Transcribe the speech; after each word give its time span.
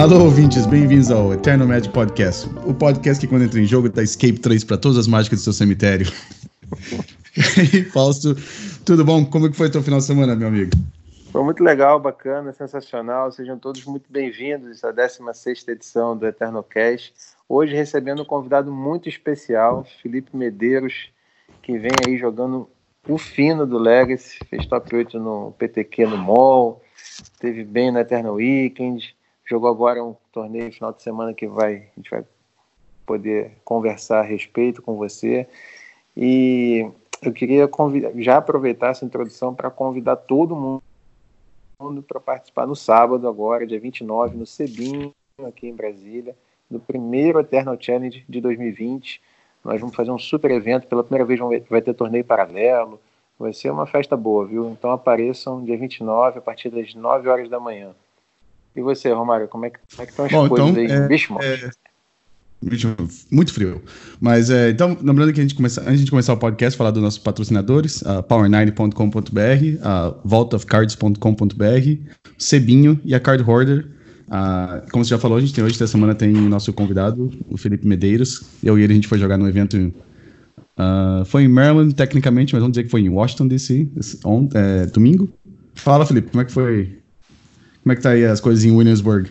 Alô, 0.00 0.24
ouvintes, 0.24 0.64
bem-vindos 0.64 1.10
ao 1.10 1.34
Eternal 1.34 1.68
Magic 1.68 1.92
Podcast. 1.92 2.48
O 2.64 2.72
podcast 2.72 3.20
que, 3.20 3.30
quando 3.30 3.44
entra 3.44 3.60
em 3.60 3.66
jogo, 3.66 3.86
dá 3.90 4.02
escape 4.02 4.40
3 4.40 4.64
para 4.64 4.78
todas 4.78 4.96
as 4.96 5.06
mágicas 5.06 5.40
do 5.40 5.42
seu 5.42 5.52
cemitério. 5.52 6.06
e 7.36 7.84
Fausto, 7.84 8.34
tudo 8.86 9.04
bom? 9.04 9.26
Como 9.26 9.50
que 9.50 9.54
foi 9.58 9.68
teu 9.68 9.82
final 9.82 9.98
de 9.98 10.06
semana, 10.06 10.34
meu 10.34 10.48
amigo? 10.48 10.70
Foi 11.30 11.44
muito 11.44 11.62
legal, 11.62 12.00
bacana, 12.00 12.50
sensacional. 12.50 13.30
Sejam 13.30 13.58
todos 13.58 13.84
muito 13.84 14.06
bem-vindos 14.08 14.82
à 14.82 14.90
16 14.90 15.68
edição 15.68 16.16
do 16.16 16.26
Eternal 16.26 16.62
Cast. 16.62 17.12
Hoje 17.46 17.74
recebendo 17.74 18.22
um 18.22 18.24
convidado 18.24 18.72
muito 18.72 19.06
especial, 19.06 19.86
Felipe 20.02 20.34
Medeiros, 20.34 21.10
que 21.60 21.78
vem 21.78 21.92
aí 22.06 22.16
jogando 22.16 22.70
o 23.06 23.18
fino 23.18 23.66
do 23.66 23.76
Legacy, 23.76 24.38
fez 24.48 24.64
top 24.64 24.96
8 24.96 25.20
no 25.20 25.52
PTQ 25.58 26.06
no 26.06 26.16
MOL, 26.16 26.80
teve 27.38 27.64
bem 27.64 27.92
na 27.92 28.00
Eternal 28.00 28.36
Weekend, 28.36 29.14
jogou 29.50 29.68
agora 29.68 30.02
um 30.02 30.14
torneio 30.30 30.72
final 30.72 30.92
de 30.92 31.02
semana 31.02 31.34
que 31.34 31.48
vai, 31.48 31.74
a 31.74 31.96
gente 31.96 32.08
vai 32.08 32.24
poder 33.04 33.58
conversar 33.64 34.20
a 34.20 34.22
respeito 34.22 34.80
com 34.80 34.96
você. 34.96 35.48
E 36.16 36.88
eu 37.20 37.32
queria 37.32 37.66
convidar, 37.66 38.12
já 38.14 38.36
aproveitar 38.36 38.90
essa 38.90 39.04
introdução 39.04 39.52
para 39.52 39.68
convidar 39.68 40.14
todo 40.14 40.54
mundo 40.54 40.82
para 42.06 42.20
participar 42.20 42.66
no 42.66 42.76
sábado, 42.76 43.26
agora, 43.26 43.66
dia 43.66 43.80
29, 43.80 44.36
no 44.36 44.46
Cebinho, 44.46 45.12
aqui 45.44 45.66
em 45.66 45.74
Brasília, 45.74 46.36
do 46.70 46.78
primeiro 46.78 47.40
Eternal 47.40 47.76
Challenge 47.80 48.24
de 48.28 48.40
2020. 48.40 49.20
Nós 49.64 49.80
vamos 49.80 49.96
fazer 49.96 50.12
um 50.12 50.18
super 50.18 50.50
evento, 50.52 50.86
pela 50.86 51.02
primeira 51.02 51.24
vez 51.24 51.40
vai 51.68 51.82
ter 51.82 51.94
torneio 51.94 52.24
paralelo, 52.24 53.00
vai 53.38 53.52
ser 53.52 53.70
uma 53.70 53.86
festa 53.86 54.16
boa, 54.16 54.46
viu? 54.46 54.70
Então 54.70 54.92
apareçam 54.92 55.64
dia 55.64 55.76
29, 55.76 56.38
a 56.38 56.42
partir 56.42 56.70
das 56.70 56.94
9 56.94 57.28
horas 57.28 57.48
da 57.48 57.58
manhã. 57.58 57.94
E 58.74 58.80
você, 58.80 59.12
Romário, 59.12 59.48
como 59.48 59.66
é 59.66 59.70
que, 59.70 59.78
como 59.90 60.02
é 60.02 60.06
que 60.06 60.12
estão 60.12 60.24
as 60.26 60.32
Bom, 60.32 60.48
coisas 60.48 60.68
então, 60.70 60.82
aí? 60.82 61.04
É, 61.04 61.08
Bicho, 61.08 61.34
é... 61.40 61.70
Muito 63.30 63.54
frio. 63.54 63.82
Mas 64.20 64.50
é, 64.50 64.68
então, 64.68 64.96
lembrando 65.00 65.32
que 65.32 65.40
a 65.40 65.42
gente 65.42 65.54
começa, 65.54 65.80
antes 65.80 66.04
de 66.04 66.10
começar 66.10 66.34
o 66.34 66.36
podcast, 66.36 66.76
falar 66.76 66.90
dos 66.90 67.02
nossos 67.02 67.18
patrocinadores, 67.18 68.04
a 68.04 68.22
power9.com.br, 68.22 69.82
a 69.82 70.14
vaultofcards.com.br, 70.24 72.12
Cebinho 72.36 73.00
e 73.02 73.14
a 73.14 73.20
Card 73.20 73.42
Hoarder. 73.42 73.88
Ah, 74.28 74.82
como 74.92 75.04
você 75.04 75.10
já 75.10 75.18
falou, 75.18 75.38
a 75.38 75.40
gente 75.40 75.54
tem 75.54 75.64
hoje, 75.64 75.74
essa 75.74 75.86
semana, 75.86 76.14
tem 76.14 76.36
o 76.36 76.48
nosso 76.48 76.70
convidado, 76.72 77.30
o 77.48 77.56
Felipe 77.56 77.86
Medeiros. 77.86 78.42
Eu 78.62 78.78
e 78.78 78.82
ele, 78.82 78.92
a 78.92 78.96
gente 78.96 79.08
foi 79.08 79.18
jogar 79.18 79.38
no 79.38 79.48
evento. 79.48 79.76
Uh, 80.78 81.24
foi 81.24 81.44
em 81.44 81.48
Maryland, 81.48 81.94
tecnicamente, 81.94 82.54
mas 82.54 82.60
vamos 82.60 82.74
dizer 82.74 82.84
que 82.84 82.90
foi 82.90 83.00
em 83.00 83.08
Washington, 83.08 83.48
D.C., 83.48 83.88
on, 84.24 84.48
é, 84.54 84.86
domingo. 84.86 85.30
Fala, 85.74 86.04
Felipe, 86.04 86.30
como 86.30 86.42
é 86.42 86.44
que 86.44 86.52
foi 86.52 86.99
como 87.90 87.94
é 87.94 87.96
que 87.96 88.02
tá 88.02 88.10
aí 88.10 88.24
as 88.24 88.40
coisas 88.40 88.64
em 88.64 88.70
Williamsburg? 88.70 89.28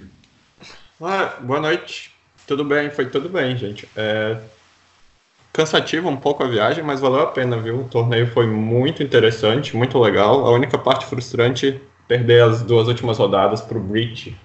Ah, 1.02 1.38
boa 1.42 1.62
noite. 1.62 2.12
Tudo 2.46 2.66
bem, 2.66 2.90
foi 2.90 3.06
tudo 3.06 3.30
bem, 3.30 3.56
gente. 3.56 3.88
É... 3.96 4.38
Cansativo 5.54 6.10
um 6.10 6.18
pouco 6.18 6.44
a 6.44 6.48
viagem, 6.48 6.84
mas 6.84 7.00
valeu 7.00 7.22
a 7.22 7.28
pena, 7.28 7.58
viu? 7.58 7.82
O 7.82 7.84
torneio 7.86 8.28
foi 8.28 8.46
muito 8.48 9.02
interessante, 9.02 9.78
muito 9.78 9.98
legal. 9.98 10.46
A 10.46 10.52
única 10.52 10.78
parte 10.78 11.06
frustrante 11.06 11.80
perder 12.06 12.44
as 12.44 12.62
duas 12.62 12.90
últimas 12.90 13.18
rodadas 13.18 13.62
para 13.62 13.78
o 13.78 13.82
Breach, 13.82 14.36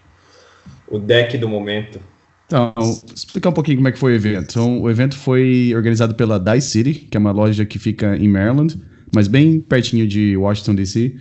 o 0.86 0.98
deck 0.98 1.36
do 1.36 1.48
momento. 1.48 1.98
Então, 2.46 2.72
explicar 3.12 3.48
um 3.48 3.52
pouquinho 3.52 3.78
como 3.78 3.88
é 3.88 3.92
que 3.92 3.98
foi 3.98 4.12
o 4.12 4.14
evento. 4.14 4.50
Então, 4.50 4.80
o 4.80 4.88
evento 4.88 5.16
foi 5.16 5.72
organizado 5.74 6.14
pela 6.14 6.38
Dice 6.38 6.68
City, 6.68 6.94
que 6.94 7.16
é 7.16 7.20
uma 7.20 7.32
loja 7.32 7.64
que 7.64 7.80
fica 7.80 8.16
em 8.16 8.28
Maryland, 8.28 8.80
mas 9.12 9.26
bem 9.26 9.60
pertinho 9.60 10.06
de 10.06 10.36
Washington 10.36 10.76
DC. 10.76 11.16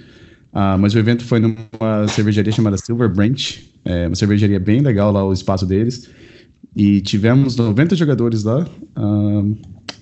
Uh, 0.54 0.78
mas 0.80 0.94
o 0.94 1.00
evento 1.00 1.26
foi 1.26 1.40
numa 1.40 2.08
cervejaria 2.08 2.54
chamada 2.54 2.78
Silver 2.78 3.10
Branch, 3.10 3.68
é 3.84 4.08
uma 4.08 4.16
cervejaria 4.16 4.60
bem 4.60 4.82
legal 4.82 5.12
lá, 5.12 5.26
o 5.26 5.34
espaço 5.34 5.66
deles. 5.66 6.10
E 6.76 7.02
tivemos 7.02 7.56
90 7.56 7.96
jogadores 7.96 8.44
lá. 8.44 8.66
Uh, 8.98 9.58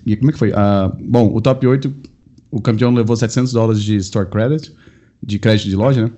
e 0.05 0.15
como 0.15 0.29
é 0.29 0.33
que 0.33 0.39
foi? 0.39 0.51
Uh, 0.51 0.95
bom, 0.99 1.33
o 1.33 1.41
top 1.41 1.65
8, 1.65 1.93
o 2.51 2.61
campeão 2.61 2.93
levou 2.93 3.15
700 3.15 3.53
dólares 3.53 3.81
de 3.81 3.95
store 3.97 4.29
credit, 4.29 4.73
de 5.23 5.39
crédito 5.39 5.69
de 5.69 5.75
loja, 5.75 6.05
né? 6.05 6.11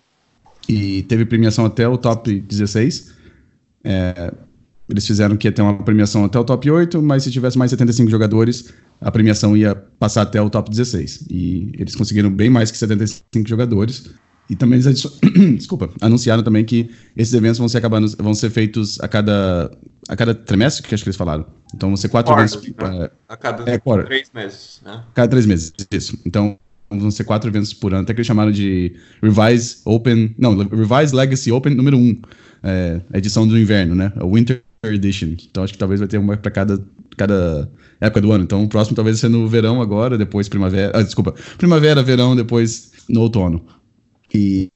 E 0.67 1.03
teve 1.03 1.25
premiação 1.25 1.65
até 1.65 1.87
o 1.87 1.97
top 1.97 2.39
16. 2.39 3.13
É, 3.83 4.33
eles 4.89 5.07
fizeram 5.07 5.37
que 5.37 5.47
ia 5.47 5.51
ter 5.51 5.61
uma 5.61 5.81
premiação 5.81 6.25
até 6.25 6.37
o 6.37 6.43
top 6.43 6.69
8, 6.69 7.01
mas 7.01 7.23
se 7.23 7.31
tivesse 7.31 7.57
mais 7.57 7.71
75 7.71 8.09
jogadores, 8.11 8.73
a 8.99 9.11
premiação 9.11 9.55
ia 9.55 9.75
passar 9.75 10.23
até 10.23 10.41
o 10.41 10.49
top 10.49 10.69
16. 10.69 11.25
E 11.29 11.71
eles 11.77 11.95
conseguiram 11.95 12.29
bem 12.29 12.49
mais 12.49 12.69
que 12.69 12.77
75 12.77 13.47
jogadores. 13.47 14.09
E 14.49 14.55
também 14.55 14.79
eles 14.79 15.19
Desculpa, 15.55 15.89
anunciaram 16.01 16.43
também 16.43 16.65
que 16.65 16.89
esses 17.15 17.33
eventos 17.33 17.59
vão 17.59 17.69
ser 17.69 17.77
acabando, 17.77 18.13
vão 18.17 18.33
ser 18.33 18.49
feitos 18.49 18.99
a 18.99 19.07
cada, 19.07 19.71
a 20.09 20.15
cada 20.15 20.35
trimestre, 20.35 20.85
que 20.85 20.93
acho 20.93 21.03
que 21.03 21.09
eles 21.09 21.17
falaram. 21.17 21.45
Então 21.73 21.89
vão 21.89 21.97
ser 21.97 22.09
quatro 22.09 22.33
quarter, 22.33 22.57
eventos. 22.57 22.99
Né? 22.99 23.09
a 23.29 23.37
cada 23.37 23.71
é, 23.71 23.77
três 23.77 24.31
meses, 24.33 24.81
né? 24.83 25.03
Cada 25.13 25.29
três 25.29 25.45
meses, 25.45 25.73
isso. 25.91 26.19
Então 26.25 26.57
vão 26.89 27.09
ser 27.09 27.23
quatro 27.23 27.49
eventos 27.49 27.73
por 27.73 27.93
ano, 27.93 28.03
até 28.03 28.13
que 28.13 28.19
eles 28.19 28.27
chamaram 28.27 28.51
de 28.51 28.95
Revise 29.21 29.77
Open. 29.85 30.35
Não, 30.37 30.57
Revise 30.57 31.15
Legacy 31.15 31.51
Open 31.51 31.73
número 31.73 31.97
um. 31.97 32.21
É, 32.65 33.01
edição 33.13 33.45
do 33.45 33.59
inverno, 33.59 33.93
né? 33.93 34.13
A 34.15 34.25
Winter 34.25 34.63
Edition. 34.83 35.35
Então 35.49 35.63
acho 35.63 35.73
que 35.73 35.79
talvez 35.79 35.99
vai 35.99 36.07
ter 36.07 36.17
uma 36.17 36.35
para 36.37 36.51
cada, 36.51 36.79
cada 37.17 37.69
época 38.01 38.21
do 38.21 38.31
ano. 38.31 38.43
Então 38.43 38.63
o 38.63 38.67
próximo 38.67 38.95
talvez 38.95 39.19
seja 39.19 39.29
no 39.29 39.47
verão 39.47 39.81
agora, 39.81 40.17
depois 40.17 40.49
primavera. 40.49 40.91
Ah, 40.93 41.01
desculpa. 41.01 41.33
Primavera, 41.57 42.03
verão, 42.03 42.35
depois 42.35 42.91
no 43.09 43.21
outono. 43.21 43.65
E, 44.33 44.69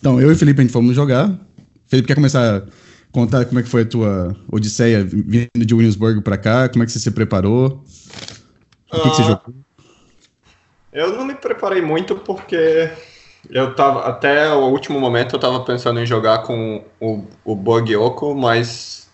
então, 0.00 0.20
eu 0.20 0.30
e 0.30 0.32
o 0.34 0.36
Felipe, 0.36 0.60
a 0.60 0.64
gente 0.64 0.72
fomos 0.72 0.94
jogar. 0.94 1.32
Felipe, 1.86 2.08
quer 2.08 2.16
começar 2.16 2.56
a 2.56 2.62
contar 3.12 3.44
como 3.44 3.60
é 3.60 3.62
que 3.62 3.68
foi 3.68 3.82
a 3.82 3.86
tua 3.86 4.36
odisseia 4.50 5.04
vindo 5.04 5.48
de 5.56 5.74
Williamsburg 5.74 6.20
para 6.22 6.36
cá? 6.36 6.68
Como 6.68 6.82
é 6.82 6.86
que 6.86 6.92
você 6.92 6.98
se 6.98 7.10
preparou? 7.10 7.84
O 8.92 9.00
que, 9.00 9.10
que 9.10 9.16
você 9.16 9.22
ah, 9.22 9.26
jogou? 9.26 9.54
Eu 10.92 11.16
não 11.16 11.24
me 11.24 11.34
preparei 11.34 11.80
muito 11.80 12.16
porque 12.16 12.90
eu 13.48 13.74
tava, 13.74 14.06
até 14.06 14.52
o 14.52 14.66
último 14.66 14.98
momento 14.98 15.36
eu 15.36 15.40
tava 15.40 15.60
pensando 15.60 16.00
em 16.00 16.06
jogar 16.06 16.42
com 16.42 16.84
o, 17.00 17.24
o 17.44 17.54
Bug 17.54 17.92
Yoko, 17.92 18.34
mas 18.34 19.08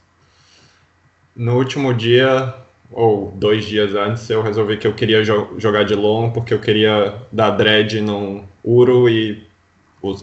no 1.38 1.56
último 1.56 1.94
dia, 1.94 2.52
ou 2.90 3.30
dois 3.30 3.64
dias 3.64 3.94
antes, 3.94 4.28
eu 4.28 4.42
resolvi 4.42 4.76
que 4.76 4.86
eu 4.88 4.92
queria 4.92 5.22
jo 5.22 5.54
jogar 5.56 5.84
de 5.84 5.94
long, 5.94 6.30
porque 6.32 6.52
eu 6.52 6.58
queria 6.58 7.22
dar 7.30 7.50
dread 7.50 8.00
num 8.00 8.44
Uro 8.64 9.08
e 9.08 9.46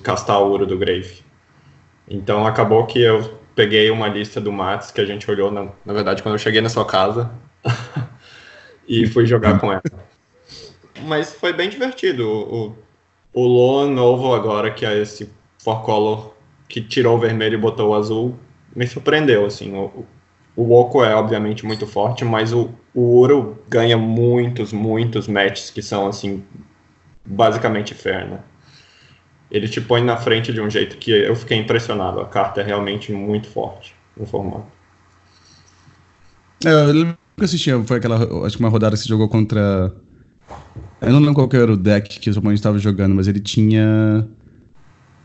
castar 0.04 0.42
o 0.42 0.50
ouro 0.50 0.66
do 0.66 0.78
Grave. 0.78 1.24
Então 2.08 2.46
acabou 2.46 2.86
que 2.86 3.00
eu 3.00 3.40
peguei 3.56 3.90
uma 3.90 4.10
lista 4.10 4.42
do 4.42 4.52
Mats 4.52 4.92
que 4.92 5.00
a 5.00 5.06
gente 5.06 5.30
olhou, 5.32 5.50
na, 5.50 5.70
na 5.86 5.94
verdade, 5.94 6.22
quando 6.22 6.36
eu 6.36 6.40
cheguei 6.40 6.60
na 6.60 6.70
sua 6.70 6.86
casa 6.86 7.32
e 8.88 9.08
fui 9.08 9.26
jogar 9.26 9.58
com 9.58 9.72
ela. 9.72 9.82
Mas 11.04 11.34
foi 11.34 11.54
bem 11.54 11.70
divertido. 11.70 12.28
O, 12.28 12.76
o 13.34 13.48
Loan 13.48 13.92
novo 13.92 14.34
agora, 14.34 14.70
que 14.70 14.86
é 14.86 15.02
esse 15.02 15.30
Four 15.60 15.82
Color 15.84 16.36
que 16.68 16.82
tirou 16.82 17.16
o 17.16 17.20
vermelho 17.20 17.54
e 17.54 17.58
botou 17.58 17.92
o 17.92 17.96
azul, 17.96 18.38
me 18.76 18.86
surpreendeu, 18.86 19.46
assim. 19.46 19.74
O, 19.76 20.06
o 20.56 20.74
Oco 20.74 21.04
é 21.04 21.16
obviamente 21.16 21.66
muito 21.66 21.86
forte, 21.86 22.24
mas 22.24 22.54
o, 22.54 22.70
o 22.94 23.20
Uro 23.20 23.62
ganha 23.70 23.98
muitos, 23.98 24.72
muitos 24.72 25.28
matches 25.28 25.70
que 25.70 25.82
são, 25.82 26.08
assim, 26.08 26.44
basicamente 27.26 27.94
fair, 27.94 28.28
né? 28.28 28.40
ele 29.52 29.68
te 29.68 29.80
põe 29.80 30.04
na 30.04 30.18
frente 30.18 30.52
de 30.52 30.60
um 30.60 30.70
jeito 30.70 30.98
que 30.98 31.12
eu 31.12 31.36
fiquei 31.36 31.58
impressionado. 31.58 32.20
A 32.20 32.26
carta 32.26 32.62
é 32.62 32.64
realmente 32.64 33.12
muito 33.12 33.48
forte 33.48 33.96
no 34.18 34.26
formato. 34.26 34.66
É, 36.66 36.70
eu 36.70 36.92
lembro 36.92 37.18
que 37.38 37.46
assisti, 37.46 37.72
foi 37.86 37.98
aquela, 37.98 38.46
acho 38.46 38.58
que 38.58 38.64
uma 38.64 38.70
rodada 38.70 38.96
que 38.96 39.04
você 39.04 39.10
jogou 39.10 39.30
contra... 39.30 39.94
Eu 41.02 41.12
não 41.12 41.20
lembro 41.20 41.36
qual 41.36 41.48
que 41.48 41.58
era 41.58 41.72
o 41.72 41.78
deck 41.78 42.20
que 42.20 42.30
o 42.30 42.34
seu 42.34 42.40
oponente 42.40 42.60
estava 42.60 42.80
jogando, 42.80 43.14
mas 43.14 43.28
ele 43.28 43.40
tinha... 43.40 44.28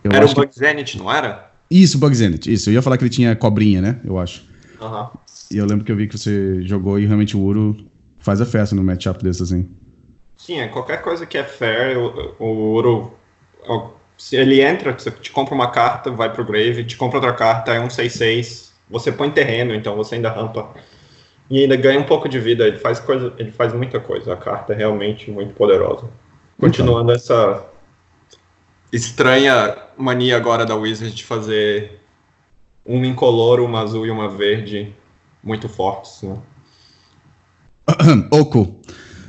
Eu 0.04 0.12
era 0.12 0.26
o 0.26 0.34
Bug 0.34 0.48
que... 0.48 0.58
Zenith, 0.58 0.94
não 0.96 1.12
era? 1.12 1.50
Isso, 1.70 1.98
Bug 1.98 2.14
Zenith, 2.14 2.46
isso. 2.46 2.68
Eu 2.70 2.74
ia 2.74 2.82
falar 2.82 2.98
que 2.98 3.04
ele 3.04 3.10
tinha 3.10 3.34
cobrinha, 3.36 3.80
né? 3.80 4.00
Eu 4.04 4.18
acho. 4.18 4.44
Uhum. 4.80 5.08
E 5.50 5.58
eu 5.58 5.66
lembro 5.66 5.84
que 5.84 5.92
eu 5.92 5.96
vi 5.96 6.08
que 6.08 6.16
você 6.18 6.62
jogou 6.62 6.98
e 6.98 7.06
realmente 7.06 7.36
o 7.36 7.40
Uro 7.40 7.76
faz 8.18 8.40
a 8.40 8.46
festa 8.46 8.74
no 8.74 8.82
matchup 8.82 9.22
desse, 9.22 9.42
assim. 9.42 9.68
Sim, 10.36 10.60
é 10.60 10.68
qualquer 10.68 11.02
coisa 11.02 11.26
que 11.26 11.36
é 11.36 11.44
fair, 11.44 11.98
o, 11.98 12.34
o 12.38 12.72
Uro 12.74 13.12
se 14.16 14.36
ele 14.36 14.60
entra, 14.60 14.92
você 14.92 15.10
te 15.10 15.30
compra 15.30 15.54
uma 15.54 15.70
carta, 15.70 16.10
vai 16.10 16.30
pro 16.32 16.44
grave, 16.44 16.84
te 16.84 16.96
compra 16.96 17.18
outra 17.18 17.32
carta, 17.32 17.72
é 17.72 17.80
um 17.80 17.88
6-6, 17.88 18.70
você 18.88 19.10
põe 19.10 19.30
terreno, 19.30 19.74
então 19.74 19.96
você 19.96 20.16
ainda 20.16 20.30
rampa. 20.30 20.74
E 21.48 21.62
ainda 21.62 21.74
ganha 21.74 21.98
um 21.98 22.04
pouco 22.04 22.28
de 22.28 22.38
vida, 22.38 22.66
ele 22.66 22.76
faz 22.76 23.00
coisa, 23.00 23.32
ele 23.38 23.50
faz 23.50 23.72
muita 23.72 23.98
coisa. 23.98 24.34
A 24.34 24.36
carta 24.36 24.72
é 24.72 24.76
realmente 24.76 25.30
muito 25.30 25.54
poderosa. 25.54 26.08
Continuando 26.58 27.12
essa 27.12 27.66
estranha 28.92 29.76
mania 29.96 30.36
agora 30.36 30.66
da 30.66 30.76
Wizard 30.76 31.14
de 31.14 31.24
fazer 31.24 31.99
um 32.84 33.04
incolor, 33.04 33.60
uma 33.60 33.80
azul 33.80 34.06
e 34.06 34.10
uma 34.10 34.28
verde 34.28 34.92
muito 35.42 35.68
fortes, 35.68 36.22
né? 36.22 36.36
Oco. 38.30 38.80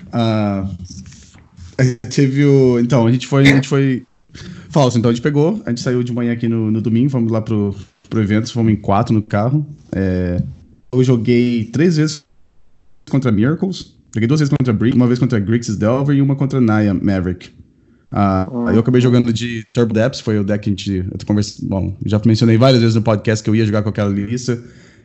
Uh, 0.07 0.77
teve 2.13 2.45
o. 2.45 2.79
Então, 2.79 3.07
a 3.07 3.11
gente 3.11 3.27
foi. 3.27 3.43
A 3.43 3.45
gente 3.45 3.67
foi 3.67 4.05
Falso, 4.69 4.97
então 4.97 5.11
a 5.11 5.13
gente 5.13 5.21
pegou, 5.21 5.61
a 5.65 5.69
gente 5.69 5.81
saiu 5.81 6.01
de 6.01 6.13
manhã 6.13 6.31
aqui 6.31 6.47
no, 6.47 6.71
no 6.71 6.81
domingo, 6.81 7.09
fomos 7.09 7.29
lá 7.29 7.41
pro, 7.41 7.75
pro 8.09 8.21
evento, 8.21 8.51
fomos 8.51 8.71
em 8.71 8.77
quatro 8.77 9.13
no 9.13 9.21
carro. 9.21 9.65
É, 9.91 10.41
eu 10.91 11.03
joguei 11.03 11.65
três 11.65 11.97
vezes 11.97 12.23
contra 13.09 13.31
Miracles, 13.31 13.93
joguei 14.13 14.27
duas 14.27 14.39
vezes 14.39 14.53
contra 14.57 14.71
Brick, 14.71 14.95
uma 14.95 15.07
vez 15.07 15.19
contra 15.19 15.39
Grixis 15.39 15.75
Delver 15.75 16.15
e 16.15 16.21
uma 16.21 16.37
contra 16.37 16.61
Naya 16.61 16.93
Maverick. 16.93 17.51
Uh, 18.11 18.67
Aí 18.67 18.75
eu 18.75 18.81
acabei 18.81 18.99
jogando 18.99 19.31
de 19.31 19.65
Turbo 19.73 19.93
Depths, 19.93 20.19
foi 20.19 20.37
o 20.37 20.43
deck 20.43 20.63
que 20.63 20.69
a 20.69 20.71
gente. 20.71 20.97
Eu 20.97 21.25
conversa, 21.25 21.65
bom, 21.65 21.95
já 22.05 22.21
mencionei 22.25 22.57
várias 22.57 22.81
vezes 22.81 22.95
no 22.95 23.01
podcast 23.01 23.43
que 23.43 23.49
eu 23.49 23.55
ia 23.55 23.65
jogar 23.65 23.83
com 23.83 23.89
aquela 23.89 24.09
lista. 24.09 24.61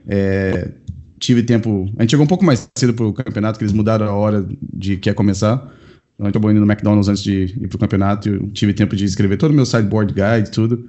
É, 0.08 0.72
tive 1.18 1.42
tempo. 1.42 1.88
A 1.96 2.02
gente 2.02 2.10
chegou 2.10 2.24
um 2.24 2.28
pouco 2.28 2.44
mais 2.44 2.68
cedo 2.76 2.94
pro 2.94 3.12
campeonato, 3.12 3.58
que 3.58 3.64
eles 3.64 3.72
mudaram 3.72 4.06
a 4.06 4.12
hora 4.12 4.46
de 4.60 4.96
que 4.96 5.08
ia 5.08 5.14
começar. 5.14 5.72
Então 6.14 6.26
acabou 6.26 6.50
indo 6.50 6.60
no 6.60 6.66
McDonald's 6.66 7.08
antes 7.08 7.22
de 7.22 7.54
ir 7.60 7.68
pro 7.68 7.78
campeonato. 7.78 8.28
Eu 8.28 8.48
tive 8.48 8.72
tempo 8.72 8.96
de 8.96 9.04
escrever 9.04 9.36
todo 9.36 9.50
o 9.50 9.54
meu 9.54 9.66
sideboard 9.66 10.12
guide, 10.12 10.50
tudo. 10.50 10.88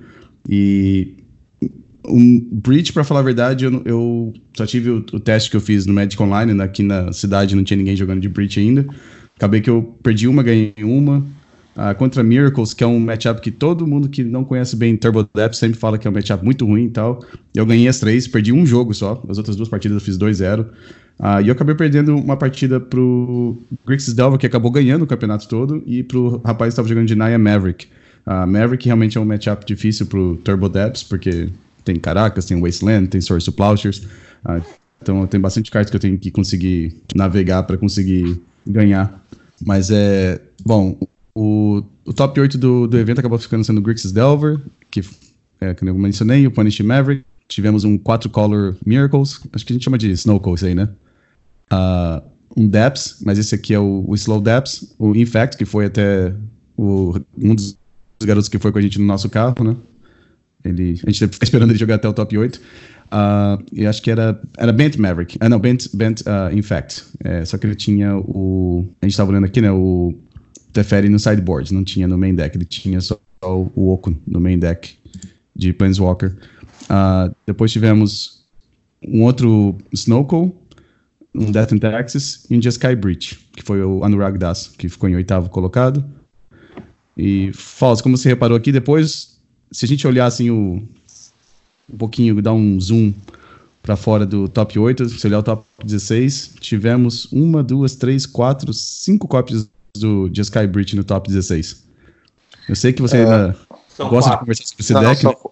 E 0.49 1.17
um 2.07 2.47
Breach, 2.51 2.93
para 2.93 3.03
falar 3.03 3.19
a 3.19 3.23
verdade, 3.23 3.65
eu, 3.65 3.81
eu 3.85 4.33
só 4.55 4.65
tive 4.65 4.89
o, 4.89 4.97
o, 4.97 5.19
teste 5.19 5.49
que 5.49 5.57
eu 5.57 5.61
fiz 5.61 5.85
no 5.85 5.93
Magic 5.93 6.21
Online, 6.21 6.59
aqui 6.61 6.81
na 6.81 7.11
cidade 7.11 7.55
não 7.55 7.63
tinha 7.63 7.77
ninguém 7.77 7.95
jogando 7.95 8.21
de 8.21 8.29
Breach 8.29 8.59
ainda. 8.59 8.87
Acabei 9.35 9.61
que 9.61 9.69
eu 9.69 9.95
perdi 10.01 10.27
uma, 10.27 10.41
ganhei 10.41 10.73
uma. 10.81 11.23
Uh, 11.77 11.93
contra 11.95 12.23
Miracles, 12.23 12.73
que 12.73 12.83
é 12.83 12.87
um 12.87 12.99
matchup 12.99 13.39
que 13.39 13.51
todo 13.51 13.85
mundo 13.85 14.09
que 14.09 14.23
não 14.23 14.43
conhece 14.43 14.75
bem 14.75 14.97
Turbo 14.97 15.29
Depth 15.31 15.53
sempre 15.53 15.77
fala 15.77 15.95
que 15.99 16.07
é 16.07 16.09
um 16.09 16.13
matchup 16.13 16.43
muito 16.43 16.65
ruim 16.65 16.85
e 16.85 16.89
tal. 16.89 17.23
Eu 17.53 17.67
ganhei 17.67 17.87
as 17.87 17.99
três, 17.99 18.27
perdi 18.27 18.51
um 18.51 18.65
jogo 18.65 18.95
só. 18.95 19.23
As 19.29 19.37
outras 19.37 19.55
duas 19.55 19.69
partidas 19.69 19.97
eu 19.97 20.01
fiz 20.01 20.17
2-0. 20.17 20.61
Uh, 20.61 20.65
ah, 21.19 21.39
e 21.39 21.49
eu 21.49 21.51
acabei 21.51 21.75
perdendo 21.75 22.15
uma 22.15 22.35
partida 22.35 22.79
pro 22.79 23.55
Grixis 23.85 24.15
Delva, 24.15 24.39
que 24.39 24.47
acabou 24.47 24.71
ganhando 24.71 25.03
o 25.03 25.07
campeonato 25.07 25.47
todo, 25.47 25.83
e 25.85 26.01
pro 26.01 26.41
rapaz 26.43 26.69
que 26.69 26.73
estava 26.73 26.87
jogando 26.87 27.07
de 27.07 27.13
Naya 27.13 27.37
Maverick. 27.37 27.85
Uh, 28.25 28.47
Maverick 28.47 28.85
realmente 28.85 29.15
é 29.15 29.21
um 29.21 29.25
matchup 29.25 29.63
difícil 29.63 30.07
pro 30.07 30.35
Turbo 30.37 30.67
Depths, 30.69 31.03
porque 31.03 31.47
tem 31.85 31.95
Caracas, 31.97 32.45
tem 32.45 32.59
Wasteland, 32.59 33.07
tem 33.09 33.21
Source 33.21 33.51
Plowshares. 33.51 33.99
Uh, 34.43 34.63
então 34.99 35.27
tem 35.27 35.39
bastante 35.39 35.69
cartas 35.69 35.91
que 35.91 35.95
eu 35.95 36.01
tenho 36.01 36.17
que 36.17 36.31
conseguir 36.31 36.97
navegar 37.15 37.61
para 37.63 37.77
conseguir 37.77 38.41
ganhar. 38.65 39.23
Mas 39.63 39.91
é. 39.91 40.41
Bom, 40.65 40.97
o, 41.39 41.83
o 42.03 42.13
top 42.13 42.39
8 42.39 42.57
do, 42.57 42.87
do 42.87 42.97
evento 42.97 43.19
acabou 43.19 43.37
ficando 43.37 43.63
sendo 43.63 43.77
o 43.77 43.81
Grixis 43.81 44.11
Delver, 44.11 44.59
que, 44.89 45.01
é, 45.61 45.75
que 45.75 45.87
eu 45.87 45.93
mencionei, 45.93 46.47
o 46.47 46.51
Punish 46.51 46.79
Maverick. 46.79 47.23
Tivemos 47.47 47.83
um 47.83 47.95
4 47.95 48.27
Color 48.31 48.75
Miracles, 48.83 49.39
acho 49.53 49.63
que 49.63 49.71
a 49.71 49.75
gente 49.75 49.83
chama 49.83 49.99
de 49.99 50.09
Snowcall 50.11 50.55
isso 50.55 50.65
aí, 50.65 50.73
né? 50.73 50.89
Uh, 51.71 52.27
um 52.57 52.67
Depths, 52.67 53.17
mas 53.23 53.37
esse 53.37 53.53
aqui 53.53 53.75
é 53.75 53.79
o, 53.79 54.03
o 54.07 54.15
Slow 54.15 54.41
Depths. 54.41 54.95
O 54.97 55.15
Infect, 55.15 55.55
que 55.55 55.63
foi 55.63 55.85
até 55.85 56.33
o, 56.75 57.13
um 57.37 57.53
dos 57.53 57.77
garotos 58.23 58.49
que 58.49 58.57
foi 58.57 58.71
com 58.71 58.79
a 58.79 58.81
gente 58.81 58.99
no 58.99 59.05
nosso 59.05 59.29
carro, 59.29 59.63
né? 59.63 59.75
Ele, 60.65 60.99
a 61.05 61.11
gente 61.11 61.27
ficar 61.27 61.43
esperando 61.45 61.69
ele 61.69 61.79
jogar 61.79 61.95
até 61.95 62.09
o 62.09 62.13
top 62.13 62.35
8. 62.35 62.55
Uh, 62.55 62.59
ah, 63.11 63.59
e 63.71 63.85
acho 63.85 64.01
que 64.01 64.09
era, 64.09 64.41
era 64.57 64.73
Bent 64.73 64.97
Maverick. 64.97 65.37
Ah, 65.39 65.47
não, 65.47 65.59
Bent, 65.59 65.85
Bent 65.93 66.21
uh, 66.21 66.53
Infect. 66.53 67.03
É, 67.23 67.45
só 67.45 67.59
que 67.59 67.67
ele 67.67 67.75
tinha 67.75 68.17
o. 68.17 68.89
A 69.01 69.05
gente 69.05 69.13
estava 69.13 69.29
olhando 69.29 69.45
aqui, 69.45 69.61
né? 69.61 69.71
O 69.71 70.13
Teferi 70.77 71.09
no 71.09 71.17
sideboard, 71.17 71.73
não 71.73 71.83
tinha 71.83 72.07
no 72.07 72.19
main 72.19 72.35
deck. 72.35 72.55
Ele 72.55 72.65
tinha 72.65 73.01
só 73.01 73.19
o 73.43 73.91
Oco 73.91 74.15
no 74.27 74.39
main 74.39 74.59
deck 74.59 74.95
de 75.55 75.73
Planeswalker. 75.73 76.37
Uh, 76.83 77.35
depois 77.47 77.71
tivemos 77.71 78.43
um 79.03 79.23
outro 79.23 79.75
Snowcall, 79.91 80.55
um 81.33 81.51
Death 81.51 81.73
and 81.73 81.79
Taxes 81.79 82.45
e 82.47 82.55
um 82.55 82.61
Jeskai 82.61 82.95
Breach, 82.95 83.39
que 83.53 83.63
foi 83.63 83.81
o 83.81 84.03
Anurag 84.03 84.37
Das, 84.37 84.67
que 84.67 84.87
ficou 84.87 85.09
em 85.09 85.15
oitavo 85.15 85.49
colocado. 85.49 86.05
E, 87.17 87.51
Falso, 87.53 88.03
como 88.03 88.15
você 88.15 88.29
reparou 88.29 88.55
aqui, 88.55 88.71
depois 88.71 89.39
se 89.71 89.83
a 89.83 89.87
gente 89.87 90.05
olhar 90.05 90.27
assim 90.27 90.51
o, 90.51 90.83
um 91.91 91.97
pouquinho, 91.97 92.39
dar 92.39 92.53
um 92.53 92.79
zoom 92.79 93.11
para 93.81 93.95
fora 93.95 94.27
do 94.27 94.47
top 94.47 94.77
8, 94.77 95.09
se 95.09 95.25
olhar 95.25 95.39
o 95.39 95.43
top 95.43 95.65
16, 95.83 96.53
tivemos 96.59 97.25
uma, 97.31 97.63
duas, 97.63 97.95
três, 97.95 98.27
quatro, 98.27 98.71
cinco 98.73 99.27
cópias 99.27 99.67
do 99.97 100.29
de 100.29 100.41
Sky 100.41 100.67
Bridge 100.67 100.95
no 100.95 101.03
top 101.03 101.27
16. 101.27 101.85
Eu 102.67 102.75
sei 102.75 102.93
que 102.93 103.01
você 103.01 103.17
é, 103.17 103.19
ainda 103.21 103.57
gosta 103.97 104.07
quatro. 104.07 104.31
de 104.31 104.39
conversar 104.39 104.65
sobre 104.65 104.81
esse 104.81 104.93
não, 104.93 105.01
deck. 105.01 105.23
Não, 105.23 105.51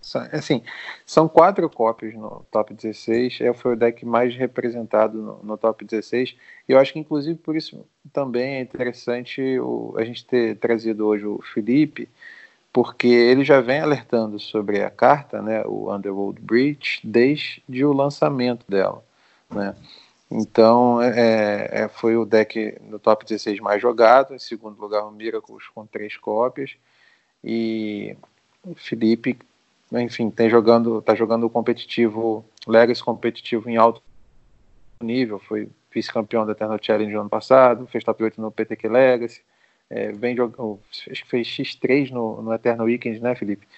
só, 0.00 0.20
assim, 0.32 0.62
são 1.04 1.28
quatro 1.28 1.68
cópias 1.68 2.14
no 2.14 2.44
top 2.50 2.72
16. 2.74 3.40
É, 3.40 3.52
foi 3.52 3.72
o 3.72 3.76
deck 3.76 4.04
mais 4.06 4.34
representado 4.36 5.20
no, 5.20 5.40
no, 5.42 5.58
top 5.58 5.84
16. 5.84 6.36
E 6.68 6.72
eu 6.72 6.78
acho 6.78 6.92
que, 6.92 6.98
inclusive, 6.98 7.38
por 7.38 7.56
isso 7.56 7.84
também 8.12 8.56
é 8.56 8.60
interessante 8.60 9.58
o, 9.58 9.94
a 9.96 10.04
gente 10.04 10.24
ter 10.24 10.56
trazido 10.56 11.06
hoje 11.06 11.26
o 11.26 11.40
Felipe, 11.52 12.08
porque 12.72 13.06
ele 13.06 13.44
já 13.44 13.60
vem 13.60 13.80
alertando 13.80 14.38
sobre 14.38 14.82
a 14.82 14.90
carta, 14.90 15.40
né, 15.40 15.62
o 15.64 15.92
Underworld 15.92 16.40
Breach, 16.40 17.00
desde 17.04 17.84
o 17.84 17.92
lançamento 17.92 18.64
dela, 18.68 19.02
né. 19.50 19.74
Então, 20.30 21.00
é, 21.02 21.68
é, 21.70 21.88
foi 21.88 22.16
o 22.16 22.24
deck 22.24 22.78
no 22.82 22.98
top 22.98 23.24
16 23.24 23.60
mais 23.60 23.80
jogado, 23.80 24.34
em 24.34 24.38
segundo 24.38 24.80
lugar 24.80 25.04
o 25.04 25.10
Miracles 25.10 25.68
com 25.74 25.86
três 25.86 26.16
cópias, 26.16 26.76
e 27.42 28.16
o 28.64 28.74
Felipe, 28.74 29.38
enfim, 29.92 30.30
tem 30.30 30.48
jogando, 30.48 31.02
tá 31.02 31.14
jogando 31.14 31.48
competitivo, 31.50 32.44
Legacy 32.66 33.04
competitivo 33.04 33.68
em 33.68 33.76
alto 33.76 34.02
nível, 35.00 35.38
foi 35.38 35.68
vice-campeão 35.92 36.44
da 36.46 36.52
Eternal 36.52 36.78
Challenge 36.80 37.12
no 37.12 37.20
ano 37.20 37.30
passado, 37.30 37.86
fez 37.86 38.02
top 38.02 38.24
8 38.24 38.40
no 38.40 38.50
PTQ 38.50 38.88
Legacy, 38.88 39.42
é, 39.90 40.10
vem 40.12 40.34
jogando, 40.34 40.80
fez 41.28 41.46
X3 41.46 42.10
no, 42.10 42.42
no 42.42 42.52
Eternal 42.52 42.86
Weekend, 42.86 43.20
né, 43.20 43.34
Felipe? 43.34 43.68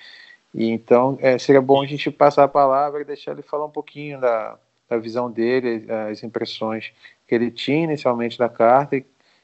E 0.54 0.70
então 0.70 1.18
é, 1.20 1.36
seria 1.38 1.60
bom 1.60 1.82
a 1.82 1.86
gente 1.86 2.10
passar 2.10 2.44
a 2.44 2.48
palavra 2.48 3.02
e 3.02 3.04
deixar 3.04 3.32
ele 3.32 3.42
falar 3.42 3.66
um 3.66 3.70
pouquinho 3.70 4.20
da, 4.20 4.58
da 4.88 4.96
visão 4.96 5.30
dele, 5.30 5.86
as 6.10 6.22
impressões 6.22 6.92
que 7.26 7.34
ele 7.34 7.50
tinha 7.50 7.84
inicialmente 7.84 8.38
da 8.38 8.48
carta, 8.48 9.02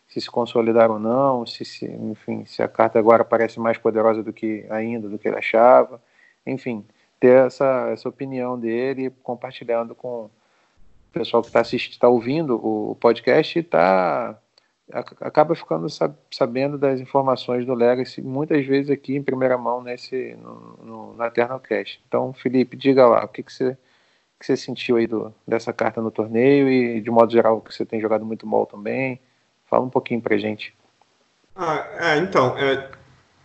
se 0.09 0.21
se 0.21 0.31
consolidaram 0.31 0.95
ou 0.95 1.01
não, 1.01 1.47
se, 1.47 1.65
se, 1.65 1.87
enfim, 1.87 2.45
se 2.45 2.63
a 2.63 2.69
carta 2.69 2.99
agora 2.99 3.25
parece 3.25 3.59
mais 3.59 3.79
poderosa 3.79 4.23
do 4.23 4.33
que 4.33 4.67
ainda 4.69 5.09
do 5.09 5.19
que 5.19 5.27
ele 5.27 5.39
achava, 5.39 6.01
enfim, 6.47 6.85
ter 7.19 7.47
essa, 7.47 7.89
essa 7.91 8.09
opinião 8.09 8.59
dele 8.59 9.11
compartilhando 9.23 9.95
com 9.95 10.25
o 10.25 10.31
pessoal 11.13 11.43
que 11.43 11.49
está 11.49 11.63
está 11.63 12.09
ouvindo 12.09 12.57
o 12.57 12.95
podcast 12.97 13.59
e 13.59 13.63
está 13.63 14.39
acaba 15.21 15.55
ficando 15.55 15.87
sabendo 16.31 16.77
das 16.77 17.01
informações 17.01 17.65
do 17.65 17.75
Legacy, 17.75 18.21
muitas 18.21 18.67
vezes 18.67 18.91
aqui 18.91 19.17
em 19.17 19.23
primeira 19.23 19.57
mão 19.57 19.81
nesse 19.83 20.35
no, 20.35 20.77
no, 20.85 21.13
no 21.15 21.25
Eternal 21.25 21.61
Cast. 21.61 22.03
Então, 22.07 22.33
Felipe, 22.33 22.77
diga 22.77 23.07
lá, 23.07 23.25
o 23.25 23.29
que, 23.29 23.43
que, 23.43 23.53
você, 23.53 23.77
que 24.43 24.47
você 24.47 24.57
sentiu 24.57 24.97
aí 24.97 25.07
do, 25.07 25.33
dessa 25.47 25.73
carta 25.73 26.03
no 26.03 26.11
torneio 26.11 26.69
e, 26.69 27.01
de 27.01 27.11
modo 27.13 27.31
geral, 27.31 27.61
que 27.61 27.73
você 27.73 27.87
tem 27.87 28.01
jogado 28.01 28.25
muito 28.25 28.45
mal 28.45 28.67
também. 28.67 29.21
Fala 29.71 29.85
um 29.85 29.89
pouquinho 29.89 30.21
pra 30.21 30.37
gente. 30.37 30.75
Ah, 31.55 31.87
é, 31.97 32.17
então, 32.19 32.59
é, 32.59 32.91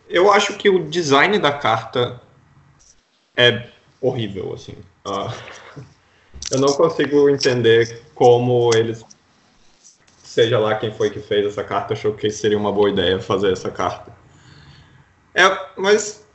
eu 0.09 0.31
acho 0.31 0.57
que 0.57 0.71
o 0.71 0.89
design 0.89 1.37
da 1.37 1.51
carta 1.51 2.19
é 3.35 3.67
horrível, 4.01 4.55
assim. 4.55 4.75
Uh, 5.05 5.83
eu 6.49 6.59
não 6.59 6.73
consigo 6.73 7.29
entender 7.29 8.01
como 8.15 8.71
eles 8.73 9.05
seja 10.23 10.57
lá 10.57 10.73
quem 10.75 10.91
foi 10.91 11.11
que 11.11 11.19
fez 11.19 11.45
essa 11.45 11.63
carta, 11.63 11.93
achou 11.93 12.13
que 12.13 12.31
seria 12.31 12.57
uma 12.57 12.71
boa 12.71 12.89
ideia 12.89 13.19
fazer 13.19 13.53
essa 13.53 13.69
carta. 13.69 14.11
É, 15.35 15.43
mas 15.77 16.26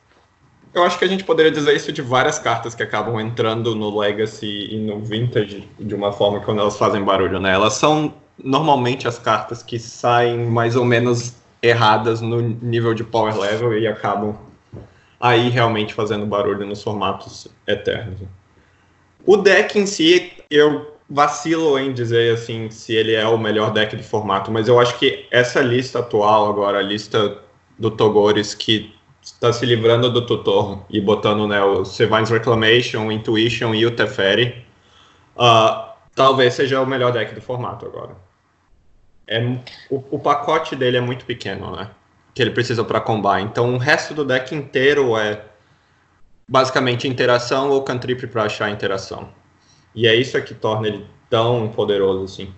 eu 0.75 0.83
acho 0.85 0.99
que 0.99 1.05
a 1.05 1.09
gente 1.09 1.25
poderia 1.25 1.51
dizer 1.51 1.75
isso 1.77 1.93
de 1.93 2.01
várias 2.01 2.39
cartas 2.39 2.75
que 2.75 2.83
acabam 2.83 3.21
entrando 3.21 3.75
no 3.75 3.99
Legacy 3.99 4.69
e 4.71 4.79
no 4.79 5.01
Vintage 5.01 5.69
de 5.79 5.95
uma 5.95 6.13
forma 6.13 6.41
quando 6.41 6.61
elas 6.61 6.79
fazem 6.79 7.03
barulho, 7.03 7.39
né? 7.39 7.53
Elas 7.53 7.75
são 7.75 8.15
normalmente 8.43 9.07
as 9.07 9.19
cartas 9.19 9.63
que 9.63 9.79
saem 9.79 10.47
mais 10.47 10.75
ou 10.75 10.85
menos 10.85 11.35
erradas 11.63 12.21
no 12.21 12.41
nível 12.41 12.95
de 12.95 13.05
power 13.05 13.39
level 13.39 13.79
e 13.79 13.87
acabam 13.87 14.37
aí 15.21 15.49
realmente 15.49 15.95
fazendo 15.95 16.27
barulho 16.27 16.67
nos 16.67 16.83
formatos 16.83 17.47
eternos. 17.67 18.21
O 19.25 19.37
deck 19.37 19.79
em 19.79 19.87
si, 19.87 20.33
eu 20.51 20.97
vacilo 21.09 21.79
em 21.79 21.93
dizer 21.93 22.35
assim 22.35 22.71
se 22.71 22.95
ele 22.95 23.15
é 23.15 23.27
o 23.27 23.39
melhor 23.39 23.73
deck 23.73 23.95
de 23.95 24.03
formato, 24.03 24.51
mas 24.51 24.67
eu 24.67 24.81
acho 24.81 24.99
que 24.99 25.27
essa 25.31 25.61
lista 25.61 25.99
atual 25.99 26.49
agora, 26.49 26.79
a 26.79 26.83
lista 26.83 27.39
do 27.79 27.91
Togores 27.91 28.55
que 28.55 28.93
está 29.23 29.53
se 29.53 29.65
livrando 29.65 30.11
do 30.11 30.27
tutor 30.27 30.85
e 30.91 31.01
botando 31.01 31.47
né, 31.47 31.63
o 31.63 31.85
Sevine's 31.85 32.31
Reclamation, 32.31 33.11
Intuition 33.13 33.75
e 33.75 33.87
o 33.87 33.95
Teferi, 33.95 34.67
uh, 35.37 35.93
talvez 36.15 36.55
seja 36.55 36.81
o 36.81 36.87
melhor 36.87 37.13
deck 37.13 37.35
do 37.35 37.41
formato 37.41 37.87
agora. 37.87 38.17
É, 39.27 39.41
o, 39.89 40.03
o, 40.11 40.19
pacote 40.19 40.75
dele 40.75 40.97
é 40.97 41.01
muito 41.01 41.25
pequeno, 41.25 41.77
né? 41.77 41.91
Que 42.35 42.43
ele 42.43 42.51
precisa 42.51 42.83
para 42.83 43.01
combar. 43.01 43.41
Então 43.41 43.75
o 43.75 43.79
resto 43.79 44.13
do 44.13 44.25
deck 44.25 44.55
inteiro 44.55 45.17
é 45.17 45.45
basicamente 46.49 47.07
interação 47.07 47.71
ou 47.71 47.83
cantrip 47.83 48.27
para 48.27 48.45
achar 48.45 48.71
interação. 48.71 49.29
E 49.95 50.09
é 50.09 50.15
isso 50.15 50.41
que 50.43 50.55
torna 50.55 50.89
ele 50.89 51.07
tão 51.31 51.69
poderoso 51.69 52.25
assim. 52.25 52.53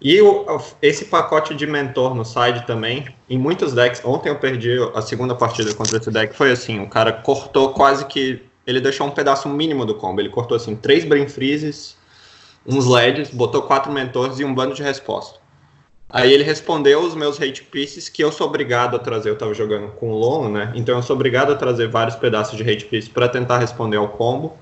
E 0.00 0.20
o, 0.20 0.46
esse 0.80 1.06
pacote 1.06 1.54
de 1.54 1.66
mentor 1.66 2.14
no 2.14 2.24
side 2.24 2.64
também, 2.66 3.08
em 3.28 3.36
muitos 3.36 3.72
decks, 3.72 4.00
ontem 4.04 4.28
eu 4.28 4.36
perdi 4.36 4.76
a 4.94 5.02
segunda 5.02 5.34
partida 5.34 5.74
contra 5.74 5.98
esse 5.98 6.10
deck, 6.10 6.36
foi 6.36 6.52
assim, 6.52 6.80
o 6.80 6.88
cara 6.88 7.12
cortou 7.12 7.72
quase 7.72 8.06
que 8.06 8.42
ele 8.64 8.80
deixou 8.80 9.06
um 9.06 9.10
pedaço 9.10 9.48
mínimo 9.48 9.84
do 9.84 9.94
combo. 9.94 10.20
Ele 10.20 10.28
cortou 10.28 10.56
assim 10.56 10.76
três 10.76 11.04
Brain 11.04 11.26
Freezes, 11.26 11.96
uns 12.66 12.86
LEDs, 12.86 13.30
botou 13.30 13.62
quatro 13.62 13.90
mentores 13.90 14.38
e 14.38 14.44
um 14.44 14.54
bando 14.54 14.74
de 14.74 14.82
resposta. 14.82 15.40
Aí 16.10 16.32
ele 16.32 16.42
respondeu 16.42 17.00
os 17.00 17.14
meus 17.14 17.40
hate 17.40 17.62
pieces 17.64 18.08
que 18.08 18.22
eu 18.22 18.30
sou 18.30 18.46
obrigado 18.46 18.94
a 18.94 18.98
trazer. 18.98 19.30
Eu 19.30 19.36
tava 19.36 19.52
jogando 19.52 19.88
com 19.92 20.10
o 20.10 20.18
Lon, 20.18 20.48
né? 20.48 20.72
Então 20.74 20.96
eu 20.96 21.02
sou 21.02 21.16
obrigado 21.16 21.52
a 21.52 21.56
trazer 21.56 21.88
vários 21.88 22.16
pedaços 22.16 22.56
de 22.56 22.62
hate 22.62 22.84
pieces 22.86 23.08
para 23.08 23.28
tentar 23.28 23.58
responder 23.58 23.96
ao 23.96 24.08
combo, 24.08 24.56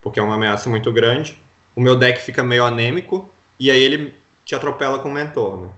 porque 0.00 0.18
é 0.18 0.22
uma 0.22 0.34
ameaça 0.34 0.68
muito 0.68 0.92
grande. 0.92 1.38
O 1.76 1.80
meu 1.80 1.96
deck 1.96 2.20
fica 2.20 2.42
meio 2.42 2.64
anêmico 2.64 3.30
e 3.60 3.70
aí 3.70 3.82
ele 3.82 4.14
te 4.44 4.54
atropela 4.54 4.98
com 4.98 5.08
o 5.08 5.12
mentor, 5.12 5.60
né? 5.60 5.68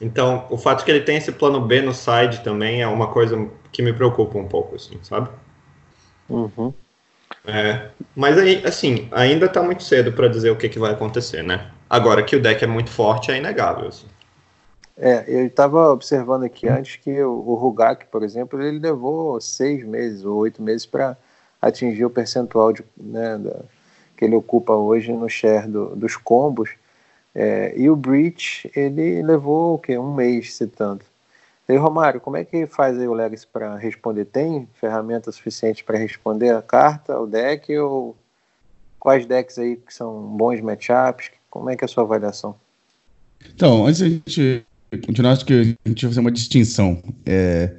Então, 0.00 0.46
o 0.48 0.56
fato 0.56 0.84
que 0.84 0.90
ele 0.90 1.00
tem 1.00 1.16
esse 1.16 1.32
plano 1.32 1.60
B 1.60 1.82
no 1.82 1.92
side 1.92 2.40
também 2.44 2.82
é 2.82 2.86
uma 2.86 3.08
coisa 3.08 3.48
que 3.72 3.82
me 3.82 3.92
preocupa 3.92 4.38
um 4.38 4.46
pouco, 4.46 4.76
assim, 4.76 4.98
sabe? 5.02 5.28
Uhum. 6.28 6.72
É, 7.44 7.88
mas 8.14 8.38
aí, 8.38 8.64
assim, 8.64 9.08
ainda 9.10 9.48
tá 9.48 9.62
muito 9.62 9.82
cedo 9.82 10.12
para 10.12 10.28
dizer 10.28 10.50
o 10.50 10.56
que, 10.56 10.68
que 10.68 10.78
vai 10.78 10.92
acontecer, 10.92 11.42
né? 11.42 11.70
Agora 11.90 12.22
que 12.22 12.36
o 12.36 12.40
deck 12.40 12.62
é 12.62 12.66
muito 12.66 12.90
forte, 12.90 13.30
é 13.30 13.38
inegável, 13.38 13.88
assim. 13.88 14.06
É, 14.96 15.24
eu 15.28 15.46
estava 15.46 15.90
observando 15.90 16.42
aqui 16.42 16.68
antes 16.68 16.96
que 16.96 17.22
o, 17.22 17.30
o 17.30 17.54
Rugak, 17.54 18.06
por 18.06 18.22
exemplo, 18.22 18.60
ele 18.60 18.78
levou 18.78 19.40
seis 19.40 19.84
meses 19.84 20.24
ou 20.24 20.36
oito 20.38 20.60
meses 20.60 20.84
para 20.84 21.16
atingir 21.62 22.04
o 22.04 22.10
percentual 22.10 22.72
de, 22.72 22.84
né, 22.96 23.38
da, 23.38 23.60
que 24.16 24.24
ele 24.24 24.34
ocupa 24.34 24.72
hoje 24.72 25.12
no 25.12 25.28
share 25.28 25.68
do, 25.68 25.94
dos 25.94 26.16
combos. 26.16 26.70
É, 27.40 27.72
e 27.76 27.88
o 27.88 27.94
Breach, 27.94 28.68
ele 28.74 29.22
levou 29.22 29.76
o 29.76 29.78
quê? 29.78 29.96
Um 29.96 30.12
mês, 30.12 30.54
se 30.54 30.66
tanto. 30.66 31.06
E 31.68 31.76
Romário, 31.76 32.20
como 32.20 32.36
é 32.36 32.44
que 32.44 32.66
faz 32.66 32.98
aí 32.98 33.06
o 33.06 33.12
Legacy 33.12 33.46
para 33.46 33.76
responder? 33.76 34.24
Tem 34.24 34.66
ferramentas 34.80 35.36
suficientes 35.36 35.82
para 35.82 35.96
responder 35.96 36.52
a 36.52 36.60
carta, 36.60 37.16
o 37.16 37.28
deck, 37.28 37.78
ou 37.78 38.16
quais 38.98 39.24
decks 39.24 39.56
aí 39.56 39.76
que 39.76 39.94
são 39.94 40.20
bons 40.36 40.60
matchups? 40.60 41.30
Como 41.48 41.70
é 41.70 41.76
que 41.76 41.84
é 41.84 41.86
a 41.86 41.88
sua 41.88 42.02
avaliação? 42.02 42.56
Então, 43.54 43.86
antes 43.86 44.00
da 44.00 44.08
gente 44.08 44.66
continuar, 45.06 45.30
acho 45.30 45.46
que 45.46 45.76
a 45.84 45.88
gente 45.88 46.06
vai 46.06 46.10
fazer 46.10 46.20
uma 46.20 46.32
distinção. 46.32 47.00
É, 47.24 47.72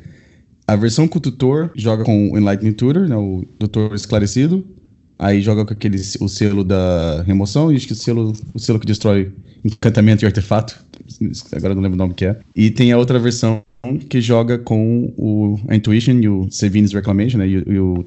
a 0.66 0.78
versão 0.78 1.06
com 1.06 1.18
o 1.18 1.22
tutor 1.22 1.70
joga 1.76 2.06
com 2.06 2.32
o 2.32 2.38
Enlightening 2.38 2.72
Tutor, 2.72 3.10
né, 3.10 3.18
o 3.18 3.44
tutor 3.60 3.94
esclarecido, 3.94 4.66
aí 5.20 5.42
joga 5.42 5.66
com 5.66 5.74
aquele, 5.74 5.98
o 6.22 6.30
selo 6.30 6.64
da 6.64 7.22
remoção, 7.24 7.72
e 7.72 7.76
o 7.76 7.96
selo, 7.96 8.34
o 8.54 8.60
selo 8.60 8.80
que 8.80 8.88
destrói 8.88 9.32
encantamento 9.64 10.24
e 10.24 10.26
artefato, 10.26 10.82
agora 11.52 11.76
não 11.76 11.82
lembro 11.82 11.96
o 11.96 12.00
nome 12.00 12.14
que 12.14 12.26
é. 12.26 12.40
E 12.56 12.72
tem 12.72 12.94
a 12.94 12.98
outra 12.98 13.20
versão 13.20 13.62
que 14.10 14.22
joga 14.22 14.58
com 14.58 15.14
o 15.18 15.60
a 15.68 15.76
Intuition 15.76 16.14
e 16.14 16.30
o 16.30 16.48
Sevin's 16.50 16.94
Reclamation, 16.94 17.38
né, 17.38 17.48
e, 17.48 17.64
e 17.68 17.80
o, 17.80 18.06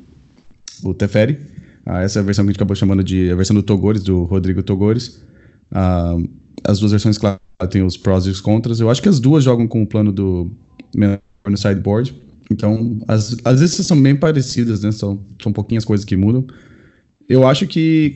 o 0.82 0.94
Teferi. 0.94 1.38
Ah, 1.84 2.02
essa 2.02 2.18
é 2.18 2.22
a 2.22 2.24
versão 2.24 2.44
que 2.44 2.50
a 2.50 2.52
gente 2.52 2.58
acabou 2.58 2.76
chamando 2.76 3.04
de 3.04 3.30
a 3.30 3.34
versão 3.34 3.54
do 3.54 3.62
Togores, 3.62 4.02
do 4.02 4.24
Rodrigo 4.24 4.62
Togores. 4.62 5.22
Ah, 5.70 6.16
as 6.64 6.78
duas 6.78 6.92
versões, 6.92 7.18
claro, 7.18 7.38
tem 7.70 7.82
os 7.82 7.96
prós 7.96 8.24
e 8.26 8.30
os 8.30 8.40
contras. 8.40 8.80
Eu 8.80 8.88
acho 8.88 9.02
que 9.02 9.08
as 9.08 9.20
duas 9.20 9.44
jogam 9.44 9.66
com 9.66 9.82
o 9.82 9.86
plano 9.86 10.12
do 10.12 10.50
no 10.94 11.56
sideboard. 11.56 12.14
Então, 12.50 13.00
as, 13.08 13.36
às 13.44 13.60
vezes 13.60 13.86
são 13.86 14.00
bem 14.00 14.14
parecidas, 14.14 14.82
né? 14.82 14.92
São, 14.92 15.20
são 15.42 15.52
pouquinhas 15.52 15.84
coisas 15.84 16.04
que 16.04 16.16
mudam. 16.16 16.46
Eu 17.28 17.46
acho 17.46 17.66
que 17.66 18.14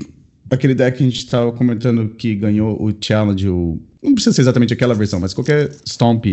aquele 0.50 0.74
deck 0.74 0.98
que 0.98 1.02
a 1.02 1.06
gente 1.06 1.18
estava 1.18 1.52
comentando 1.52 2.08
que 2.10 2.34
ganhou 2.34 2.80
o 2.82 2.94
challenge, 3.00 3.48
o, 3.48 3.80
não 4.02 4.14
precisa 4.14 4.34
ser 4.34 4.42
exatamente 4.42 4.72
aquela 4.72 4.94
versão, 4.94 5.20
mas 5.20 5.34
qualquer 5.34 5.70
Stomp 5.86 6.26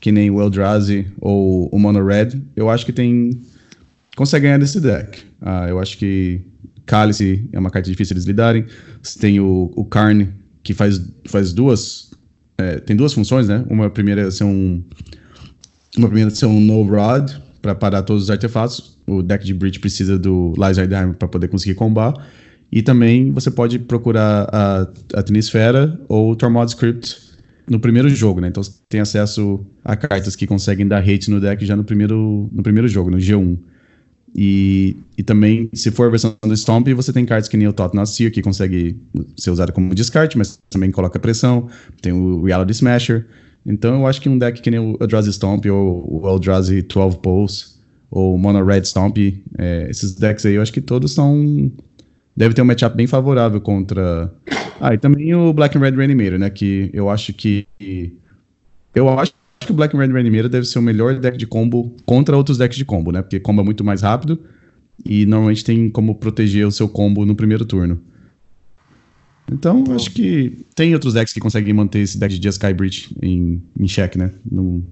que 0.00 0.12
nem 0.12 0.30
o 0.30 0.40
Eldrazi 0.40 1.06
ou 1.20 1.68
o 1.68 1.78
Mono 1.78 2.04
Red, 2.04 2.40
eu 2.54 2.70
acho 2.70 2.84
que 2.84 2.92
tem. 2.92 3.40
consegue 4.16 4.44
ganhar 4.44 4.58
desse 4.58 4.80
deck. 4.80 5.22
Ah, 5.40 5.66
eu 5.68 5.78
acho 5.80 5.98
que 5.98 6.40
Cálice 6.84 7.48
é 7.52 7.58
uma 7.58 7.70
carta 7.70 7.90
difícil 7.90 8.14
eles 8.14 8.24
lidarem. 8.24 8.66
Você 9.02 9.18
tem 9.18 9.40
o, 9.40 9.72
o 9.74 9.84
Karn, 9.84 10.28
que 10.62 10.74
faz, 10.74 11.00
faz 11.26 11.52
duas. 11.52 12.10
É, 12.58 12.78
tem 12.78 12.96
duas 12.96 13.12
funções, 13.12 13.48
né? 13.48 13.64
Uma 13.68 13.90
primeira 13.90 14.22
é 14.22 14.30
ser 14.30 14.44
um. 14.44 14.82
Uma 15.96 16.08
primeira 16.08 16.30
é 16.30 16.34
ser 16.34 16.46
um 16.46 16.60
No 16.60 16.82
Rod 16.82 17.32
para 17.66 17.74
parar 17.74 18.02
todos 18.02 18.24
os 18.24 18.30
artefatos. 18.30 18.96
O 19.06 19.22
deck 19.22 19.44
de 19.44 19.52
Breach 19.52 19.80
precisa 19.80 20.16
do 20.16 20.52
Lizard 20.56 20.88
para 21.18 21.26
poder 21.26 21.48
conseguir 21.48 21.74
combar. 21.74 22.14
E 22.70 22.80
também 22.80 23.32
você 23.32 23.50
pode 23.50 23.78
procurar 23.78 24.48
a, 24.52 24.82
a 24.82 25.24
ou 26.08 26.32
o 26.32 26.36
Tormod 26.36 26.68
Script 26.70 27.16
no 27.68 27.80
primeiro 27.80 28.08
jogo, 28.08 28.40
né? 28.40 28.48
Então 28.48 28.62
você 28.62 28.72
tem 28.88 29.00
acesso 29.00 29.64
a 29.84 29.96
cartas 29.96 30.36
que 30.36 30.46
conseguem 30.46 30.86
dar 30.86 31.00
hate 31.00 31.28
no 31.30 31.40
deck 31.40 31.64
já 31.66 31.74
no 31.74 31.82
primeiro, 31.82 32.48
no 32.52 32.62
primeiro 32.62 32.86
jogo, 32.86 33.10
no 33.10 33.18
G1. 33.18 33.58
E, 34.34 34.96
e 35.16 35.22
também, 35.22 35.68
se 35.72 35.90
for 35.90 36.06
a 36.06 36.10
versão 36.10 36.36
do 36.42 36.56
Stomp, 36.56 36.88
você 36.88 37.12
tem 37.12 37.24
cartas 37.24 37.48
que 37.48 37.56
nem 37.56 37.66
o 37.66 37.72
Tottenham 37.72 38.06
Seer, 38.06 38.30
que 38.30 38.42
consegue 38.42 38.96
ser 39.36 39.50
usado 39.50 39.72
como 39.72 39.94
descarte, 39.94 40.36
mas 40.36 40.58
também 40.68 40.90
coloca 40.90 41.18
pressão. 41.18 41.68
Tem 42.00 42.12
o 42.12 42.44
Reality 42.44 42.72
Smasher. 42.72 43.26
Então 43.66 43.96
eu 43.96 44.06
acho 44.06 44.20
que 44.20 44.28
um 44.28 44.38
deck 44.38 44.60
que 44.60 44.70
nem 44.70 44.78
o 44.78 44.96
Eldrazi 45.00 45.32
Stomp 45.32 45.66
ou 45.66 46.22
o 46.22 46.28
Eldrazi 46.28 46.82
12 46.82 47.18
Pulse 47.18 47.76
ou 48.10 48.38
Mono 48.38 48.64
Red 48.64 48.84
Stomp, 48.84 49.18
é, 49.58 49.88
esses 49.90 50.14
decks 50.14 50.46
aí 50.46 50.54
eu 50.54 50.62
acho 50.62 50.72
que 50.72 50.80
todos 50.80 51.12
são 51.12 51.70
deve 52.36 52.54
ter 52.54 52.62
um 52.62 52.64
matchup 52.66 52.96
bem 52.96 53.06
favorável 53.06 53.60
contra. 53.60 54.32
Ah, 54.80 54.92
e 54.92 54.98
também 54.98 55.34
o 55.34 55.52
Black 55.52 55.76
and 55.76 55.80
Red 55.80 55.92
Reanimator, 55.92 56.38
né? 56.38 56.50
Que 56.50 56.90
eu 56.92 57.08
acho 57.08 57.32
que. 57.32 57.66
Eu 58.94 59.08
acho 59.18 59.32
que 59.60 59.72
o 59.72 59.74
Black 59.74 59.96
and 59.96 60.00
Red 60.00 60.12
Reanimator 60.12 60.50
deve 60.50 60.66
ser 60.66 60.78
o 60.78 60.82
melhor 60.82 61.18
deck 61.18 61.38
de 61.38 61.46
combo 61.46 61.94
contra 62.04 62.36
outros 62.36 62.58
decks 62.58 62.76
de 62.76 62.84
combo, 62.84 63.10
né? 63.10 63.22
Porque 63.22 63.40
combo 63.40 63.62
é 63.62 63.64
muito 63.64 63.82
mais 63.82 64.02
rápido 64.02 64.38
e 65.04 65.24
normalmente 65.24 65.64
tem 65.64 65.88
como 65.88 66.14
proteger 66.14 66.66
o 66.66 66.72
seu 66.72 66.88
combo 66.88 67.24
no 67.24 67.34
primeiro 67.34 67.64
turno. 67.64 68.00
Então, 69.50 69.84
acho 69.94 70.10
que 70.10 70.66
tem 70.74 70.92
outros 70.92 71.14
decks 71.14 71.32
que 71.32 71.40
conseguem 71.40 71.72
manter 71.72 72.00
esse 72.00 72.18
deck 72.18 72.38
de 72.38 72.48
Sky 72.48 72.74
Breach 72.74 73.16
em, 73.22 73.62
em 73.78 73.86
check, 73.86 74.16
né? 74.16 74.32
Não, 74.50 74.82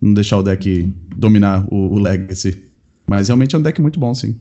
não 0.00 0.14
deixar 0.14 0.38
o 0.38 0.42
deck 0.42 0.82
dominar 1.16 1.66
o, 1.68 1.94
o 1.94 1.98
Legacy. 1.98 2.70
Mas 3.06 3.28
realmente 3.28 3.54
é 3.54 3.58
um 3.58 3.62
deck 3.62 3.80
muito 3.80 3.98
bom, 3.98 4.14
sim. 4.14 4.40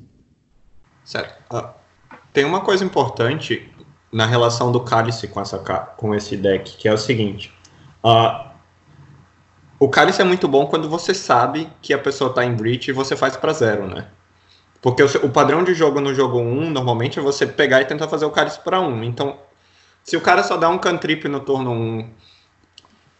Certo. 1.03 1.33
Uh, 1.51 1.67
tem 2.31 2.45
uma 2.45 2.61
coisa 2.61 2.85
importante 2.85 3.67
na 4.11 4.25
relação 4.25 4.71
do 4.71 4.81
cálice 4.81 5.27
com, 5.27 5.41
essa, 5.41 5.57
com 5.57 6.13
esse 6.13 6.37
deck, 6.37 6.77
que 6.77 6.87
é 6.87 6.93
o 6.93 6.97
seguinte. 6.97 7.51
Uh, 8.03 8.51
o 9.79 9.89
cálice 9.89 10.21
é 10.21 10.23
muito 10.23 10.47
bom 10.47 10.67
quando 10.67 10.87
você 10.87 11.13
sabe 11.13 11.67
que 11.81 11.93
a 11.93 11.97
pessoa 11.97 12.29
está 12.29 12.45
em 12.45 12.53
breach 12.53 12.89
e 12.89 12.93
você 12.93 13.15
faz 13.15 13.35
para 13.35 13.51
zero, 13.53 13.87
né? 13.87 14.07
Porque 14.81 15.03
o, 15.03 15.05
o, 15.25 15.29
padrão 15.29 15.63
de 15.63 15.73
jogo 15.73 16.01
no 16.01 16.13
jogo 16.13 16.39
1, 16.39 16.71
normalmente, 16.71 17.19
é 17.19 17.21
você 17.21 17.45
pegar 17.45 17.81
e 17.81 17.85
tentar 17.85 18.07
fazer 18.07 18.25
o 18.25 18.31
cálice 18.31 18.59
para 18.59 18.81
1. 18.81 19.03
Então, 19.03 19.37
se 20.03 20.17
o 20.17 20.21
cara 20.21 20.43
só 20.43 20.57
dá 20.57 20.69
um 20.69 20.77
cantrip 20.77 21.27
no 21.27 21.39
turno 21.39 21.71
1 21.71 22.09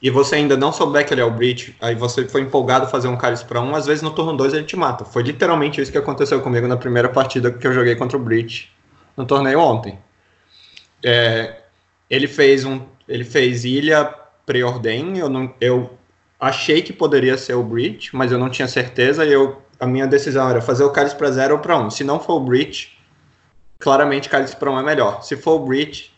e 0.02 0.10
você 0.10 0.36
ainda 0.36 0.58
não 0.58 0.74
souber 0.74 1.06
que 1.06 1.14
ele 1.14 1.22
é 1.22 1.26
o 1.26 1.30
breach, 1.30 1.76
aí 1.80 1.94
você 1.94 2.28
foi 2.28 2.42
empolgado 2.42 2.88
fazer 2.88 3.08
um 3.08 3.16
cálice 3.16 3.46
para 3.46 3.62
1, 3.62 3.76
às 3.76 3.86
vezes 3.86 4.02
no 4.02 4.10
turno 4.12 4.36
2 4.36 4.56
ele 4.56 4.64
te 4.64 4.76
mata. 4.76 5.06
Foi 5.06 5.22
literalmente 5.22 5.80
isso 5.80 5.92
que 5.92 5.98
aconteceu 5.98 6.42
comigo 6.42 6.68
na 6.68 6.78
primeira 6.78 7.08
partida 7.08 7.52
que 7.52 7.68
eu 7.68 7.74
joguei 7.74 7.96
contra 7.96 8.18
o 8.18 8.20
breach 8.20 8.72
no 9.16 9.26
torneio 9.26 9.60
ontem. 9.60 10.00
É, 11.04 11.62
ele 12.10 12.28
fez 12.28 12.66
um, 12.66 12.82
ele 13.08 13.24
fez 13.24 13.66
ilha 13.66 14.06
preordem. 14.46 15.18
Eu 15.18 15.30
não, 15.30 15.54
eu 15.60 15.98
achei 16.40 16.82
que 16.82 16.92
poderia 16.92 17.38
ser 17.38 17.54
o 17.54 17.64
Breach, 17.64 18.16
mas 18.16 18.32
eu 18.32 18.38
não 18.38 18.50
tinha 18.50 18.68
certeza. 18.68 19.26
E 19.26 19.32
eu, 19.32 19.62
a 19.82 19.88
minha 19.88 20.06
decisão 20.06 20.48
era 20.48 20.62
fazer 20.62 20.84
o 20.84 20.92
Cálice 20.92 21.16
para 21.16 21.32
zero 21.32 21.56
ou 21.56 21.60
para 21.60 21.76
um. 21.76 21.90
Se 21.90 22.04
não 22.04 22.20
for 22.20 22.36
o 22.36 22.40
Breach, 22.40 22.96
claramente 23.80 24.30
Cálice 24.30 24.56
para 24.56 24.70
um 24.70 24.80
é 24.80 24.84
melhor. 24.84 25.24
Se 25.24 25.36
for 25.36 25.60
o 25.60 25.66
Breach, 25.66 26.14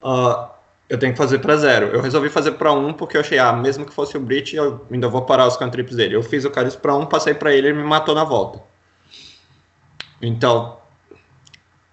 uh, 0.00 0.48
eu 0.88 0.96
tenho 0.96 1.12
que 1.12 1.18
fazer 1.18 1.40
para 1.40 1.56
zero. 1.56 1.86
Eu 1.88 2.00
resolvi 2.00 2.28
fazer 2.28 2.52
para 2.52 2.72
um 2.72 2.92
porque 2.92 3.16
eu 3.16 3.20
achei, 3.20 3.36
ah, 3.36 3.52
mesmo 3.52 3.84
que 3.84 3.92
fosse 3.92 4.16
o 4.16 4.20
Breach, 4.20 4.54
eu 4.54 4.86
ainda 4.92 5.08
vou 5.08 5.22
parar 5.22 5.48
os 5.48 5.56
cantrips 5.56 5.96
dele. 5.96 6.14
Eu 6.14 6.22
fiz 6.22 6.44
o 6.44 6.50
Cálice 6.50 6.76
para 6.76 6.94
um, 6.94 7.04
passei 7.04 7.34
para 7.34 7.52
ele 7.52 7.66
e 7.66 7.70
ele 7.70 7.78
me 7.78 7.84
matou 7.84 8.14
na 8.14 8.22
volta. 8.22 8.62
Então, 10.22 10.78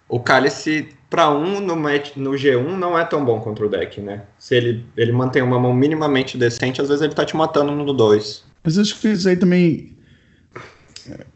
o 0.08 0.20
Cálice 0.20 0.96
para 1.10 1.31
um 1.31 1.60
no, 1.60 1.75
no 1.75 2.31
G1 2.31 2.77
não 2.77 2.98
é 2.98 3.03
tão 3.03 3.25
bom 3.25 3.41
contra 3.41 3.65
o 3.65 3.70
deck, 3.70 4.00
né? 4.00 4.22
Se 4.38 4.55
ele, 4.55 4.86
ele 4.96 5.12
mantém 5.12 5.41
uma 5.41 5.60
mão 5.60 5.74
minimamente 5.74 6.38
decente, 6.38 6.79
às 6.79 6.89
vezes 6.89 7.01
ele 7.01 7.15
tá 7.15 7.25
te 7.25 7.36
matando 7.36 7.72
no 7.72 7.91
2. 7.91 8.46
Mas 8.63 8.77
acho 8.77 9.00
que 9.00 9.08
isso 9.08 9.27
aí 9.27 9.36
também. 9.36 9.98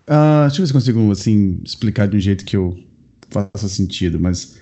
Uh, 0.08 0.48
deixa 0.48 0.58
eu 0.58 0.60
ver 0.60 0.67
se 0.67 0.74
consigo 0.74 1.12
assim, 1.12 1.60
explicar 1.63 2.08
de 2.08 2.17
um 2.17 2.20
jeito 2.20 2.46
que 2.46 2.55
eu 2.55 2.77
faça 3.29 3.67
sentido, 3.67 4.20
mas. 4.20 4.58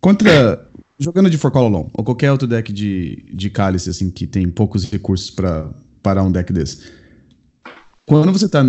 Contra. 0.00 0.68
jogando 0.98 1.30
de 1.30 1.38
For 1.38 1.56
Alone, 1.56 1.90
ou 1.94 2.04
qualquer 2.04 2.32
outro 2.32 2.48
deck 2.48 2.72
de, 2.72 3.24
de 3.32 3.50
cálice, 3.50 3.90
assim, 3.90 4.10
que 4.10 4.26
tem 4.26 4.48
poucos 4.48 4.84
recursos 4.84 5.30
para 5.30 5.70
parar 6.02 6.22
um 6.22 6.32
deck 6.32 6.52
desse. 6.52 6.90
Quando 8.06 8.32
você 8.32 8.48
tá. 8.48 8.64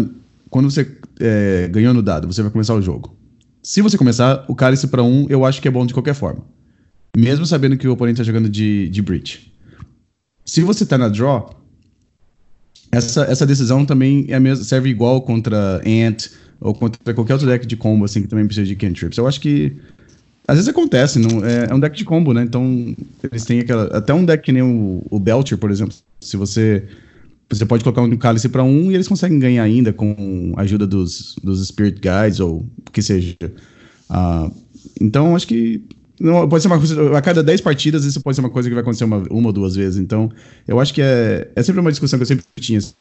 Quando 0.50 0.70
você 0.70 0.96
é, 1.20 1.68
ganhou 1.70 1.94
no 1.94 2.02
dado, 2.02 2.28
você 2.28 2.42
vai 2.42 2.52
começar 2.52 2.76
o 2.76 2.82
jogo. 2.82 3.16
Se 3.64 3.82
você 3.82 3.98
começar, 3.98 4.46
o 4.48 4.56
cálice 4.56 4.88
para 4.88 5.02
um, 5.02 5.26
eu 5.30 5.46
acho 5.46 5.62
que 5.62 5.68
é 5.68 5.72
bom 5.72 5.86
de 5.86 5.94
qualquer 5.94 6.14
forma. 6.14 6.44
Mesmo 7.16 7.46
sabendo 7.46 7.78
que 7.78 7.88
o 7.88 7.94
oponente 7.94 8.18
tá 8.18 8.24
jogando 8.24 8.50
de, 8.50 8.90
de 8.90 9.02
Breach. 9.02 9.52
Se 10.46 10.62
você 10.62 10.86
tá 10.86 10.98
na 10.98 11.08
draw, 11.08 11.50
essa, 12.98 13.24
essa 13.24 13.46
decisão 13.46 13.86
também 13.86 14.26
é 14.30 14.40
mesmo, 14.40 14.64
serve 14.64 14.90
igual 14.90 15.22
contra 15.22 15.82
Ant, 15.86 16.30
ou 16.60 16.74
contra 16.74 17.14
qualquer 17.14 17.34
outro 17.34 17.48
deck 17.48 17.66
de 17.66 17.76
combo, 17.76 18.06
assim, 18.06 18.22
que 18.22 18.28
também 18.28 18.46
precisa 18.46 18.68
de 18.68 18.76
cantrips. 18.76 19.18
Eu 19.18 19.28
acho 19.28 19.42
que 19.42 19.76
às 20.48 20.58
vezes 20.58 20.70
acontece, 20.70 21.20
não, 21.20 21.44
é, 21.44 21.68
é, 21.70 21.74
um 21.74 21.80
deck 21.80 21.96
de 21.96 22.04
combo, 22.04 22.34
né? 22.34 22.44
Então, 22.44 22.96
eles 23.32 23.46
têm 23.46 23.62
aquela. 23.62 23.86
Até 23.98 24.14
um 24.14 24.26
deck 24.26 24.44
que 24.44 24.52
nem 24.52 24.62
o, 24.62 25.02
o 25.10 25.20
Belcher, 25.20 25.58
por 25.58 25.72
exemplo. 25.72 25.96
Se 26.20 26.38
você. 26.38 26.84
Você 27.50 27.66
pode 27.66 27.84
colocar 27.84 28.02
um 28.02 28.18
cálice 28.18 28.50
para 28.50 28.64
um 28.64 28.92
e 28.92 28.96
eles 28.96 29.08
conseguem 29.08 29.38
ganhar 29.38 29.64
ainda 29.64 29.94
com 29.94 30.54
a 30.58 30.62
ajuda 30.62 30.88
dos, 30.88 31.36
dos 31.44 31.68
Spirit 31.68 32.00
Guides 32.00 32.40
ou 32.40 32.66
o 32.88 32.92
que 32.92 33.02
seja. 33.02 33.36
Uh, 34.10 34.52
então, 35.00 35.36
acho 35.36 35.48
que. 35.48 35.82
Não, 36.24 36.48
pode 36.48 36.62
ser 36.62 36.70
uma 36.70 36.78
coisa. 36.78 37.18
A 37.18 37.22
cada 37.22 37.44
10 37.44 37.60
partidas, 37.60 38.06
isso 38.06 38.22
pode 38.22 38.36
ser 38.36 38.40
uma 38.40 38.50
coisa 38.50 38.70
que 38.70 38.74
vai 38.74 38.82
acontecer 38.82 39.04
uma, 39.04 39.18
uma 39.30 39.48
ou 39.48 39.52
duas 39.52 39.76
vezes. 39.76 40.00
Então, 40.00 40.32
eu 40.66 40.80
acho 40.80 40.94
que 40.94 41.02
é, 41.02 41.52
é 41.54 41.62
sempre 41.62 41.82
uma 41.82 41.92
discussão 41.92 42.18
que 42.18 42.24
eu 42.24 42.28
sempre 42.28 42.46
tinha. 42.62 42.80
Se 42.80 42.94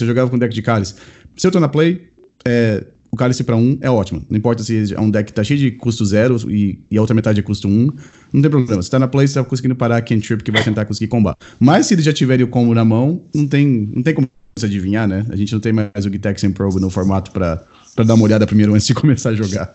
eu 0.00 0.06
jogava 0.06 0.30
com 0.30 0.38
deck 0.38 0.54
de 0.54 0.62
cálice. 0.62 0.94
Se 1.36 1.44
eu 1.44 1.50
tô 1.50 1.58
na 1.58 1.68
play, 1.68 2.08
é, 2.46 2.86
o 3.10 3.16
cálice 3.16 3.42
para 3.42 3.56
um 3.56 3.76
é 3.80 3.90
ótimo. 3.90 4.24
Não 4.30 4.38
importa 4.38 4.62
se 4.62 4.94
é 4.94 5.00
um 5.00 5.10
deck 5.10 5.26
que 5.26 5.32
tá 5.32 5.42
cheio 5.42 5.58
de 5.58 5.72
custo 5.72 6.06
zero 6.06 6.36
e, 6.48 6.80
e 6.88 6.96
a 6.96 7.00
outra 7.00 7.16
metade 7.16 7.40
é 7.40 7.42
custo 7.42 7.66
um, 7.66 7.90
não 8.32 8.40
tem 8.40 8.48
problema. 8.48 8.80
Se 8.80 8.88
tá 8.88 9.00
na 9.00 9.08
play, 9.08 9.26
você 9.26 9.34
tá 9.34 9.44
conseguindo 9.44 9.74
parar 9.74 9.96
a 9.96 10.00
cantrip 10.00 10.44
que 10.44 10.52
vai 10.52 10.62
tentar 10.62 10.84
conseguir 10.84 11.08
combar. 11.08 11.36
Mas 11.58 11.86
se 11.86 11.94
eles 11.94 12.04
já 12.04 12.12
tiverem 12.12 12.44
o 12.44 12.48
combo 12.48 12.72
na 12.74 12.84
mão, 12.84 13.22
não 13.34 13.48
tem, 13.48 13.90
não 13.92 14.04
tem 14.04 14.14
como 14.14 14.28
você 14.56 14.66
adivinhar, 14.66 15.08
né? 15.08 15.26
A 15.30 15.34
gente 15.34 15.52
não 15.52 15.60
tem 15.60 15.72
mais 15.72 16.06
o 16.06 16.10
Gitex 16.10 16.44
Probe 16.54 16.80
no 16.80 16.90
formato 16.90 17.32
para 17.32 17.66
dar 18.04 18.14
uma 18.14 18.22
olhada 18.22 18.46
primeiro 18.46 18.72
antes 18.72 18.86
de 18.86 18.94
começar 18.94 19.30
a 19.30 19.34
jogar. 19.34 19.74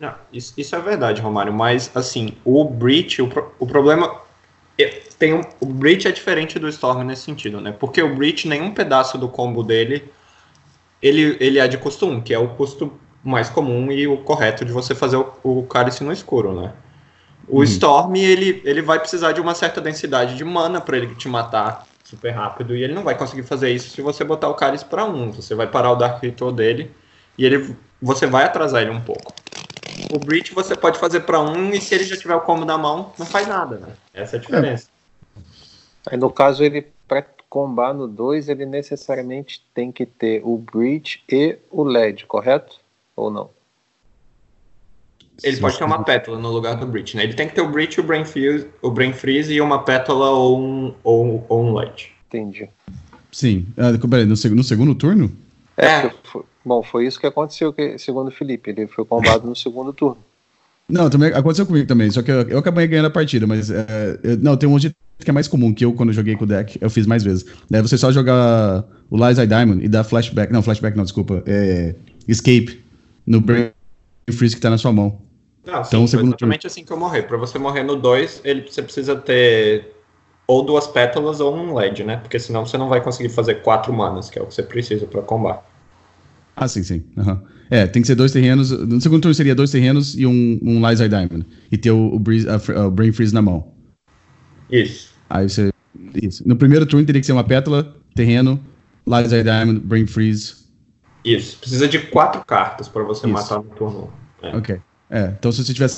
Não, 0.00 0.14
isso, 0.32 0.54
isso 0.56 0.74
é 0.74 0.80
verdade, 0.80 1.20
Romário, 1.20 1.52
mas 1.52 1.90
assim, 1.94 2.34
o 2.42 2.64
Breach, 2.64 3.20
o, 3.20 3.28
pro, 3.28 3.54
o 3.58 3.66
problema 3.66 4.18
é, 4.78 5.02
tem 5.18 5.34
um, 5.34 5.42
o 5.60 5.66
Breach 5.66 6.08
é 6.08 6.10
diferente 6.10 6.58
do 6.58 6.66
Storm 6.68 7.04
nesse 7.04 7.22
sentido, 7.22 7.60
né? 7.60 7.70
Porque 7.70 8.02
o 8.02 8.14
Breach, 8.16 8.48
nenhum 8.48 8.72
pedaço 8.72 9.18
do 9.18 9.28
combo 9.28 9.62
dele 9.62 10.10
ele, 11.02 11.36
ele 11.40 11.58
é 11.58 11.66
de 11.66 11.78
custo 11.78 12.06
1, 12.06 12.20
que 12.20 12.34
é 12.34 12.38
o 12.38 12.48
custo 12.48 12.92
mais 13.22 13.48
comum 13.48 13.90
e 13.90 14.06
o 14.06 14.18
correto 14.18 14.64
de 14.64 14.72
você 14.72 14.94
fazer 14.94 15.16
o, 15.16 15.32
o 15.42 15.62
cálice 15.64 16.04
no 16.04 16.12
escuro, 16.12 16.58
né? 16.60 16.72
O 17.48 17.58
uhum. 17.58 17.64
Storm, 17.64 18.16
ele, 18.16 18.62
ele 18.64 18.82
vai 18.82 18.98
precisar 18.98 19.32
de 19.32 19.40
uma 19.40 19.54
certa 19.54 19.80
densidade 19.80 20.36
de 20.36 20.44
mana 20.44 20.80
para 20.80 20.96
ele 20.96 21.14
te 21.14 21.28
matar 21.28 21.86
super 22.04 22.30
rápido, 22.30 22.76
e 22.76 22.82
ele 22.82 22.92
não 22.92 23.02
vai 23.02 23.16
conseguir 23.16 23.44
fazer 23.44 23.70
isso 23.70 23.90
se 23.90 24.02
você 24.02 24.24
botar 24.24 24.48
o 24.48 24.54
cálice 24.54 24.84
para 24.84 25.04
1. 25.04 25.32
Você 25.32 25.54
vai 25.54 25.66
parar 25.66 25.92
o 25.92 25.96
Dark 25.96 26.22
Ritual 26.22 26.52
dele, 26.52 26.90
e 27.38 27.44
ele, 27.44 27.74
você 28.00 28.26
vai 28.26 28.44
atrasar 28.44 28.82
ele 28.82 28.90
um 28.90 29.00
pouco. 29.00 29.32
O 30.12 30.18
Breach 30.18 30.54
você 30.54 30.76
pode 30.76 30.98
fazer 30.98 31.20
para 31.20 31.40
1, 31.40 31.74
e 31.74 31.80
se 31.80 31.94
ele 31.94 32.04
já 32.04 32.16
tiver 32.16 32.34
o 32.34 32.40
combo 32.40 32.64
na 32.64 32.78
mão, 32.78 33.12
não 33.18 33.26
faz 33.26 33.46
nada, 33.46 33.78
né? 33.78 33.88
Essa 34.14 34.36
é 34.36 34.38
a 34.38 34.40
diferença. 34.40 34.88
É. 35.36 35.40
Aí 36.12 36.16
no 36.16 36.30
caso 36.30 36.64
ele 36.64 36.86
combar 37.50 37.92
no 37.92 38.06
2, 38.06 38.48
ele 38.48 38.64
necessariamente 38.64 39.66
tem 39.74 39.90
que 39.90 40.06
ter 40.06 40.40
o 40.44 40.56
Breach 40.56 41.22
e 41.28 41.58
o 41.68 41.82
LED, 41.82 42.24
correto? 42.26 42.78
Ou 43.16 43.28
não? 43.28 43.50
Ele 45.42 45.56
pode 45.56 45.76
ter 45.76 45.84
uma 45.84 46.04
pétala 46.04 46.38
no 46.38 46.50
lugar 46.50 46.76
do 46.76 46.86
Breach, 46.86 47.16
né? 47.16 47.24
Ele 47.24 47.34
tem 47.34 47.48
que 47.48 47.54
ter 47.54 47.62
o 47.62 47.68
Breach, 47.68 47.98
o 47.98 48.04
Brain 48.04 48.24
Freeze, 48.24 48.68
o 48.80 48.90
Brain 48.90 49.12
Freeze 49.12 49.52
e 49.52 49.60
uma 49.60 49.82
pétala 49.82 50.30
ou 50.30 50.60
um, 50.60 50.94
ou, 51.02 51.44
ou 51.48 51.64
um 51.64 51.74
LED. 51.74 52.12
Entendi. 52.28 52.68
Sim. 53.32 53.66
Ah, 53.76 53.90
no, 53.92 54.26
no 54.54 54.64
segundo 54.64 54.94
turno? 54.94 55.34
É, 55.76 55.86
é. 55.86 56.14
Foi, 56.24 56.44
bom, 56.64 56.82
foi 56.82 57.06
isso 57.06 57.18
que 57.18 57.26
aconteceu, 57.26 57.72
que, 57.72 57.98
segundo 57.98 58.28
o 58.28 58.32
Felipe. 58.32 58.70
Ele 58.70 58.86
foi 58.86 59.04
combado 59.04 59.46
no 59.46 59.56
segundo 59.56 59.92
turno. 59.92 60.18
Não, 60.88 61.08
também 61.08 61.32
aconteceu 61.32 61.64
comigo 61.66 61.86
também, 61.86 62.10
só 62.10 62.20
que 62.20 62.30
eu, 62.30 62.42
eu 62.48 62.58
acabei 62.58 62.86
ganhando 62.86 63.06
a 63.06 63.10
partida, 63.10 63.46
mas 63.46 63.70
é, 63.70 64.18
eu, 64.24 64.36
não, 64.38 64.56
tem 64.56 64.68
um 64.68 64.72
monte 64.72 64.90
que 65.18 65.30
é 65.30 65.32
mais 65.32 65.46
comum 65.46 65.72
que 65.72 65.84
eu 65.84 65.92
quando 65.92 66.12
joguei 66.12 66.34
com 66.34 66.44
o 66.44 66.46
deck, 66.46 66.78
eu 66.80 66.90
fiz 66.90 67.06
mais 67.06 67.22
vezes. 67.22 67.44
É 67.72 67.80
você 67.80 67.96
só 67.96 68.10
jogar 68.10 68.84
o 69.08 69.16
Lies 69.16 69.36
Diamond 69.36 69.84
e 69.84 69.88
dar 69.88 70.02
flashback, 70.02 70.52
não, 70.52 70.62
flashback 70.62 70.96
não, 70.96 71.04
desculpa, 71.04 71.42
é, 71.46 71.94
escape 72.26 72.82
no 73.24 73.40
Brain 73.40 73.70
Freeze 74.32 74.56
que 74.56 74.60
tá 74.60 74.70
na 74.70 74.78
sua 74.78 74.92
mão. 74.92 75.20
Não, 75.64 75.82
então, 75.82 76.00
sim, 76.02 76.08
segundo 76.08 76.28
exatamente 76.30 76.62
turno. 76.62 76.72
assim 76.72 76.84
que 76.84 76.92
eu 76.92 76.96
morrer. 76.96 77.22
Pra 77.22 77.36
você 77.36 77.58
morrer 77.58 77.82
no 77.82 77.94
2, 77.94 78.42
você 78.66 78.82
precisa 78.82 79.14
ter 79.14 79.92
ou 80.46 80.64
duas 80.64 80.88
pétalas 80.88 81.38
ou 81.38 81.54
um 81.54 81.74
LED, 81.74 82.02
né? 82.02 82.16
Porque 82.16 82.38
senão 82.40 82.66
você 82.66 82.76
não 82.76 82.88
vai 82.88 83.00
conseguir 83.00 83.28
fazer 83.28 83.56
quatro 83.56 83.92
manas, 83.92 84.28
que 84.28 84.38
é 84.38 84.42
o 84.42 84.46
que 84.46 84.54
você 84.54 84.64
precisa 84.64 85.06
pra 85.06 85.22
combar. 85.22 85.64
Ah, 86.60 86.68
sim, 86.68 86.82
sim. 86.82 87.02
Uhum. 87.16 87.40
É, 87.70 87.86
tem 87.86 88.02
que 88.02 88.06
ser 88.06 88.14
dois 88.14 88.32
terrenos. 88.32 88.70
No 88.70 89.00
segundo 89.00 89.22
turno 89.22 89.34
seria 89.34 89.54
dois 89.54 89.70
terrenos 89.70 90.14
e 90.14 90.26
um, 90.26 90.58
um 90.62 90.86
Lies 90.86 90.98
Diamond. 90.98 91.46
E 91.72 91.78
ter 91.78 91.90
o, 91.90 92.14
o, 92.14 92.18
breeze, 92.18 92.46
a, 92.46 92.56
a 92.84 92.90
Brain 92.90 93.12
Freeze 93.12 93.32
na 93.32 93.40
mão. 93.40 93.72
Isso. 94.70 95.14
Aí 95.30 95.48
você. 95.48 95.72
Isso. 96.22 96.46
No 96.46 96.56
primeiro 96.56 96.84
turno 96.84 97.06
teria 97.06 97.18
que 97.18 97.26
ser 97.26 97.32
uma 97.32 97.42
pétala, 97.42 97.96
terreno, 98.14 98.60
Lies 99.06 99.30
Diamond, 99.30 99.80
Brain 99.80 100.06
Freeze. 100.06 100.56
Isso. 101.24 101.58
Precisa 101.58 101.88
de 101.88 101.98
quatro 101.98 102.44
cartas 102.44 102.88
para 102.88 103.02
você 103.04 103.26
Isso. 103.26 103.32
matar 103.32 103.56
no 103.56 103.70
turno. 103.70 104.12
É. 104.42 104.54
Ok. 104.54 104.80
É, 105.08 105.34
então 105.38 105.50
se 105.50 105.64
você 105.64 105.72
tiver 105.72 105.88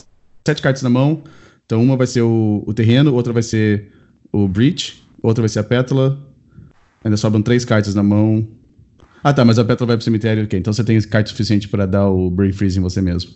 sete 0.47 0.63
cartas 0.63 0.83
na 0.83 0.91
mão, 0.91 1.25
então 1.67 1.83
uma 1.83 1.97
vai 1.97 2.07
ser 2.07 2.23
o, 2.23 2.63
o 2.65 2.73
terreno, 2.73 3.13
outra 3.13 3.33
vai 3.33 3.43
ser 3.43 3.91
o 4.33 4.47
Breach, 4.47 5.03
outra 5.21 5.43
vai 5.43 5.49
ser 5.49 5.59
a 5.59 5.65
pétala. 5.65 6.25
Ainda 7.03 7.17
sobram 7.17 7.43
três 7.43 7.65
cartas 7.65 7.97
na 7.97 8.03
mão. 8.03 8.47
Ah, 9.23 9.33
tá, 9.33 9.45
mas 9.45 9.59
a 9.59 9.65
Petra 9.65 9.87
vai 9.87 9.97
pro 9.97 10.05
cemitério, 10.05 10.45
ok. 10.45 10.59
Então 10.59 10.73
você 10.73 10.83
tem 10.83 11.01
carta 11.03 11.31
suficiente 11.31 11.69
para 11.69 11.87
dar 11.87 12.09
o 12.09 12.31
Brain 12.31 12.53
Freeze 12.53 12.79
em 12.79 12.83
você 12.83 13.01
mesmo. 13.01 13.31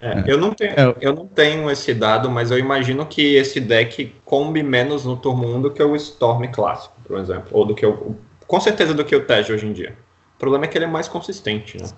É, 0.00 0.20
é. 0.20 0.24
Eu, 0.26 0.38
não 0.38 0.54
tenho, 0.54 0.72
é. 0.72 0.94
eu 1.00 1.12
não 1.12 1.26
tenho 1.26 1.68
esse 1.70 1.92
dado, 1.92 2.30
mas 2.30 2.50
eu 2.50 2.58
imagino 2.58 3.04
que 3.04 3.34
esse 3.34 3.60
deck 3.60 4.14
combe 4.24 4.62
menos 4.62 5.04
no 5.04 5.16
turno 5.16 5.56
1 5.56 5.62
do 5.62 5.70
que 5.72 5.82
o 5.82 5.96
Storm 5.96 6.46
clássico, 6.52 6.94
por 7.04 7.18
exemplo. 7.18 7.48
Ou 7.50 7.66
do 7.66 7.74
que 7.74 7.84
o. 7.84 8.16
Com 8.46 8.60
certeza 8.60 8.94
do 8.94 9.04
que 9.04 9.14
o 9.14 9.24
Tej 9.24 9.52
hoje 9.52 9.66
em 9.66 9.72
dia. 9.72 9.94
O 10.36 10.38
problema 10.38 10.64
é 10.64 10.68
que 10.68 10.78
ele 10.78 10.84
é 10.84 10.88
mais 10.88 11.08
consistente, 11.08 11.76
né? 11.76 11.88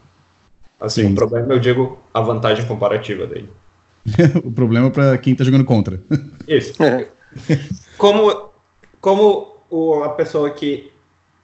Assim, 0.80 1.02
Sim. 1.02 1.12
o 1.12 1.14
problema, 1.14 1.52
eu 1.52 1.59
digo, 1.59 1.98
a 2.12 2.22
vantagem 2.22 2.66
comparativa 2.66 3.26
dele. 3.26 3.50
o 4.42 4.50
problema 4.50 4.87
é 4.87 4.90
para 4.90 5.18
quem 5.18 5.35
tá 5.35 5.44
jogando 5.44 5.64
contra. 5.64 6.00
Isso. 6.48 6.72
como 7.98 8.48
como 9.00 9.56
o, 9.68 10.02
a 10.02 10.09
pessoa 10.11 10.50
que 10.50 10.90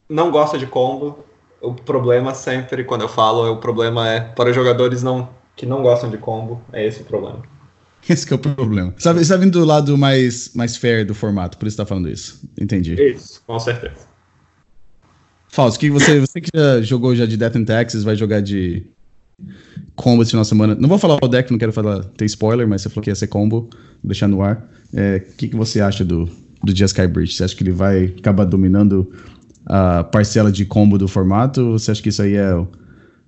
não 0.08 0.30
gosta 0.30 0.58
de 0.58 0.66
combo 0.66 1.25
o 1.68 1.74
problema 1.74 2.34
sempre, 2.34 2.84
quando 2.84 3.02
eu 3.02 3.08
falo, 3.08 3.50
o 3.52 3.56
problema 3.56 4.08
é 4.08 4.20
para 4.20 4.52
jogadores 4.52 5.02
não, 5.02 5.28
que 5.54 5.66
não 5.66 5.82
gostam 5.82 6.10
de 6.10 6.18
combo, 6.18 6.60
é 6.72 6.86
esse 6.86 7.02
o 7.02 7.04
problema. 7.04 7.42
Esse 8.08 8.32
é 8.32 8.36
o 8.36 8.38
problema. 8.38 8.94
Você 8.96 9.10
está 9.20 9.36
vindo 9.36 9.58
do 9.58 9.64
lado 9.64 9.98
mais, 9.98 10.52
mais 10.54 10.76
fair 10.76 11.04
do 11.04 11.14
formato, 11.14 11.58
por 11.58 11.66
isso 11.66 11.74
está 11.74 11.84
falando 11.84 12.08
isso. 12.08 12.40
Entendi. 12.58 12.94
Isso, 12.94 13.42
com 13.46 13.58
certeza. 13.58 14.06
Fausto, 15.48 15.80
que 15.80 15.90
você, 15.90 16.20
você 16.20 16.40
que 16.40 16.50
já 16.54 16.80
jogou 16.82 17.16
já 17.16 17.26
de 17.26 17.36
Death 17.36 17.56
and 17.56 17.64
Taxes, 17.64 18.04
vai 18.04 18.14
jogar 18.14 18.40
de 18.40 18.86
combo 19.94 20.22
esse 20.22 20.30
final 20.30 20.42
de 20.42 20.48
semana. 20.48 20.74
Não 20.74 20.88
vou 20.88 20.98
falar 20.98 21.18
o 21.20 21.28
deck, 21.28 21.50
não 21.50 21.58
quero 21.58 21.72
falar, 21.72 22.04
ter 22.04 22.26
spoiler, 22.26 22.68
mas 22.68 22.82
você 22.82 22.88
falou 22.88 23.02
que 23.02 23.10
ia 23.10 23.14
ser 23.14 23.26
combo, 23.26 23.68
vou 23.70 23.70
deixar 24.04 24.28
no 24.28 24.42
ar. 24.42 24.68
O 24.92 24.98
é, 24.98 25.18
que, 25.18 25.48
que 25.48 25.56
você 25.56 25.80
acha 25.80 26.04
do, 26.04 26.28
do 26.62 26.76
Jeskai 26.76 27.08
Bridge? 27.08 27.34
Você 27.34 27.44
acha 27.44 27.56
que 27.56 27.62
ele 27.62 27.72
vai 27.72 28.14
acabar 28.18 28.44
dominando 28.44 29.10
a 29.66 30.04
parcela 30.04 30.50
de 30.50 30.64
combo 30.64 30.96
do 30.96 31.08
formato? 31.08 31.72
Você 31.72 31.90
acha 31.90 32.02
que 32.02 32.08
isso 32.08 32.22
aí 32.22 32.36
é. 32.36 32.52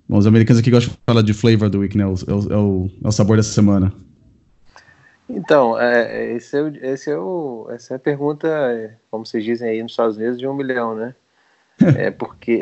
Bom, 0.07 0.17
os 0.17 0.25
americanos 0.25 0.59
aqui 0.59 0.71
gostam 0.71 0.93
de 0.93 0.99
falar 1.05 1.21
de 1.21 1.33
flavor 1.33 1.69
do 1.69 1.79
week, 1.79 1.97
né? 1.97 2.03
É 2.03 2.07
o, 2.07 2.15
é 2.27 2.57
o, 2.57 2.89
é 3.03 3.07
o 3.07 3.11
sabor 3.11 3.37
dessa 3.37 3.51
semana. 3.51 3.93
Então, 5.29 5.79
é, 5.79 6.33
esse 6.33 6.57
é, 6.57 6.61
o, 6.61 6.67
esse 6.67 7.11
é 7.11 7.17
o, 7.17 7.67
essa 7.69 7.93
é 7.93 7.97
a 7.97 7.99
pergunta, 7.99 8.97
como 9.11 9.25
vocês 9.25 9.43
dizem 9.43 9.69
aí 9.69 9.83
nos 9.83 9.91
Estados 9.91 10.17
Unidos, 10.17 10.39
de 10.39 10.47
um 10.47 10.55
milhão, 10.55 10.95
né? 10.95 11.13
é 11.97 12.09
porque, 12.09 12.61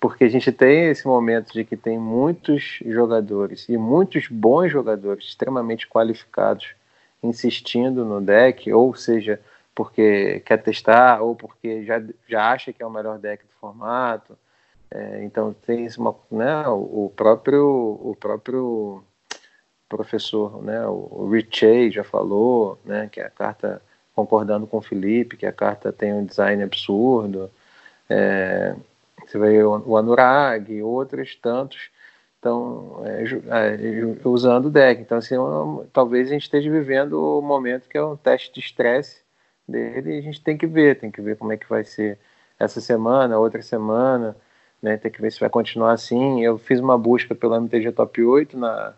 porque 0.00 0.24
a 0.24 0.28
gente 0.28 0.50
tem 0.50 0.86
esse 0.86 1.06
momento 1.06 1.52
de 1.52 1.64
que 1.64 1.76
tem 1.76 1.98
muitos 1.98 2.80
jogadores 2.86 3.68
e 3.68 3.76
muitos 3.76 4.26
bons 4.28 4.70
jogadores 4.70 5.26
extremamente 5.26 5.88
qualificados 5.88 6.74
insistindo 7.22 8.04
no 8.04 8.20
deck, 8.20 8.70
ou 8.72 8.94
seja, 8.94 9.40
porque 9.74 10.40
quer 10.40 10.58
testar 10.58 11.22
ou 11.22 11.34
porque 11.34 11.84
já, 11.84 12.02
já 12.28 12.52
acha 12.52 12.72
que 12.72 12.82
é 12.82 12.86
o 12.86 12.90
melhor 12.90 13.18
deck 13.18 13.44
do 13.44 13.52
formato. 13.60 14.36
É, 14.90 15.24
então 15.24 15.54
tem 15.66 15.88
uma, 15.98 16.14
né, 16.30 16.68
o 16.68 17.10
próprio 17.16 17.64
o 18.02 18.16
próprio 18.18 19.02
professor, 19.88 20.62
né, 20.62 20.86
o 20.86 21.28
Richey 21.30 21.90
já 21.90 22.04
falou, 22.04 22.78
né, 22.84 23.08
que 23.12 23.20
a 23.20 23.30
carta 23.30 23.82
concordando 24.14 24.66
com 24.66 24.78
o 24.78 24.82
Felipe, 24.82 25.36
que 25.36 25.46
a 25.46 25.52
carta 25.52 25.92
tem 25.92 26.12
um 26.12 26.24
design 26.24 26.62
absurdo. 26.62 27.50
É, 28.08 28.74
você 29.26 29.38
vê 29.38 29.62
o 29.62 29.96
Anurag 29.96 30.72
e 30.72 30.82
outros 30.82 31.34
tantos 31.36 31.90
estão 32.36 33.02
é, 33.06 33.24
é, 33.74 34.28
usando 34.28 34.66
o 34.66 34.70
deck. 34.70 35.00
Então, 35.00 35.18
assim, 35.18 35.36
talvez 35.92 36.28
a 36.28 36.32
gente 36.32 36.42
esteja 36.42 36.70
vivendo 36.70 37.14
o 37.14 37.40
momento 37.40 37.88
que 37.88 37.96
é 37.96 38.04
um 38.04 38.16
teste 38.16 38.52
de 38.52 38.60
estresse 38.60 39.21
dele 39.66 40.14
e 40.14 40.18
a 40.18 40.22
gente 40.22 40.42
tem 40.42 40.56
que 40.56 40.66
ver, 40.66 40.98
tem 40.98 41.10
que 41.10 41.20
ver 41.20 41.36
como 41.36 41.52
é 41.52 41.56
que 41.56 41.68
vai 41.68 41.84
ser 41.84 42.18
essa 42.58 42.80
semana, 42.80 43.38
outra 43.38 43.62
semana, 43.62 44.36
né? 44.80 44.96
Tem 44.96 45.10
que 45.10 45.20
ver 45.20 45.32
se 45.32 45.40
vai 45.40 45.50
continuar 45.50 45.92
assim. 45.92 46.42
Eu 46.44 46.58
fiz 46.58 46.80
uma 46.80 46.98
busca 46.98 47.34
pelo 47.34 47.56
MTG 47.56 47.92
Top 47.92 48.22
8 48.22 48.56
na 48.58 48.94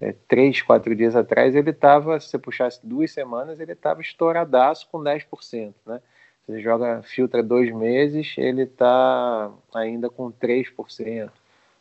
é, 0.00 0.14
três, 0.28 0.60
quatro 0.60 0.94
dias 0.94 1.14
atrás, 1.14 1.54
ele 1.54 1.70
estava, 1.70 2.18
se 2.20 2.28
você 2.28 2.38
puxasse 2.38 2.80
duas 2.82 3.12
semanas, 3.12 3.60
ele 3.60 3.72
estava 3.72 4.00
estouradaço 4.00 4.88
com 4.90 4.98
10%, 4.98 5.72
né? 5.86 6.00
Você 6.46 6.60
joga, 6.60 7.00
filtra 7.02 7.42
dois 7.42 7.74
meses, 7.74 8.34
ele 8.36 8.64
está 8.64 9.50
ainda 9.74 10.10
com 10.10 10.30
3%, 10.30 11.30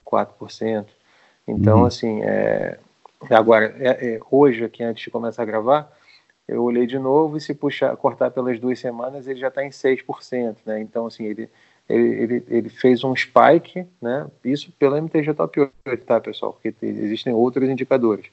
4%. 0.06 0.86
Então, 1.46 1.80
uhum. 1.80 1.86
assim, 1.86 2.22
é, 2.24 2.80
agora, 3.30 3.76
é, 3.78 4.16
é, 4.16 4.20
hoje, 4.32 4.64
aqui 4.64 4.82
antes 4.82 5.04
de 5.04 5.12
começar 5.12 5.44
a 5.44 5.46
gravar, 5.46 5.92
eu 6.48 6.64
olhei 6.64 6.86
de 6.86 7.00
novo 7.00 7.38
e 7.38 7.42
se 7.42 7.54
puxar, 7.54 7.96
cortar 7.96 8.32
pelas 8.32 8.60
duas 8.60 8.80
semanas, 8.80 9.28
ele 9.28 9.40
já 9.40 9.48
está 9.48 9.64
em 9.64 9.70
6%, 9.70 10.58
né? 10.66 10.82
Então, 10.82 11.06
assim, 11.08 11.26
ele, 11.26 11.50
ele, 11.88 12.24
ele, 12.24 12.44
ele, 12.48 12.70
fez 12.70 13.04
um 13.04 13.16
spike, 13.16 13.86
né? 14.02 14.28
Isso 14.44 14.72
pelo 14.78 14.98
MTG 14.98 15.34
Top 15.34 15.72
8, 15.88 16.06
tá, 16.06 16.20
pessoal? 16.20 16.54
Porque 16.54 16.74
existem 16.86 17.34
outros 17.34 17.70
indicadores. 17.70 18.26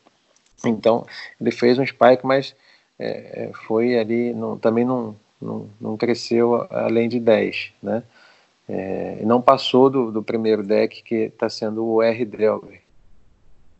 Então, 0.64 1.06
ele 1.40 1.50
fez 1.50 1.78
um 1.78 1.86
spike, 1.86 2.24
mas 2.26 2.54
é, 2.98 3.44
é 3.44 3.52
foi 3.66 3.98
ali, 3.98 4.34
não, 4.34 4.58
também 4.58 4.84
não, 4.84 5.16
não, 5.40 5.70
não 5.80 5.96
cresceu 5.96 6.66
além 6.70 7.08
de 7.08 7.20
10, 7.20 7.72
né? 7.82 8.02
É, 8.68 9.22
não 9.24 9.42
passou 9.42 9.90
do, 9.90 10.12
do, 10.12 10.22
primeiro 10.22 10.62
deck, 10.62 11.02
que 11.02 11.14
está 11.14 11.48
sendo 11.50 11.84
o 11.84 12.02
R 12.02 12.24
Delver, 12.24 12.80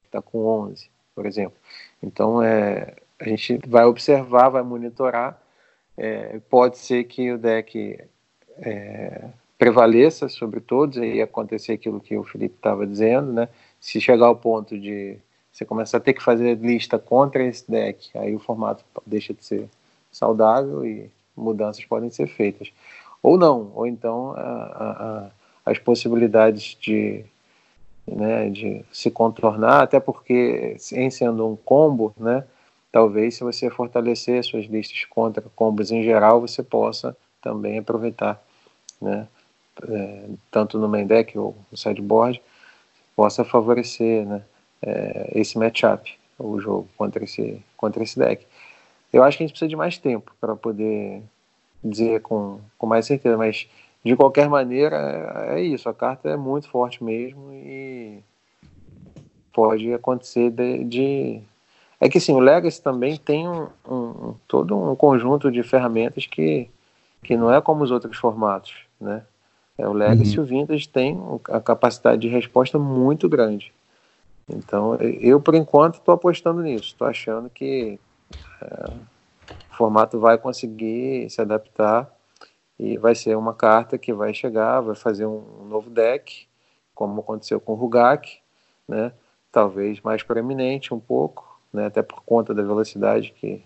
está 0.04 0.20
com 0.20 0.44
11, 0.44 0.90
por 1.14 1.26
exemplo. 1.26 1.56
Então, 2.02 2.42
é, 2.42 2.96
a 3.20 3.28
gente 3.28 3.60
vai 3.66 3.84
observar, 3.84 4.48
vai 4.48 4.62
monitorar. 4.62 5.40
É, 5.96 6.40
pode 6.48 6.78
ser 6.78 7.04
que 7.04 7.30
o 7.30 7.38
deck 7.38 8.00
é, 8.58 9.24
prevaleça 9.58 10.28
sobre 10.28 10.60
todos 10.60 10.96
e 10.96 11.20
acontecer 11.20 11.72
aquilo 11.72 12.00
que 12.00 12.16
o 12.16 12.24
Felipe 12.24 12.56
estava 12.56 12.86
dizendo, 12.86 13.32
né? 13.32 13.48
Se 13.78 14.00
chegar 14.00 14.26
ao 14.26 14.36
ponto 14.36 14.78
de 14.78 15.18
você 15.52 15.64
começar 15.64 15.98
a 15.98 16.00
ter 16.00 16.14
que 16.14 16.22
fazer 16.22 16.56
lista 16.56 16.98
contra 16.98 17.44
esse 17.44 17.70
deck, 17.70 18.16
aí 18.16 18.34
o 18.34 18.38
formato 18.38 18.84
deixa 19.04 19.34
de 19.34 19.44
ser 19.44 19.68
saudável 20.10 20.86
e 20.86 21.10
mudanças 21.36 21.84
podem 21.84 22.10
ser 22.10 22.26
feitas 22.26 22.72
ou 23.22 23.36
não, 23.36 23.70
ou 23.74 23.86
então 23.86 24.32
a, 24.36 25.30
a, 25.64 25.70
as 25.70 25.78
possibilidades 25.78 26.76
de, 26.80 27.24
né, 28.06 28.48
de 28.48 28.84
se 28.90 29.10
contornar, 29.10 29.82
até 29.82 30.00
porque 30.00 30.76
em 30.92 31.10
sendo 31.10 31.46
um 31.46 31.56
combo, 31.56 32.14
né, 32.18 32.44
talvez 32.92 33.36
se 33.36 33.44
você 33.44 33.70
fortalecer 33.70 34.42
suas 34.44 34.66
listas 34.66 35.04
contra 35.04 35.42
combos 35.54 35.90
em 35.90 36.02
geral, 36.02 36.40
você 36.40 36.62
possa 36.62 37.16
também 37.40 37.78
aproveitar, 37.78 38.42
né, 39.00 39.26
é, 39.88 40.24
tanto 40.50 40.78
no 40.78 40.88
main 40.88 41.06
deck 41.06 41.38
ou 41.38 41.54
no 41.70 41.76
sideboard, 41.76 42.42
possa 43.16 43.44
favorecer, 43.44 44.26
né, 44.26 44.42
é, 44.82 45.30
esse 45.34 45.58
matchup, 45.58 46.18
o 46.38 46.60
jogo 46.60 46.88
contra 46.96 47.24
esse, 47.24 47.62
contra 47.76 48.02
esse 48.02 48.18
deck. 48.18 48.46
Eu 49.12 49.22
acho 49.22 49.36
que 49.36 49.42
a 49.42 49.46
gente 49.46 49.52
precisa 49.52 49.68
de 49.68 49.76
mais 49.76 49.98
tempo 49.98 50.32
para 50.40 50.54
poder 50.54 51.22
dizer 51.82 52.20
com, 52.22 52.60
com 52.78 52.86
mais 52.86 53.06
certeza, 53.06 53.36
mas 53.36 53.68
de 54.04 54.16
qualquer 54.16 54.48
maneira 54.48 54.96
é, 55.48 55.58
é 55.58 55.60
isso, 55.60 55.88
a 55.88 55.94
carta 55.94 56.28
é 56.28 56.36
muito 56.36 56.68
forte 56.68 57.02
mesmo 57.02 57.52
e 57.52 58.22
pode 59.52 59.92
acontecer 59.92 60.50
de, 60.50 60.84
de... 60.84 61.40
é 62.00 62.08
que 62.08 62.18
sim, 62.18 62.32
o 62.32 62.38
Legacy 62.38 62.82
também 62.82 63.16
tem 63.18 63.46
um, 63.46 63.68
um, 63.86 64.34
todo 64.48 64.76
um 64.76 64.96
conjunto 64.96 65.50
de 65.50 65.62
ferramentas 65.62 66.26
que, 66.26 66.70
que 67.22 67.36
não 67.36 67.52
é 67.52 67.60
como 67.60 67.84
os 67.84 67.90
outros 67.90 68.16
formatos, 68.16 68.74
né? 68.98 69.22
É, 69.76 69.86
o 69.86 69.92
Legacy 69.92 70.36
uhum. 70.38 70.44
e 70.44 70.46
o 70.46 70.48
Vintage 70.48 70.88
tem 70.88 71.20
a 71.48 71.60
capacidade 71.60 72.20
de 72.20 72.28
resposta 72.28 72.78
muito 72.78 73.28
grande. 73.28 73.72
Então, 74.48 74.96
eu 74.96 75.40
por 75.40 75.54
enquanto 75.54 75.94
estou 75.96 76.14
apostando 76.14 76.62
nisso, 76.62 76.86
estou 76.86 77.06
achando 77.06 77.48
que 77.48 77.98
é, 78.62 78.90
formato 79.70 80.18
vai 80.18 80.36
conseguir 80.36 81.30
se 81.30 81.40
adaptar 81.40 82.10
e 82.78 82.98
vai 82.98 83.14
ser 83.14 83.36
uma 83.36 83.54
carta 83.54 83.96
que 83.96 84.12
vai 84.12 84.34
chegar, 84.34 84.80
vai 84.80 84.94
fazer 84.94 85.26
um 85.26 85.66
novo 85.68 85.88
deck, 85.88 86.46
como 86.94 87.20
aconteceu 87.20 87.60
com 87.60 87.72
o 87.72 87.76
Rugak, 87.76 88.38
né? 88.86 89.12
talvez 89.50 90.00
mais 90.00 90.22
proeminente 90.22 90.92
um 90.92 91.00
pouco, 91.00 91.49
né? 91.72 91.86
até 91.86 92.02
por 92.02 92.22
conta 92.22 92.54
da 92.54 92.62
velocidade 92.62 93.32
que, 93.40 93.62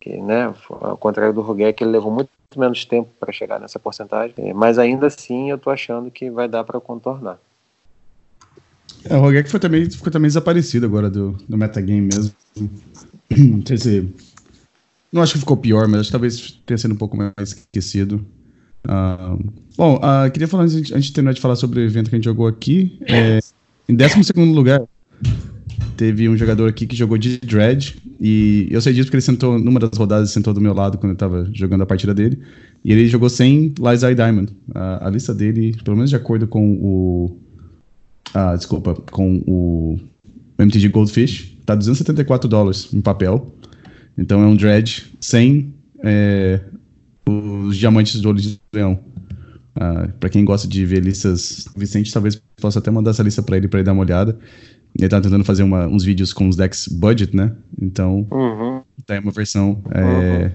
que 0.00 0.16
né? 0.16 0.54
ao 0.68 0.96
contrário 0.96 1.34
do 1.34 1.42
Rugak, 1.42 1.82
ele 1.82 1.92
levou 1.92 2.12
muito 2.12 2.30
menos 2.56 2.84
tempo 2.84 3.10
para 3.18 3.32
chegar 3.32 3.58
nessa 3.58 3.78
porcentagem, 3.78 4.34
mas 4.54 4.78
ainda 4.78 5.08
assim 5.08 5.50
eu 5.50 5.56
estou 5.56 5.72
achando 5.72 6.10
que 6.10 6.30
vai 6.30 6.48
dar 6.48 6.62
para 6.64 6.80
contornar. 6.80 7.38
É, 9.08 9.16
o 9.16 9.20
Rogek 9.20 9.50
foi 9.50 9.60
também, 9.60 9.90
ficou 9.90 10.10
também 10.10 10.28
desaparecido 10.28 10.86
agora 10.86 11.10
do, 11.10 11.32
do 11.48 11.58
metagame 11.58 12.02
mesmo. 12.02 12.34
Não 13.30 13.66
sei 13.66 13.76
se 13.76 14.14
não 15.14 15.22
acho 15.22 15.34
que 15.34 15.38
ficou 15.38 15.56
pior, 15.56 15.86
mas 15.86 16.00
acho 16.00 16.08
que 16.08 16.12
talvez 16.12 16.60
tenha 16.66 16.76
sido 16.76 16.92
um 16.92 16.96
pouco 16.96 17.16
mais 17.16 17.32
esquecido. 17.38 18.26
Uh, 18.84 19.52
bom, 19.76 19.96
uh, 19.96 20.28
queria 20.32 20.48
falar, 20.48 20.64
antes, 20.64 20.90
antes 20.90 21.04
de 21.04 21.12
terminar 21.12 21.34
de 21.34 21.40
falar 21.40 21.54
sobre 21.54 21.78
o 21.80 21.84
evento 21.84 22.10
que 22.10 22.16
a 22.16 22.18
gente 22.18 22.24
jogou 22.24 22.48
aqui, 22.48 22.98
é, 23.06 23.38
em 23.88 23.94
12 23.94 24.32
lugar, 24.52 24.82
teve 25.96 26.28
um 26.28 26.36
jogador 26.36 26.68
aqui 26.68 26.86
que 26.86 26.96
jogou 26.96 27.18
de 27.18 27.38
Dread, 27.38 27.96
e 28.20 28.68
eu 28.70 28.80
sei 28.80 28.92
disso 28.92 29.06
porque 29.06 29.16
ele 29.16 29.22
sentou, 29.22 29.58
numa 29.58 29.80
das 29.80 29.96
rodadas, 29.96 30.30
sentou 30.30 30.52
do 30.52 30.60
meu 30.60 30.74
lado 30.74 30.98
quando 30.98 31.12
eu 31.12 31.16
tava 31.16 31.48
jogando 31.52 31.82
a 31.82 31.86
partida 31.86 32.14
dele, 32.14 32.38
e 32.84 32.92
ele 32.92 33.08
jogou 33.08 33.30
sem 33.30 33.72
Liza 33.78 34.14
Diamond. 34.14 34.52
Uh, 34.68 35.00
a 35.00 35.10
lista 35.10 35.34
dele, 35.34 35.74
pelo 35.82 35.96
menos 35.96 36.10
de 36.10 36.16
acordo 36.16 36.46
com 36.46 36.74
o. 36.74 37.36
Uh, 38.34 38.56
desculpa, 38.56 38.94
com 39.10 39.42
o 39.46 39.98
MTG 40.58 40.88
Goldfish, 40.88 41.56
tá 41.64 41.74
274 41.74 42.48
dólares 42.48 42.92
em 42.92 43.00
papel. 43.00 43.54
Então 44.18 44.42
é 44.42 44.46
um 44.46 44.54
dread 44.54 45.04
sem 45.18 45.72
é, 46.04 46.60
os 47.26 47.76
diamantes 47.76 48.20
do 48.20 48.28
olho 48.28 48.40
de 48.40 48.60
leão. 48.72 49.00
Uh, 49.76 50.12
para 50.20 50.28
quem 50.28 50.44
gosta 50.44 50.68
de 50.68 50.84
ver 50.84 51.02
listas, 51.02 51.66
Vicente 51.76 52.12
talvez 52.12 52.40
possa 52.60 52.78
até 52.78 52.90
mandar 52.90 53.10
essa 53.10 53.22
lista 53.22 53.42
para 53.42 53.56
ele 53.56 53.66
para 53.66 53.80
ele 53.80 53.86
dar 53.86 53.92
uma 53.92 54.02
olhada. 54.02 54.38
Ele 54.98 55.08
tá 55.08 55.20
tentando 55.20 55.44
fazer 55.44 55.62
uma, 55.62 55.86
uns 55.86 56.04
vídeos 56.04 56.32
com 56.32 56.48
os 56.48 56.56
decks 56.56 56.88
budget, 56.88 57.34
né? 57.34 57.52
Então, 57.80 58.26
uhum. 58.30 58.80
tá 59.04 59.14
aí 59.14 59.20
uma 59.20 59.32
versão. 59.32 59.82
É, 59.90 60.02
uhum. 60.02 60.50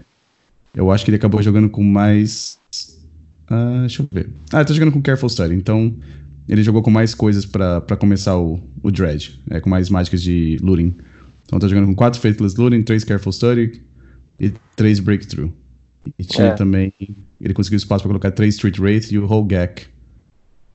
Eu 0.73 0.91
acho 0.91 1.04
que 1.04 1.12
ele 1.12 1.17
acabou 1.17 1.41
jogando 1.41 1.69
com 1.69 1.84
mais. 1.84 2.60
Uh, 3.52 3.82
deixa 3.82 4.02
eu 4.04 4.08
ver. 4.12 4.30
Ah, 4.54 4.58
ele 4.58 4.65
tá 4.65 4.73
jogando 4.73 4.93
com 4.93 5.02
Careful 5.02 5.30
Study. 5.30 5.56
Então, 5.56 5.93
ele 6.47 6.63
jogou 6.63 6.82
com 6.82 6.89
mais 6.89 7.13
coisas 7.13 7.45
para 7.45 7.97
começar 7.97 8.38
o, 8.38 8.60
o 8.82 8.91
Dread. 8.91 9.39
É, 9.49 9.60
com 9.60 9.69
mais 9.69 9.89
mágicas 9.89 10.21
de 10.21 10.58
looting. 10.62 10.95
Então 11.45 11.60
tá 11.60 11.67
jogando 11.67 11.88
com 11.88 11.95
4 11.95 12.19
Faithless 12.19 12.60
Looting, 12.60 12.84
3 12.84 13.04
Careful 13.04 13.32
Study 13.32 13.82
e 14.39 14.54
3 14.75 14.99
Breakthrough. 14.99 15.52
E 16.17 16.23
tinha 16.23 16.47
é. 16.47 16.54
também. 16.54 16.93
Ele 17.41 17.54
conseguiu 17.54 17.78
espaço 17.78 18.04
para 18.04 18.10
colocar 18.10 18.32
3 18.32 18.54
Street 18.54 18.80
Wraith 18.80 19.12
e 19.12 19.17
o 19.17 19.30
Hogak. 19.30 19.88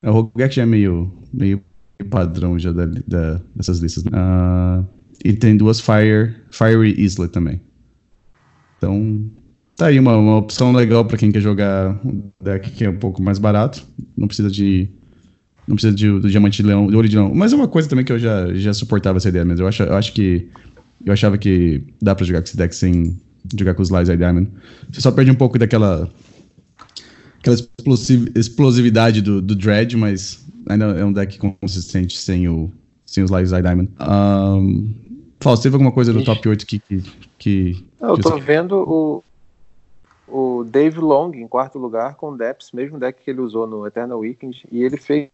O 0.02 0.10
Hogak 0.10 0.54
já 0.54 0.62
é 0.62 0.66
meio, 0.66 1.12
meio 1.32 1.62
padrão 2.02 2.58
já 2.58 2.72
da, 2.72 2.86
da, 2.86 3.40
dessas 3.54 3.78
listas. 3.78 4.04
Né? 4.04 4.10
Uh, 4.12 4.86
e 5.24 5.32
tem 5.32 5.56
duas 5.56 5.80
Fire, 5.80 6.34
Fiery 6.50 7.00
Isla 7.00 7.28
também. 7.28 7.60
Então, 8.78 9.24
tá 9.76 9.86
aí 9.86 9.98
uma, 9.98 10.16
uma 10.16 10.36
opção 10.36 10.72
legal 10.72 11.04
para 11.04 11.16
quem 11.16 11.30
quer 11.30 11.40
jogar 11.40 11.98
um 12.04 12.30
deck 12.42 12.70
que 12.70 12.84
é 12.84 12.90
um 12.90 12.98
pouco 12.98 13.22
mais 13.22 13.38
barato. 13.38 13.86
Não 14.16 14.26
precisa 14.26 14.50
de 14.50 14.90
não 15.66 15.76
precisa 15.76 15.94
de, 15.94 16.06
do 16.20 16.28
diamante 16.28 16.62
de 16.62 16.68
leão, 16.68 16.86
do 16.86 16.94
ouro 16.94 17.08
de 17.08 17.16
leão. 17.16 17.34
Mas 17.34 17.52
é 17.52 17.56
uma 17.56 17.68
coisa 17.68 17.88
também 17.88 18.04
que 18.04 18.12
eu 18.12 18.18
já, 18.18 18.52
já 18.54 18.72
suportava 18.74 19.16
essa 19.16 19.28
ideia, 19.28 19.44
mas 19.44 19.58
eu 19.58 19.66
acho, 19.66 19.82
eu 19.82 19.94
acho 19.94 20.12
que. 20.12 20.48
Eu 21.04 21.12
achava 21.12 21.36
que 21.36 21.82
dá 22.00 22.14
pra 22.14 22.24
jogar 22.24 22.40
com 22.40 22.46
esse 22.46 22.56
deck 22.56 22.74
sem 22.74 23.18
jogar 23.58 23.74
com 23.74 23.82
os 23.82 23.90
Lies 23.90 24.06
Diamond. 24.06 24.48
Você 24.90 25.00
só 25.00 25.10
perde 25.10 25.30
um 25.30 25.34
pouco 25.34 25.58
daquela. 25.58 26.08
Aquela 27.44 27.56
explosividade 28.34 29.20
do, 29.20 29.42
do 29.42 29.54
Dread, 29.54 29.96
mas 29.96 30.44
ainda 30.66 30.86
é 30.86 31.04
um 31.04 31.12
deck 31.12 31.38
consistente 31.38 32.16
sem, 32.16 32.48
o, 32.48 32.72
sem 33.04 33.22
os 33.22 33.30
Lies 33.30 33.50
Diamond. 33.50 33.90
Um, 34.00 34.94
Fausto, 35.38 35.64
teve 35.64 35.74
alguma 35.74 35.92
coisa 35.92 36.12
do 36.12 36.24
top 36.24 36.48
8 36.48 36.66
que. 36.66 36.78
que, 36.78 37.02
que 37.38 37.86
eu 38.00 38.18
tô 38.18 38.38
vendo 38.38 38.78
o, 38.78 39.24
o 40.26 40.64
Dave 40.64 40.98
Long 40.98 41.32
em 41.34 41.46
quarto 41.46 41.78
lugar 41.78 42.14
com 42.14 42.30
o 42.30 42.36
Depths, 42.36 42.72
mesmo 42.72 42.98
deck 42.98 43.22
que 43.22 43.30
ele 43.30 43.40
usou 43.40 43.66
no 43.66 43.86
Eternal 43.86 44.18
Weekend, 44.18 44.66
e 44.72 44.82
ele 44.82 44.96
fez 44.96 45.28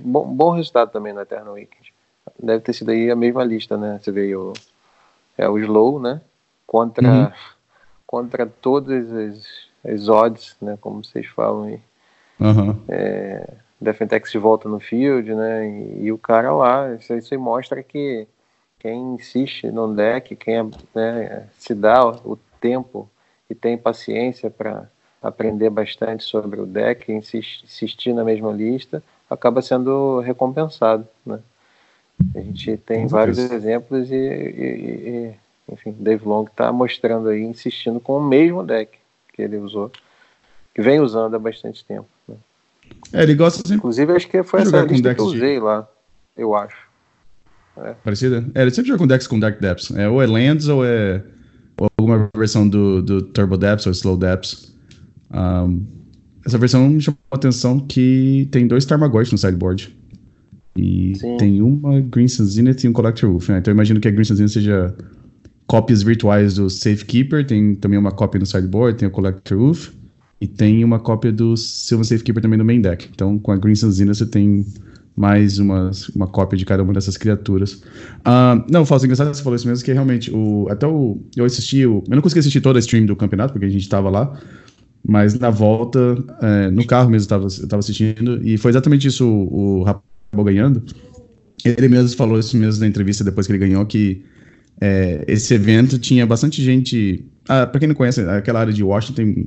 bom, 0.00 0.32
bom 0.32 0.50
resultado 0.50 0.92
também 0.92 1.12
no 1.12 1.20
Eternal 1.20 1.54
Weekend. 1.54 1.92
Deve 2.40 2.62
ter 2.62 2.72
sido 2.72 2.92
aí 2.92 3.10
a 3.10 3.16
mesma 3.16 3.42
lista, 3.42 3.76
né? 3.76 3.98
Você 4.00 4.12
veio 4.12 4.52
é 5.36 5.48
o 5.48 5.58
Slow, 5.58 6.00
né? 6.00 6.20
Contra, 6.66 7.08
uhum. 7.08 7.30
contra 8.06 8.46
todas 8.46 9.10
as, 9.12 9.44
as 9.84 10.08
odds, 10.08 10.56
né? 10.60 10.78
Como 10.80 11.04
vocês 11.04 11.26
falam 11.26 11.64
aí. 11.64 11.80
Uhum. 12.40 12.76
É, 12.88 13.48
Defentex 13.80 14.30
de 14.30 14.38
volta 14.38 14.68
no 14.68 14.78
field, 14.78 15.34
né? 15.34 15.68
E, 15.68 16.04
e, 16.04 16.12
o 16.12 16.18
cara 16.18 16.52
lá, 16.52 16.94
isso, 16.94 17.14
isso 17.14 17.34
aí 17.34 17.38
mostra 17.38 17.82
que 17.82 18.26
quem 18.78 19.14
insiste 19.14 19.70
no 19.70 19.94
deck, 19.94 20.34
quem 20.36 20.70
né, 20.94 21.46
se 21.58 21.74
dá 21.74 22.04
o 22.06 22.38
tempo 22.60 23.08
e 23.48 23.54
tem 23.54 23.76
paciência 23.76 24.50
para 24.50 24.88
aprender 25.22 25.70
bastante 25.70 26.24
sobre 26.24 26.60
o 26.60 26.66
deck, 26.66 27.12
insistir 27.12 28.12
na 28.12 28.24
mesma 28.24 28.52
lista, 28.52 29.02
acaba 29.30 29.62
sendo 29.62 30.20
recompensado, 30.20 31.06
né? 31.24 31.38
A 32.34 32.40
gente 32.40 32.76
tem 32.76 33.06
vários 33.06 33.38
exemplos 33.38 34.10
e, 34.10 34.14
e, 34.14 35.34
e, 35.68 35.72
enfim, 35.72 35.94
Dave 35.98 36.24
Long 36.24 36.44
está 36.44 36.72
mostrando 36.72 37.28
aí, 37.28 37.42
insistindo 37.42 37.98
com 37.98 38.16
o 38.16 38.22
mesmo 38.22 38.62
deck 38.62 39.01
que 39.32 39.42
ele 39.42 39.56
usou, 39.56 39.90
que 40.74 40.82
vem 40.82 41.00
usando 41.00 41.34
há 41.34 41.38
bastante 41.38 41.84
tempo. 41.84 42.08
Né? 42.28 42.36
É, 43.12 43.22
ele 43.22 43.34
gosta 43.34 43.58
sempre. 43.58 43.76
Inclusive, 43.76 44.12
acho 44.12 44.28
que 44.28 44.42
foi 44.42 44.62
essa 44.62 44.82
lista 44.82 45.14
que 45.14 45.20
eu 45.20 45.26
usei 45.26 45.54
de... 45.54 45.60
lá, 45.60 45.88
eu 46.36 46.54
acho. 46.54 46.76
É. 47.76 47.94
Parecida? 48.04 48.44
É, 48.54 48.62
ele 48.62 48.70
sempre 48.70 48.88
joga 48.88 48.98
com 48.98 49.06
decks 49.06 49.26
com 49.26 49.40
Dark 49.40 49.58
Depths. 49.60 49.90
É, 49.96 50.08
ou 50.08 50.22
é 50.22 50.26
Lands 50.26 50.68
ou 50.68 50.84
é 50.84 51.22
ou 51.80 51.88
alguma 51.96 52.28
versão 52.36 52.68
do, 52.68 53.02
do 53.02 53.22
Turbo 53.22 53.56
Depths 53.56 53.86
ou 53.86 53.92
Slow 53.92 54.16
Depths. 54.16 54.74
Um, 55.32 55.82
essa 56.44 56.58
versão 56.58 56.88
me 56.88 57.00
chamou 57.00 57.18
a 57.30 57.36
atenção 57.36 57.80
que 57.80 58.48
tem 58.50 58.66
dois 58.66 58.84
Tarmogoyf 58.84 59.32
no 59.32 59.38
sideboard. 59.38 59.96
E 60.76 61.14
Sim. 61.16 61.36
tem 61.36 61.62
uma 61.62 62.00
Green 62.00 62.28
Sun 62.28 62.44
Zenith 62.44 62.84
e 62.84 62.88
um 62.88 62.92
Collector 62.92 63.30
Wolf. 63.30 63.48
Né? 63.48 63.58
Então 63.58 63.70
eu 63.70 63.74
imagino 63.74 64.00
que 64.00 64.08
a 64.08 64.10
Green 64.10 64.24
Sun 64.24 64.36
Zenith 64.36 64.52
seja 64.52 64.94
cópias 65.72 66.02
virtuais 66.02 66.56
do 66.56 66.68
Safekeeper. 66.68 67.46
Tem 67.46 67.74
também 67.74 67.98
uma 67.98 68.12
cópia 68.12 68.38
no 68.38 68.44
sideboard, 68.44 68.98
tem 68.98 69.08
o 69.08 69.10
Collector 69.10 69.56
Wolf. 69.56 69.88
E 70.38 70.46
tem 70.46 70.84
uma 70.84 71.00
cópia 71.00 71.32
do 71.32 71.56
Sylvan 71.56 72.04
Safekeeper 72.04 72.42
também 72.42 72.58
no 72.58 72.64
main 72.64 72.82
deck. 72.82 73.08
Então 73.14 73.38
com 73.38 73.52
a 73.52 73.56
Green 73.56 73.74
Zenith 73.74 74.18
você 74.18 74.26
tem 74.26 74.66
mais 75.16 75.58
uma, 75.58 75.90
uma 76.14 76.26
cópia 76.26 76.58
de 76.58 76.66
cada 76.66 76.82
uma 76.82 76.92
dessas 76.92 77.16
criaturas. 77.16 77.74
Uh, 78.20 78.62
não, 78.70 78.84
Fausto, 78.84 79.06
engraçado 79.06 79.32
você 79.32 79.42
falou 79.42 79.56
isso 79.56 79.66
mesmo, 79.66 79.82
que 79.82 79.92
realmente, 79.94 80.30
o, 80.30 80.66
até 80.68 80.86
o, 80.86 81.18
eu 81.36 81.46
assisti, 81.46 81.86
o, 81.86 82.04
eu 82.06 82.16
não 82.16 82.22
consegui 82.22 82.40
assistir 82.40 82.60
toda 82.60 82.78
a 82.78 82.80
stream 82.80 83.06
do 83.06 83.16
campeonato, 83.16 83.54
porque 83.54 83.66
a 83.66 83.68
gente 83.70 83.82
estava 83.82 84.10
lá, 84.10 84.38
mas 85.06 85.38
na 85.38 85.50
volta, 85.50 86.16
é, 86.40 86.70
no 86.70 86.86
carro 86.86 87.10
mesmo, 87.10 87.32
eu 87.34 87.46
estava 87.46 87.78
assistindo, 87.78 88.40
e 88.42 88.56
foi 88.56 88.70
exatamente 88.70 89.06
isso 89.06 89.26
o, 89.26 89.80
o 89.80 89.82
rapaz 89.84 90.04
ganhando. 90.44 90.82
Ele 91.64 91.88
mesmo 91.88 92.16
falou 92.16 92.38
isso 92.38 92.56
mesmo 92.56 92.80
na 92.80 92.88
entrevista 92.88 93.22
depois 93.22 93.46
que 93.46 93.52
ele 93.52 93.58
ganhou, 93.58 93.84
que 93.84 94.22
é, 94.84 95.24
esse 95.28 95.54
evento 95.54 95.96
tinha 95.96 96.26
bastante 96.26 96.60
gente. 96.60 97.24
Ah, 97.48 97.64
para 97.64 97.78
quem 97.78 97.88
não 97.88 97.94
conhece, 97.94 98.20
aquela 98.22 98.58
área 98.58 98.72
de 98.72 98.82
Washington 98.82 99.46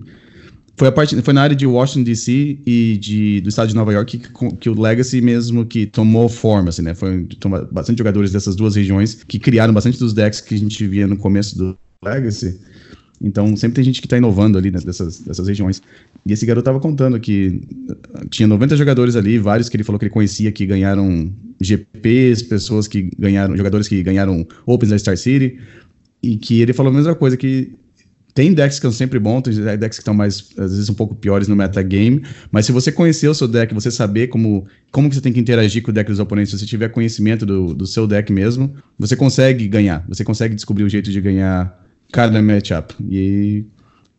foi, 0.78 0.88
a 0.88 0.92
parte, 0.92 1.22
foi 1.22 1.34
na 1.34 1.42
área 1.42 1.56
de 1.56 1.66
Washington, 1.66 2.04
D.C. 2.04 2.60
e 2.66 2.98
de, 2.98 3.42
do 3.42 3.50
estado 3.50 3.68
de 3.68 3.76
Nova 3.76 3.92
York 3.92 4.18
que, 4.18 4.56
que, 4.58 4.70
o 4.70 4.80
Legacy 4.80 5.22
mesmo 5.22 5.66
que 5.66 5.86
tomou 5.86 6.30
forma, 6.30 6.70
assim, 6.70 6.82
né? 6.82 6.94
Foi 6.94 7.28
bastante 7.70 7.98
jogadores 7.98 8.32
dessas 8.32 8.56
duas 8.56 8.76
regiões 8.76 9.24
que 9.26 9.38
criaram 9.38 9.74
bastante 9.74 10.00
dos 10.00 10.14
decks 10.14 10.40
que 10.40 10.56
a 10.56 10.58
gente 10.58 10.88
via 10.88 11.06
no 11.06 11.18
começo 11.18 11.58
do 11.58 11.78
Legacy. 12.04 12.60
Então, 13.22 13.56
sempre 13.56 13.76
tem 13.76 13.84
gente 13.84 14.02
que 14.02 14.08
está 14.08 14.18
inovando 14.18 14.58
ali 14.58 14.70
dessas, 14.70 15.20
dessas 15.20 15.48
regiões. 15.48 15.82
E 16.26 16.34
esse 16.34 16.46
garoto 16.46 16.62
estava 16.62 16.80
contando 16.80 17.20
que 17.20 17.62
tinha 18.30 18.48
90 18.48 18.76
jogadores 18.76 19.16
ali, 19.16 19.38
vários 19.38 19.70
que 19.70 19.78
ele 19.78 19.84
falou 19.84 19.98
que 19.98 20.06
ele 20.06 20.14
conhecia 20.14 20.52
que 20.52 20.66
ganharam 20.66 21.32
GPs, 21.60 22.44
pessoas 22.44 22.88
que 22.88 23.10
ganharam, 23.18 23.56
jogadores 23.56 23.88
que 23.88 24.02
ganharam 24.04 24.46
Opens 24.66 24.90
da 24.90 25.00
Star 25.00 25.18
City, 25.18 25.60
e 26.22 26.38
que 26.38 26.62
ele 26.62 26.74
falou 26.74 26.92
a 26.92 26.96
mesma 26.96 27.16
coisa, 27.16 27.38
que 27.38 27.74
tem 28.34 28.54
decks 28.54 28.80
que 28.80 28.82
são 28.82 28.92
sempre 28.92 29.18
bons, 29.18 29.44
tem 29.44 29.54
decks 29.78 29.98
que 29.98 30.02
estão 30.02 30.14
mais, 30.14 30.50
às 30.58 30.72
vezes, 30.72 30.90
um 30.90 30.94
pouco 30.94 31.16
piores 31.16 31.48
no 31.48 31.56
metagame, 31.56 32.22
mas 32.52 32.66
se 32.66 32.74
você 32.74 32.92
conhecer 32.92 33.30
o 33.30 33.34
seu 33.34 33.48
deck, 33.48 33.74
você 33.74 33.90
saber 33.90 34.28
como, 34.28 34.68
como 34.92 35.08
que 35.08 35.16
você 35.16 35.22
tem 35.22 35.32
que 35.32 35.40
interagir 35.40 35.82
com 35.82 35.92
o 35.92 35.94
deck 35.94 36.10
dos 36.10 36.20
oponentes, 36.20 36.52
se 36.52 36.60
você 36.60 36.66
tiver 36.66 36.90
conhecimento 36.90 37.46
do, 37.46 37.74
do 37.74 37.88
seu 37.88 38.06
deck 38.06 38.34
mesmo, 38.34 38.76
você 39.00 39.16
consegue 39.16 39.68
ganhar, 39.70 40.04
você 40.10 40.26
consegue 40.26 40.54
descobrir 40.54 40.84
o 40.84 40.90
jeito 40.90 41.10
de 41.12 41.22
ganhar 41.22 41.85
cada 42.16 42.42
matchup. 42.42 42.96
E 43.10 43.66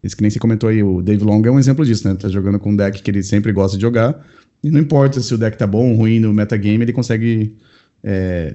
esse 0.03 0.15
que 0.15 0.21
nem 0.21 0.31
você 0.31 0.39
comentou 0.39 0.69
aí, 0.69 0.83
o 0.83 1.01
Dave 1.01 1.25
Long 1.25 1.43
é 1.47 1.51
um 1.51 1.59
exemplo 1.59 1.83
disso, 1.83 2.07
né? 2.07 2.15
Tá 2.15 2.29
jogando 2.29 2.59
com 2.59 2.71
um 2.71 2.77
deck 2.77 3.03
que 3.03 3.11
ele 3.11 3.23
sempre 3.23 3.53
gosta 3.53 3.79
de 3.79 3.83
jogar, 3.83 4.23
e 4.63 4.71
não 4.71 4.81
importa 4.81 5.19
se 5.21 5.35
o 5.35 5.39
deck 5.39 5.57
tá 5.57 5.67
bom 5.67 5.93
ou 5.93 5.97
ruim 5.97 6.21
no 6.21 6.35
metagame, 6.35 6.85
ele 6.85 6.93
consegue 6.93 7.57
é, 8.05 8.55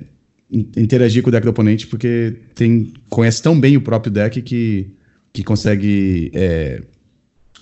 interagir 0.52 1.24
com 1.24 1.30
o 1.30 1.32
deck 1.32 1.44
do 1.44 1.50
oponente, 1.50 1.88
porque 1.88 2.38
tem, 2.54 2.94
conhece 3.10 3.42
tão 3.42 3.60
bem 3.60 3.76
o 3.76 3.82
próprio 3.82 4.14
deck 4.14 4.42
que 4.44 4.96
que 5.34 5.44
consegue. 5.44 6.32
É, 6.34 6.84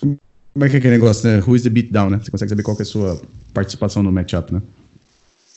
como 0.00 0.64
é 0.64 0.68
que 0.68 0.74
é 0.74 0.78
aquele 0.78 0.94
negócio, 0.94 1.28
né? 1.28 1.42
Who 1.46 1.54
is 1.54 1.62
the 1.62 1.70
beatdown, 1.70 2.10
né? 2.10 2.18
Você 2.18 2.30
consegue 2.30 2.50
saber 2.50 2.62
qual 2.62 2.76
é 2.78 2.82
a 2.82 2.84
sua 2.84 3.20
participação 3.54 4.02
no 4.02 4.12
matchup, 4.12 4.52
né? 4.52 4.60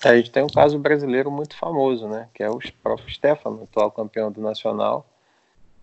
A 0.06 0.16
gente 0.16 0.32
tem 0.32 0.44
um 0.44 0.48
caso 0.48 0.78
brasileiro 0.78 1.32
muito 1.32 1.58
famoso, 1.58 2.08
né? 2.08 2.28
Que 2.34 2.44
é 2.44 2.50
o 2.50 2.60
próprio 2.82 3.12
Stefano, 3.12 3.64
atual 3.64 3.92
campeão 3.92 4.32
do 4.32 4.42
Nacional, 4.42 5.08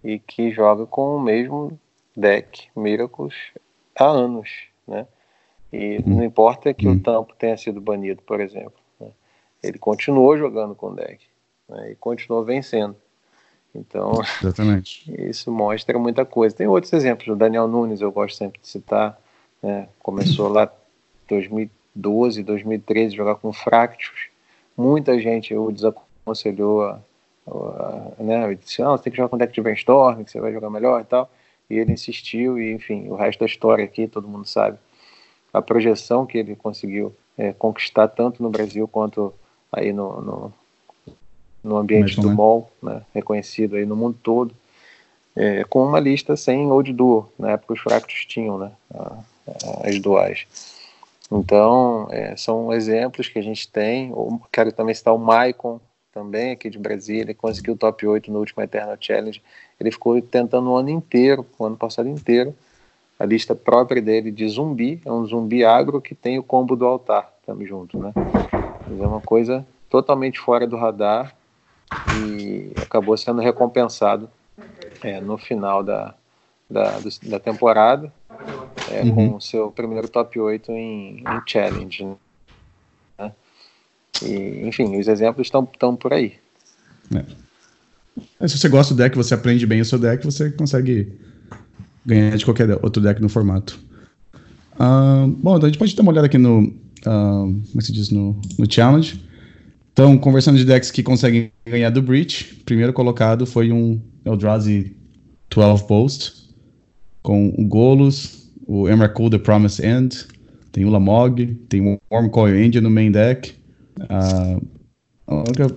e 0.02 0.18
que 0.18 0.50
joga 0.50 0.86
com 0.86 1.16
o 1.16 1.20
mesmo 1.20 1.78
deck, 2.16 2.68
Miracles, 2.76 3.34
há 3.98 4.06
anos, 4.06 4.48
né? 4.86 5.06
E 5.72 5.98
hum. 5.98 6.16
não 6.16 6.24
importa 6.24 6.74
que 6.74 6.88
hum. 6.88 6.92
o 6.92 7.00
tampo 7.00 7.34
tenha 7.38 7.56
sido 7.56 7.80
banido, 7.80 8.22
por 8.22 8.40
exemplo. 8.40 8.74
Né? 8.98 9.08
Ele 9.62 9.78
continuou 9.78 10.36
jogando 10.36 10.74
com 10.74 10.88
o 10.88 10.94
deck 10.94 11.24
né? 11.68 11.92
e 11.92 11.94
continuou 11.94 12.44
vencendo. 12.44 12.96
Então, 13.74 14.12
Exatamente. 14.40 15.04
isso 15.28 15.50
mostra 15.52 15.98
muita 15.98 16.24
coisa. 16.24 16.56
Tem 16.56 16.66
outros 16.66 16.92
exemplos. 16.92 17.28
O 17.28 17.36
Daniel 17.36 17.68
Nunes, 17.68 18.00
eu 18.00 18.10
gosto 18.10 18.36
sempre 18.36 18.60
de 18.60 18.66
citar. 18.66 19.20
Né? 19.62 19.88
Começou 20.02 20.48
lá 20.48 20.64
em 20.64 21.28
2012, 21.28 22.42
2013, 22.42 23.14
jogar 23.14 23.36
com 23.36 23.52
Fractus. 23.52 24.28
Muita 24.76 25.20
gente 25.20 25.54
o 25.54 25.70
desaconselhou 25.70 26.84
a, 26.84 27.00
né? 28.18 28.54
disse, 28.54 28.82
não, 28.82 28.96
você 28.96 29.04
tem 29.04 29.10
que 29.10 29.16
jogar 29.16 29.28
com 29.28 29.38
deck 29.38 29.52
de 29.52 29.60
Brainstorm, 29.60 30.24
que 30.24 30.30
você 30.30 30.40
vai 30.40 30.52
jogar 30.52 30.70
melhor 30.70 31.00
e 31.00 31.04
tal. 31.04 31.30
E 31.68 31.78
ele 31.78 31.92
insistiu, 31.92 32.58
e 32.58 32.72
enfim, 32.72 33.08
o 33.08 33.14
resto 33.14 33.40
da 33.40 33.46
história 33.46 33.84
aqui, 33.84 34.06
todo 34.06 34.28
mundo 34.28 34.46
sabe. 34.46 34.78
A 35.52 35.62
projeção 35.62 36.26
que 36.26 36.38
ele 36.38 36.56
conseguiu 36.56 37.14
é, 37.38 37.52
conquistar 37.52 38.08
tanto 38.08 38.42
no 38.42 38.50
Brasil 38.50 38.86
quanto 38.88 39.32
aí 39.72 39.92
no, 39.92 40.20
no, 40.20 40.52
no 41.62 41.76
ambiente 41.76 42.20
do 42.20 42.30
mall, 42.30 42.70
né, 42.82 43.02
reconhecido 43.14 43.76
aí 43.76 43.86
no 43.86 43.96
mundo 43.96 44.18
todo, 44.22 44.54
é, 45.36 45.64
com 45.64 45.84
uma 45.84 46.00
lista 46.00 46.36
sem 46.36 46.70
old 46.70 46.92
duo. 46.92 47.32
Na 47.38 47.52
época 47.52 47.74
os 47.74 47.80
fractos 47.80 48.26
tinham 48.26 48.58
né, 48.58 48.72
as 49.84 49.98
duais. 50.00 50.46
Então, 51.30 52.08
é, 52.10 52.36
são 52.36 52.72
exemplos 52.72 53.28
que 53.28 53.38
a 53.38 53.42
gente 53.42 53.68
tem. 53.68 54.10
Eu 54.10 54.40
quero 54.50 54.72
também 54.72 54.94
citar 54.94 55.14
o 55.14 55.18
Maicon, 55.18 55.80
também 56.12 56.52
aqui 56.52 56.68
de 56.68 56.78
Brasília, 56.78 57.22
ele 57.22 57.34
conseguiu 57.34 57.74
o 57.74 57.76
top 57.76 58.06
8 58.06 58.30
no 58.30 58.38
último 58.38 58.62
Eternal 58.62 58.96
Challenge. 59.00 59.40
Ele 59.78 59.90
ficou 59.90 60.20
tentando 60.20 60.70
o 60.70 60.76
ano 60.76 60.90
inteiro, 60.90 61.46
o 61.58 61.64
ano 61.64 61.76
passado 61.76 62.08
inteiro, 62.08 62.54
a 63.18 63.24
lista 63.24 63.54
própria 63.54 64.00
dele 64.00 64.30
de 64.30 64.48
zumbi, 64.48 65.00
é 65.04 65.12
um 65.12 65.24
zumbi 65.26 65.64
agro 65.64 66.00
que 66.00 66.14
tem 66.14 66.38
o 66.38 66.42
combo 66.42 66.74
do 66.74 66.86
altar, 66.86 67.32
estamos 67.40 67.68
juntos, 67.68 68.00
né? 68.00 68.12
Mas 68.88 69.00
é 69.00 69.06
uma 69.06 69.20
coisa 69.20 69.66
totalmente 69.88 70.40
fora 70.40 70.66
do 70.66 70.76
radar 70.76 71.34
e 72.16 72.72
acabou 72.82 73.16
sendo 73.16 73.40
recompensado 73.40 74.30
é, 75.02 75.20
no 75.20 75.36
final 75.36 75.82
da, 75.82 76.14
da, 76.68 76.98
da 77.24 77.38
temporada 77.38 78.12
é, 78.90 79.02
uhum. 79.02 79.14
com 79.14 79.36
o 79.36 79.40
seu 79.40 79.70
primeiro 79.70 80.08
top 80.08 80.38
8 80.40 80.72
em, 80.72 81.18
em 81.18 81.42
challenge. 81.46 82.04
Né? 82.04 82.16
E, 84.22 84.66
enfim, 84.66 84.98
os 84.98 85.08
exemplos 85.08 85.46
estão 85.46 85.96
por 85.96 86.12
aí. 86.12 86.34
É. 87.14 88.48
Se 88.48 88.58
você 88.58 88.68
gosta 88.68 88.94
do 88.94 88.98
deck, 88.98 89.16
você 89.16 89.34
aprende 89.34 89.66
bem 89.66 89.80
o 89.80 89.84
seu 89.84 89.98
deck, 89.98 90.24
você 90.24 90.50
consegue 90.50 91.12
ganhar 92.04 92.36
de 92.36 92.44
qualquer 92.44 92.70
outro 92.82 93.02
deck 93.02 93.20
no 93.20 93.28
formato. 93.28 93.78
Uh, 94.74 95.28
bom, 95.28 95.56
então 95.56 95.66
a 95.66 95.70
gente 95.70 95.78
pode 95.78 95.94
dar 95.94 96.02
uma 96.02 96.12
olhada 96.12 96.26
aqui 96.26 96.38
no, 96.38 96.60
uh, 96.60 96.72
como 97.02 97.78
é 97.78 97.80
se 97.80 97.92
diz, 97.92 98.10
no, 98.10 98.40
no 98.58 98.70
challenge. 98.70 99.22
Então, 99.92 100.16
conversando 100.16 100.56
de 100.56 100.64
decks 100.64 100.90
que 100.90 101.02
conseguem 101.02 101.52
ganhar 101.66 101.90
do 101.90 102.00
Breach, 102.00 102.62
primeiro 102.64 102.92
colocado 102.92 103.44
foi 103.44 103.70
um 103.70 104.00
Eldrazi 104.24 104.96
12 105.54 105.86
Post, 105.86 106.32
com 107.22 107.52
o 107.58 107.66
Golos, 107.66 108.50
o 108.66 108.88
Emrakul 108.88 109.28
The 109.28 109.38
Promise 109.38 109.84
End, 109.84 110.26
tem 110.72 110.84
o 110.84 110.90
Lamog, 110.90 111.54
tem 111.68 111.80
o 111.80 111.98
Wormcoil 112.10 112.56
Engine 112.56 112.80
no 112.80 112.90
main 112.90 113.10
deck. 113.10 113.54
Uh, 113.98 114.66
a 115.26 115.34
única 115.34 115.74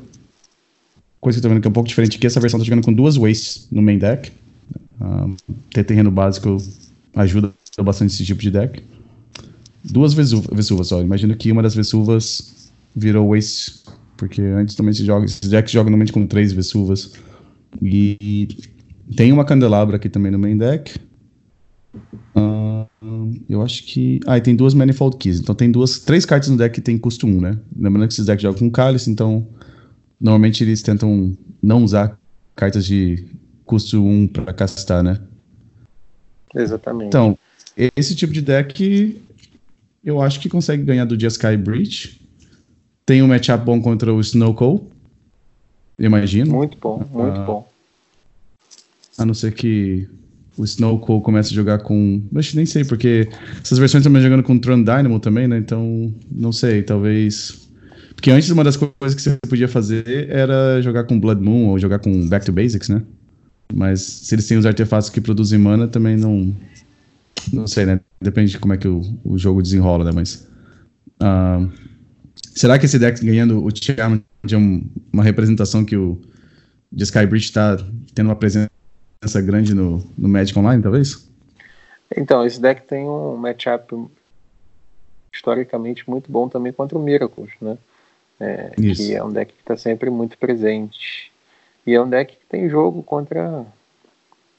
coisa 1.20 1.40
que 1.40 1.46
eu 1.46 1.50
tô 1.50 1.54
vendo 1.54 1.62
que 1.62 1.68
é 1.68 1.70
um 1.70 1.74
pouco 1.74 1.90
diferente 1.90 2.18
aqui, 2.18 2.28
essa 2.28 2.40
versão 2.40 2.60
tá 2.60 2.66
jogando 2.66 2.84
com 2.84 2.94
duas 2.94 3.18
Wastes 3.18 3.68
no 3.72 3.82
main 3.82 3.98
deck. 3.98 4.32
Uh, 5.00 5.36
ter 5.72 5.84
terreno 5.84 6.12
básico 6.12 6.58
ajuda 7.16 7.54
bastante 7.82 8.14
esse 8.14 8.26
tipo 8.26 8.42
de 8.42 8.52
deck. 8.52 8.84
Duas 9.84 10.14
Vesuvas 10.14 10.88
só. 10.88 11.02
Imagino 11.02 11.36
que 11.36 11.52
uma 11.52 11.62
das 11.62 11.76
Vesuvas 11.76 12.72
virou 12.96 13.30
Waste 13.30 13.84
porque 14.24 14.42
antes 14.42 14.76
também 14.76 14.94
se 14.94 15.06
joga, 15.06 15.26
esses 15.26 15.50
decks 15.50 15.72
jogam 15.72 15.90
normalmente 15.90 16.14
com 16.14 16.26
três 16.26 16.54
Vesuvas. 16.54 17.14
E 17.82 18.48
tem 19.16 19.32
uma 19.34 19.44
Candelabra 19.44 19.98
aqui 19.98 20.08
também 20.08 20.32
no 20.32 20.40
main 20.40 20.58
deck. 20.58 20.96
Eu 23.50 23.62
acho 23.62 23.84
que. 23.86 24.20
Ah, 24.26 24.38
e 24.38 24.42
tem 24.42 24.56
duas 24.56 24.74
Manifold 24.74 25.18
Keys. 25.18 25.40
Então 25.40 25.54
tem 25.54 25.72
duas, 25.72 26.00
três 26.00 26.26
cartas 26.26 26.50
no 26.50 26.58
deck 26.58 26.76
que 26.76 26.82
tem 26.82 26.98
custo 26.98 27.28
1, 27.28 27.42
né? 27.42 27.60
Lembrando 27.76 28.08
que 28.08 28.14
esses 28.14 28.26
decks 28.26 28.42
jogam 28.42 28.60
com 28.60 28.72
Cálice, 28.72 29.10
então 29.10 29.48
normalmente 30.20 30.64
eles 30.64 30.82
tentam 30.82 31.38
não 31.62 31.84
usar 31.84 32.18
cartas 32.56 32.86
de 32.86 33.26
custo 33.66 34.04
1 34.04 34.28
para 34.28 34.54
castar, 34.54 35.04
né? 35.04 35.20
Exatamente. 36.56 37.08
Então, 37.08 37.38
esse 37.96 38.16
tipo 38.16 38.32
de 38.34 38.42
deck 38.42 39.22
eu 40.04 40.22
acho 40.22 40.40
que 40.40 40.50
consegue 40.50 40.84
ganhar 40.84 41.06
do 41.06 41.20
Jeskai 41.20 41.56
Breach. 41.56 42.20
Tem 43.06 43.22
um 43.22 43.28
matchup 43.28 43.64
bom 43.64 43.82
contra 43.82 44.14
o 44.14 44.20
Snowcall. 44.20 44.90
Imagino. 45.98 46.52
Muito 46.52 46.78
bom, 46.78 46.98
muito 47.12 47.40
ah, 47.40 47.46
bom. 47.46 47.68
A 49.18 49.26
não 49.26 49.34
ser 49.34 49.54
que 49.54 50.08
o 50.58 50.64
Snowcall 50.64 51.22
comece 51.22 51.52
a 51.52 51.56
jogar 51.56 51.80
com. 51.80 52.22
Mas 52.32 52.54
nem 52.54 52.66
sei, 52.66 52.84
porque 52.84 53.28
essas 53.62 53.80
versões 53.80 54.04
também 54.04 54.22
jogando 54.22 54.44
com 54.44 54.58
Tron 54.58 54.84
Dynamo 54.84 55.20
também, 55.20 55.48
né? 55.48 55.58
Então, 55.58 56.14
não 56.32 56.52
sei, 56.52 56.84
talvez. 56.84 57.68
Porque 58.16 58.32
antes 58.32 58.50
uma 58.50 58.64
das 58.64 58.78
coisas 58.78 59.16
que 59.16 59.22
você 59.22 59.38
podia 59.50 59.68
fazer 59.68 60.30
era 60.30 60.82
jogar 60.82 61.06
com 61.06 61.20
Blood 61.20 61.42
Moon 61.42 61.70
ou 61.70 61.80
jogar 61.80 62.00
com 62.00 62.28
Back 62.28 62.46
to 62.46 62.52
Basics, 62.52 62.90
né? 62.90 63.02
Mas 63.74 64.02
se 64.02 64.36
eles 64.36 64.48
têm 64.48 64.58
os 64.58 64.66
artefatos 64.66 65.10
que 65.10 65.20
produzem 65.20 65.60
mana, 65.60 65.88
também 65.88 66.16
não. 66.16 66.56
Não 67.52 67.68
sei, 67.68 67.86
né? 67.86 68.00
Depende 68.22 68.52
de 68.52 68.60
como 68.60 68.74
é 68.74 68.78
que 68.78 68.88
o, 68.88 69.02
o 69.24 69.38
jogo 69.38 69.62
desenrola, 69.62 70.06
né? 70.06 70.12
Mas. 70.14 70.48
Uh, 71.22 71.70
será 72.54 72.78
que 72.78 72.86
esse 72.86 73.00
deck 73.00 73.26
ganhando 73.26 73.64
o 73.66 73.70
Challenge 73.74 74.24
é 74.52 74.58
um, 74.58 74.86
uma 75.12 75.24
representação 75.24 75.84
que 75.84 75.96
o 75.96 76.22
de 76.92 77.04
Skybridge 77.04 77.46
está 77.46 77.78
tendo 78.14 78.28
uma 78.28 78.36
presença 78.36 78.70
grande 79.42 79.74
no, 79.74 80.04
no 80.18 80.30
Magic 80.30 80.58
Online, 80.58 80.82
talvez? 80.82 81.30
Então, 82.16 82.46
esse 82.46 82.62
deck 82.62 82.84
tem 82.84 83.06
um 83.06 83.36
matchup 83.38 84.08
historicamente 85.34 86.08
muito 86.10 86.32
bom 86.32 86.48
também 86.48 86.72
contra 86.72 86.98
o 86.98 87.02
Miracles, 87.02 87.52
né? 87.60 87.78
É, 88.40 88.72
que 88.76 89.16
é 89.16 89.24
um 89.24 89.32
deck 89.32 89.54
que 89.54 89.62
está 89.62 89.78
sempre 89.78 90.10
muito 90.10 90.38
presente. 90.38 91.32
E 91.86 91.94
é 91.94 92.02
um 92.02 92.10
deck 92.10 92.36
que 92.36 92.46
tem 92.46 92.70
jogo 92.70 93.02
contra 93.02 93.66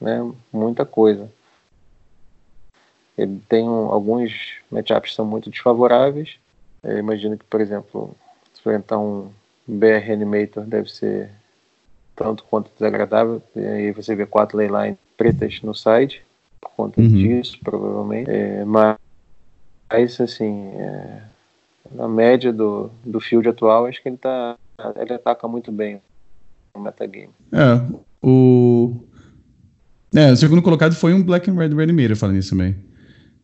né, 0.01 0.33
muita 0.53 0.85
coisa. 0.85 1.31
Ele 3.17 3.41
tem 3.49 3.69
um, 3.69 3.91
alguns 3.91 4.33
matchups 4.71 5.15
são 5.15 5.25
muito 5.25 5.51
desfavoráveis. 5.51 6.37
Eu 6.83 6.99
imagino 6.99 7.39
que, 7.39 7.45
por 7.45 7.61
exemplo, 7.61 8.15
enfrentar 8.59 8.99
um 8.99 9.31
BR 9.67 10.13
Animator 10.13 10.65
deve 10.65 10.91
ser 10.91 11.31
tanto 12.15 12.45
quanto 12.45 12.71
desagradável. 12.75 13.43
E 13.55 13.65
aí 13.65 13.93
você 13.93 14.15
vê 14.15 14.27
quatro 14.27 14.57
leyline 14.57 14.97
pretas 15.17 15.61
no 15.63 15.75
side, 15.75 16.23
por 16.61 16.71
conta 16.71 17.01
uhum. 17.01 17.09
disso, 17.09 17.59
provavelmente. 17.63 18.31
É, 18.31 18.65
mas, 18.65 20.21
assim, 20.21 20.69
é, 20.77 21.23
na 21.93 22.09
média 22.09 22.53
do, 22.53 22.91
do 23.05 23.21
field 23.21 23.49
atual, 23.49 23.87
acho 23.87 24.03
que 24.03 24.09
ele, 24.09 24.17
tá, 24.17 24.57
ele 24.97 25.15
ataca 25.15 25.47
muito 25.47 25.71
bem 25.71 26.01
o 26.75 26.81
metagame. 26.81 27.31
É, 27.53 27.81
o. 28.23 28.97
É, 30.15 30.31
o 30.31 30.37
segundo 30.37 30.63
colocado 30.63 30.95
foi 30.95 31.13
um 31.13 31.23
Black 31.23 31.51
and 31.51 31.55
Red 31.55 31.75
Reanimator 31.75 32.17
falando 32.17 32.37
isso 32.37 32.51
também. 32.51 32.77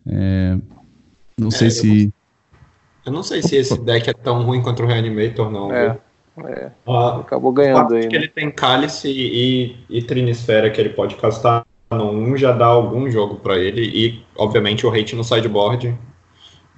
É, 0.06 0.56
não 1.38 1.50
sei 1.50 1.68
é, 1.68 1.70
se. 1.70 1.88
Eu 1.88 2.04
não, 2.04 2.12
eu 3.06 3.12
não 3.12 3.22
sei 3.22 3.42
se 3.42 3.56
esse 3.56 3.78
deck 3.80 4.08
é 4.08 4.12
tão 4.12 4.42
ruim 4.44 4.62
contra 4.62 4.84
o 4.84 4.88
Reanimator, 4.88 5.50
não. 5.50 5.72
É. 5.72 5.90
Viu? 5.90 6.00
É, 6.48 6.70
ah, 6.86 7.20
acabou 7.20 7.52
ganhando 7.52 7.94
aí. 7.94 8.02
Que 8.02 8.18
né? 8.18 8.24
ele 8.24 8.28
tem 8.28 8.50
cálice 8.50 9.08
e, 9.08 9.76
e, 9.88 10.02
trinisfera 10.02 10.70
que 10.70 10.80
ele 10.80 10.90
pode 10.90 11.16
castar 11.16 11.64
no 11.90 12.10
1 12.10 12.36
já 12.36 12.52
dá 12.52 12.66
algum 12.66 13.10
jogo 13.10 13.36
para 13.36 13.58
ele. 13.58 13.82
E, 13.82 14.24
obviamente, 14.36 14.86
o 14.86 14.90
hate 14.90 15.16
no 15.16 15.24
sideboard 15.24 15.96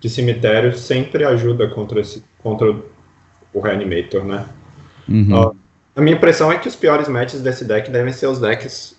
de 0.01 0.11
cemitério 0.11 0.77
sempre 0.77 1.25
ajuda 1.25 1.69
contra, 1.69 2.01
esse, 2.01 2.25
contra 2.43 2.75
o 3.53 3.61
Reanimator, 3.61 4.25
né? 4.25 4.47
Uhum. 5.09 5.49
Uh, 5.49 5.57
a 5.95 6.01
minha 6.01 6.17
impressão 6.17 6.51
é 6.51 6.59
que 6.59 6.69
os 6.69 6.77
piores 6.77 7.09
matches 7.09 7.43
desse 7.43 7.65
deck 7.65 7.91
devem 7.91 8.13
ser 8.13 8.27
os 8.27 8.41
decks 8.41 8.99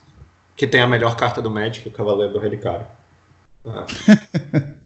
que 0.56 0.68
tem 0.68 0.82
a 0.82 0.88
melhor 0.88 1.16
carta 1.16 1.42
do 1.42 1.50
Magic, 1.50 1.88
o 1.88 1.92
Cavaleiro 1.92 2.34
do 2.34 2.40
Relicário. 2.40 2.86
Ah. 3.66 3.86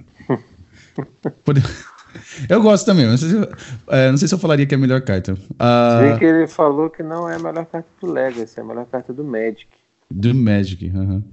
Eu 2.50 2.62
gosto 2.62 2.86
também, 2.86 3.06
não 3.06 3.18
sei, 3.18 3.30
se, 3.30 3.50
é, 3.90 4.10
não 4.10 4.18
sei 4.18 4.28
se 4.28 4.34
eu 4.34 4.40
falaria 4.40 4.66
que 4.66 4.74
é 4.74 4.78
a 4.78 4.82
melhor 4.82 5.02
carta. 5.02 5.34
Uh... 5.34 6.18
que 6.18 6.26
ele 6.26 6.48
falou 6.48 6.90
que 6.90 7.04
não 7.04 7.30
é 7.30 7.36
a 7.36 7.40
melhor 7.40 7.66
carta 7.66 7.88
do 8.02 8.12
Legacy, 8.12 8.60
é 8.60 8.62
a 8.62 8.66
melhor 8.66 8.86
carta 8.86 9.14
do 9.14 9.24
Magic. 9.24 9.68
Do 10.10 10.34
Magic, 10.34 10.92
aham. 10.96 11.24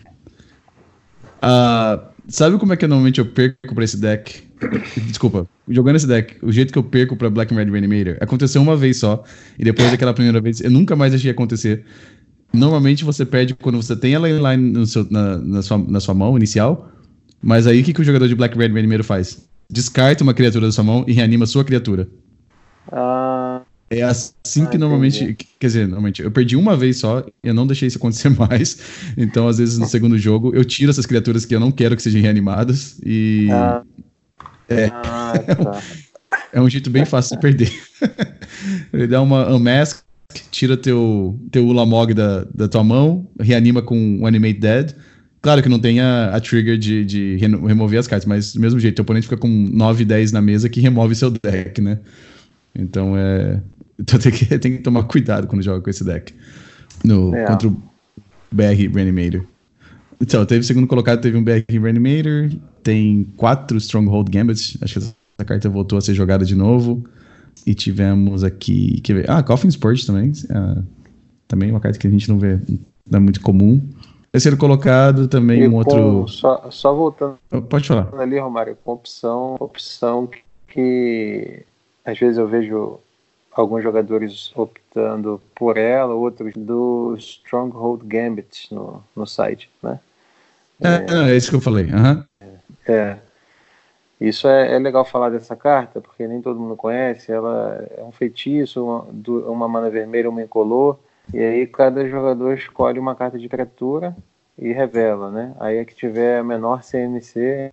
Uh, 1.45 2.01
sabe 2.27 2.59
como 2.59 2.73
é 2.73 2.77
que 2.77 2.87
normalmente 2.87 3.19
eu 3.21 3.27
perco 3.27 3.75
pra 3.75 3.85
esse 3.85 3.99
deck? 3.99 4.43
Desculpa, 5.09 5.47
jogando 5.69 5.97
esse 5.97 6.07
deck, 6.07 6.39
o 6.43 6.51
jeito 6.51 6.73
que 6.73 6.79
eu 6.79 6.83
perco 6.83 7.17
pra 7.17 7.29
Black 7.29 7.53
and 7.53 7.57
Red 7.59 7.71
Reanimator 7.71 8.17
aconteceu 8.21 8.63
uma 8.63 8.77
vez 8.77 8.99
só, 8.99 9.23
e 9.59 9.65
depois 9.65 9.91
daquela 9.91 10.15
primeira 10.15 10.41
vez 10.41 10.61
eu 10.61 10.71
nunca 10.71 10.97
mais 10.97 11.13
deixei 11.13 11.31
acontecer. 11.31 11.85
Normalmente 12.53 13.05
você 13.05 13.27
perde 13.27 13.55
quando 13.55 13.83
você 13.83 13.97
tem 13.97 14.15
a 14.15 14.19
lane 14.19 14.71
no 14.71 14.87
seu, 14.87 15.07
na, 15.11 15.39
na, 15.39 15.63
sua, 15.63 15.79
na 15.79 16.01
sua 16.01 16.15
mão 16.15 16.37
inicial, 16.37 16.89
mas 17.43 17.67
aí 17.67 17.81
o 17.81 17.85
que, 17.85 17.93
que 17.93 18.01
o 18.01 18.05
jogador 18.05 18.29
de 18.29 18.35
Black 18.35 18.57
Red 18.57 18.69
Reanimator 18.69 19.05
faz? 19.05 19.47
Descarta 19.71 20.23
uma 20.23 20.35
criatura 20.35 20.67
da 20.67 20.73
sua 20.73 20.85
mão 20.85 21.05
e 21.07 21.13
reanima 21.13 21.47
sua 21.47 21.65
criatura. 21.65 22.09
Ah. 22.91 23.63
É 23.91 24.03
assim 24.03 24.65
ah, 24.65 24.67
que 24.67 24.79
normalmente. 24.79 25.23
Entendi. 25.23 25.49
Quer 25.59 25.67
dizer, 25.67 25.87
normalmente, 25.87 26.23
eu 26.23 26.31
perdi 26.31 26.57
uma 26.57 26.77
vez 26.77 26.99
só, 26.99 27.25
eu 27.43 27.55
não 27.55 27.67
deixei 27.67 27.89
isso 27.89 27.99
acontecer 27.99 28.29
mais. 28.37 28.79
Então, 29.17 29.47
às 29.47 29.59
vezes, 29.59 29.79
no 29.79 29.87
segundo 29.87 30.19
jogo, 30.19 30.55
eu 30.55 30.65
tiro 30.65 30.91
essas 30.91 31.07
criaturas 31.07 31.45
que 31.45 31.55
eu 31.55 31.61
não 31.61 31.71
quero 31.71 31.97
que 31.97 32.03
sejam 32.03 32.21
reanimadas 32.21 32.99
e. 33.05 33.49
Ah. 33.51 33.83
É. 34.69 34.87
Ah, 34.87 35.35
tá. 35.39 35.83
é 36.53 36.61
um 36.61 36.69
jeito 36.69 36.91
bem 36.91 37.05
fácil 37.05 37.37
de 37.37 37.43
perder. 37.43 37.73
Ele 38.93 39.07
dá 39.07 39.21
uma 39.21 39.53
unmask, 39.55 40.03
tira 40.51 40.77
teu, 40.77 41.39
teu 41.51 41.67
Ulamog 41.67 42.15
da, 42.15 42.45
da 42.55 42.67
tua 42.67 42.83
mão, 42.83 43.29
reanima 43.39 43.83
com 43.83 43.97
um 43.97 44.27
Animate 44.27 44.59
Dead 44.59 44.95
Claro 45.45 45.63
que 45.63 45.69
não 45.69 45.79
tem 45.79 46.01
a, 46.01 46.35
a 46.35 46.41
trigger 46.41 46.79
de, 46.79 47.05
de, 47.05 47.37
remover 47.37 48.01
as 48.01 48.07
cartas, 48.07 48.25
mas 48.25 48.55
do 48.55 48.61
mesmo 48.63 48.81
jeito, 48.81 49.01
o 49.01 49.03
oponente 49.03 49.27
fica 49.27 49.37
com 49.37 49.47
9, 49.47 50.03
10 50.03 50.33
na 50.33 50.41
mesa 50.41 50.71
que 50.71 50.81
remove 50.81 51.15
seu 51.15 51.31
deck, 51.31 51.83
né? 51.83 51.99
Então 52.75 53.15
é. 53.15 53.61
Então 54.01 54.17
tem 54.19 54.33
que, 54.33 54.59
tem 54.59 54.77
que 54.79 54.79
tomar 54.79 55.03
cuidado 55.03 55.47
quando 55.47 55.61
joga 55.61 55.83
com 55.83 55.91
esse 55.91 56.03
deck. 56.03 56.33
No, 57.05 57.35
é. 57.35 57.45
Contra 57.45 57.69
o 57.69 57.77
BR 58.51 58.91
Reanimator. 58.95 59.45
Então, 60.19 60.47
teve 60.47 60.65
segundo 60.65 60.87
colocado, 60.87 61.21
teve 61.21 61.37
um 61.37 61.45
BR 61.45 61.63
Reanimator, 61.69 62.49
tem 62.83 63.25
quatro 63.37 63.77
Stronghold 63.77 64.31
Gambits, 64.31 64.79
acho 64.81 64.99
que 64.99 64.99
essa 64.99 65.45
carta 65.45 65.69
voltou 65.69 65.99
a 65.99 66.01
ser 66.01 66.15
jogada 66.15 66.47
de 66.47 66.55
novo. 66.55 67.05
E 67.67 67.75
tivemos 67.75 68.43
aqui. 68.43 68.99
Quer 69.03 69.13
ver? 69.13 69.31
Ah, 69.31 69.43
Coffin 69.43 69.69
Spurt 69.69 70.07
também. 70.07 70.33
Ah, 70.49 70.83
também 71.47 71.71
uma 71.71 71.81
carta 71.81 71.99
que 71.99 72.07
a 72.07 72.11
gente 72.11 72.31
não 72.31 72.39
vê, 72.39 72.59
não 73.11 73.19
é 73.19 73.21
muito 73.21 73.43
comum. 73.43 73.87
Terceiro 74.35 74.57
colocado 74.57 75.29
também 75.29 75.61
e 75.61 75.69
um 75.69 75.71
com, 75.71 75.77
outro. 75.77 76.27
Só, 76.27 76.69
só 76.69 76.93
voltando. 76.93 77.39
Pode 77.71 77.87
falar. 77.87 78.13
Ali, 78.19 78.37
Romário, 78.37 78.77
com 78.85 78.93
opção, 78.93 79.55
opção 79.61 80.29
que 80.67 81.63
às 82.05 82.19
vezes 82.19 82.37
eu 82.37 82.49
vejo 82.49 82.99
alguns 83.53 83.85
jogadores 83.85 84.51
optando 84.57 85.41
por 85.55 85.77
ela, 85.77 86.15
outros 86.15 86.53
do 86.57 87.15
Stronghold 87.17 88.05
Gambit 88.05 88.75
no, 88.75 89.05
no 89.15 89.25
site, 89.25 89.71
né? 89.81 90.01
É, 90.83 91.29
é, 91.29 91.31
é 91.31 91.37
isso 91.37 91.51
que 91.51 91.57
eu 91.57 91.61
falei. 91.61 91.85
Uhum. 91.85 92.25
É. 92.89 93.17
Isso 94.21 94.49
é, 94.49 94.75
é, 94.75 94.79
legal 94.81 95.05
falar 95.05 95.29
dessa 95.29 95.55
carta, 95.55 96.01
porque 96.01 96.27
nem 96.27 96.43
todo 96.43 96.59
mundo 96.59 96.75
conhece. 96.75 97.31
Ela 97.31 97.87
é 97.97 98.03
um 98.03 98.11
feitiço, 98.11 98.85
uma, 98.85 99.07
uma 99.49 99.69
mana 99.69 99.89
vermelha, 99.91 100.29
uma 100.29 100.43
incolor 100.43 100.99
e 101.33 101.39
aí 101.39 101.67
cada 101.67 102.09
jogador 102.09 102.55
escolhe 102.55 102.99
uma 102.99 103.15
carta 103.15 103.39
de 103.39 103.49
criatura 103.49 104.15
e 104.59 104.73
revela, 104.73 105.31
né? 105.31 105.55
Aí 105.59 105.79
é 105.79 105.85
que 105.85 105.95
tiver 105.95 106.39
a 106.39 106.45
menor 106.45 106.83
CMC 106.83 107.73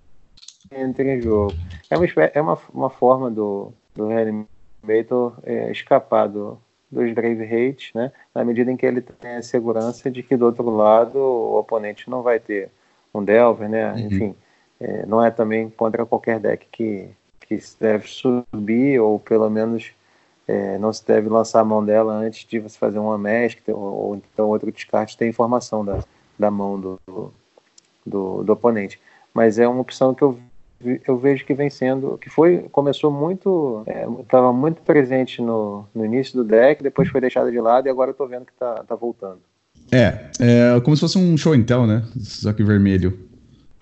entra 0.72 1.04
em 1.04 1.22
jogo. 1.22 1.54
É 1.90 1.98
uma, 1.98 2.06
é 2.06 2.42
uma, 2.42 2.58
uma 2.74 2.90
forma 2.90 3.30
do, 3.30 3.74
do 3.96 4.08
Reanimator 4.08 5.38
é, 5.44 5.72
escapar 5.72 6.28
do, 6.28 6.58
dos 6.90 7.12
Grave 7.14 7.44
Hate, 7.44 7.92
né? 7.96 8.12
Na 8.34 8.44
medida 8.44 8.72
em 8.72 8.78
que 8.78 8.86
ele 8.86 9.02
tem 9.02 9.36
a 9.36 9.44
segurança 9.44 10.10
de 10.10 10.24
que 10.24 10.38
do 10.38 10.46
outro 10.46 10.70
lado 10.70 11.18
o 11.18 11.58
oponente 11.58 12.10
não 12.10 12.22
vai 12.22 12.40
ter 12.40 12.70
um 13.14 13.24
Delver, 13.24 13.70
né? 13.70 13.94
Uhum. 13.94 14.00
Enfim, 14.00 14.36
é, 14.80 15.06
não 15.06 15.24
é 15.24 15.30
também 15.30 15.70
contra 15.70 16.06
qualquer 16.06 16.40
deck 16.40 16.68
que, 16.72 17.10
que 17.42 17.60
deve 17.80 18.08
subir 18.08 19.00
ou 19.00 19.20
pelo 19.20 19.50
menos 19.50 19.94
é, 20.48 20.78
não 20.78 20.92
se 20.92 21.06
deve 21.06 21.30
lançar 21.30 21.62
a 21.62 21.66
mão 21.66 21.84
dela 21.84 22.14
antes 22.14 22.46
de 22.46 22.60
você 22.60 22.78
fazer 22.78 23.00
uma 23.00 23.18
mask 23.18 23.60
ou, 23.68 23.76
ou 23.76 24.16
então 24.16 24.50
outro 24.50 24.72
descarte 24.72 25.18
ter 25.18 25.28
informação 25.28 25.86
da, 25.86 26.00
da 26.38 26.52
mão 26.52 26.80
do, 26.80 27.00
do, 28.06 28.44
do, 28.44 28.52
oponente. 28.52 29.00
Mas 29.34 29.60
é 29.60 29.68
uma 29.68 29.82
opção 29.82 30.14
que 30.14 30.24
eu, 30.24 30.38
eu 31.08 31.18
vejo 31.18 31.46
que 31.46 31.54
vem 31.54 31.70
sendo, 31.70 32.18
que 32.18 32.30
foi, 32.30 32.66
começou 32.72 33.12
muito, 33.12 33.84
estava 34.20 34.50
é, 34.50 34.52
muito 34.52 34.82
presente 34.82 35.42
no, 35.42 35.86
no 35.94 36.06
início 36.06 36.36
do 36.36 36.44
deck, 36.44 36.84
depois 36.84 37.08
foi 37.10 37.22
deixada 37.22 37.52
de 37.52 37.60
lado 37.60 37.88
e 37.88 37.90
agora 37.90 38.10
eu 38.10 38.14
estou 38.14 38.28
vendo 38.28 38.46
que 38.46 38.52
está 38.52 38.84
tá 38.84 38.96
voltando. 38.96 39.40
É, 39.92 40.30
é 40.40 40.80
como 40.82 40.96
se 40.96 41.02
fosse 41.02 41.18
um 41.18 41.38
show 41.38 41.54
tell, 41.64 41.86
né? 41.86 42.04
Só 42.20 42.52
que 42.54 42.64
vermelho. 42.64 43.18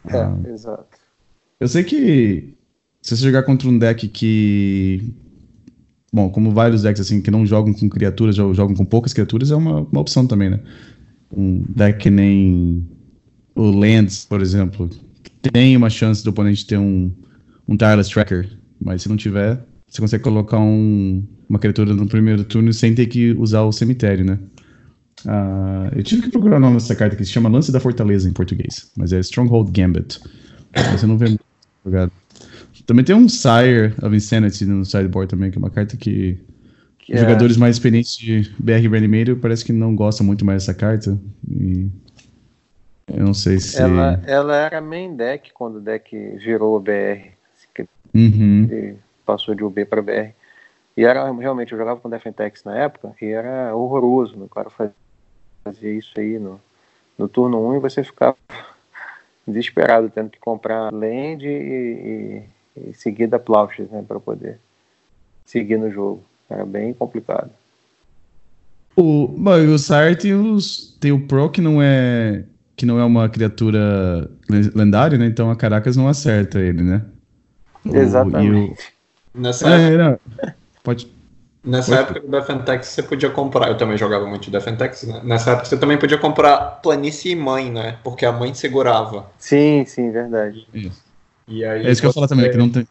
É, 0.08 0.18
ah. 0.18 0.38
exato. 0.48 1.00
Eu 1.60 1.68
sei 1.68 1.84
que 1.84 2.54
se 3.02 3.16
você 3.16 3.24
jogar 3.24 3.44
contra 3.44 3.68
um 3.68 3.78
deck 3.78 4.08
que 4.08 5.14
bom, 6.12 6.30
como 6.30 6.52
vários 6.52 6.84
decks 6.84 7.02
assim 7.02 7.22
que 7.22 7.32
não 7.32 7.46
jogam 7.46 7.74
com 7.74 7.90
criaturas, 7.90 8.36
jogam 8.36 8.74
com 8.76 8.86
poucas 8.86 9.14
criaturas, 9.14 9.52
é 9.52 9.56
uma, 9.56 9.82
uma 9.82 10.02
opção 10.02 10.26
também, 10.26 10.50
né? 10.50 10.60
Um 11.32 11.64
deck 11.70 12.00
que 12.00 12.10
nem 12.10 12.88
o 13.56 13.70
Lands, 13.72 14.26
por 14.26 14.42
exemplo, 14.42 14.90
que 15.24 15.52
tem 15.52 15.76
uma 15.78 15.90
chance 15.90 16.24
do 16.24 16.30
oponente 16.30 16.66
ter 16.66 16.78
um, 16.78 17.12
um 17.68 17.78
Tireless 17.78 18.10
Tracker, 18.10 18.50
mas 18.82 19.04
se 19.04 19.10
não 19.10 19.18
tiver, 19.18 19.64
você 19.88 20.02
consegue 20.02 20.24
colocar 20.24 20.60
um, 20.60 21.24
uma 21.48 21.60
criatura 21.60 21.94
no 21.94 22.08
primeiro 22.08 22.44
turno 22.44 22.72
sem 22.74 22.96
ter 22.96 23.08
que 23.08 23.32
usar 23.34 23.62
o 23.64 23.72
cemitério, 23.72 24.26
né? 24.26 24.40
Uh, 25.26 25.98
eu 25.98 26.04
tive 26.04 26.22
que 26.22 26.30
procurar 26.30 26.58
o 26.58 26.60
nome 26.60 26.76
dessa 26.76 26.96
carta 26.96 27.16
que 27.16 27.26
se 27.26 27.32
chama 27.32 27.50
Lance 27.50 27.72
da 27.72 27.80
Fortaleza 27.80 28.30
em 28.30 28.34
português, 28.34 28.92
mas 28.98 29.12
é 29.12 29.20
Stronghold 29.20 29.72
Gambit. 29.72 30.20
Você 30.92 31.06
não 31.06 31.18
vê 31.18 31.38
jogado. 31.84 32.12
Também 32.90 33.06
tem 33.06 33.16
um 33.16 33.30
Sire 33.30 33.94
of 34.02 34.16
Insanity 34.16 34.66
no 34.66 34.84
sideboard 34.84 35.30
também, 35.30 35.52
que 35.52 35.60
é 35.60 35.62
uma 35.62 35.70
carta 35.70 35.96
que 35.96 36.44
Os 37.08 37.14
é. 37.14 37.18
jogadores 37.20 37.56
mais 37.56 37.76
experientes 37.76 38.18
de 38.18 38.52
BR 38.58 38.90
Reanimator 38.90 39.36
parece 39.36 39.64
que 39.64 39.72
não 39.72 39.96
gostam 39.96 40.26
muito 40.26 40.44
mais 40.44 40.66
dessa 40.66 40.74
carta. 40.74 41.16
E 41.48 41.88
eu 43.14 43.24
não 43.24 43.34
sei 43.36 43.60
se. 43.60 43.80
Ela, 43.80 44.20
ela 44.26 44.58
era 44.58 44.82
main 44.82 45.16
deck 45.16 45.54
quando 45.54 45.76
o 45.76 45.80
deck 45.80 46.18
virou 46.38 46.78
o 46.78 46.80
BR. 46.80 47.30
Uhum. 48.12 48.98
Passou 49.24 49.54
de 49.54 49.64
UB 49.64 49.86
para 49.86 50.02
BR. 50.02 50.34
E 50.98 51.06
era 51.06 51.32
realmente, 51.32 51.74
eu 51.74 51.78
jogava 51.78 52.00
com 52.00 52.10
Defentex 52.10 52.64
na 52.64 52.76
época 52.76 53.14
e 53.22 53.28
era 53.28 53.76
horroroso. 53.76 54.36
Né? 54.36 54.46
O 54.46 54.50
cara 54.50 54.72
fazia 55.64 55.94
isso 55.94 56.14
aí 56.18 56.40
no, 56.40 56.60
no 57.16 57.28
turno 57.28 57.70
1 57.70 57.76
e 57.76 57.80
você 57.82 58.04
ficava 58.04 58.36
desesperado, 59.46 60.10
tendo 60.10 60.32
que 60.32 60.40
comprar 60.40 60.92
land 60.92 61.46
e, 61.46 61.52
e, 61.52 62.44
e 62.88 62.94
seguir 62.94 63.28
da 63.28 63.40
Plauches, 63.40 63.90
né, 63.90 64.04
para 64.08 64.20
poder 64.20 64.60
seguir 65.46 65.78
no 65.78 65.92
jogo. 65.92 66.24
Era 66.50 66.66
bem 66.66 66.94
complicado. 66.94 67.50
O, 68.96 69.28
bom, 69.28 69.52
o 69.52 69.78
Sart 69.78 70.24
tem 71.00 71.12
o 71.12 71.28
Pro 71.28 71.50
que 71.50 71.62
não 71.62 71.82
é 71.82 72.44
que 72.76 72.86
não 72.86 72.98
é 72.98 73.04
uma 73.04 73.28
criatura 73.28 74.30
lendária, 74.50 75.18
né? 75.18 75.26
Então 75.26 75.52
a 75.52 75.56
Caracas 75.56 75.98
não 75.98 76.08
acerta 76.08 76.60
ele, 76.60 76.82
né? 76.82 77.02
Exatamente. 77.86 78.72
O, 78.72 79.40
Nessa 79.40 79.70
é, 79.70 79.94
época, 79.94 80.56
pode, 80.84 81.12
Nessa 81.64 81.92
pode... 81.92 82.02
época 82.02 82.20
do 82.22 82.28
Defentex 82.28 82.88
você 82.88 83.04
podia 83.04 83.30
comprar, 83.30 83.68
eu 83.68 83.78
também 83.78 83.98
jogava 83.98 84.26
muito 84.26 84.44
de 84.44 84.52
Defentex, 84.52 85.04
né? 85.04 85.22
Nessa 85.24 85.52
época 85.52 85.66
você 85.66 85.78
também 85.78 85.98
podia 85.98 86.18
comprar 86.18 86.80
planície 86.82 87.32
e 87.32 87.36
mãe, 87.36 87.72
né? 87.72 87.98
Porque 88.04 88.26
a 88.26 88.32
mãe 88.32 88.54
segurava. 88.54 89.30
Sim, 89.38 89.86
sim, 89.86 90.12
verdade. 90.12 90.68
Isso. 90.74 91.09
E 91.50 91.66
aí 91.66 91.86
é 91.86 91.92
isso 91.92 92.00
que 92.00 92.06
eu 92.06 92.10
ia 92.10 92.14
falar 92.14 92.28
também, 92.28 92.50
que 92.52 92.58
não 92.58 92.70
tem, 92.70 92.88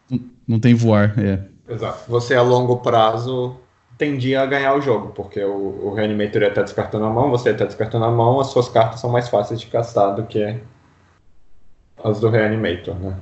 não 0.46 0.60
tem 0.60 0.74
voar, 0.74 1.14
é. 1.18 1.40
Exato. 1.72 2.10
Você 2.10 2.34
a 2.34 2.42
longo 2.42 2.78
prazo 2.78 3.56
tendia 3.96 4.42
a 4.42 4.46
ganhar 4.46 4.74
o 4.74 4.80
jogo, 4.80 5.12
porque 5.14 5.42
o, 5.42 5.86
o 5.86 5.94
Reanimator 5.94 6.42
ia 6.42 6.48
estar 6.48 6.62
descartando 6.62 7.04
a 7.04 7.10
mão, 7.10 7.30
você 7.30 7.50
ia 7.50 7.52
estar 7.52 7.66
descartando 7.66 8.04
a 8.04 8.10
mão, 8.10 8.40
as 8.40 8.48
suas 8.48 8.68
cartas 8.68 9.00
são 9.00 9.10
mais 9.10 9.28
fáceis 9.28 9.60
de 9.60 9.66
castar 9.66 10.14
do 10.14 10.24
que 10.24 10.60
as 12.02 12.20
do 12.20 12.28
Reanimator, 12.28 12.94
né? 12.94 13.16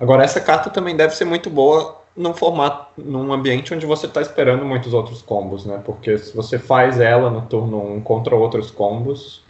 Agora, 0.00 0.22
essa 0.22 0.40
carta 0.40 0.70
também 0.70 0.96
deve 0.96 1.14
ser 1.14 1.24
muito 1.24 1.50
boa 1.50 1.98
num 2.16 2.34
formato, 2.34 3.00
num 3.00 3.32
ambiente 3.32 3.72
onde 3.74 3.86
você 3.86 4.06
está 4.06 4.20
esperando 4.20 4.64
muitos 4.64 4.92
outros 4.92 5.22
combos, 5.22 5.64
né? 5.66 5.80
Porque 5.84 6.18
se 6.18 6.34
você 6.36 6.58
faz 6.58 7.00
ela 7.00 7.30
no 7.30 7.42
turno 7.42 7.94
1 7.96 8.00
contra 8.02 8.34
outros 8.34 8.70
combos, 8.70 9.42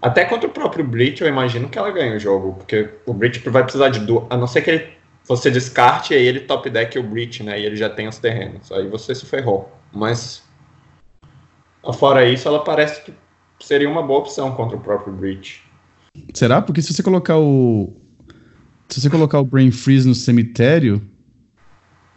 até 0.00 0.24
contra 0.24 0.48
o 0.48 0.52
próprio 0.52 0.84
Breach, 0.84 1.22
eu 1.22 1.28
imagino 1.28 1.68
que 1.68 1.78
ela 1.78 1.90
ganha 1.90 2.16
o 2.16 2.18
jogo, 2.18 2.54
porque 2.54 2.88
o 3.06 3.12
Breach 3.12 3.38
vai 3.50 3.62
precisar 3.62 3.90
de 3.90 4.00
duas, 4.00 4.24
a 4.30 4.36
não 4.36 4.46
ser 4.46 4.62
que 4.62 4.70
ele 4.70 5.00
você 5.30 5.48
descarte 5.48 6.12
e 6.12 6.16
aí 6.16 6.26
ele 6.26 6.40
top 6.40 6.68
deck 6.68 6.98
o 6.98 7.02
Breach, 7.04 7.42
né? 7.44 7.60
E 7.60 7.64
ele 7.64 7.76
já 7.76 7.88
tem 7.88 8.08
os 8.08 8.18
terrenos. 8.18 8.72
Aí 8.72 8.88
você 8.88 9.14
se 9.14 9.24
ferrou. 9.24 9.70
Mas 9.92 10.42
fora 11.94 12.28
isso, 12.28 12.48
ela 12.48 12.64
parece 12.64 13.02
que 13.02 13.12
seria 13.60 13.88
uma 13.88 14.02
boa 14.02 14.20
opção 14.20 14.50
contra 14.52 14.76
o 14.76 14.80
próprio 14.80 15.12
Breach. 15.12 15.62
Será? 16.34 16.60
Porque 16.60 16.82
se 16.82 16.92
você 16.92 17.02
colocar 17.02 17.38
o. 17.38 17.96
Se 18.88 19.00
você 19.00 19.08
colocar 19.08 19.38
o 19.38 19.44
Brain 19.44 19.70
Freeze 19.70 20.08
no 20.08 20.14
cemitério. 20.14 21.00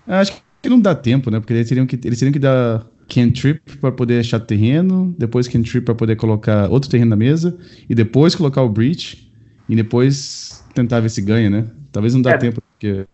Acho 0.08 0.42
que 0.62 0.70
não 0.70 0.80
dá 0.80 0.96
tempo, 0.96 1.30
né? 1.30 1.40
Porque 1.40 1.54
eles 1.54 1.70
teriam 1.70 1.86
que, 1.86 2.00
eles 2.04 2.18
teriam 2.18 2.34
que 2.34 2.40
dar 2.40 2.84
cantrip 3.08 3.62
para 3.80 3.92
poder 3.92 4.20
achar 4.20 4.40
terreno, 4.40 5.14
depois 5.18 5.48
cantrip 5.48 5.86
para 5.86 5.96
poder 5.96 6.16
colocar 6.16 6.70
outro 6.70 6.90
terreno 6.90 7.10
na 7.10 7.16
mesa, 7.16 7.58
e 7.90 7.96
depois 7.96 8.36
colocar 8.36 8.62
o 8.62 8.70
Breach, 8.70 9.32
e 9.68 9.76
depois 9.76 10.64
tentar 10.74 11.00
ver 11.00 11.10
se 11.10 11.22
ganha, 11.22 11.50
né? 11.50 11.68
Talvez 11.92 12.14
não 12.14 12.22
dá 12.22 12.32
é, 12.32 12.38
tempo, 12.38 12.62
porque 12.62 13.06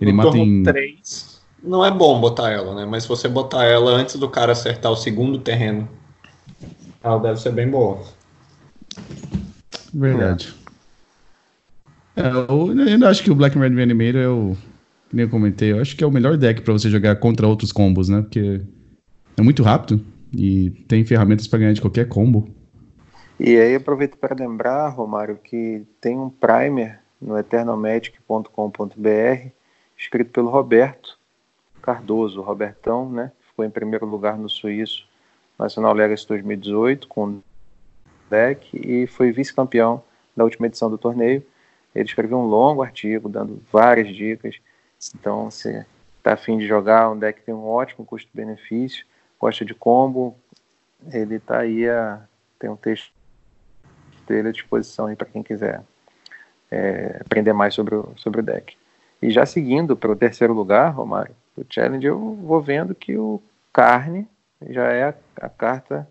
ele 0.00 0.12
mata 0.12 0.36
em. 0.38 0.62
3, 0.62 1.40
não 1.62 1.84
é 1.84 1.90
bom 1.90 2.20
botar 2.20 2.50
ela, 2.50 2.74
né? 2.74 2.86
Mas 2.86 3.02
se 3.02 3.08
você 3.08 3.28
botar 3.28 3.64
ela 3.64 3.90
antes 3.90 4.16
do 4.16 4.28
cara 4.28 4.52
acertar 4.52 4.92
o 4.92 4.96
segundo 4.96 5.38
terreno, 5.38 5.88
ela 7.02 7.18
deve 7.18 7.40
ser 7.40 7.52
bem 7.52 7.68
boa. 7.68 8.00
Verdade. 9.92 10.54
É, 12.16 12.28
eu 12.28 12.70
ainda 12.70 13.08
acho 13.08 13.22
que 13.22 13.30
o 13.30 13.34
Black 13.34 13.58
Red 13.58 13.70
Reanimator 13.70 14.20
é 14.20 14.28
o. 14.28 14.56
Nem 15.12 15.24
eu 15.24 15.30
comentei, 15.30 15.72
eu 15.72 15.80
acho 15.80 15.96
que 15.96 16.04
é 16.04 16.06
o 16.06 16.10
melhor 16.10 16.36
deck 16.36 16.60
para 16.60 16.72
você 16.72 16.90
jogar 16.90 17.16
contra 17.16 17.46
outros 17.46 17.72
combos, 17.72 18.08
né? 18.08 18.20
Porque 18.20 18.60
é 19.38 19.42
muito 19.42 19.62
rápido 19.62 20.04
e 20.32 20.70
tem 20.88 21.04
ferramentas 21.04 21.46
para 21.46 21.60
ganhar 21.60 21.72
de 21.72 21.80
qualquer 21.80 22.08
combo. 22.08 22.48
E 23.38 23.56
aí 23.56 23.74
aproveito 23.74 24.16
para 24.16 24.34
lembrar, 24.34 24.88
Romário, 24.88 25.36
que 25.36 25.84
tem 26.00 26.18
um 26.18 26.28
primer 26.28 27.00
no 27.20 27.38
eternalmagic.com.br, 27.38 29.48
escrito 29.96 30.30
pelo 30.30 30.50
Roberto 30.50 31.18
Cardoso, 31.80 32.42
Robertão, 32.42 33.10
né? 33.10 33.32
Ficou 33.48 33.64
em 33.64 33.70
primeiro 33.70 34.06
lugar 34.06 34.36
no 34.36 34.48
Suíço 34.48 35.06
Nacional 35.58 35.94
Legacy 35.94 36.26
2018 36.28 37.08
com 37.08 37.40
deck 38.28 38.68
e 38.74 39.06
foi 39.06 39.32
vice-campeão 39.32 40.02
da 40.36 40.44
última 40.44 40.66
edição 40.66 40.90
do 40.90 40.98
torneio. 40.98 41.42
Ele 41.94 42.04
escreveu 42.04 42.38
um 42.38 42.46
longo 42.46 42.82
artigo 42.82 43.28
dando 43.28 43.62
várias 43.72 44.14
dicas. 44.14 44.56
Então, 45.14 45.50
se 45.50 45.84
está 46.18 46.34
afim 46.34 46.58
de 46.58 46.66
jogar 46.66 47.10
um 47.10 47.18
deck 47.18 47.40
tem 47.42 47.54
um 47.54 47.64
ótimo 47.64 48.04
custo-benefício, 48.04 49.06
gosta 49.38 49.64
de 49.64 49.74
combo, 49.74 50.36
ele 51.12 51.36
está 51.36 51.60
aí 51.60 51.88
a, 51.88 52.20
tem 52.58 52.68
um 52.68 52.76
texto 52.76 53.12
dele 54.26 54.48
à 54.48 54.52
disposição 54.52 55.06
aí 55.06 55.16
para 55.16 55.28
quem 55.28 55.42
quiser 55.42 55.82
é, 56.70 57.18
aprender 57.20 57.52
mais 57.52 57.74
sobre 57.74 57.94
o, 57.94 58.12
sobre 58.16 58.40
o 58.40 58.42
deck. 58.42 58.76
E 59.22 59.30
já 59.30 59.46
seguindo 59.46 59.96
para 59.96 60.12
o 60.12 60.16
terceiro 60.16 60.52
lugar, 60.52 60.90
Romário, 60.90 61.34
o 61.56 61.64
Challenge, 61.68 62.06
eu 62.06 62.34
vou 62.34 62.60
vendo 62.60 62.94
que 62.94 63.16
o 63.16 63.42
Carne 63.72 64.28
já 64.68 64.84
é 64.84 65.04
a, 65.04 65.14
a 65.40 65.48
carta 65.48 66.08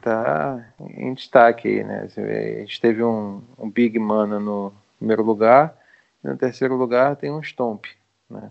tá 0.00 0.62
em 0.80 1.14
destaque 1.14 1.66
aí, 1.66 1.84
né? 1.84 2.06
A 2.16 2.60
gente 2.60 2.80
teve 2.80 3.02
um, 3.02 3.42
um 3.58 3.70
Big 3.70 3.98
Mana 3.98 4.38
no 4.38 4.72
primeiro 4.98 5.22
lugar, 5.22 5.74
e 6.22 6.28
no 6.28 6.36
terceiro 6.36 6.76
lugar 6.76 7.16
tem 7.16 7.32
um 7.32 7.42
Stomp, 7.42 7.86
né? 8.28 8.50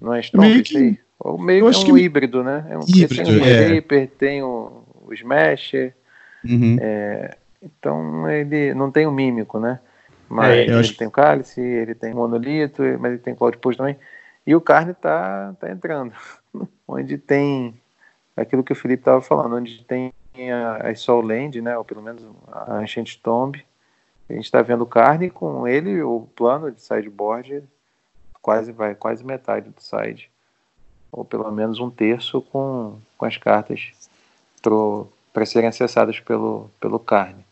Não 0.00 0.14
é 0.14 0.22
Stomp 0.22 0.62
que, 0.62 0.76
aí? 0.76 1.00
Ou 1.20 1.38
meio 1.38 1.70
que 1.70 1.76
é 1.76 1.78
um 1.78 1.84
que... 1.84 2.02
híbrido, 2.02 2.42
né? 2.42 2.66
É 2.70 2.78
um, 2.78 2.80
híbrido, 2.88 3.24
tem 3.24 3.38
o 3.38 3.44
é. 3.44 3.66
Reaper, 3.68 4.10
tem 4.18 4.42
o, 4.42 4.84
o 5.04 5.12
Smasher, 5.12 5.94
uhum. 6.42 6.78
é, 6.80 7.36
então 7.62 8.28
ele 8.28 8.72
não 8.72 8.90
tem 8.90 9.06
o 9.06 9.12
mímico, 9.12 9.60
né? 9.60 9.78
Mas 10.28 10.50
é, 10.50 10.62
ele 10.62 10.74
acho... 10.74 10.96
tem 10.96 11.06
o 11.06 11.10
cálice, 11.10 11.60
ele 11.60 11.94
tem 11.94 12.12
o 12.12 12.16
monolito, 12.16 12.82
mas 12.98 13.12
ele 13.12 13.20
tem 13.20 13.34
Cloud 13.34 13.58
Push 13.58 13.76
também. 13.76 13.96
E 14.46 14.54
o 14.54 14.60
carne 14.60 14.94
tá, 14.94 15.54
tá 15.60 15.70
entrando. 15.70 16.12
onde 16.88 17.18
tem 17.18 17.74
aquilo 18.36 18.64
que 18.64 18.72
o 18.72 18.76
Felipe 18.76 19.02
estava 19.02 19.20
falando, 19.20 19.56
onde 19.56 19.84
tem 19.84 20.12
a, 20.50 20.88
a 20.88 20.94
Soul 20.94 21.22
Land, 21.22 21.60
né? 21.60 21.76
Ou 21.76 21.84
pelo 21.84 22.02
menos 22.02 22.24
a 22.50 22.76
Ancient 22.78 23.16
Tomb. 23.16 23.62
A 24.28 24.32
gente 24.32 24.44
está 24.44 24.62
vendo 24.62 24.86
carne 24.86 25.28
com 25.28 25.66
ele, 25.66 26.00
o 26.02 26.28
plano 26.36 26.70
de 26.70 26.80
sideboard 26.80 27.64
quase 28.40 28.70
vai, 28.72 28.94
quase 28.94 29.24
metade 29.24 29.68
do 29.70 29.82
side. 29.82 30.29
Ou 31.12 31.24
pelo 31.24 31.50
menos 31.50 31.80
um 31.80 31.90
terço 31.90 32.40
com, 32.40 32.98
com 33.16 33.24
as 33.24 33.36
cartas 33.36 33.92
para 35.32 35.46
serem 35.46 35.68
acessadas 35.68 36.20
pelo, 36.20 36.70
pelo 36.80 36.98
carne. 36.98 37.44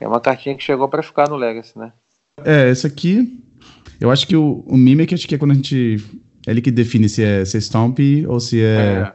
É 0.00 0.08
uma 0.08 0.20
cartinha 0.20 0.54
que 0.54 0.62
chegou 0.62 0.88
para 0.88 1.02
ficar 1.02 1.28
no 1.28 1.36
Legacy, 1.36 1.78
né? 1.78 1.92
É, 2.44 2.68
essa 2.68 2.86
aqui. 2.86 3.40
Eu 4.00 4.10
acho 4.10 4.26
que 4.26 4.36
o, 4.36 4.64
o 4.66 4.76
Mimic, 4.76 5.14
acho 5.14 5.26
que 5.26 5.34
é 5.34 5.38
quando 5.38 5.52
a 5.52 5.54
gente. 5.54 5.96
É 6.46 6.50
ele 6.50 6.60
que 6.60 6.70
define 6.70 7.08
se 7.08 7.22
é, 7.22 7.44
se 7.44 7.56
é 7.56 7.60
Stomp 7.60 7.98
ou 8.28 8.40
se 8.40 8.60
é. 8.62 8.76
é. 8.76 9.12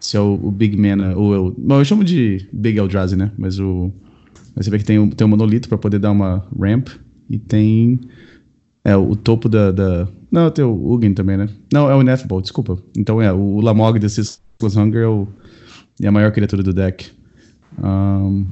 Se 0.00 0.16
é 0.16 0.20
o, 0.20 0.34
o 0.34 0.50
Big 0.50 0.76
Mana. 0.76 1.16
Ou 1.16 1.34
eu, 1.34 1.54
bom, 1.56 1.78
eu 1.78 1.84
chamo 1.84 2.04
de 2.04 2.48
Big 2.52 2.78
Eldrazi, 2.78 3.16
né? 3.16 3.32
Mas 3.38 3.58
o. 3.58 3.92
Você 4.56 4.70
vê 4.70 4.78
que 4.78 4.84
tem, 4.84 5.10
tem 5.10 5.26
um 5.26 5.30
monolito 5.30 5.68
para 5.68 5.78
poder 5.78 5.98
dar 5.98 6.10
uma 6.10 6.46
ramp. 6.58 6.88
E 7.28 7.38
tem. 7.38 8.00
É, 8.84 8.96
o, 8.96 9.10
o 9.10 9.16
topo 9.16 9.48
da, 9.48 9.70
da. 9.70 10.08
Não, 10.34 10.50
tem 10.50 10.64
o 10.64 10.92
Ugin 10.92 11.14
também, 11.14 11.36
né? 11.36 11.48
Não, 11.72 11.88
é 11.88 11.94
o 11.94 12.00
Ineffable, 12.00 12.42
desculpa. 12.42 12.76
Então 12.98 13.22
é, 13.22 13.32
o, 13.32 13.60
Lamog 13.60 14.00
desse 14.00 14.16
Ceaseless 14.24 14.76
Hunger 14.76 15.02
é, 15.04 15.06
o, 15.06 15.28
é 16.02 16.08
a 16.08 16.10
maior 16.10 16.32
criatura 16.32 16.60
do 16.60 16.72
deck. 16.72 17.08
Um, 17.80 18.44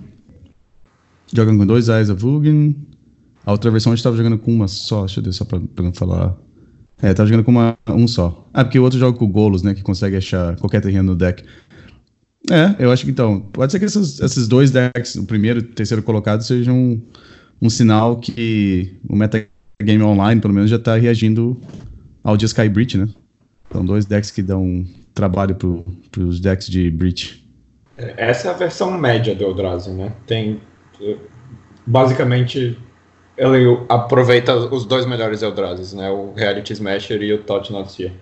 jogando 1.34 1.58
com 1.58 1.66
dois 1.66 1.88
Eyes 1.88 2.08
of 2.08 2.24
Ugin. 2.24 2.76
A 3.44 3.50
outra 3.50 3.68
versão 3.68 3.92
a 3.92 3.96
gente 3.96 4.04
tava 4.04 4.16
jogando 4.16 4.38
com 4.38 4.54
uma 4.54 4.68
só, 4.68 5.00
deixa 5.00 5.18
eu 5.18 5.24
ver 5.24 5.32
só 5.32 5.44
pra, 5.44 5.58
pra 5.58 5.84
não 5.84 5.92
falar. 5.92 6.36
É, 7.02 7.12
tava 7.12 7.28
jogando 7.28 7.44
com 7.44 7.50
uma, 7.50 7.76
um 7.88 8.06
só. 8.06 8.48
Ah, 8.54 8.62
porque 8.62 8.78
o 8.78 8.84
outro 8.84 8.96
joga 8.96 9.18
com 9.18 9.26
Golos, 9.26 9.64
né? 9.64 9.74
Que 9.74 9.82
consegue 9.82 10.16
achar 10.16 10.54
qualquer 10.58 10.80
terreno 10.82 11.10
no 11.10 11.16
deck. 11.16 11.42
É, 12.48 12.76
eu 12.78 12.92
acho 12.92 13.04
que 13.04 13.10
então. 13.10 13.40
Pode 13.40 13.72
ser 13.72 13.80
que 13.80 13.86
esses, 13.86 14.20
esses 14.20 14.46
dois 14.46 14.70
decks, 14.70 15.16
o 15.16 15.24
primeiro 15.24 15.58
e 15.58 15.62
o 15.62 15.66
terceiro 15.66 16.00
colocado, 16.00 16.42
sejam 16.42 16.76
um, 16.76 17.02
um 17.60 17.68
sinal 17.68 18.20
que 18.20 19.00
o 19.08 19.16
metagame 19.82 20.02
online, 20.02 20.40
pelo 20.40 20.54
menos, 20.54 20.70
já 20.70 20.78
tá 20.78 20.96
reagindo 20.96 21.60
ao 22.22 22.36
de 22.36 22.46
Sky 22.46 22.68
Breach, 22.68 22.96
né? 22.96 23.08
São 23.72 23.84
dois 23.84 24.06
decks 24.06 24.30
que 24.30 24.42
dão 24.42 24.86
trabalho 25.14 25.54
pro, 25.54 25.84
pros 26.10 26.40
decks 26.40 26.68
de 26.68 26.90
Breach. 26.90 27.44
É, 27.96 28.30
essa 28.30 28.48
é 28.48 28.50
a 28.50 28.54
versão 28.54 28.96
média 28.98 29.34
do 29.34 29.44
Eldrazi, 29.44 29.90
né? 29.90 30.12
Tem 30.26 30.60
basicamente 31.86 32.78
ele 33.36 33.78
aproveita 33.88 34.54
os 34.54 34.84
dois 34.84 35.06
melhores 35.06 35.42
Eldrazi, 35.42 35.96
né? 35.96 36.10
O 36.10 36.32
Reality 36.32 36.72
Smasher 36.74 37.20
e 37.22 37.32
o 37.32 37.38
Tot 37.38 37.72
Not. 37.72 38.12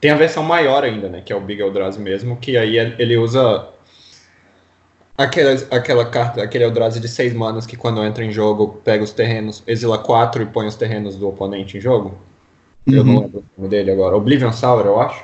Tem 0.00 0.10
a 0.10 0.16
versão 0.16 0.42
maior 0.42 0.84
ainda, 0.84 1.08
né? 1.08 1.20
Que 1.20 1.32
é 1.32 1.36
o 1.36 1.40
Big 1.40 1.60
Eldrazi 1.60 2.00
mesmo, 2.00 2.36
que 2.36 2.56
aí 2.56 2.78
ele 2.78 3.16
usa 3.16 3.68
aquela, 5.22 5.52
aquela 5.70 6.06
carta, 6.06 6.42
aquele 6.42 6.64
Eldrazi 6.64 6.98
de 6.98 7.08
seis 7.08 7.34
manas 7.34 7.66
que 7.66 7.76
quando 7.76 8.02
entra 8.02 8.24
em 8.24 8.32
jogo 8.32 8.80
pega 8.84 9.04
os 9.04 9.12
terrenos, 9.12 9.62
exila 9.66 9.98
quatro 9.98 10.42
e 10.42 10.46
põe 10.46 10.66
os 10.66 10.76
terrenos 10.76 11.16
do 11.16 11.28
oponente 11.28 11.76
em 11.76 11.80
jogo. 11.80 12.18
Uhum. 12.86 12.94
Eu 12.94 13.04
não 13.04 13.14
uhum. 13.14 13.20
lembro 13.20 13.38
o 13.38 13.60
nome 13.60 13.70
dele 13.70 13.90
agora. 13.90 14.16
Oblivion 14.16 14.52
Sour, 14.52 14.86
eu 14.86 15.00
acho. 15.00 15.22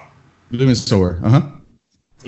Oblivion 0.52 0.74
Sour, 0.74 1.18
aham. 1.24 1.38
Uhum. 1.38 1.56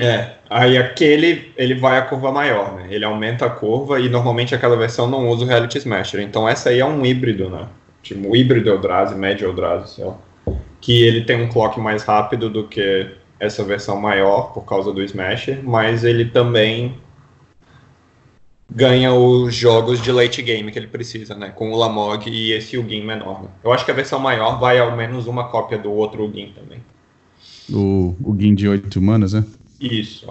É, 0.00 0.36
aí 0.48 0.78
aquele 0.78 1.52
ele 1.56 1.74
vai 1.74 1.98
a 1.98 2.02
curva 2.02 2.30
maior, 2.30 2.76
né? 2.76 2.86
Ele 2.88 3.04
aumenta 3.04 3.46
a 3.46 3.50
curva 3.50 3.98
e 3.98 4.08
normalmente 4.08 4.54
aquela 4.54 4.76
versão 4.76 5.10
não 5.10 5.28
usa 5.28 5.44
o 5.44 5.48
Reality 5.48 5.78
Smasher. 5.78 6.20
Então 6.20 6.48
essa 6.48 6.70
aí 6.70 6.78
é 6.78 6.86
um 6.86 7.04
híbrido, 7.04 7.50
né? 7.50 7.66
Tipo, 8.02 8.36
híbrido 8.36 8.70
Eldrazi, 8.70 9.14
médio 9.16 9.48
Eldrazi, 9.48 9.94
sei 9.94 10.04
lá. 10.04 10.16
Que 10.80 11.02
ele 11.02 11.24
tem 11.24 11.42
um 11.42 11.48
clock 11.48 11.80
mais 11.80 12.04
rápido 12.04 12.48
do 12.48 12.68
que 12.68 13.10
essa 13.40 13.64
versão 13.64 14.00
maior 14.00 14.52
por 14.52 14.64
causa 14.64 14.92
do 14.92 15.02
Smasher, 15.02 15.60
mas 15.64 16.04
ele 16.04 16.26
também 16.26 16.96
ganha 18.70 19.12
os 19.12 19.54
jogos 19.54 20.00
de 20.02 20.12
late 20.12 20.42
game 20.42 20.70
que 20.70 20.78
ele 20.78 20.86
precisa, 20.86 21.34
né? 21.34 21.48
Com 21.50 21.72
o 21.72 21.76
Lamog 21.76 22.28
e 22.28 22.52
esse 22.52 22.76
Ugin 22.76 23.04
menor. 23.04 23.42
Né? 23.42 23.48
Eu 23.64 23.72
acho 23.72 23.84
que 23.84 23.90
a 23.90 23.94
versão 23.94 24.18
maior 24.18 24.58
vai 24.58 24.78
ao 24.78 24.96
menos 24.96 25.26
uma 25.26 25.48
cópia 25.48 25.78
do 25.78 25.90
outro 25.90 26.24
Ugin 26.24 26.52
também. 26.52 26.80
O 27.70 28.14
Ugin 28.22 28.54
de 28.54 28.68
8 28.68 29.00
manas, 29.00 29.32
né? 29.32 29.44
Isso. 29.80 30.26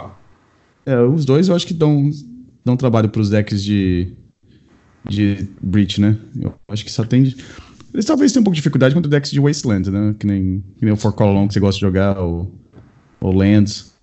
É, 0.85 0.99
os 1.01 1.25
dois 1.25 1.49
eu 1.49 1.55
acho 1.55 1.65
que 1.65 1.73
dão, 1.73 2.09
dão 2.63 2.77
trabalho 2.77 3.09
para 3.09 3.21
os 3.21 3.29
decks 3.29 3.63
de, 3.63 4.13
de 5.07 5.47
Breach, 5.61 5.99
né? 5.99 6.17
Eu 6.39 6.53
acho 6.67 6.85
que 6.85 6.91
só 6.91 7.03
tem. 7.03 7.35
Eles 7.93 8.05
talvez 8.05 8.31
tenham 8.31 8.41
um 8.41 8.43
pouco 8.43 8.55
de 8.55 8.61
dificuldade 8.61 8.93
contra 8.93 9.09
decks 9.09 9.31
de 9.31 9.39
Wasteland, 9.39 9.89
né? 9.89 10.15
Que 10.19 10.27
nem, 10.27 10.63
que 10.77 10.85
nem 10.85 10.93
o 10.93 10.97
For 10.97 11.13
Call 11.13 11.47
que 11.47 11.53
você 11.53 11.59
gosta 11.59 11.79
de 11.79 11.85
jogar, 11.85 12.19
ou, 12.19 12.51
ou 13.19 13.33
Lands. 13.33 13.96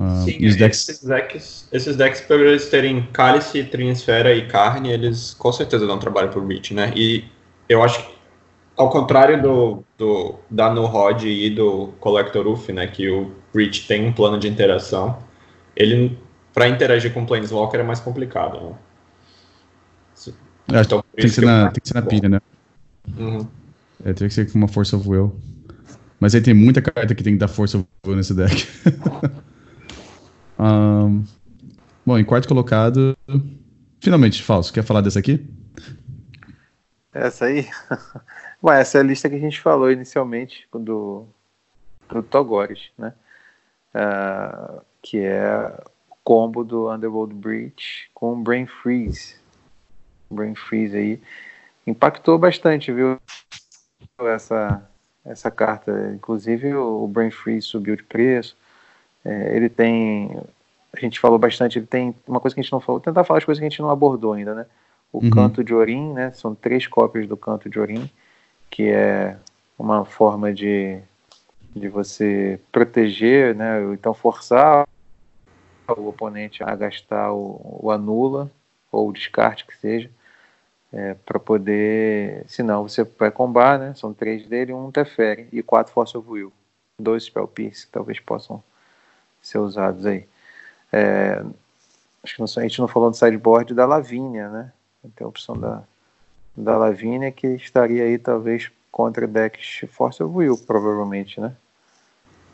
Uh, 0.00 0.24
Sim, 0.24 0.46
os 0.46 0.56
decks... 0.56 0.88
esses 0.88 1.04
decks, 1.04 1.68
esses 1.70 1.94
decks, 1.94 2.22
por 2.22 2.40
eles 2.40 2.70
terem 2.70 3.06
Cálice, 3.12 3.62
Trinsfera 3.64 4.34
e 4.34 4.48
Carne, 4.48 4.90
eles 4.90 5.34
com 5.34 5.52
certeza 5.52 5.86
dão 5.86 5.98
trabalho 5.98 6.30
pro 6.30 6.40
Breach, 6.40 6.72
né? 6.72 6.90
E 6.96 7.24
eu 7.68 7.82
acho 7.82 8.02
que, 8.02 8.14
ao 8.78 8.88
contrário 8.88 9.42
do, 9.42 9.84
do 9.98 10.36
da 10.50 10.72
No 10.72 10.86
Rod 10.86 11.24
e 11.24 11.50
do 11.50 11.88
Collector 12.00 12.46
Uff, 12.46 12.72
né? 12.72 12.86
Que 12.86 13.10
o 13.10 13.30
Breach 13.52 13.86
tem 13.86 14.06
um 14.06 14.12
plano 14.12 14.38
de 14.38 14.48
interação. 14.48 15.18
Ele, 15.76 16.18
para 16.54 16.66
interagir 16.66 17.12
com 17.12 17.22
o 17.22 17.26
Planeswalker 17.26 17.80
é 17.80 17.84
mais 17.84 18.00
complicado, 18.00 18.58
né? 18.58 18.74
É, 20.72 20.80
então, 20.80 21.04
tem, 21.14 21.26
que 21.26 21.30
ser 21.30 21.44
na, 21.44 21.70
tem 21.70 21.80
que 21.82 21.88
ser 21.88 21.94
na 21.94 22.02
pilha, 22.02 22.28
né? 22.28 22.40
Uhum. 23.18 23.46
É, 24.02 24.14
tem 24.14 24.28
que 24.28 24.34
ser 24.34 24.50
com 24.50 24.56
uma 24.56 24.68
Force 24.68 24.96
of 24.96 25.06
Will. 25.06 25.36
Mas 26.18 26.34
aí 26.34 26.40
tem 26.40 26.54
muita 26.54 26.80
carta 26.80 27.14
que 27.14 27.22
tem 27.22 27.34
que 27.34 27.38
dar 27.38 27.48
Force 27.48 27.76
of 27.76 27.84
Will 28.06 28.16
nesse 28.16 28.32
deck. 28.32 28.66
um, 30.60 31.24
bom, 32.04 32.18
em 32.18 32.24
quarto 32.24 32.46
colocado. 32.46 33.16
Finalmente, 33.98 34.42
Falso, 34.42 34.72
quer 34.72 34.84
falar 34.84 35.00
dessa 35.00 35.18
aqui? 35.18 35.48
Essa 37.12 37.46
aí? 37.46 37.66
Bom, 38.62 38.70
essa 38.70 38.98
é 38.98 39.00
a 39.00 39.04
lista 39.04 39.28
que 39.28 39.36
a 39.36 39.40
gente 39.40 39.60
falou 39.60 39.90
inicialmente 39.90 40.68
do, 40.72 41.26
do 42.08 42.22
Togores, 42.22 42.90
né? 42.98 43.14
Uh, 43.94 44.82
que 45.02 45.18
é 45.18 45.74
o 46.10 46.16
combo 46.22 46.62
do 46.62 46.92
Underworld 46.92 47.34
Breach 47.34 48.10
com 48.12 48.42
Brain 48.42 48.66
Freeze. 48.66 49.36
Brain 50.30 50.54
Freeze 50.54 50.96
aí 50.96 51.22
impactou 51.86 52.38
bastante, 52.38 52.92
viu? 52.92 53.18
Essa, 54.18 54.86
essa 55.24 55.50
carta. 55.50 56.12
Inclusive 56.14 56.74
o 56.74 57.08
Brain 57.08 57.30
Freeze 57.30 57.66
subiu 57.66 57.96
de 57.96 58.04
preço. 58.04 58.56
É, 59.24 59.56
ele 59.56 59.68
tem. 59.68 60.40
A 60.92 61.00
gente 61.00 61.20
falou 61.20 61.38
bastante, 61.38 61.78
ele 61.78 61.86
tem 61.86 62.14
uma 62.26 62.40
coisa 62.40 62.54
que 62.54 62.60
a 62.60 62.62
gente 62.62 62.72
não 62.72 62.80
falou, 62.80 63.00
tentar 63.00 63.24
falar 63.24 63.38
as 63.38 63.44
coisas 63.44 63.60
que 63.60 63.66
a 63.66 63.68
gente 63.68 63.80
não 63.80 63.90
abordou 63.90 64.32
ainda, 64.32 64.54
né? 64.54 64.66
O 65.12 65.22
uhum. 65.24 65.30
canto 65.30 65.62
de 65.62 65.74
Orim, 65.74 66.12
né? 66.12 66.32
São 66.32 66.54
três 66.54 66.86
cópias 66.86 67.28
do 67.28 67.36
canto 67.36 67.68
de 67.68 67.78
Orim, 67.78 68.10
que 68.70 68.88
é 68.88 69.36
uma 69.78 70.04
forma 70.04 70.52
de 70.52 71.00
de 71.74 71.88
você 71.88 72.60
proteger, 72.72 73.54
né, 73.54 73.80
então 73.92 74.12
forçar 74.12 74.86
o 75.88 76.08
oponente 76.08 76.62
a 76.62 76.74
gastar 76.74 77.32
o, 77.32 77.80
o 77.82 77.90
anula 77.90 78.50
ou 78.90 79.08
o 79.08 79.12
descarte 79.12 79.66
que 79.66 79.76
seja, 79.76 80.10
é, 80.92 81.14
para 81.14 81.38
poder, 81.38 82.44
senão 82.48 82.88
você 82.88 83.04
vai 83.04 83.30
combar, 83.30 83.78
né, 83.78 83.94
são 83.94 84.12
três 84.12 84.46
dele, 84.46 84.72
um 84.72 84.90
Teferi 84.90 85.48
e 85.52 85.62
quatro 85.62 85.92
Force 85.92 86.16
of 86.16 86.28
Will, 86.28 86.52
dois 86.98 87.24
Spell 87.24 87.46
Pierce 87.46 87.88
talvez 87.90 88.18
possam 88.18 88.62
ser 89.42 89.58
usados 89.58 90.06
aí. 90.06 90.26
É, 90.92 91.42
acho 92.22 92.36
que 92.36 92.42
a 92.42 92.62
gente 92.62 92.80
não 92.80 92.88
falou 92.88 93.10
do 93.10 93.16
sideboard 93.16 93.74
da 93.74 93.86
Lavínia, 93.86 94.48
né, 94.48 94.72
tem 95.16 95.24
a 95.24 95.28
opção 95.28 95.56
da, 95.56 95.82
da 96.56 96.76
Lavínia 96.76 97.30
que 97.30 97.46
estaria 97.48 98.04
aí 98.04 98.18
talvez 98.18 98.70
contra 98.90 99.26
decks 99.26 99.88
Force 99.90 100.22
of 100.22 100.34
Will, 100.34 100.58
provavelmente, 100.58 101.40
né? 101.40 101.54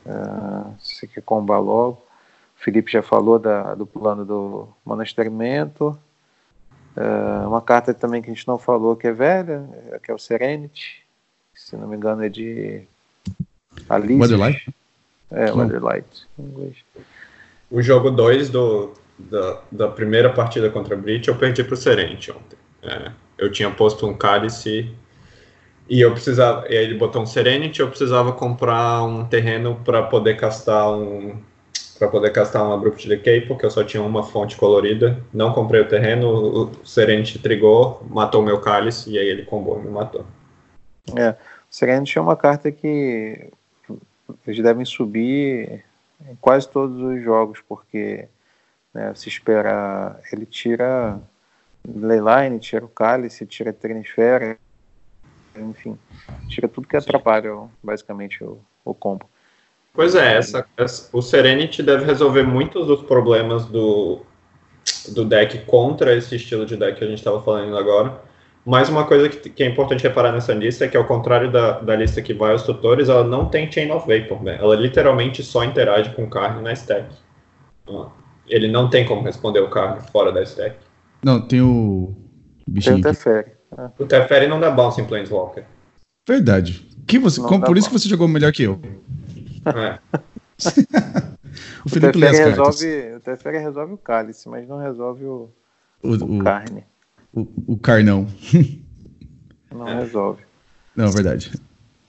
Uh, 0.05 0.74
se 0.78 1.09
quer 1.09 1.22
combar 1.22 1.59
logo. 1.59 2.03
O 2.57 2.62
Felipe 2.62 2.93
já 2.93 3.03
falou 3.03 3.39
da, 3.39 3.74
do 3.74 3.87
plano 3.87 4.24
do 4.24 4.68
monastramento. 4.84 5.99
Uh, 6.97 7.49
uma 7.49 7.61
carta 7.61 7.93
também 7.93 8.22
que 8.22 8.30
a 8.30 8.34
gente 8.34 8.47
não 8.47 8.59
falou 8.59 8.97
que 8.97 9.09
é 9.09 9.12
velha, 9.12 9.68
que 10.03 10.11
é 10.11 10.14
o 10.14 10.18
Serenity. 10.18 11.05
Se 11.55 11.76
não 11.76 11.89
me 11.89 11.97
engano 11.97 12.24
é 12.24 12.28
de 12.28 12.84
Alice. 13.89 14.20
Weatherlight? 14.20 14.74
É, 15.31 15.51
oh. 15.53 15.57
Weatherlight, 15.57 16.27
em 16.39 16.43
inglês. 16.45 16.77
O 17.70 17.83
jogo 17.83 18.11
2 18.11 18.51
da, 19.18 19.61
da 19.70 19.89
primeira 19.89 20.33
partida 20.33 20.70
contra 20.70 20.95
a 20.95 20.99
Breach 20.99 21.29
eu 21.29 21.35
perdi 21.35 21.64
pro 21.64 21.77
Serenity 21.77 22.31
ontem. 22.31 22.57
É, 22.83 23.11
eu 23.39 23.51
tinha 23.51 23.70
posto 23.70 24.07
um 24.07 24.14
cálice 24.14 24.91
e 25.89 26.01
eu 26.01 26.12
precisava, 26.12 26.66
e 26.68 26.77
aí 26.77 26.85
ele 26.85 26.95
botou 26.95 27.22
um 27.22 27.27
Serenity, 27.27 27.81
eu 27.81 27.89
precisava 27.89 28.33
comprar 28.33 29.03
um 29.05 29.24
terreno 29.24 29.81
para 29.85 30.03
poder 30.03 30.37
castar 30.37 30.93
um 30.93 31.37
para 31.99 32.09
poder 32.09 32.31
castar 32.31 32.62
um 32.62 32.74
Abrupt 32.74 33.09
Decay, 33.09 33.41
porque 33.43 33.64
eu 33.64 33.70
só 33.70 33.83
tinha 33.83 34.03
uma 34.03 34.22
fonte 34.22 34.55
colorida. 34.57 35.18
Não 35.33 35.55
comprei 35.55 35.81
o 35.81 35.89
terreno, 35.89 36.29
o 36.64 36.87
Serenity 36.87 37.39
trigou, 37.39 38.05
matou 38.11 38.43
meu 38.43 38.61
cálice 38.61 39.11
e 39.11 39.18
aí 39.18 39.27
ele 39.27 39.47
combou 39.47 39.79
e 39.79 39.83
me 39.83 39.91
matou. 39.91 40.27
É, 41.16 41.31
o 41.31 41.35
Serenity 41.70 42.18
é 42.18 42.20
uma 42.20 42.37
carta 42.37 42.70
que 42.70 43.51
eles 44.47 44.62
devem 44.62 44.85
subir 44.85 45.85
em 46.29 46.35
quase 46.41 46.68
todos 46.68 47.01
os 47.01 47.22
jogos, 47.22 47.61
porque 47.68 48.29
né, 48.93 49.14
se 49.14 49.29
esperar, 49.29 50.20
ele 50.33 50.47
tira 50.47 51.20
Leyline, 51.87 52.59
tira 52.59 52.85
o 52.85 52.89
cálice, 52.89 53.47
tira 53.47 53.72
Trinisfera, 53.72 54.59
enfim, 55.57 55.99
tira 56.49 56.68
tudo 56.68 56.89
que 56.89 56.97
atrapalha 56.97 57.51
basicamente 57.83 58.43
o, 58.43 58.59
o 58.85 58.95
combo. 58.95 59.29
Pois 59.93 60.14
é, 60.14 60.37
essa, 60.37 60.66
essa, 60.77 61.09
o 61.16 61.22
Serenity 61.22 61.83
deve 61.83 62.05
resolver 62.05 62.43
muitos 62.43 62.87
dos 62.87 63.03
problemas 63.03 63.64
do, 63.64 64.20
do 65.09 65.24
deck 65.24 65.64
contra 65.64 66.14
esse 66.14 66.37
estilo 66.37 66.66
de 66.66 66.77
deck 66.77 66.99
que 66.99 67.05
a 67.05 67.09
gente 67.09 67.18
estava 67.18 67.43
falando 67.43 67.77
agora. 67.79 68.20
Mas 68.67 68.89
uma 68.89 69.07
coisa 69.07 69.29
que, 69.29 69.49
que, 69.49 69.62
é 69.62 69.67
importante 69.67 70.03
reparar 70.03 70.33
nessa 70.33 70.53
lista 70.53 70.85
é 70.85 70.89
que, 70.89 70.97
ao 70.97 71.05
contrário 71.05 71.53
da, 71.53 71.79
da 71.79 71.95
lista 71.95 72.21
que 72.21 72.35
vai 72.35 72.51
aos 72.51 72.64
tutores, 72.64 73.09
ela 73.09 73.23
não 73.23 73.49
tem 73.49 73.71
Chain 73.71 73.93
of 73.93 74.09
Vapor, 74.09 74.43
né? 74.43 74.59
Ela 74.61 74.75
literalmente 74.75 75.41
só 75.45 75.62
interage 75.62 76.12
com 76.17 76.29
carne 76.29 76.61
na 76.61 76.73
stack. 76.73 77.07
Ele 78.49 78.67
não 78.67 78.91
tem 78.91 79.07
como 79.07 79.23
responder 79.23 79.61
o 79.61 79.71
carne 79.71 80.01
fora 80.11 80.33
da 80.33 80.43
stack. 80.43 80.77
Não, 81.25 81.41
tem 81.41 81.62
o 81.62 82.12
bichinho. 82.67 83.01
Tem 83.01 83.12
o 83.12 83.14
Teferi. 83.14 83.53
O 84.01 84.05
Teferi 84.05 84.49
não 84.49 84.59
dá 84.59 84.69
bounce 84.69 85.01
em 85.01 85.05
Planeswalker. 85.05 85.64
Verdade. 86.27 86.89
Que 87.07 87.21
você, 87.21 87.41
como, 87.41 87.64
por 87.64 87.79
isso 87.79 87.89
que 87.89 87.97
você 87.97 88.09
jogou 88.09 88.27
melhor 88.27 88.51
que 88.51 88.64
eu. 88.64 88.81
É. 89.64 89.99
o 91.85 91.89
Felipe 91.89 92.19
o 92.19 92.21
Teferi 92.21 92.51
resolve, 92.51 93.14
o 93.14 93.21
Teferi 93.21 93.59
resolve 93.59 93.93
o 93.93 93.99
cálice, 93.99 94.49
mas 94.49 94.67
não 94.67 94.79
resolve 94.79 95.25
o, 95.25 95.51
o, 96.03 96.14
o 96.14 96.43
carne. 96.43 96.85
O, 97.37 97.74
o 97.74 97.76
carnão. 97.76 98.26
Não 99.70 99.84
resolve. 99.84 100.43
Não, 100.97 101.11
verdade. 101.11 101.53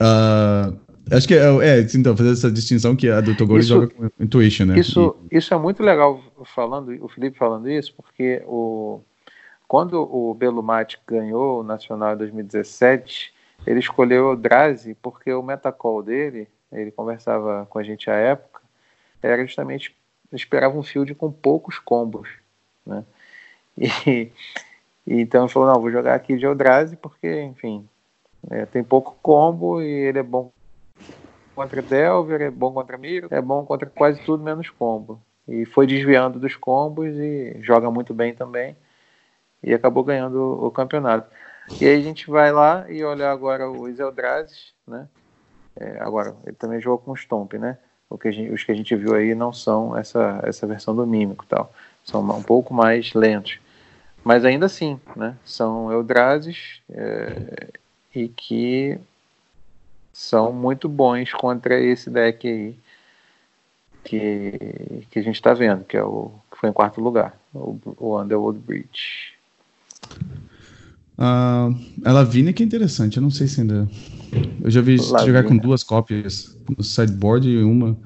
Uh, 0.00 0.74
acho 1.14 1.28
que 1.28 1.34
é, 1.34 1.44
é, 1.44 1.80
então, 1.94 2.16
fazer 2.16 2.32
essa 2.32 2.50
distinção 2.50 2.96
que 2.96 3.10
a 3.10 3.20
do 3.20 3.36
Togori 3.36 3.62
joga 3.62 3.88
com 3.88 4.08
Intuition, 4.18 4.64
né? 4.64 4.78
Isso, 4.78 5.14
isso 5.30 5.52
é 5.52 5.58
muito 5.58 5.82
legal 5.82 6.22
falando, 6.46 6.96
o 7.04 7.08
Felipe 7.08 7.36
falando 7.36 7.68
isso, 7.68 7.92
porque 7.94 8.42
o, 8.46 9.02
quando 9.66 10.00
o 10.00 10.32
Belo 10.32 10.62
Mate 10.62 10.98
ganhou 11.06 11.60
o 11.60 11.62
Nacional 11.62 12.14
em 12.14 12.18
2017, 12.18 13.34
ele 13.66 13.80
escolheu 13.80 14.30
o 14.30 14.36
Drazi 14.36 14.96
porque 15.02 15.30
o 15.30 15.42
metacall 15.42 16.02
dele, 16.02 16.48
ele 16.72 16.90
conversava 16.90 17.66
com 17.68 17.78
a 17.78 17.82
gente 17.82 18.08
à 18.08 18.14
época, 18.14 18.62
era 19.22 19.44
justamente 19.44 19.94
esperava 20.32 20.78
um 20.78 20.82
field 20.82 21.14
com 21.14 21.30
poucos 21.30 21.78
combos, 21.78 22.28
né? 22.86 23.04
E 24.06 24.32
então 25.14 25.48
falou, 25.48 25.72
não, 25.72 25.80
vou 25.80 25.90
jogar 25.90 26.14
aqui 26.14 26.36
de 26.36 26.44
Eldrazi 26.44 26.96
porque, 26.96 27.42
enfim, 27.42 27.88
é, 28.50 28.66
tem 28.66 28.82
pouco 28.82 29.16
combo 29.22 29.80
e 29.80 29.86
ele 29.86 30.18
é 30.18 30.22
bom 30.22 30.50
contra 31.54 31.82
Delver, 31.82 32.40
é 32.40 32.50
bom 32.50 32.72
contra 32.72 32.96
Miro, 32.96 33.28
é 33.30 33.40
bom 33.40 33.64
contra 33.64 33.88
quase 33.88 34.20
tudo 34.22 34.44
menos 34.44 34.70
combo. 34.70 35.20
E 35.48 35.64
foi 35.64 35.86
desviando 35.86 36.38
dos 36.38 36.54
combos 36.54 37.08
e 37.16 37.56
joga 37.60 37.90
muito 37.90 38.12
bem 38.12 38.34
também. 38.34 38.76
E 39.62 39.74
acabou 39.74 40.04
ganhando 40.04 40.64
o 40.64 40.70
campeonato. 40.70 41.28
E 41.80 41.86
aí 41.86 41.96
a 41.96 42.00
gente 42.00 42.30
vai 42.30 42.52
lá 42.52 42.84
e 42.88 43.02
olha 43.02 43.30
agora 43.30 43.68
o 43.68 43.88
Eldrazi, 43.88 44.72
né? 44.86 45.08
É, 45.74 45.98
agora, 46.00 46.34
ele 46.44 46.56
também 46.56 46.80
jogou 46.80 46.98
com 46.98 47.16
Stomp, 47.16 47.54
né? 47.54 47.78
Que 48.20 48.32
gente, 48.32 48.52
os 48.52 48.64
que 48.64 48.72
a 48.72 48.74
gente 48.74 48.94
viu 48.96 49.14
aí 49.14 49.34
não 49.34 49.52
são 49.52 49.96
essa, 49.96 50.40
essa 50.42 50.66
versão 50.66 50.94
do 50.94 51.06
Mímico 51.06 51.44
tal. 51.46 51.72
São 52.04 52.22
um 52.22 52.42
pouco 52.42 52.72
mais 52.72 53.12
lentos. 53.14 53.58
Mas 54.24 54.44
ainda 54.44 54.66
assim, 54.66 55.00
né? 55.16 55.36
São 55.44 55.90
Eldrazi 55.92 56.56
é, 56.90 57.68
e 58.14 58.28
que 58.28 58.98
são 60.12 60.52
muito 60.52 60.88
bons 60.88 61.32
contra 61.32 61.80
esse 61.80 62.10
deck 62.10 62.46
aí 62.46 62.76
que, 64.04 65.06
que 65.10 65.18
a 65.18 65.22
gente 65.22 65.36
está 65.36 65.52
vendo, 65.54 65.84
que 65.84 65.96
é 65.96 66.02
o 66.02 66.30
que 66.50 66.58
foi 66.58 66.70
em 66.70 66.72
quarto 66.72 67.00
lugar, 67.00 67.38
o, 67.54 67.78
o 67.98 68.20
Underworld 68.20 68.58
Bridge. 68.58 69.34
Uh, 71.18 71.74
a 72.04 72.12
Lavinia 72.12 72.52
que 72.52 72.62
é 72.62 72.66
interessante, 72.66 73.16
eu 73.16 73.22
não 73.22 73.30
sei 73.30 73.48
se 73.48 73.60
ainda. 73.60 73.88
Eu 74.62 74.70
já 74.70 74.80
vi 74.80 74.96
Lavinia. 74.96 75.26
jogar 75.26 75.44
com 75.44 75.56
duas 75.56 75.82
cópias 75.82 76.56
no 76.76 76.82
sideboard 76.82 77.48
e 77.48 77.62
uma. 77.62 77.96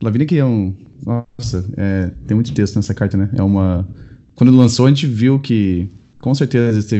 Lavinia 0.00 0.26
que 0.26 0.38
é 0.38 0.44
um. 0.44 0.74
Nossa, 1.04 1.68
é, 1.76 2.10
tem 2.26 2.34
muito 2.34 2.54
texto 2.54 2.76
nessa 2.76 2.94
carta, 2.94 3.16
né? 3.16 3.28
É 3.36 3.42
uma. 3.42 3.88
Quando 4.34 4.56
lançou, 4.56 4.86
a 4.86 4.88
gente 4.88 5.06
viu 5.06 5.38
que 5.38 5.90
com 6.20 6.34
certeza 6.34 6.96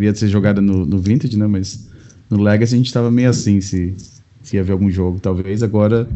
ia 0.00 0.14
ser 0.14 0.28
jogada 0.28 0.60
no, 0.60 0.84
no 0.84 0.98
Vintage, 0.98 1.38
né? 1.38 1.46
Mas 1.46 1.88
no 2.28 2.42
Legacy 2.42 2.74
a 2.74 2.78
gente 2.78 2.92
tava 2.92 3.10
meio 3.10 3.30
assim 3.30 3.60
se, 3.60 3.96
se 4.42 4.56
ia 4.56 4.64
ver 4.64 4.72
algum 4.72 4.90
jogo. 4.90 5.20
Talvez 5.20 5.62
agora 5.62 6.08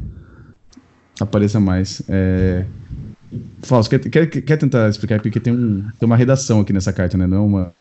apareça 1.21 1.61
mais. 1.61 2.03
É... 2.09 2.65
Fausto, 3.63 3.99
quer, 3.99 4.11
quer, 4.11 4.27
quer 4.27 4.57
tentar 4.59 4.89
explicar? 4.89 5.21
Porque 5.21 5.41
tem, 5.41 5.53
um, 5.53 5.89
tem 5.99 6.07
uma 6.07 6.17
redação 6.17 6.61
aqui 6.61 6.73
nessa 6.73 6.93
carta, 6.93 7.17
né? 7.17 7.27
Não 7.27 7.39
é 7.39 7.41
uma. 7.41 7.75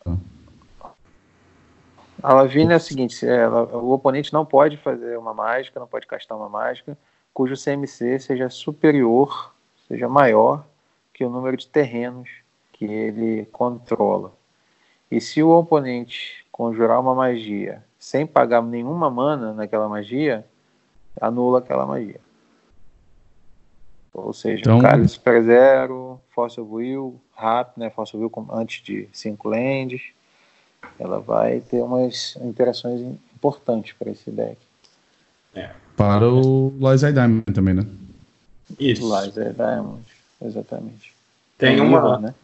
A 2.22 2.34
Lavínia 2.34 2.74
é 2.74 2.76
o 2.76 2.80
seguinte: 2.80 3.26
ela, 3.26 3.64
o 3.76 3.92
oponente 3.92 4.32
não 4.32 4.46
pode 4.46 4.76
fazer 4.78 5.18
uma 5.18 5.34
mágica, 5.34 5.78
não 5.78 5.86
pode 5.86 6.06
castar 6.06 6.38
uma 6.38 6.48
mágica, 6.48 6.96
cujo 7.34 7.54
CMC 7.54 8.18
seja 8.20 8.48
superior, 8.48 9.52
seja 9.88 10.08
maior 10.08 10.64
que 11.12 11.24
o 11.24 11.30
número 11.30 11.56
de 11.56 11.66
terrenos 11.66 12.28
que 12.82 12.92
ele 12.92 13.44
controla. 13.46 14.32
E 15.08 15.20
se 15.20 15.40
o 15.40 15.50
oponente 15.50 16.44
conjurar 16.50 17.00
uma 17.00 17.14
magia 17.14 17.82
sem 17.96 18.26
pagar 18.26 18.60
nenhuma 18.60 19.08
mana 19.08 19.52
naquela 19.52 19.88
magia, 19.88 20.44
anula 21.20 21.60
aquela 21.60 21.86
magia. 21.86 22.20
Ou 24.12 24.32
seja, 24.32 24.62
então... 24.62 24.80
Cálice 24.80 25.14
Super 25.14 25.44
Zero, 25.44 26.20
Fossil 26.34 26.68
Will, 26.68 27.20
Rap, 27.36 27.78
né? 27.78 27.88
Fossil 27.88 28.18
Will 28.18 28.32
antes 28.50 28.82
de 28.82 29.08
5 29.12 29.48
lands. 29.48 30.02
Ela 30.98 31.20
vai 31.20 31.60
ter 31.60 31.80
umas 31.80 32.36
interações 32.42 33.00
importantes 33.34 33.92
para 33.92 34.10
esse 34.10 34.30
deck. 34.30 34.58
É. 35.54 35.70
Para 35.96 36.28
o 36.28 36.74
Liza 36.80 37.12
Diamond 37.12 37.44
também, 37.54 37.74
né? 37.74 37.86
Isso. 38.78 39.02
Liza 39.02 39.52
Diamond, 39.52 40.02
exatamente. 40.44 41.14
Tem, 41.56 41.76
tem 41.76 41.80
uma. 41.80 42.18
né? 42.18 42.34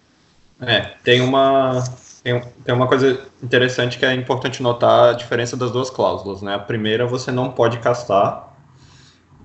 É, 0.60 0.80
tem 1.04 1.20
uma. 1.20 1.84
Tem, 2.22 2.42
tem 2.64 2.74
uma 2.74 2.86
coisa 2.86 3.26
interessante 3.42 3.98
que 3.98 4.04
é 4.04 4.12
importante 4.12 4.62
notar 4.62 5.10
a 5.10 5.12
diferença 5.12 5.56
das 5.56 5.70
duas 5.70 5.88
cláusulas, 5.88 6.42
né? 6.42 6.54
A 6.54 6.58
primeira 6.58 7.06
você 7.06 7.30
não 7.30 7.52
pode 7.52 7.78
castar 7.78 8.56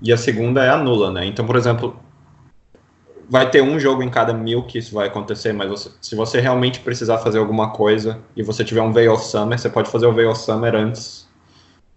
e 0.02 0.12
a 0.12 0.16
segunda 0.16 0.62
é 0.64 0.68
a 0.68 0.76
nula, 0.76 1.10
né? 1.12 1.24
Então, 1.24 1.46
por 1.46 1.56
exemplo, 1.56 1.96
vai 3.28 3.48
ter 3.48 3.62
um 3.62 3.78
jogo 3.78 4.02
em 4.02 4.10
cada 4.10 4.32
mil 4.34 4.64
que 4.64 4.78
isso 4.78 4.94
vai 4.94 5.06
acontecer, 5.06 5.52
mas 5.52 5.68
você, 5.68 5.90
se 6.00 6.14
você 6.14 6.40
realmente 6.40 6.80
precisar 6.80 7.18
fazer 7.18 7.38
alguma 7.38 7.70
coisa 7.70 8.20
e 8.36 8.42
você 8.42 8.64
tiver 8.64 8.82
um 8.82 8.92
Veil 8.92 9.12
of 9.12 9.24
Summer, 9.24 9.58
você 9.58 9.70
pode 9.70 9.90
fazer 9.90 10.06
o 10.06 10.12
Veil 10.12 10.30
of 10.30 10.40
Summer 10.40 10.74
antes 10.74 11.28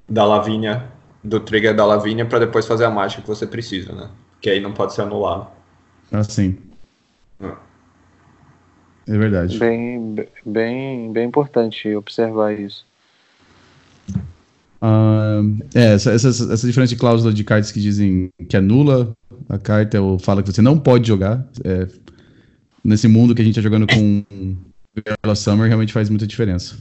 da 0.07 0.23
Lavínia, 0.23 0.85
do 1.23 1.39
trigger 1.39 1.75
da 1.75 1.85
Lavínia, 1.85 2.25
para 2.25 2.39
depois 2.39 2.65
fazer 2.65 2.85
a 2.85 2.89
mágica 2.89 3.21
que 3.21 3.27
você 3.27 3.45
precisa, 3.45 3.91
né? 3.91 4.09
Que 4.39 4.49
aí 4.49 4.61
não 4.61 4.71
pode 4.71 4.93
ser 4.93 5.01
anulado. 5.01 5.47
Assim. 6.11 6.57
É. 9.07 9.15
é 9.15 9.17
verdade. 9.17 9.57
Bem, 9.57 10.15
bem, 10.45 11.11
bem 11.11 11.27
importante 11.27 11.93
observar 11.95 12.57
isso. 12.57 12.85
Uh, 14.79 15.57
é, 15.73 15.93
essa, 15.93 16.11
essa, 16.11 16.29
essa 16.29 16.67
diferença 16.67 16.93
de 16.93 16.99
cláusula 16.99 17.33
de 17.33 17.43
cartas 17.43 17.71
que 17.71 17.81
dizem 17.81 18.29
que 18.47 18.55
anula 18.55 19.11
a 19.49 19.57
carta 19.57 19.99
ou 19.99 20.19
fala 20.19 20.43
que 20.43 20.51
você 20.51 20.61
não 20.61 20.77
pode 20.77 21.07
jogar. 21.07 21.45
É, 21.63 21.87
nesse 22.83 23.07
mundo 23.07 23.33
que 23.33 23.41
a 23.41 23.45
gente 23.45 23.57
está 23.57 23.61
jogando 23.61 23.87
com 23.87 24.23
Vela 24.95 25.35
Summer, 25.35 25.67
realmente 25.67 25.93
faz 25.93 26.09
muita 26.09 26.27
diferença. 26.27 26.75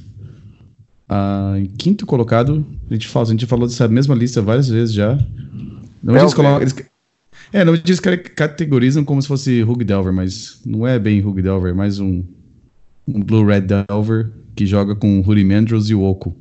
Uh, 1.08 1.58
em 1.58 1.66
quinto 1.66 2.04
colocado, 2.04 2.66
a 2.90 2.94
gente, 2.94 3.08
fala, 3.08 3.26
a 3.26 3.30
gente 3.30 3.46
falou 3.46 3.66
dessa 3.66 3.88
mesma 3.88 4.14
lista 4.14 4.42
várias 4.42 4.68
vezes 4.68 4.94
já. 4.94 5.18
Não 6.02 6.16
eles 6.16 6.34
colocam, 6.34 6.60
eles, 6.60 6.74
é, 7.52 7.64
não 7.64 7.74
diz 7.76 8.00
que 8.00 8.16
categorizam 8.16 9.04
como 9.04 9.20
se 9.20 9.28
fosse 9.28 9.62
Hug 9.62 9.84
Delver, 9.84 10.12
mas 10.12 10.60
não 10.64 10.86
é 10.86 10.98
bem 10.98 11.24
Hug 11.24 11.40
Delver, 11.40 11.70
é 11.70 11.74
mais 11.74 11.98
um, 11.98 12.22
um 13.06 13.20
Blue 13.20 13.46
Red 13.46 13.62
Delver 13.62 14.30
que 14.54 14.66
joga 14.66 14.96
com 14.96 15.22
Mandros 15.22 15.90
e 15.90 15.94
o 15.94 16.02
Oco. 16.02 16.34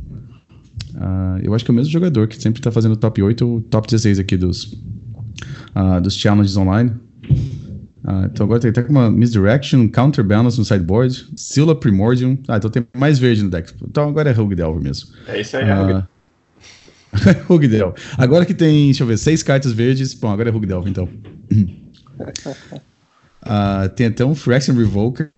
Uh, 0.95 1.39
eu 1.43 1.53
acho 1.53 1.65
que 1.65 1.71
é 1.71 1.73
o 1.73 1.75
mesmo 1.75 1.91
jogador 1.91 2.27
que 2.27 2.41
sempre 2.41 2.59
está 2.59 2.71
fazendo 2.71 2.95
top 2.95 3.21
8 3.21 3.47
ou 3.47 3.61
top 3.61 3.87
16 3.87 4.19
aqui 4.19 4.37
dos, 4.37 4.63
uh, 5.75 5.99
dos 6.01 6.15
challenges 6.15 6.55
online. 6.55 6.91
Uh, 8.03 8.25
então 8.31 8.45
agora 8.45 8.61
tem 8.61 8.69
até 8.69 8.81
uma 8.83 9.11
Misdirection, 9.11 9.89
Counterbalance 9.89 10.57
no 10.57 10.63
sideboard, 10.63 11.27
Scylla 11.35 11.75
Primordium. 11.75 12.37
Ah, 12.47 12.57
então 12.57 12.69
tem 12.69 12.85
mais 12.95 13.19
verde 13.19 13.43
no 13.43 13.49
deck. 13.49 13.73
Então 13.83 14.07
agora 14.07 14.29
é 14.29 14.33
Rogue 14.33 14.55
Delver 14.55 14.81
mesmo. 14.81 15.09
É 15.27 15.41
isso 15.41 15.57
aí, 15.57 15.67
é 15.67 15.73
Rogue. 15.73 16.03
Delver. 17.69 17.93
Agora 18.17 18.45
que 18.45 18.53
tem, 18.53 18.85
deixa 18.85 19.03
eu 19.03 19.07
ver, 19.07 19.17
seis 19.17 19.43
cartas 19.43 19.71
verdes, 19.71 20.13
bom, 20.13 20.29
agora 20.29 20.49
é 20.49 20.51
Delver 20.51 20.89
então. 20.89 21.09
tem 23.95 24.07
até 24.07 24.25
um 24.25 24.35
Phyrexian 24.35 24.75
Revoker. 24.75 25.31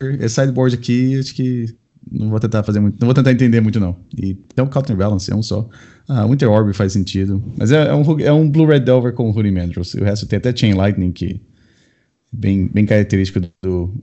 Esse 0.00 0.34
sideboard 0.34 0.74
aqui, 0.74 1.18
acho 1.18 1.34
que 1.34 1.74
não 2.10 2.28
vou 2.28 2.38
tentar 2.38 2.62
fazer 2.62 2.80
muito, 2.80 2.98
não 3.00 3.06
vou 3.06 3.14
tentar 3.14 3.32
entender 3.32 3.60
muito 3.60 3.80
não. 3.80 3.96
E 4.16 4.34
tem 4.34 4.64
um 4.64 4.68
Counterbalance, 4.68 5.30
é 5.30 5.34
um 5.34 5.42
só. 5.42 5.68
Ah, 6.08 6.26
Winter 6.26 6.50
Orb 6.50 6.72
faz 6.74 6.92
sentido. 6.92 7.42
Mas 7.56 7.72
é, 7.72 7.88
é 7.88 7.94
um, 7.94 8.20
é 8.20 8.32
um 8.32 8.50
Blue 8.50 8.66
Red 8.66 8.80
Delver 8.80 9.12
com 9.12 9.30
Hoodie 9.30 9.50
Mandrels. 9.50 9.94
O 9.94 10.04
resto 10.04 10.26
tem 10.26 10.36
até 10.36 10.54
Chain 10.54 10.74
Lightning, 10.74 11.12
que 11.12 11.40
bem, 12.30 12.66
bem 12.66 12.84
característico 12.84 13.40
do, 13.62 13.94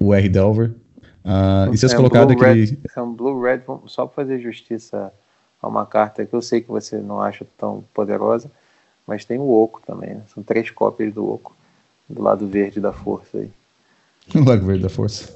do 0.00 0.14
R 0.14 0.28
Delver. 0.28 0.72
Ah, 1.24 1.68
e 1.72 1.76
seus 1.76 1.92
é 1.92 1.96
colocados 1.96 2.34
aqui. 2.34 2.78
É 2.96 3.02
um 3.02 3.12
Blue 3.12 3.42
Red, 3.42 3.62
só 3.86 4.06
para 4.06 4.24
fazer 4.24 4.40
justiça 4.40 5.12
a 5.66 5.68
uma 5.68 5.84
carta 5.84 6.24
que 6.24 6.34
eu 6.34 6.40
sei 6.40 6.60
que 6.60 6.68
você 6.68 6.98
não 6.98 7.20
acha 7.20 7.46
tão 7.58 7.84
poderosa, 7.92 8.50
mas 9.06 9.24
tem 9.24 9.38
o 9.38 9.50
Oco 9.50 9.82
também, 9.86 10.14
né? 10.14 10.22
São 10.32 10.42
três 10.42 10.70
cópias 10.70 11.12
do 11.12 11.28
Oco, 11.28 11.54
do 12.08 12.22
lado 12.22 12.46
verde 12.46 12.80
da 12.80 12.92
força 12.92 13.38
aí. 13.38 13.50
O 14.34 14.44
lado 14.44 14.66
verde 14.66 14.82
da 14.82 14.88
força. 14.88 15.32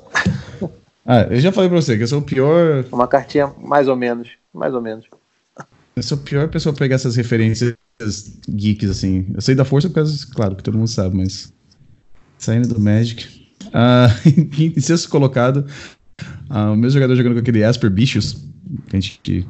Ah, 1.07 1.22
eu 1.31 1.41
já 1.41 1.53
falei 1.53 1.70
pra 1.70 1.81
você 1.81 1.97
que 1.97 2.03
eu 2.03 2.09
sou 2.09 2.18
o 2.18 2.24
pior. 2.24 2.85
Uma 2.91 3.07
cartinha 3.07 3.53
mais 3.59 3.87
ou 3.87 3.95
menos. 3.95 4.31
Mais 4.53 4.74
ou 4.74 4.81
menos. 4.81 5.07
Eu 5.95 6.03
sou 6.03 6.18
a 6.18 6.20
pior 6.20 6.49
pessoa 6.49 6.72
pra 6.72 6.81
pegar 6.81 6.97
essas 6.97 7.14
referências 7.14 7.76
geeks, 8.49 8.91
assim. 8.91 9.26
Eu 9.33 9.41
sei 9.41 9.55
da 9.55 9.64
força 9.64 9.89
por 9.89 9.95
causa, 9.95 10.26
claro, 10.35 10.57
que 10.57 10.62
todo 10.62 10.76
mundo 10.76 10.89
sabe, 10.89 11.16
mas. 11.16 11.53
Saindo 12.37 12.68
do 12.68 12.81
Magic. 12.81 13.49
Ah, 13.72 14.09
em 14.26 14.81
sexto 14.81 15.09
colocado, 15.09 15.66
ah, 16.49 16.72
o 16.72 16.76
meu 16.76 16.91
jogador 16.91 17.14
jogando 17.14 17.35
com 17.35 17.41
aquele 17.41 17.62
Asper 17.62 17.91
Bichos. 17.91 18.45
Que 18.89 18.97
a 18.97 19.01
gente. 19.01 19.47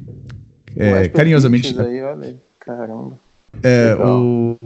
É, 0.75 1.09
carinhosamente. 1.09 1.79
Aí, 1.79 2.01
olha 2.01 2.27
aí. 2.27 2.37
Caramba. 2.59 3.19
É, 3.63 3.95
o. 3.95 4.57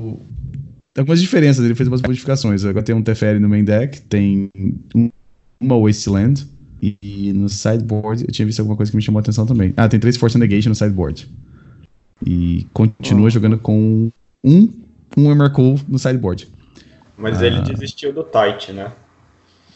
Tem 0.94 1.02
algumas 1.02 1.22
diferenças, 1.22 1.66
ele 1.66 1.76
fez 1.76 1.88
umas 1.88 2.02
modificações. 2.02 2.64
Agora 2.64 2.84
tem 2.84 2.96
um 2.96 3.02
Teferi 3.02 3.40
no 3.40 3.50
main 3.50 3.66
deck, 3.66 4.02
tem 4.04 4.50
uma 5.60 5.78
Wasteland, 5.78 6.48
e, 6.82 7.34
no 7.34 7.50
sideboard 7.50 8.24
eu 8.24 8.32
tinha 8.32 8.46
visto 8.46 8.60
alguma 8.60 8.78
coisa 8.78 8.92
que 8.92 8.96
me 8.96 9.02
chamou 9.02 9.20
a 9.20 9.22
atenção 9.22 9.46
também. 9.46 9.74
Ah, 9.76 9.88
tem 9.88 10.00
três 10.00 10.18
Force 10.18 10.38
Negation 10.38 10.70
no 10.70 10.76
sideboard. 10.76 11.30
E 12.26 12.66
continua 12.74 13.28
oh. 13.28 13.30
jogando 13.30 13.58
com 13.58 14.10
um, 14.44 14.74
um 15.18 15.32
Emrakul 15.32 15.80
no 15.88 15.98
sideboard. 15.98 16.48
Mas 17.18 17.42
ah. 17.42 17.48
ele 17.48 17.62
desistiu 17.62 18.14
do 18.14 18.24
Tight, 18.24 18.72
né? 18.72 18.92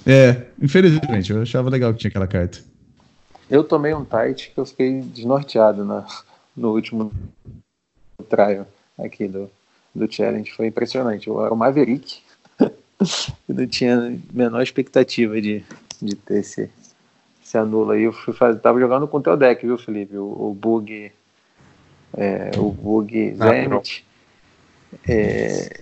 É, 0.05 0.45
infelizmente, 0.61 1.31
eu 1.31 1.41
achava 1.41 1.69
legal 1.69 1.93
que 1.93 1.99
tinha 1.99 2.09
aquela 2.09 2.27
carta. 2.27 2.59
Eu 3.49 3.63
tomei 3.63 3.93
um 3.93 4.05
Tight 4.05 4.51
que 4.51 4.59
eu 4.59 4.65
fiquei 4.65 5.01
desnorteado 5.01 5.83
na, 5.83 6.05
no 6.55 6.73
último 6.73 7.11
trial 8.29 8.67
aqui 8.97 9.27
do, 9.27 9.49
do 9.93 10.11
challenge. 10.11 10.51
Foi 10.51 10.67
impressionante. 10.67 11.27
Eu 11.27 11.43
era 11.43 11.53
o 11.53 11.57
Maverick. 11.57 12.21
eu 12.59 13.55
não 13.55 13.67
tinha 13.67 13.97
a 13.97 14.11
menor 14.31 14.61
expectativa 14.61 15.41
de, 15.41 15.63
de 16.01 16.15
ter 16.15 16.39
esse, 16.39 16.69
se 17.41 17.57
anula 17.57 17.95
aí. 17.95 18.03
Eu 18.03 18.13
fui 18.13 18.33
fazer, 18.33 18.59
tava 18.59 18.79
jogando 18.79 19.07
com 19.07 19.17
o 19.17 19.21
teu 19.21 19.35
deck, 19.35 19.65
viu, 19.65 19.77
Felipe? 19.77 20.15
O, 20.15 20.49
o 20.49 20.53
bug 20.53 21.11
é, 22.15 22.51
o 22.57 22.71
Bug 22.71 23.35
Zenit. 23.35 24.05
É, 25.07 25.81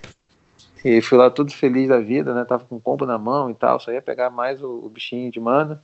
e 0.84 1.01
fui 1.01 1.18
lá 1.18 1.30
todo 1.30 1.51
feliz 1.51 1.88
da 1.88 1.99
vida, 1.99 2.34
né? 2.34 2.45
Tava 2.45 2.65
com 2.65 2.76
um 2.76 2.80
combo 2.80 3.05
na 3.05 3.18
mão 3.18 3.49
e 3.49 3.55
tal, 3.55 3.80
só 3.80 3.91
ia 3.91 4.01
pegar 4.01 4.30
mais 4.30 4.61
o, 4.61 4.86
o 4.86 4.89
bichinho 4.89 5.32
de 5.32 5.39
mana. 5.39 5.82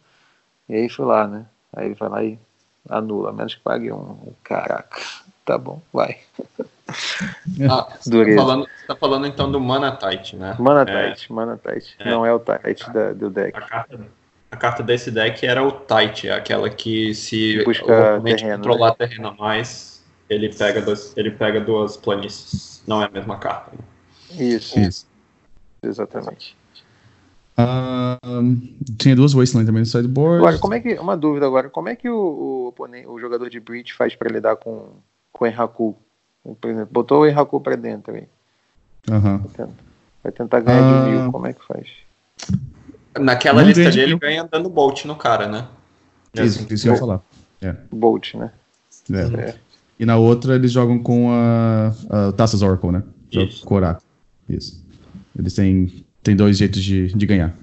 E 0.67 0.75
aí 0.75 0.89
fui 0.89 1.05
lá, 1.05 1.27
né? 1.27 1.45
Aí 1.74 1.88
ele 1.88 1.95
vai 1.95 2.09
lá 2.09 2.24
e 2.24 2.39
anula, 2.89 3.32
menos 3.32 3.55
que 3.55 3.61
pague 3.61 3.91
um. 3.91 4.34
Caraca, 4.43 5.01
tá 5.45 5.57
bom, 5.57 5.82
vai. 5.91 6.17
Ah, 7.69 7.88
você 7.99 8.36
tá, 8.36 8.36
falando, 8.36 8.67
você 8.67 8.88
tá 8.88 8.95
falando 8.95 9.26
então 9.26 9.51
do 9.51 9.59
Mana 9.59 9.95
Tight, 9.95 10.36
né? 10.36 10.55
Mana 10.59 10.82
é. 10.82 11.13
Tight, 11.13 11.32
é, 11.32 11.34
Mana 11.34 11.57
Tight. 11.57 11.95
É. 11.97 12.09
Não 12.09 12.26
é 12.26 12.34
o 12.34 12.39
Tight 12.39 12.91
da, 12.91 13.13
do 13.13 13.30
deck. 13.30 13.57
A 13.57 13.61
carta, 13.61 13.99
a 14.51 14.57
carta 14.57 14.84
desse 14.84 15.09
deck 15.09 15.45
era 15.45 15.63
o 15.63 15.71
Tight, 15.71 16.30
aquela 16.30 16.69
que 16.69 17.15
se 17.15 17.63
Busca 17.63 17.86
o 17.86 18.21
terreno, 18.21 18.57
controlar 18.57 18.89
né? 18.89 18.95
terreno 18.99 19.30
a 19.30 19.34
mais, 19.34 20.03
ele 20.30 20.53
pega, 20.53 20.82
duas, 20.82 21.15
ele 21.17 21.32
pega 21.32 21.59
duas 21.61 21.97
planícies. 21.97 22.84
Não 22.86 23.01
é 23.01 23.05
a 23.05 23.09
mesma 23.09 23.38
carta. 23.38 23.71
Né? 23.71 24.43
Isso. 24.45 24.80
Isso. 24.80 25.07
Exatamente. 25.82 26.55
Uh, 27.56 28.58
tinha 28.97 29.16
duas 29.16 29.34
Wasteland 29.34 29.68
também 29.68 29.82
no 29.82 29.86
sideboard. 29.86 30.39
Agora, 30.39 30.58
como 30.58 30.74
é 30.74 30.80
que. 30.80 30.95
Uma 30.95 31.16
dúvida 31.16 31.45
agora, 31.45 31.70
como 31.70 31.89
é 31.89 31.95
que 31.95 32.10
o, 32.10 32.74
o, 32.78 33.14
o 33.14 33.20
jogador 33.20 33.49
de 33.49 33.60
Breach 33.60 33.93
faz 33.93 34.16
para 34.16 34.32
lidar 34.32 34.56
com, 34.56 34.89
com 35.32 35.45
o 35.45 35.47
Enraku? 35.47 35.95
Por 36.60 36.70
exemplo, 36.70 36.89
botou 36.91 37.22
o 37.22 37.28
Enraku 37.28 37.62
para 37.62 37.76
dentro 37.76 38.16
aí. 38.16 38.28
Uhum. 39.10 39.38
Vai, 39.38 39.47
tentar, 39.49 39.70
vai 40.24 40.32
tentar 40.32 40.60
ganhar 40.62 40.82
uh... 40.82 41.06
de 41.06 41.12
mil, 41.12 41.32
como 41.32 41.47
é 41.47 41.54
que 41.54 41.64
faz? 41.66 41.88
Naquela 43.20 43.62
Não 43.62 43.68
lista 43.68 43.91
dele, 43.91 44.18
ganha 44.18 44.47
dando 44.51 44.70
Bolt 44.70 45.06
no 45.06 45.16
cara, 45.16 45.47
né? 45.47 45.68
Isso, 46.34 46.64
assim, 46.64 46.74
isso 46.74 46.84
que 46.84 46.89
eu 46.89 46.93
ia 46.93 46.99
falar. 46.99 47.22
É. 47.62 47.76
Bolt, 47.91 48.34
né? 48.34 48.51
É. 49.12 49.49
É. 49.49 49.56
E 49.99 50.06
na 50.06 50.18
outra 50.18 50.56
eles 50.56 50.72
jogam 50.72 50.97
com 50.97 51.30
a, 51.32 51.93
a 52.10 52.32
Taças 52.32 52.64
Oracle, 52.64 52.91
né? 52.91 53.04
Isso. 53.32 53.64
Corar. 53.64 54.01
Isso. 54.49 54.84
Eles 55.38 55.54
têm 55.54 56.04
tem 56.24 56.36
dois 56.36 56.57
jeitos 56.57 56.84
de, 56.84 57.07
de 57.07 57.26
ganhar. 57.26 57.55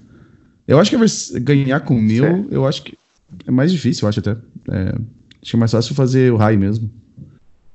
Eu 0.67 0.79
acho 0.79 0.91
que 0.91 1.39
ganhar 1.39 1.79
com 1.81 1.99
mil, 1.99 2.23
certo. 2.23 2.47
eu 2.51 2.67
acho 2.67 2.83
que 2.83 2.97
é 3.45 3.51
mais 3.51 3.71
difícil, 3.71 4.05
eu 4.05 4.09
acho 4.09 4.19
até. 4.19 4.31
É, 4.71 4.89
acho 5.41 5.51
que 5.51 5.55
é 5.55 5.59
mais 5.59 5.71
fácil 5.71 5.95
fazer 5.95 6.31
o 6.31 6.37
raio 6.37 6.59
mesmo. 6.59 6.89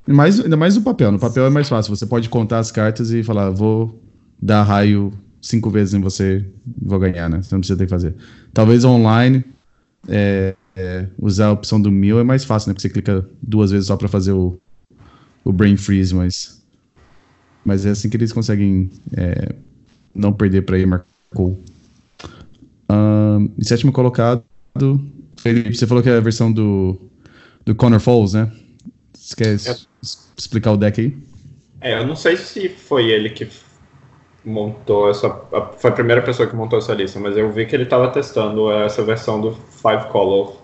Mais, 0.07 0.39
ainda 0.41 0.57
mais 0.57 0.77
no 0.77 0.83
papel. 0.83 1.11
No 1.11 1.19
papel 1.19 1.47
é 1.47 1.51
mais 1.51 1.69
fácil. 1.69 1.95
Você 1.95 2.07
pode 2.07 2.29
contar 2.29 2.61
as 2.61 2.71
cartas 2.71 3.11
e 3.11 3.23
falar, 3.23 3.51
vou 3.51 4.01
dar 4.41 4.63
raio 4.63 5.13
cinco 5.43 5.69
vezes 5.69 5.95
em 5.95 6.01
você 6.01 6.45
vou 6.81 6.99
ganhar, 6.99 7.29
né? 7.29 7.43
Você 7.43 7.55
não 7.55 7.61
precisa 7.61 7.79
ter 7.79 7.85
que 7.85 7.91
fazer. 7.91 8.15
Talvez 8.53 8.85
online, 8.85 9.45
é, 10.09 10.55
é, 10.77 11.07
usar 11.19 11.47
a 11.47 11.53
opção 11.53 11.81
do 11.81 11.91
mil 11.91 12.21
é 12.21 12.25
mais 12.25 12.45
fácil, 12.45 12.69
né? 12.69 12.75
Porque 12.75 12.83
você 12.83 12.93
clica 12.93 13.29
duas 13.43 13.71
vezes 13.73 13.89
só 13.89 13.97
para 13.97 14.09
fazer 14.09 14.33
o, 14.33 14.59
o 15.45 15.53
brain 15.53 15.77
freeze, 15.77 16.15
mas. 16.15 16.65
Mas 17.65 17.85
é 17.85 17.91
assim 17.91 18.09
que 18.09 18.17
eles 18.17 18.33
conseguem 18.33 18.91
é, 19.17 19.55
não 20.17 20.33
perder 20.33 20.63
para 20.63 20.77
ele, 20.77 20.87
marcou. 20.87 21.61
Um, 22.91 23.51
em 23.59 23.65
sétimo 23.65 23.93
colocado, 23.93 24.43
você 25.45 25.87
falou 25.87 26.03
que 26.03 26.09
é 26.09 26.17
a 26.17 26.21
versão 26.21 26.53
do, 26.53 26.99
do 27.65 27.75
Connor 27.75 28.01
Falls, 28.01 28.37
né? 28.37 28.51
Você 29.15 29.37
quer 29.37 29.55
é. 29.55 29.77
explicar 30.37 30.73
o 30.73 30.77
deck 30.77 31.01
aí? 31.01 31.17
É, 31.81 31.99
eu 31.99 32.07
não 32.07 32.17
sei 32.17 32.37
se 32.37 32.69
foi 32.69 33.11
ele 33.11 33.31
que 33.31 33.49
montou 34.45 35.11
essa. 35.11 35.29
Foi 35.79 35.91
a 35.91 35.95
primeira 35.95 36.23
pessoa 36.23 36.49
que 36.49 36.55
montou 36.55 36.79
essa 36.79 36.95
lista, 36.95 37.19
mas 37.19 37.37
eu 37.37 37.51
vi 37.51 37.67
que 37.67 37.75
ele 37.75 37.83
estava 37.83 38.09
testando 38.09 38.71
essa 38.71 39.03
versão 39.03 39.41
do 39.41 39.53
Five 39.53 40.07
Color 40.11 40.57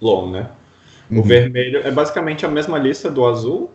Long, 0.00 0.30
né? 0.30 0.50
O 1.10 1.16
uhum. 1.16 1.22
vermelho 1.22 1.78
é 1.78 1.90
basicamente 1.90 2.44
a 2.44 2.48
mesma 2.48 2.78
lista 2.78 3.10
do 3.10 3.24
azul, 3.24 3.70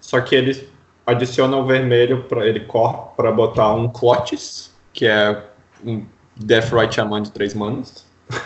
só 0.00 0.20
que 0.20 0.34
ele 0.34 0.68
adiciona 1.08 1.56
o 1.56 1.64
vermelho 1.64 2.24
para 2.24 2.46
ele 2.46 2.60
corre 2.60 2.98
para 3.16 3.32
botar 3.32 3.72
um 3.72 3.88
Clotis, 3.88 4.70
que 4.92 5.06
é 5.06 5.42
um 5.82 6.04
Death 6.36 6.70
Right 6.70 6.94
Shaman 6.94 7.22
de 7.22 7.32
três 7.32 7.54
manas, 7.54 8.06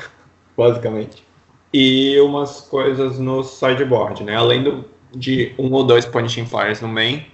basicamente. 0.56 1.24
E 1.72 2.20
umas 2.20 2.60
coisas 2.60 3.18
no 3.18 3.42
sideboard, 3.42 4.22
né? 4.22 4.36
Além 4.36 4.62
do, 4.62 4.84
de 5.12 5.52
um 5.58 5.72
ou 5.72 5.84
dois 5.84 6.06
Punishing 6.06 6.46
Fires 6.46 6.80
no 6.80 6.86
main, 6.86 7.26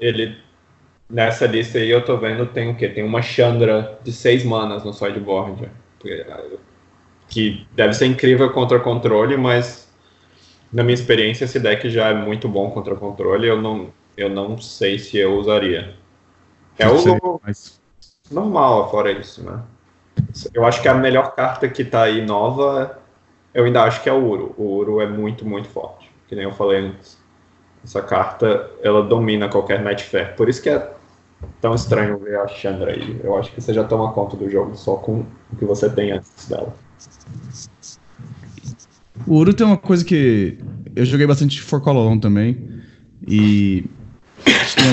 ele 0.00 0.36
nessa 1.08 1.46
lista 1.46 1.78
aí 1.78 1.88
eu 1.88 2.04
tô 2.04 2.16
vendo 2.16 2.44
tem 2.46 2.70
o 2.70 2.76
quê? 2.76 2.88
Tem 2.88 3.04
uma 3.04 3.22
Chandra 3.22 3.98
de 4.02 4.12
seis 4.12 4.44
manas 4.44 4.82
no 4.82 4.92
sideboard. 4.92 5.70
Que 7.28 7.66
deve 7.74 7.94
ser 7.94 8.06
incrível 8.06 8.50
contra 8.50 8.80
controle, 8.80 9.36
mas 9.36 9.88
na 10.72 10.82
minha 10.82 10.94
experiência 10.94 11.44
esse 11.44 11.60
deck 11.60 11.88
já 11.88 12.08
é 12.08 12.14
muito 12.14 12.48
bom 12.48 12.70
contra 12.70 12.96
controle. 12.96 13.46
Eu 13.46 13.60
não, 13.60 13.92
eu 14.18 14.28
não 14.28 14.58
sei 14.58 14.98
se 14.98 15.16
eu 15.16 15.38
usaria. 15.38 15.94
É 16.76 16.88
o 16.88 17.40
mas... 17.44 17.80
normal 18.28 18.90
fora 18.90 19.12
isso, 19.12 19.44
né? 19.44 19.62
Eu 20.52 20.64
acho 20.64 20.82
que 20.82 20.88
a 20.88 20.94
melhor 20.94 21.36
carta 21.36 21.68
que 21.68 21.84
tá 21.84 22.02
aí 22.02 22.26
nova, 22.26 22.98
eu 23.54 23.64
ainda 23.64 23.84
acho 23.84 24.02
que 24.02 24.08
é 24.08 24.12
o 24.12 24.24
Uro. 24.24 24.54
O 24.58 24.64
Uro 24.64 25.00
é 25.00 25.06
muito, 25.06 25.46
muito 25.46 25.68
forte. 25.68 26.10
Que 26.26 26.34
nem 26.34 26.44
eu 26.44 26.52
falei 26.52 26.80
antes. 26.80 27.16
Essa 27.84 28.02
carta, 28.02 28.68
ela 28.82 29.04
domina 29.04 29.48
qualquer 29.48 29.80
fair. 29.98 30.34
Por 30.34 30.48
isso 30.48 30.60
que 30.60 30.68
é 30.68 30.92
tão 31.60 31.76
estranho 31.76 32.18
ver 32.18 32.40
a 32.40 32.48
Chandra 32.48 32.90
aí. 32.90 33.20
Eu 33.22 33.38
acho 33.38 33.52
que 33.52 33.60
você 33.60 33.72
já 33.72 33.84
toma 33.84 34.12
conta 34.12 34.36
do 34.36 34.50
jogo 34.50 34.76
só 34.76 34.96
com 34.96 35.24
o 35.52 35.56
que 35.56 35.64
você 35.64 35.88
tem 35.88 36.10
antes 36.10 36.48
dela. 36.48 36.74
O 39.24 39.36
Uro 39.36 39.54
tem 39.54 39.64
uma 39.64 39.76
coisa 39.76 40.04
que 40.04 40.58
eu 40.96 41.04
joguei 41.04 41.26
bastante 41.26 41.62
For 41.62 41.80
Colon 41.80 42.18
também. 42.18 42.82
E 43.26 43.84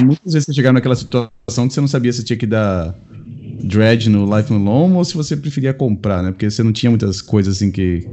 muitas 0.04 0.34
vezes 0.34 0.46
você 0.46 0.54
chegava 0.54 0.74
naquela 0.74 0.96
situação 0.96 1.68
que 1.68 1.74
você 1.74 1.82
não 1.82 1.88
sabia 1.88 2.12
se 2.12 2.24
tinha 2.24 2.38
que 2.38 2.46
dar 2.46 2.96
dread 3.64 4.10
no 4.10 4.26
Life 4.36 4.52
no 4.52 4.60
Long 4.60 4.96
ou 4.96 5.04
se 5.04 5.16
você 5.16 5.36
preferia 5.36 5.74
comprar, 5.74 6.22
né? 6.22 6.32
Porque 6.32 6.50
você 6.50 6.62
não 6.64 6.72
tinha 6.72 6.90
muitas 6.90 7.22
coisas 7.22 7.56
assim 7.56 7.72
que. 7.72 8.08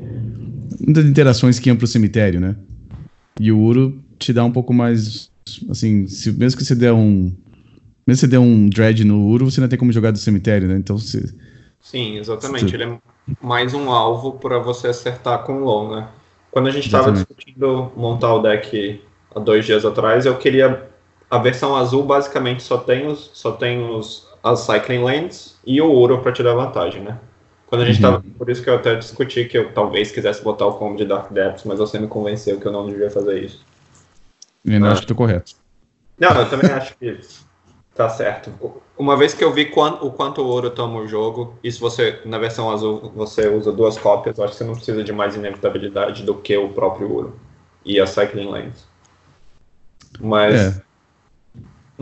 Muitas 0.80 1.04
interações 1.04 1.58
que 1.58 1.68
iam 1.68 1.76
pro 1.76 1.86
cemitério, 1.86 2.40
né? 2.40 2.56
E 3.38 3.52
o 3.52 3.58
Uro 3.58 4.02
te 4.18 4.32
dá 4.32 4.44
um 4.44 4.50
pouco 4.50 4.72
mais. 4.72 5.30
Assim, 5.68 6.06
se, 6.06 6.32
mesmo 6.32 6.58
que 6.58 6.64
você 6.64 6.74
der 6.74 6.92
um. 6.92 7.32
Mesmo 8.06 8.16
que 8.16 8.16
você 8.16 8.26
der 8.26 8.38
um 8.38 8.68
dread 8.68 9.04
no 9.04 9.26
Uro, 9.28 9.50
você 9.50 9.60
não 9.60 9.68
tem 9.68 9.78
como 9.78 9.92
jogar 9.92 10.10
do 10.10 10.18
cemitério, 10.18 10.68
né? 10.68 10.76
Então 10.76 10.96
você. 10.98 11.22
Sim, 11.80 12.18
exatamente. 12.18 12.70
Você... 12.70 12.76
Ele 12.76 12.84
é 12.84 12.98
mais 13.40 13.74
um 13.74 13.90
alvo 13.90 14.32
para 14.32 14.58
você 14.58 14.88
acertar 14.88 15.44
com 15.44 15.62
o 15.62 15.64
Long, 15.64 15.96
né? 15.96 16.08
Quando 16.50 16.68
a 16.68 16.70
gente 16.70 16.86
estava 16.86 17.10
discutindo 17.12 17.90
montar 17.96 18.34
o 18.34 18.42
deck 18.42 19.00
há 19.34 19.40
dois 19.40 19.64
dias 19.64 19.84
atrás, 19.84 20.26
eu 20.26 20.36
queria 20.36 20.91
a 21.32 21.38
versão 21.38 21.74
azul 21.74 22.02
basicamente 22.02 22.62
só 22.62 22.76
tem 22.76 23.06
os, 23.06 23.30
só 23.32 23.52
tem 23.52 23.82
os, 23.82 24.28
as 24.44 24.60
Cycling 24.60 25.02
Lanes 25.02 25.58
e 25.66 25.80
o 25.80 25.90
ouro 25.90 26.20
para 26.20 26.30
te 26.30 26.42
dar 26.42 26.52
vantagem, 26.52 27.02
né? 27.02 27.18
Quando 27.64 27.80
a 27.80 27.84
gente 27.86 28.04
uhum. 28.04 28.12
tava, 28.12 28.24
por 28.36 28.50
isso 28.50 28.62
que 28.62 28.68
eu 28.68 28.74
até 28.74 28.96
discuti 28.96 29.46
que 29.46 29.56
eu 29.56 29.72
talvez 29.72 30.12
quisesse 30.12 30.44
botar 30.44 30.66
o 30.66 30.74
combo 30.74 30.94
de 30.94 31.06
Dark 31.06 31.32
Depths, 31.32 31.64
mas 31.64 31.78
você 31.78 31.98
me 31.98 32.06
convenceu 32.06 32.60
que 32.60 32.66
eu 32.66 32.70
não 32.70 32.86
devia 32.86 33.10
fazer 33.10 33.42
isso. 33.42 33.64
Eu 34.62 34.78
não 34.78 34.88
ah. 34.88 34.92
acho 34.92 35.00
que 35.00 35.06
tô 35.06 35.14
correto. 35.14 35.54
Não, 36.20 36.32
eu 36.32 36.50
também 36.50 36.70
acho 36.70 36.94
que 36.98 37.18
tá 37.94 38.10
certo. 38.10 38.52
Uma 38.98 39.16
vez 39.16 39.32
que 39.32 39.42
eu 39.42 39.54
vi 39.54 39.64
quanto, 39.64 40.06
o 40.06 40.12
quanto 40.12 40.42
o 40.42 40.46
ouro 40.46 40.68
toma 40.68 41.00
o 41.00 41.08
jogo, 41.08 41.58
e 41.64 41.72
se 41.72 41.80
você, 41.80 42.20
na 42.26 42.36
versão 42.36 42.70
azul, 42.70 43.10
você 43.16 43.48
usa 43.48 43.72
duas 43.72 43.96
cópias, 43.96 44.36
eu 44.36 44.44
acho 44.44 44.52
que 44.52 44.58
você 44.58 44.64
não 44.64 44.74
precisa 44.74 45.02
de 45.02 45.14
mais 45.14 45.34
inevitabilidade 45.34 46.24
do 46.24 46.34
que 46.34 46.54
o 46.58 46.68
próprio 46.68 47.10
ouro 47.10 47.40
e 47.86 47.98
a 47.98 48.06
Cycling 48.06 48.50
Lanes. 48.50 48.86
Mas. 50.20 50.76
É. 50.76 50.91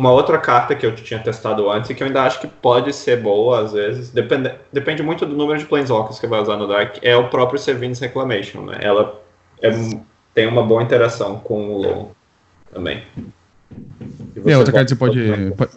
Uma 0.01 0.12
outra 0.12 0.38
carta 0.38 0.74
que 0.74 0.86
eu 0.86 0.94
tinha 0.94 1.20
testado 1.20 1.70
antes 1.70 1.90
e 1.90 1.94
que 1.94 2.03
eu 2.03 2.07
ainda 2.07 2.22
acho 2.22 2.40
que 2.40 2.46
pode 2.46 2.90
ser 2.90 3.20
boa 3.20 3.61
às 3.61 3.74
vezes, 3.74 4.09
depende, 4.09 4.51
depende 4.72 5.03
muito 5.03 5.26
do 5.26 5.36
número 5.36 5.59
de 5.59 5.66
Planeswalkers 5.66 6.18
que 6.18 6.26
vai 6.26 6.40
usar 6.40 6.57
no 6.57 6.66
deck, 6.66 6.98
é 7.07 7.14
o 7.14 7.28
próprio 7.28 7.59
Servin's 7.59 8.01
Reclamation, 8.01 8.62
né? 8.62 8.78
Ela 8.80 9.20
é, 9.61 9.70
tem 10.32 10.46
uma 10.46 10.62
boa 10.62 10.82
interação 10.82 11.38
com 11.40 11.68
o 11.68 11.82
LoL 11.82 12.12
também. 12.72 13.03
É, 14.46 14.57
outra 14.57 14.72
carta 14.72 14.86
que 14.86 14.88
você 14.88 14.96
pode, 14.96 15.53
pode... 15.55 15.72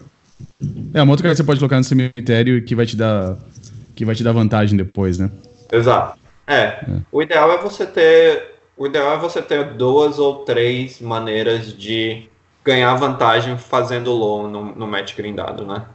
É, 0.94 1.02
uma 1.02 1.12
outra 1.12 1.24
carta 1.24 1.36
que 1.36 1.36
você 1.36 1.44
pode 1.44 1.60
colocar 1.60 1.76
no 1.76 1.84
cemitério 1.84 2.64
que 2.64 2.76
vai 2.76 2.86
te 2.86 2.96
dar 2.96 3.38
que 3.94 4.06
vai 4.06 4.16
te 4.16 4.24
dar 4.24 4.32
vantagem 4.32 4.78
depois, 4.78 5.20
né? 5.20 5.30
Exato. 5.70 6.18
É. 6.48 6.62
é. 6.62 6.86
O 7.12 7.22
ideal 7.22 7.52
é 7.52 7.58
você 7.58 7.86
ter 7.86 8.54
o 8.78 8.88
ideal 8.88 9.16
é 9.16 9.18
você 9.18 9.42
ter 9.42 9.74
duas 9.74 10.18
ou 10.18 10.46
três 10.46 11.02
maneiras 11.02 11.78
de 11.78 12.32
ganhar 12.64 12.96
vantagem 12.96 13.58
fazendo 13.58 14.12
loan 14.12 14.50
no, 14.50 14.76
no 14.76 14.88
match 14.88 15.16
grindado, 15.16 15.66
né? 15.66 15.86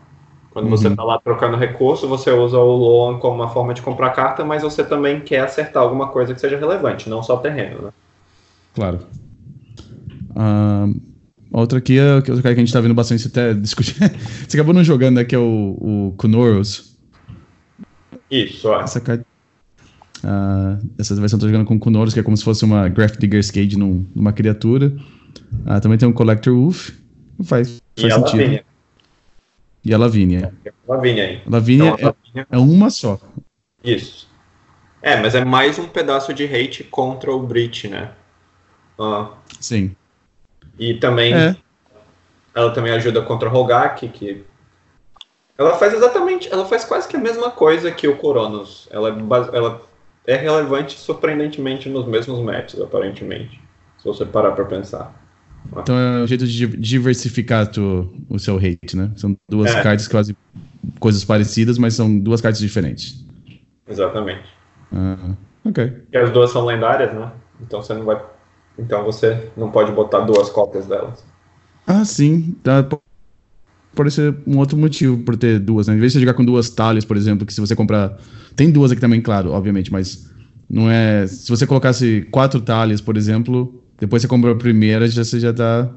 Quando 0.50 0.66
uhum. 0.66 0.70
você 0.70 0.90
tá 0.90 1.04
lá 1.04 1.20
trocando 1.20 1.56
recurso, 1.56 2.08
você 2.08 2.30
usa 2.30 2.58
o 2.58 2.76
loan 2.76 3.18
como 3.18 3.36
uma 3.36 3.48
forma 3.48 3.72
de 3.72 3.82
comprar 3.82 4.10
carta, 4.10 4.44
mas 4.44 4.62
você 4.62 4.82
também 4.82 5.20
quer 5.20 5.40
acertar 5.40 5.82
alguma 5.82 6.08
coisa 6.08 6.34
que 6.34 6.40
seja 6.40 6.58
relevante, 6.58 7.08
não 7.08 7.22
só 7.22 7.36
terreno, 7.36 7.82
né? 7.82 7.90
Claro. 8.74 9.00
Uh, 10.30 11.00
outra 11.52 11.78
aqui 11.78 11.98
é 11.98 12.20
que 12.22 12.30
a 12.48 12.54
gente 12.54 12.72
tá 12.72 12.80
vendo 12.80 12.94
bastante 12.94 13.26
até 13.28 13.54
discutir. 13.54 13.94
você 14.48 14.56
acabou 14.56 14.74
não 14.74 14.84
jogando, 14.84 15.16
né? 15.16 15.24
Que 15.24 15.34
é 15.34 15.38
o, 15.38 15.76
o 15.80 16.14
Kunoros. 16.16 16.96
Isso, 18.30 18.72
é. 18.72 18.82
Essa 18.82 19.00
carta. 19.00 19.24
Uh, 20.24 20.84
essa 20.98 21.14
versão 21.14 21.36
eu 21.36 21.40
tô 21.40 21.46
jogando 21.46 21.66
com 21.66 21.78
Kunoros, 21.78 22.12
que 22.12 22.20
é 22.20 22.22
como 22.22 22.36
se 22.36 22.42
fosse 22.42 22.64
uma 22.64 22.88
Graph 22.88 23.16
Digger's 23.16 23.50
Cage 23.50 23.78
num, 23.78 24.04
numa 24.14 24.32
criatura. 24.32 24.92
Ah, 25.66 25.80
também 25.80 25.98
tem 25.98 26.08
um 26.08 26.12
Collector 26.12 26.54
Wolf. 26.54 26.90
Faz, 27.44 27.48
faz 27.48 27.80
e 27.96 28.00
sentido. 28.00 28.12
a 28.14 28.18
Lavínia. 28.26 28.64
E 29.84 29.94
a 29.94 29.98
Lavínia. 29.98 30.54
Lavínia 30.86 31.24
aí. 31.24 31.42
Lavínia 31.46 31.94
Então, 31.98 32.08
a 32.34 32.38
é, 32.40 32.46
é 32.50 32.58
uma 32.58 32.90
só. 32.90 33.18
Isso. 33.82 34.28
É, 35.00 35.16
mas 35.20 35.34
é 35.34 35.44
mais 35.44 35.78
um 35.78 35.86
pedaço 35.86 36.34
de 36.34 36.44
hate 36.44 36.82
contra 36.84 37.32
o 37.32 37.40
Brit, 37.40 37.88
né? 37.88 38.10
Ah, 38.98 39.30
Sim. 39.60 39.94
e 40.78 40.94
também 40.94 41.32
É. 41.32 41.56
ela 42.54 42.72
também 42.72 42.92
ajuda 42.92 43.22
contra 43.22 43.48
o 43.48 43.52
Rogak, 43.52 44.08
que 44.08 44.44
ela 45.56 45.76
faz 45.76 45.94
exatamente, 45.94 46.52
ela 46.52 46.64
faz 46.66 46.84
quase 46.84 47.06
que 47.06 47.16
a 47.16 47.20
mesma 47.20 47.50
coisa 47.50 47.92
que 47.92 48.08
o 48.08 48.16
Coronos. 48.16 48.88
Ela 48.90 49.10
é, 49.10 49.56
ela 49.56 49.80
é 50.26 50.36
relevante 50.36 50.98
surpreendentemente 50.98 51.88
nos 51.88 52.06
mesmos 52.06 52.40
matches, 52.40 52.80
aparentemente. 52.80 53.60
Se 54.14 54.18
você 54.18 54.24
parar 54.26 54.52
pra 54.52 54.64
pensar. 54.64 55.14
Então 55.76 55.96
é 55.96 56.22
um 56.22 56.26
jeito 56.26 56.46
de 56.46 56.66
di- 56.66 56.76
diversificar 56.78 57.66
tu- 57.66 58.10
o 58.28 58.38
seu 58.38 58.56
hate, 58.56 58.96
né? 58.96 59.10
São 59.16 59.36
duas 59.50 59.70
É. 59.70 59.82
cartas 59.82 60.08
quase 60.08 60.34
coisas 60.98 61.24
parecidas, 61.24 61.76
mas 61.78 61.94
são 61.94 62.18
duas 62.18 62.40
cartas 62.40 62.60
diferentes. 62.60 63.24
Exatamente. 63.86 64.44
Ah, 64.92 65.34
ok. 65.64 65.86
Porque 65.88 66.16
as 66.16 66.30
duas 66.32 66.50
são 66.50 66.64
lendárias, 66.64 67.12
né? 67.12 67.30
Então 67.60 67.82
você 67.82 67.92
não 67.94 68.04
vai. 68.04 68.20
Então 68.78 69.04
você 69.04 69.50
não 69.56 69.70
pode 69.70 69.92
botar 69.92 70.20
duas 70.20 70.48
cópias 70.48 70.86
delas. 70.86 71.24
Ah, 71.86 72.04
sim. 72.04 72.56
Tá, 72.62 72.82
po- 72.82 73.02
pode 73.94 74.10
ser 74.10 74.34
um 74.46 74.58
outro 74.58 74.76
motivo 74.76 75.18
por 75.18 75.36
ter 75.36 75.58
duas, 75.58 75.86
né? 75.86 75.94
Em 75.94 75.98
vez 75.98 76.12
de 76.12 76.18
você 76.18 76.20
jogar 76.24 76.34
com 76.34 76.44
duas 76.44 76.70
talhas, 76.70 77.04
por 77.04 77.16
exemplo, 77.16 77.44
que 77.46 77.52
se 77.52 77.60
você 77.60 77.76
comprar. 77.76 78.16
Tem 78.56 78.70
duas 78.70 78.90
aqui 78.90 79.00
também, 79.00 79.20
claro, 79.20 79.50
obviamente, 79.52 79.92
mas 79.92 80.30
não 80.68 80.90
é. 80.90 81.26
Se 81.26 81.48
você 81.50 81.66
colocasse 81.66 82.26
quatro 82.30 82.60
talhas, 82.60 83.00
por 83.00 83.16
exemplo, 83.16 83.82
depois 84.00 84.22
você 84.22 84.28
comprou 84.28 84.54
a 84.54 84.58
primeira, 84.58 85.08
já, 85.08 85.24
você 85.24 85.40
já 85.40 85.52
tá. 85.52 85.94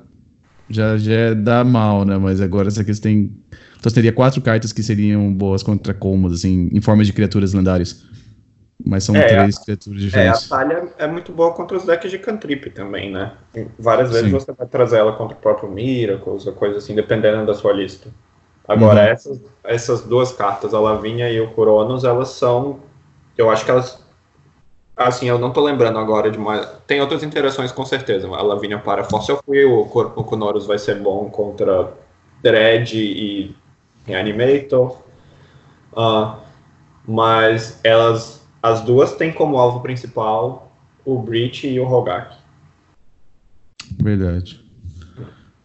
Já, 0.69 0.97
já 0.97 1.33
dá 1.35 1.63
mal, 1.63 2.05
né? 2.05 2.17
Mas 2.17 2.41
agora 2.41 2.69
essa 2.69 2.81
aqui 2.81 2.93
você 2.93 3.01
tem. 3.01 3.37
Então 3.79 3.89
você 3.89 3.95
teria 3.95 4.13
quatro 4.13 4.41
cartas 4.41 4.73
que 4.73 4.83
seriam 4.83 5.33
boas 5.33 5.63
contra 5.63 5.93
combos, 5.93 6.33
assim, 6.39 6.69
em 6.73 6.81
forma 6.81 7.03
de 7.05 7.13
criaturas 7.13 7.53
lendárias. 7.53 8.05
Mas 8.85 9.03
são 9.05 9.21
É, 9.21 9.21
três 9.23 9.59
criaturas 9.59 10.01
É, 10.13 10.29
a 10.29 10.37
diferentes. 10.37 10.49
talha 10.49 10.93
é 10.97 11.07
muito 11.07 11.33
boa 11.33 11.53
contra 11.53 11.77
os 11.77 11.85
decks 11.85 12.11
de 12.11 12.19
cantrip 12.19 12.71
também, 12.71 13.11
né? 13.11 13.37
Várias 13.79 14.11
vezes 14.11 14.29
Sim. 14.29 14.31
você 14.31 14.51
vai 14.53 14.67
trazer 14.67 14.97
ela 14.99 15.15
contra 15.17 15.37
o 15.37 15.41
próprio 15.41 15.71
Miracles 15.71 16.47
ou 16.47 16.53
coisa 16.53 16.79
assim, 16.79 16.95
dependendo 16.95 17.45
da 17.45 17.53
sua 17.55 17.73
lista. 17.73 18.09
Agora, 18.67 19.01
Uhum. 19.01 19.05
essas, 19.05 19.41
essas 19.63 20.03
duas 20.03 20.33
cartas, 20.33 20.73
a 20.73 20.79
Lavínia 20.81 21.31
e 21.31 21.41
o 21.41 21.53
Coronos, 21.53 22.03
elas 22.05 22.29
são. 22.29 22.81
Eu 23.37 23.49
acho 23.51 23.65
que 23.65 23.71
elas. 23.71 24.00
Assim, 24.95 25.27
eu 25.27 25.39
não 25.39 25.51
tô 25.51 25.61
lembrando 25.61 25.97
agora 25.97 26.29
de 26.29 26.37
mais. 26.37 26.67
Tem 26.85 27.01
outras 27.01 27.23
interações 27.23 27.71
com 27.71 27.85
certeza. 27.85 28.27
A 28.27 28.41
Lavínia 28.41 28.77
para 28.77 29.03
Fossil 29.03 29.39
Fuel, 29.43 29.79
o, 29.79 29.85
Cor- 29.87 30.13
o 30.15 30.23
Conoros 30.23 30.65
vai 30.65 30.77
ser 30.77 30.99
bom 30.99 31.29
contra 31.29 31.93
Dread 32.43 32.93
e 32.97 33.55
Reanimator. 34.05 34.97
Ah, 35.95 36.39
mas 37.07 37.79
elas. 37.83 38.41
As 38.63 38.81
duas 38.81 39.15
têm 39.15 39.33
como 39.33 39.57
alvo 39.57 39.79
principal 39.81 40.71
o 41.03 41.17
Breach 41.19 41.67
e 41.67 41.79
o 41.79 41.85
Rogak. 41.85 42.35
Verdade. 43.99 44.63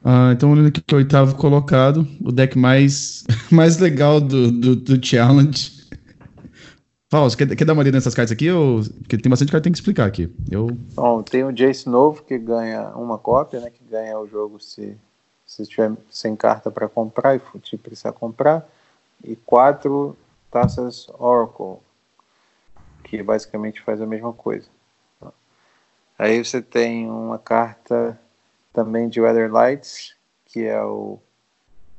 Ah, 0.03 0.31
então, 0.33 0.53
olhando 0.53 0.69
aqui 0.69 0.81
o 0.93 0.97
oitavo 0.97 1.35
colocado, 1.35 2.07
o 2.21 2.31
deck 2.31 2.57
mais, 2.57 3.25
mais 3.51 3.79
legal 3.79 4.21
do, 4.21 4.51
do, 4.51 4.77
do 4.77 5.05
challenge. 5.05 5.76
Você 7.25 7.37
quer, 7.37 7.57
quer 7.57 7.65
dar 7.65 7.73
uma 7.73 7.83
olhada 7.83 7.97
nessas 7.97 8.15
cartas 8.15 8.33
aqui? 8.33 8.51
Ou... 8.51 8.81
Porque 9.01 9.19
tem 9.19 9.31
bastante 9.31 9.51
carta 9.51 9.63
que 9.63 9.65
tem 9.65 9.73
que 9.73 9.79
explicar 9.79 10.07
aqui. 10.07 10.33
Eu. 10.51 10.69
Bom, 10.95 11.23
tem 11.23 11.45
o 11.45 11.53
Jace 11.53 11.89
novo 11.89 12.23
que 12.23 12.39
ganha 12.39 12.89
uma 12.91 13.19
cópia, 13.19 13.61
né? 13.61 13.71
Que 13.71 13.85
ganha 13.85 14.19
o 14.19 14.27
jogo 14.27 14.61
se, 14.61 14.97
se 15.47 15.67
tiver 15.67 15.93
sem 16.11 16.35
carta 16.37 16.71
para 16.71 16.89
comprar 16.89 17.37
e 17.37 17.41
se 17.65 17.77
precisar 17.77 18.13
comprar. 18.13 18.69
E 19.25 19.37
quatro 19.37 20.17
taças 20.51 21.09
Oracle, 21.19 21.79
que 23.05 23.23
basicamente 23.23 23.81
faz 23.83 24.01
a 24.01 24.07
mesma 24.07 24.33
coisa. 24.33 24.69
Aí 26.19 26.43
você 26.43 26.63
tem 26.63 27.09
uma 27.11 27.39
carta 27.39 28.19
também 28.73 29.09
de 29.09 29.21
Weatherlights, 29.21 30.15
que 30.47 30.65
é 30.65 30.83
o. 30.83 31.19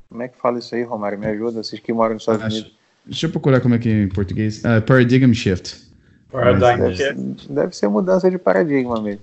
Como 0.08 0.22
é 0.22 0.28
que 0.28 0.38
fala 0.38 0.58
isso 0.58 0.74
aí, 0.74 0.82
Romário? 0.82 1.18
Me 1.18 1.26
ajuda, 1.26 1.62
vocês 1.62 1.80
que 1.80 1.92
moram 1.92 2.14
nos 2.14 2.22
Estados 2.22 2.44
Unidos. 2.44 2.77
Deixa 3.08 3.26
eu 3.26 3.30
procurar 3.30 3.60
como 3.60 3.74
é 3.74 3.78
que 3.78 3.88
é 3.88 4.02
em 4.02 4.08
português. 4.08 4.62
Ah, 4.64 4.80
Paradigm 4.80 5.32
Shift. 5.32 5.88
Paradigm 6.30 6.80
Deve, 6.80 6.96
Shift. 6.96 7.52
deve 7.52 7.76
ser 7.76 7.88
mudança 7.88 8.30
de 8.30 8.38
paradigma 8.38 9.00
mesmo. 9.00 9.22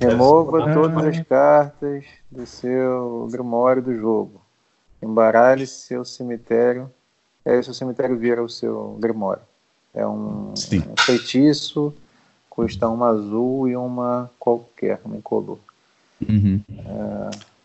Remova 0.00 0.58
mudança. 0.58 0.74
todas 0.74 1.04
as 1.04 1.26
cartas 1.26 2.04
do 2.30 2.46
seu 2.46 3.28
grimório 3.30 3.82
do 3.82 3.94
jogo. 3.94 4.40
Embaralhe 5.02 5.66
seu 5.66 6.04
cemitério. 6.04 6.90
Aí 7.44 7.62
seu 7.62 7.74
cemitério 7.74 8.16
vira 8.16 8.42
o 8.42 8.48
seu 8.48 8.96
grimório. 8.98 9.42
É 9.92 10.06
um, 10.06 10.56
Sim. 10.56 10.82
um 10.90 10.96
feitiço, 11.02 11.94
custa 12.48 12.88
uma 12.88 13.08
azul 13.10 13.68
e 13.68 13.76
uma 13.76 14.30
qualquer, 14.38 14.98
uma 15.04 15.16
incolor. 15.16 15.58
Uhum. 16.26 16.60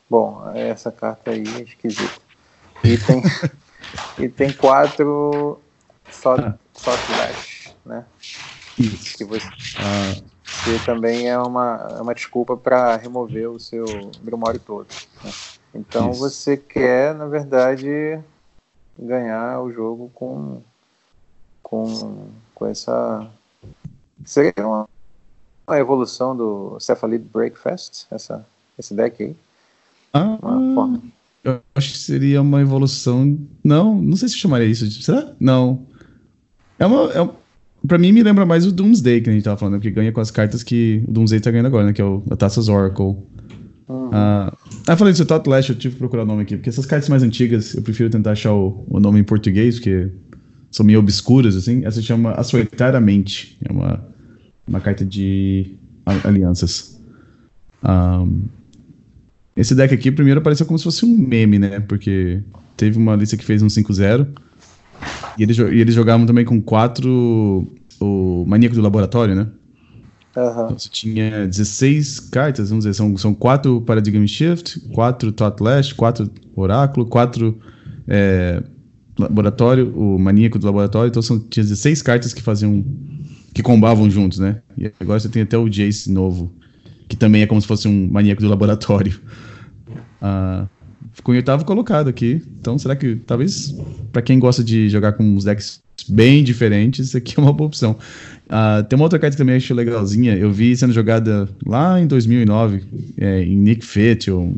Bom, 0.09 0.51
essa 0.53 0.91
carta 0.91 1.31
aí 1.31 1.43
é 1.57 1.61
esquisita. 1.61 2.19
E 2.83 2.97
tem, 2.97 3.21
e 4.19 4.27
tem 4.29 4.51
quatro 4.53 5.59
Thought, 6.21 6.43
Ah. 6.43 6.57
thought 6.73 7.11
Lash, 7.11 7.75
né? 7.85 8.05
Isso. 8.77 9.17
Que 9.17 9.23
você, 9.23 9.47
Ah, 9.79 10.15
que 10.63 10.85
também 10.85 11.29
é 11.29 11.37
uma, 11.37 11.95
é 11.97 12.01
uma 12.01 12.13
desculpa 12.15 12.57
para 12.57 12.95
remover 12.97 13.49
o 13.49 13.59
seu 13.59 14.11
Grimório 14.23 14.59
todo. 14.59 14.87
né? 15.23 15.31
Então 15.73 16.11
Isso. 16.11 16.19
você 16.19 16.57
quer, 16.57 17.13
na 17.13 17.27
verdade, 17.27 18.19
ganhar 18.97 19.61
o 19.61 19.71
jogo 19.71 20.09
com, 20.13 20.61
com, 21.61 22.29
com 22.55 22.65
essa. 22.65 23.29
Seria 24.25 24.53
uma, 24.59 24.87
uma 25.67 25.77
evolução 25.77 26.35
do 26.35 26.79
Cephalid 26.79 27.23
Breakfast, 27.23 28.05
essa, 28.11 28.45
esse 28.77 28.93
deck 28.93 29.23
aí. 29.23 29.35
ah, 30.13 30.37
Uma 30.41 30.73
forma. 30.75 31.01
Eu 31.49 31.61
acho 31.75 31.91
que 31.91 31.97
seria 31.97 32.41
uma 32.41 32.61
evolução. 32.61 33.37
Não, 33.63 34.01
não 34.01 34.15
sei 34.15 34.29
se 34.29 34.37
chamaria 34.37 34.67
isso. 34.67 34.87
de- 34.87 35.03
Será? 35.03 35.33
Não. 35.39 35.85
É 36.77 36.85
uma. 36.85 37.11
É 37.11 37.21
um- 37.21 37.31
Pra 37.87 37.97
mim, 37.97 38.11
me 38.11 38.21
lembra 38.21 38.45
mais 38.45 38.65
o 38.65 38.73
Doomsday 38.73 39.21
que 39.21 39.29
a 39.29 39.33
gente 39.33 39.43
tava 39.43 39.55
falando, 39.55 39.75
porque 39.75 39.89
ganha 39.89 40.11
com 40.11 40.19
as 40.19 40.29
cartas 40.29 40.63
que 40.63 41.01
o 41.07 41.11
Doomsday 41.11 41.39
tá 41.39 41.49
ganhando 41.49 41.67
agora, 41.67 41.85
né? 41.85 41.93
Que 41.93 42.01
é 42.01 42.05
o 42.05 42.21
a 42.29 42.35
Taças 42.35 42.67
Oracle. 42.67 43.15
Uhum. 43.87 44.09
Ah, 44.11 44.51
ah, 44.85 44.97
falei 44.97 45.13
disso, 45.13 45.25
Thought 45.25 45.47
Lash, 45.49 45.69
eu 45.69 45.75
tive 45.75 45.93
que 45.93 45.99
procurar 45.99 46.23
o 46.23 46.25
nome 46.25 46.41
aqui, 46.41 46.57
porque 46.57 46.69
essas 46.69 46.85
cartas 46.85 47.07
mais 47.07 47.23
antigas, 47.23 47.73
eu 47.75 47.81
prefiro 47.81 48.09
tentar 48.09 48.31
achar 48.31 48.53
o, 48.53 48.83
o 48.89 48.99
nome 48.99 49.19
em 49.19 49.23
português, 49.23 49.75
porque 49.75 50.11
são 50.69 50.85
meio 50.85 50.99
obscuras, 50.99 51.55
assim. 51.55 51.85
Essa 51.85 52.01
se 52.01 52.05
chama 52.05 52.31
Açoitar 52.33 52.93
a 52.95 52.99
Mente. 52.99 53.57
É 53.63 53.71
uma, 53.71 54.05
uma 54.67 54.81
carta 54.81 55.05
de 55.05 55.77
alianças. 56.25 56.99
Ahn, 57.81 58.41
esse 59.55 59.75
deck 59.75 59.93
aqui, 59.93 60.11
primeiro, 60.11 60.39
apareceu 60.39 60.65
como 60.65 60.77
se 60.77 60.83
fosse 60.83 61.05
um 61.05 61.17
meme, 61.17 61.59
né? 61.59 61.79
Porque 61.81 62.41
teve 62.77 62.97
uma 62.97 63.15
lista 63.15 63.35
que 63.35 63.45
fez 63.45 63.61
um 63.61 63.67
5-0. 63.67 64.27
E 65.37 65.43
eles, 65.43 65.57
e 65.57 65.79
eles 65.79 65.95
jogavam 65.95 66.25
também 66.25 66.45
com 66.45 66.61
quatro. 66.61 67.67
O 67.99 68.45
Maníaco 68.47 68.75
do 68.75 68.81
Laboratório, 68.81 69.35
né? 69.35 69.47
Aham. 70.37 70.65
Então, 70.65 70.79
você 70.79 70.89
tinha 70.89 71.47
16 71.47 72.19
cartas, 72.19 72.69
vamos 72.69 72.85
dizer, 72.85 72.95
são, 72.95 73.17
são 73.17 73.33
quatro 73.33 73.81
Paradigm 73.81 74.25
Shift, 74.25 74.79
quatro 74.93 75.31
Thought 75.31 75.61
Lash, 75.61 75.91
quatro 75.91 76.29
Oráculo, 76.55 77.05
quatro 77.05 77.59
é, 78.07 78.63
Laboratório, 79.17 79.93
o 79.95 80.17
Maníaco 80.17 80.57
do 80.57 80.65
Laboratório, 80.65 81.09
então 81.09 81.21
são, 81.21 81.39
tinha 81.39 81.63
16 81.63 82.01
cartas 82.01 82.33
que 82.33 82.41
faziam, 82.41 82.85
que 83.53 83.61
combavam 83.61 84.09
juntos, 84.09 84.39
né? 84.39 84.61
E 84.77 84.91
agora 84.99 85.19
você 85.19 85.27
tem 85.27 85.41
até 85.41 85.57
o 85.57 85.67
Jace 85.67 86.09
novo, 86.11 86.53
que 87.09 87.17
também 87.17 87.41
é 87.41 87.47
como 87.47 87.59
se 87.59 87.67
fosse 87.67 87.87
um 87.87 88.07
Maníaco 88.09 88.41
do 88.41 88.49
Laboratório. 88.49 89.19
Ah, 90.21 90.67
ficou 91.13 91.33
em 91.33 91.37
oitavo 91.37 91.63
colocado 91.63 92.09
aqui, 92.09 92.41
então 92.59 92.77
será 92.77 92.93
que, 92.93 93.15
talvez, 93.25 93.73
pra 94.11 94.21
quem 94.21 94.37
gosta 94.37 94.61
de 94.61 94.89
jogar 94.89 95.13
com 95.13 95.23
uns 95.23 95.45
decks 95.45 95.81
bem 96.09 96.43
diferentes, 96.43 97.07
isso 97.07 97.17
aqui 97.17 97.35
é 97.37 97.41
uma 97.41 97.53
boa 97.53 97.67
opção. 97.67 97.97
Ah, 98.49 98.83
tem 98.87 98.97
uma 98.97 99.05
outra 99.05 99.19
carta 99.19 99.35
que 99.35 99.37
também 99.37 99.55
acho 99.55 99.73
legalzinha. 99.73 100.35
Eu 100.35 100.51
vi 100.51 100.75
sendo 100.75 100.91
jogada 100.91 101.47
lá 101.65 102.01
em 102.01 102.07
2009 102.07 102.83
é, 103.17 103.43
em 103.43 103.55
Nick 103.55 103.85
Fit, 103.85 104.29
ou 104.31 104.53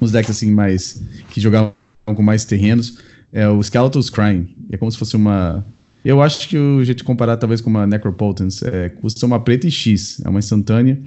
uns 0.00 0.10
decks 0.10 0.30
assim 0.30 0.50
mais 0.50 1.02
que 1.30 1.40
jogavam 1.40 1.72
com 2.04 2.22
mais 2.22 2.44
terrenos. 2.44 2.98
É 3.32 3.48
o 3.48 3.62
Skeletal's 3.62 4.10
Crime. 4.10 4.56
É 4.72 4.76
como 4.76 4.90
se 4.90 4.98
fosse 4.98 5.14
uma. 5.14 5.64
Eu 6.04 6.20
acho 6.20 6.48
que 6.48 6.58
o 6.58 6.84
jeito 6.84 6.98
de 6.98 7.04
comparar 7.04 7.36
talvez 7.36 7.60
com 7.60 7.70
uma 7.70 7.86
Necropotence 7.86 8.66
é, 8.66 8.88
custa 8.88 9.24
uma 9.24 9.38
preta 9.38 9.68
e 9.68 9.70
X. 9.70 10.20
É 10.24 10.28
uma 10.28 10.40
instantânea. 10.40 10.98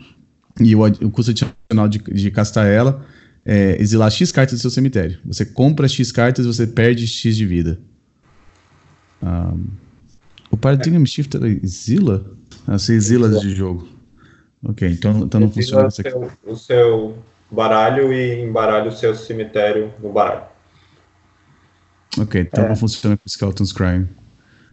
E 0.59 0.75
o, 0.75 0.85
o 0.85 1.11
custo 1.11 1.31
adicional 1.31 1.87
de, 1.87 1.99
de 1.99 2.31
castar 2.31 2.67
ela 2.67 3.05
é 3.45 3.81
exilar 3.81 4.11
X 4.11 4.31
cartas 4.31 4.59
do 4.59 4.61
seu 4.61 4.69
cemitério. 4.69 5.19
Você 5.25 5.45
compra 5.45 5.87
X 5.87 6.11
cartas, 6.11 6.45
você 6.45 6.67
perde 6.67 7.07
X 7.07 7.35
de 7.35 7.45
vida. 7.45 7.79
Ah, 9.21 9.53
o 10.51 10.57
Paradigm 10.57 11.03
Shift 11.05 11.35
ela 11.35 11.47
exila? 11.47 12.25
Ah, 12.67 12.77
você 12.77 12.93
exila 12.93 13.29
de 13.39 13.55
jogo. 13.55 13.87
Ok, 14.63 14.87
então, 14.89 15.23
então 15.23 15.39
não 15.39 15.51
funciona 15.51 15.87
aqui. 15.87 16.09
Seu, 16.09 16.31
o 16.45 16.55
seu 16.55 17.17
baralho 17.51 18.13
e 18.13 18.41
embaralha 18.41 18.89
o 18.89 18.95
seu 18.95 19.13
cemitério 19.15 19.93
no 20.01 20.11
baralho. 20.11 20.45
Ok, 22.17 22.41
então 22.41 22.65
É. 22.65 22.69
não 22.69 22.75
funciona 22.75 23.17
com 23.17 23.23
Skeleton's 23.27 23.73
Crime. 23.73 24.07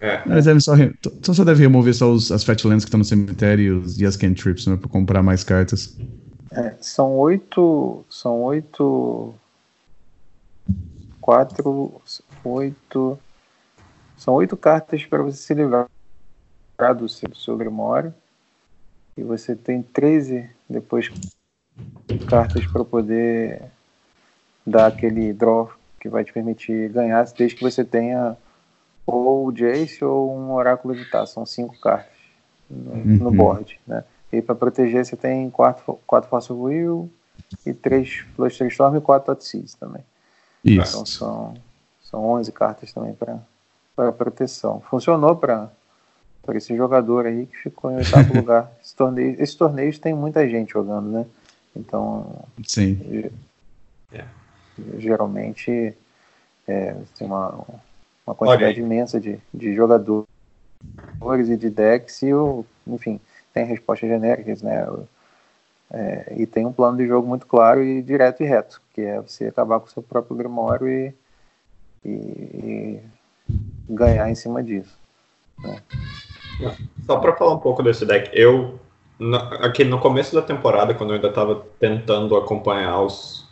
É. 0.01 0.23
Eles 0.27 0.47
devem 0.47 0.61
só, 0.61 0.73
re... 0.73 0.95
então 1.05 1.35
só 1.35 1.45
deve 1.45 1.63
remover 1.63 1.95
só 1.95 2.11
os, 2.11 2.33
as 2.33 2.43
Fatlands 2.43 2.85
que 2.85 2.89
estão 2.89 2.99
no 2.99 3.05
cemitério 3.05 3.85
e 3.99 4.07
as 4.07 4.17
cantrips, 4.17 4.67
né? 4.67 4.77
Pra 4.77 4.89
comprar 4.89 5.23
mais 5.23 5.45
cartas. 5.45 5.99
É, 6.51 6.75
são 6.81 7.17
oito. 7.17 8.05
São 8.09 8.43
oito. 8.43 9.35
Quatro. 11.21 12.01
Oito. 12.43 13.19
São 14.17 14.35
oito 14.35 14.57
cartas 14.57 15.05
para 15.05 15.23
você 15.23 15.37
se 15.37 15.55
livrar 15.55 15.87
do 16.97 17.09
seu, 17.09 17.29
do 17.29 17.37
seu 17.37 17.57
Grimório. 17.57 18.15
E 19.17 19.23
você 19.23 19.55
tem 19.55 19.83
13 19.83 20.49
depois 20.69 21.11
cartas 22.27 22.67
para 22.67 22.85
poder 22.85 23.63
dar 24.67 24.87
aquele 24.87 25.33
draw 25.33 25.71
que 26.01 26.09
vai 26.09 26.25
te 26.25 26.33
permitir 26.33 26.89
ganhar, 26.91 27.25
desde 27.37 27.57
que 27.57 27.63
você 27.63 27.85
tenha 27.85 28.37
ou 29.15 29.47
o 29.47 29.53
Jace 29.53 30.05
ou 30.05 30.37
um 30.37 30.53
Oráculo 30.53 30.95
de 30.95 31.05
Tá. 31.05 31.27
São 31.27 31.45
cinco 31.45 31.79
cartas 31.79 32.13
no, 32.69 32.95
no 32.95 33.27
Uhum. 33.27 33.37
board, 33.37 33.81
né? 33.87 34.05
E 34.33 34.41
para 34.41 34.55
proteger 34.55 35.05
você 35.05 35.17
tem 35.17 35.51
quatro, 35.51 35.99
quatro 36.07 36.31
Force 36.31 36.53
Will 36.53 37.11
e 37.67 37.75
três 37.75 38.19
Fluster 38.37 38.69
Storm 38.69 38.97
e 38.97 39.01
quatro 39.01 39.37
Seas 39.41 39.75
também. 39.75 40.03
Então 40.65 40.85
Isso. 40.85 41.07
são, 41.07 41.55
são 42.03 42.25
11 42.25 42.53
cartas 42.53 42.93
também 42.93 43.17
para 43.97 44.13
proteção. 44.13 44.81
Funcionou 44.89 45.37
para 45.37 45.71
esse 46.55 46.77
jogador 46.77 47.27
aí 47.27 47.47
que 47.47 47.57
ficou 47.57 47.91
em 47.91 47.97
oitavo 47.97 48.33
lugar. 48.39 48.71
Esse 48.83 48.95
torneio, 48.95 49.35
esses 49.43 49.55
torneios 49.55 49.99
tem 49.99 50.15
muita 50.15 50.49
gente 50.49 50.73
jogando, 50.73 51.11
né? 51.11 51.27
Então, 51.75 52.45
Sim. 52.67 53.31
É. 54.13 54.25
geralmente 54.99 55.97
é, 56.67 56.97
tem 57.17 57.27
uma, 57.27 57.65
uma 58.27 58.35
quantidade 58.35 58.81
imensa 58.81 59.21
de, 59.21 59.39
de 59.53 59.75
jogadores 59.75 60.27
e 61.49 61.57
de 61.57 61.71
decks 61.71 62.23
e, 62.23 62.33
o, 62.33 62.65
enfim, 62.87 63.21
tem 63.53 63.65
respostas 63.65 64.09
genéricas, 64.09 64.63
né? 64.63 64.87
É, 65.93 66.35
e 66.37 66.47
tem 66.47 66.65
um 66.65 66.73
plano 66.73 66.97
de 66.99 67.07
jogo 67.07 67.27
muito 67.27 67.47
claro 67.47 67.83
e 67.83 68.01
direto 68.01 68.43
e 68.43 68.47
reto, 68.47 68.81
que 68.95 69.01
é 69.01 69.21
você 69.21 69.47
acabar 69.47 69.81
com 69.81 69.87
o 69.87 69.91
seu 69.91 70.03
próprio 70.03 70.37
Grimório 70.37 70.89
e, 70.89 71.13
e, 72.05 72.09
e 72.09 73.01
ganhar 73.89 74.31
em 74.31 74.35
cima 74.37 74.63
disso. 74.63 74.97
Só 77.07 77.19
pra 77.19 77.35
falar 77.35 77.55
um 77.55 77.59
pouco 77.59 77.83
desse 77.83 78.07
deck, 78.07 78.31
eu 78.33 78.79
aqui 79.61 79.85
no 79.85 79.99
começo 79.99 80.35
da 80.35 80.43
temporada, 80.43 80.95
quando 80.95 81.11
eu 81.11 81.17
ainda 81.17 81.33
tava 81.33 81.67
tentando 81.79 82.37
acompanhar 82.37 83.01
os 83.01 83.50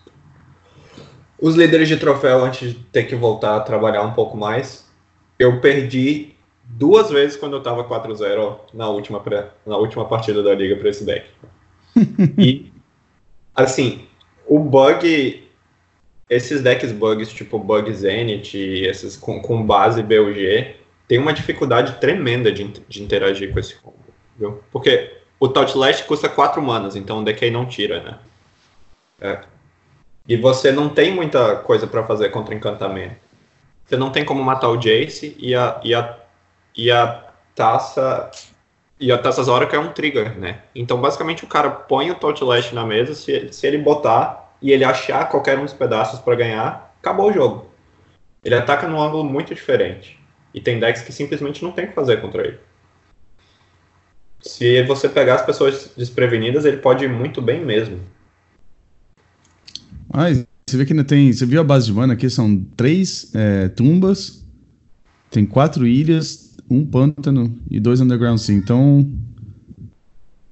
os 1.41 1.55
líderes 1.55 1.89
de 1.89 1.97
troféu 1.97 2.45
antes 2.45 2.71
de 2.71 2.75
ter 2.75 3.05
que 3.05 3.15
voltar 3.15 3.57
a 3.57 3.61
trabalhar 3.61 4.03
um 4.03 4.13
pouco 4.13 4.37
mais, 4.37 4.87
eu 5.39 5.61
perdi 5.61 6.35
duas 6.65 7.11
vezes 7.11 7.37
quando 7.37 7.55
eu 7.57 7.63
tava 7.63 7.85
4-0 7.85 8.57
na 8.75 8.89
última 8.89 9.21
pré- 9.21 9.49
na 9.65 9.77
última 9.77 10.05
partida 10.05 10.43
da 10.43 10.55
liga 10.55 10.77
para 10.77 10.89
esse 10.89 11.05
deck. 11.05 11.27
e 12.37 12.73
assim, 13.55 14.07
o 14.47 14.59
bug 14.59 15.49
esses 16.29 16.61
decks 16.63 16.93
bugs 16.93 17.33
tipo 17.33 17.59
Bug 17.59 17.93
Zenith, 17.93 18.55
esses 18.55 19.17
com, 19.17 19.41
com 19.41 19.65
base 19.65 20.03
BUG, 20.03 20.75
tem 21.07 21.19
uma 21.19 21.33
dificuldade 21.33 21.99
tremenda 22.01 22.53
de, 22.53 22.65
de 22.87 23.03
interagir 23.03 23.53
com 23.53 23.59
esse 23.59 23.77
combo, 23.77 23.97
viu? 24.39 24.63
Porque 24.71 25.17
o 25.41 25.49
Touchlast 25.49 26.05
custa 26.05 26.29
4 26.29 26.61
manas, 26.61 26.97
então 26.97 27.21
o 27.21 27.25
deck 27.25 27.43
aí 27.45 27.51
não 27.51 27.65
tira, 27.65 28.03
né? 28.03 28.19
É. 29.21 29.41
E 30.29 30.37
você 30.37 30.71
não 30.71 30.91
tem 30.91 31.13
muita 31.15 31.57
coisa 31.57 31.87
pra 31.87 32.05
fazer 32.05 32.29
contra 32.29 32.55
encantamento. 32.55 33.17
Você 33.87 33.97
não 33.97 34.13
tem 34.13 34.27
como 34.27 34.45
matar 34.45 34.69
o 34.69 34.77
Jace 34.77 35.35
e 35.39 35.55
a, 35.55 35.81
e 35.83 35.95
a, 35.95 36.19
e 36.77 36.91
a 36.91 37.25
taça. 37.55 38.31
E 39.01 39.11
a 39.11 39.17
taça 39.17 39.43
Zora 39.43 39.65
é 39.65 39.79
um 39.79 39.93
trigger, 39.93 40.39
né? 40.39 40.61
Então 40.75 41.01
basicamente 41.01 41.45
o 41.45 41.49
cara 41.49 41.71
põe 41.71 42.11
o 42.11 42.15
Touchlast 42.15 42.75
na 42.75 42.85
mesa, 42.85 43.15
se, 43.15 43.51
se 43.53 43.67
ele 43.67 43.79
botar 43.79 44.53
e 44.61 44.71
ele 44.71 44.85
achar 44.85 45.29
qualquer 45.31 45.59
um 45.59 45.65
dos 45.65 45.73
pedaços 45.73 46.21
pra 46.21 46.35
ganhar, 46.35 46.95
acabou 47.01 47.31
o 47.31 47.33
jogo. 47.33 47.71
Ele 48.45 48.55
ataca 48.55 48.87
num 48.87 49.01
ângulo 49.01 49.25
muito 49.25 49.55
diferente. 49.55 50.19
E 50.53 50.61
tem 50.61 50.79
decks 50.79 51.03
que 51.03 51.13
simplesmente 51.13 51.63
não 51.63 51.73
tem 51.73 51.87
o 51.87 51.89
que 51.89 51.95
fazer 51.95 52.21
contra 52.21 52.43
ele. 52.43 52.59
Se 54.41 54.83
você 54.83 55.09
pegar 55.09 55.37
as 55.37 55.47
pessoas 55.47 55.93
desprevenidas, 55.97 56.65
ele 56.65 56.79
pode 56.79 57.05
ir 57.05 57.09
muito 57.09 57.41
bem 57.41 57.61
mesmo. 57.61 58.01
Ah, 60.13 60.31
e 60.31 60.47
você 60.67 60.77
vê 60.77 60.85
que 60.85 60.93
ainda 60.93 61.05
tem. 61.05 61.33
Você 61.33 61.47
viu 61.47 61.61
a 61.61 61.65
base 61.65 61.87
de 61.87 61.93
mana 61.93 62.15
aqui? 62.15 62.29
São 62.29 62.63
três 62.77 63.31
é, 63.35 63.69
tumbas, 63.69 64.45
tem 65.31 65.47
quatro 65.47 65.87
ilhas, 65.87 66.57
um 66.71 66.85
pântano 66.85 67.59
e 67.71 67.81
dois 67.81 68.01
underground 68.01 68.39
sim. 68.39 68.55
Então. 68.55 69.09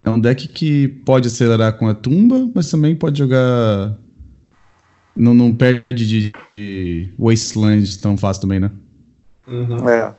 É 0.05 0.11
um 0.11 0.21
deck 0.21 0.47
que 0.47 0.87
pode 0.87 1.27
acelerar 1.27 1.77
com 1.77 1.89
a 1.89 1.95
tumba, 1.95 2.49
mas 2.55 2.71
também 2.71 2.95
pode 2.95 3.19
jogar. 3.19 3.99
Não, 5.17 5.35
não 5.35 5.53
perde 5.53 5.85
de, 6.07 6.33
de 6.57 7.13
Wasteland 7.19 7.99
tão 7.99 8.17
fácil 8.17 8.43
também, 8.43 8.61
né? 8.61 8.71
Uhum. 9.49 9.89
É, 9.89 10.15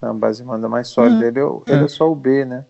a 0.00 0.12
base 0.14 0.42
manda 0.42 0.70
mais 0.70 0.88
sólida. 0.88 1.24
É, 1.24 1.28
Ele, 1.28 1.40
é, 1.40 1.42
é. 1.42 1.74
ele 1.74 1.84
é 1.84 1.88
só 1.88 2.10
o 2.10 2.14
B, 2.14 2.46
né? 2.46 2.64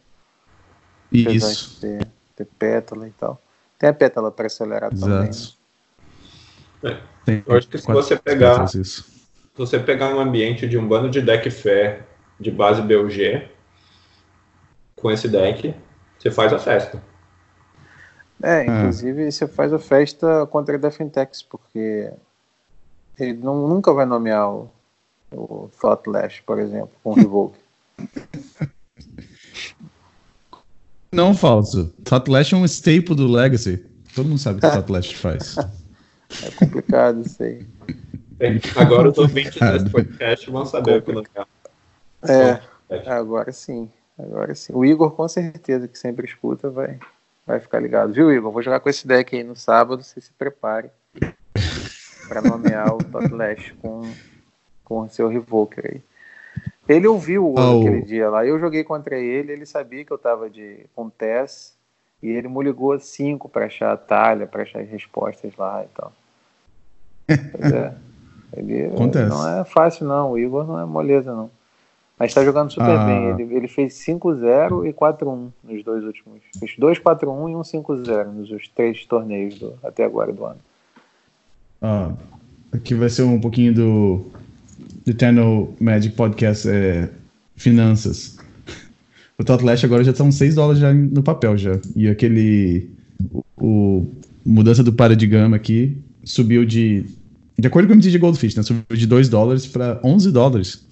Apesar 1.13 1.53
Isso. 1.53 1.75
de 1.75 1.81
ter, 1.81 2.09
ter 2.35 2.49
pétala 2.59 3.07
e 3.07 3.13
tal. 3.13 3.41
Tem 3.79 3.89
a 3.89 3.93
pétala 3.93 4.33
para 4.33 4.47
acelerar 4.47 4.91
também. 4.93 5.29
né? 5.29 5.31
É. 6.83 6.99
Tem 7.25 7.43
Eu 7.47 7.57
acho 7.57 7.69
que 7.69 7.79
se 7.79 7.85
quatro 7.85 8.03
você 8.03 8.17
pegar-. 8.17 8.67
Se 8.69 9.05
você 9.55 9.79
pegar 9.79 10.15
um 10.15 10.21
ambiente 10.21 10.69
de 10.69 10.77
um 10.77 10.87
bando 10.87 11.09
de 11.09 11.21
deck 11.21 11.51
fé 11.51 12.03
de 12.39 12.51
base 12.51 12.83
BUG 12.83 13.49
com 14.95 15.11
esse 15.11 15.29
deck, 15.29 15.75
você 16.19 16.31
faz 16.31 16.53
a 16.53 16.59
festa. 16.59 17.03
É, 18.43 18.65
inclusive 18.67 19.33
você 19.33 19.49
faz 19.49 19.73
a 19.73 19.79
festa 19.79 20.47
contra 20.47 20.75
a 20.75 20.79
Defentex, 20.79 21.43
porque 21.43 22.13
ele 23.19 23.33
não, 23.35 23.67
nunca 23.67 23.95
vai 23.95 24.05
nomear 24.05 24.53
o, 24.53 24.71
o 25.33 25.71
Thoughtless, 25.81 26.43
por 26.45 26.59
exemplo, 26.59 26.91
com 27.03 27.13
o 27.13 27.15
Revoke. 27.15 27.59
Não, 31.13 31.35
falso. 31.35 31.95
Thoughtlash 32.05 32.53
é 32.53 32.57
um 32.57 32.65
staple 32.67 33.15
do 33.15 33.27
Legacy. 33.27 33.83
Todo 34.15 34.29
mundo 34.29 34.39
sabe 34.39 34.59
o 34.59 34.61
que 34.61 34.69
Thoughtlash 34.71 35.15
faz. 35.15 35.57
É 36.43 36.51
complicado 36.51 37.21
isso 37.21 37.43
aí. 37.43 37.67
Agora 38.77 39.09
os 39.09 39.19
ouvintes 39.19 39.59
desse 39.59 39.91
podcast 39.91 40.51
vão 40.51 40.67
saber 40.67 40.99
o 40.99 41.03
que 41.03 41.13
não 41.13 41.23
é. 42.29 42.61
É, 42.91 43.11
agora 43.11 43.53
sim. 43.53 43.91
Agora 44.19 44.55
sim. 44.55 44.73
O 44.75 44.85
Igor, 44.85 45.11
com 45.13 45.29
certeza, 45.29 45.89
que 45.89 45.99
sempre 45.99 46.27
escuta, 46.27 46.71
vai, 46.71 46.99
vai 47.47 47.61
ficar 47.61 47.81
ligado. 47.81 48.13
Viu, 48.13 48.33
Igor? 48.33 48.51
Vou 48.51 48.63
jogar 48.63 48.81
com 48.81 48.89
esse 48.89 49.07
deck 49.07 49.37
aí 49.37 49.43
no 49.43 49.57
sábado, 49.57 50.03
você 50.03 50.21
se 50.21 50.33
prepare 50.33 50.91
para 52.29 52.43
nomear 52.43 52.95
o 52.95 52.99
Thoughtless 52.99 53.73
com, 53.81 54.03
com 54.85 55.01
o 55.01 55.09
seu 55.09 55.29
Revoker 55.29 55.85
aí. 55.93 56.03
Ele 56.89 57.07
ouviu 57.07 57.47
o 57.47 57.55
Oh. 57.59 57.81
aquele 57.81 58.03
dia 58.03 58.31
lá, 58.31 58.47
eu 58.47 58.59
joguei 58.61 58.85
contra 58.85 59.19
ele, 59.19 59.53
ele 59.53 59.67
sabia 59.67 60.05
que 60.05 60.13
eu 60.13 60.19
tava 60.19 60.49
de, 60.49 60.87
com 60.95 61.11
Tess, 61.11 61.77
e 62.23 62.29
ele 62.29 62.49
me 62.49 62.63
ligou 62.63 62.99
cinco 62.99 63.49
para 63.49 63.67
achar 63.67 63.93
a 63.93 63.97
talha, 63.97 64.47
para 64.47 64.63
achar 64.63 64.81
as 64.81 64.89
respostas 64.89 65.53
lá 65.57 65.85
e 65.85 65.89
tal. 65.89 66.13
Pois 67.27 67.73
é. 67.73 67.95
Ele 68.57 68.87
Acontece. 68.87 69.29
não 69.29 69.49
é 69.61 69.65
fácil, 69.65 70.07
não. 70.07 70.33
O 70.33 70.39
Igor 70.39 70.67
não 70.67 70.81
é 70.81 70.87
moleza, 70.87 71.35
não. 71.35 71.51
Mas 72.19 72.33
tá 72.33 72.43
jogando 72.43 72.71
super 72.71 72.89
Ah. 72.97 73.05
bem. 73.05 73.25
Ele, 73.47 73.55
ele 73.57 73.69
fez 73.69 73.93
5-0 73.95 74.87
e 74.87 74.93
4-1 74.95 75.49
nos 75.63 75.85
dois 75.85 76.03
últimos. 76.05 76.41
Fez 76.59 76.73
2 76.79 76.99
4-1 76.99 77.51
e 77.51 77.57
um 77.57 77.61
5-0 77.63 78.33
nos 78.33 78.51
os 78.51 78.69
três 78.69 79.05
torneios 79.05 79.59
do, 79.59 79.75
até 79.85 80.05
agora 80.05 80.33
do 80.33 80.45
ano. 80.47 80.59
Ah, 81.83 82.13
aqui 82.73 82.95
vai 82.95 83.11
ser 83.11 83.23
um 83.25 83.39
pouquinho 83.39 83.75
do 83.75 84.27
Eternal 85.07 85.69
Magic 85.79 86.15
Podcast 86.17 86.67
é, 86.69 87.11
Finanças. 87.57 88.39
O 89.39 89.45
Thoughtlash 89.45 89.85
agora 89.85 90.03
já 90.03 90.13
estão 90.13 90.33
6 90.33 90.55
dólares 90.55 90.81
já 90.81 90.95
no 90.95 91.23
papel 91.23 91.59
já. 91.59 91.79
E 91.95 92.09
aquele. 92.09 92.89
O, 93.31 93.45
o- 93.61 94.11
mudança 94.47 94.83
do 94.83 94.95
paradigma 94.95 95.55
aqui 95.55 95.99
subiu 96.27 96.65
de. 96.67 97.07
De 97.59 97.67
acordo 97.67 97.89
com 97.89 97.95
o 97.95 97.99
de 97.99 98.19
Goldfish, 98.19 98.55
né? 98.55 98.63
Subiu 98.63 98.85
de 98.93 99.07
2 99.07 99.31
dólares 99.31 99.67
para 99.67 99.99
11 100.05 100.31
dólares. 100.31 100.85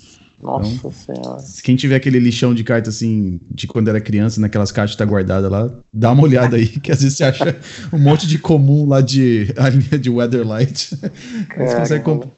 Nossa 0.42 0.90
senhora. 0.90 1.42
Quem 1.62 1.76
tiver 1.76 1.96
aquele 1.96 2.18
lixão 2.18 2.54
de 2.54 2.64
carta 2.64 2.90
assim, 2.90 3.40
de 3.50 3.66
quando 3.66 3.88
era 3.88 4.00
criança, 4.00 4.40
naquelas 4.40 4.72
caixas 4.72 4.94
que 4.94 4.98
tá 4.98 5.04
guardada 5.04 5.48
lá, 5.48 5.70
dá 5.92 6.12
uma 6.12 6.22
olhada 6.22 6.56
aí, 6.56 6.66
que 6.66 6.90
às 6.92 7.02
vezes 7.02 7.16
você 7.16 7.24
acha 7.24 7.56
um 7.92 7.98
monte 7.98 8.26
de 8.26 8.38
comum 8.38 8.86
lá 8.86 9.00
de 9.00 9.52
a 9.56 9.68
linha 9.68 9.98
de 9.98 10.10
Weatherlight. 10.10 10.96
Você 10.96 11.76
consegue 11.76 11.86
Caramba. 11.86 12.02
comp- 12.02 12.32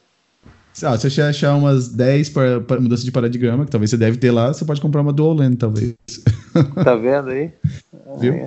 Ah, 0.82 0.97
se 0.99 1.09
você 1.11 1.22
achar 1.22 1.57
umas 1.57 1.88
10 1.88 2.28
para, 2.30 2.61
para 2.61 2.80
mudança 2.80 3.03
de 3.05 3.11
paradigma, 3.11 3.64
que 3.64 3.70
talvez 3.70 3.90
você 3.90 3.97
deve 3.97 4.18
ter 4.18 4.30
lá, 4.30 4.53
você 4.53 4.64
pode 4.64 4.80
comprar 4.80 5.01
uma 5.01 5.12
Dual 5.12 5.34
Land, 5.34 5.57
talvez. 5.57 5.94
Tá 6.84 6.94
vendo 6.97 7.30
aí? 7.30 7.51
Viu? 8.20 8.34
É. 8.34 8.47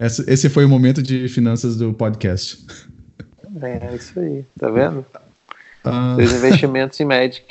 Esse 0.26 0.48
foi 0.48 0.64
o 0.64 0.68
momento 0.68 1.02
de 1.02 1.28
finanças 1.28 1.76
do 1.76 1.92
podcast. 1.92 2.64
É, 3.60 3.86
é 3.86 3.96
isso 3.96 4.18
aí, 4.18 4.44
tá 4.58 4.70
vendo? 4.70 5.04
Uh... 5.84 6.16
Seus 6.16 6.32
investimentos 6.32 6.98
em 7.00 7.04
Magic. 7.04 7.44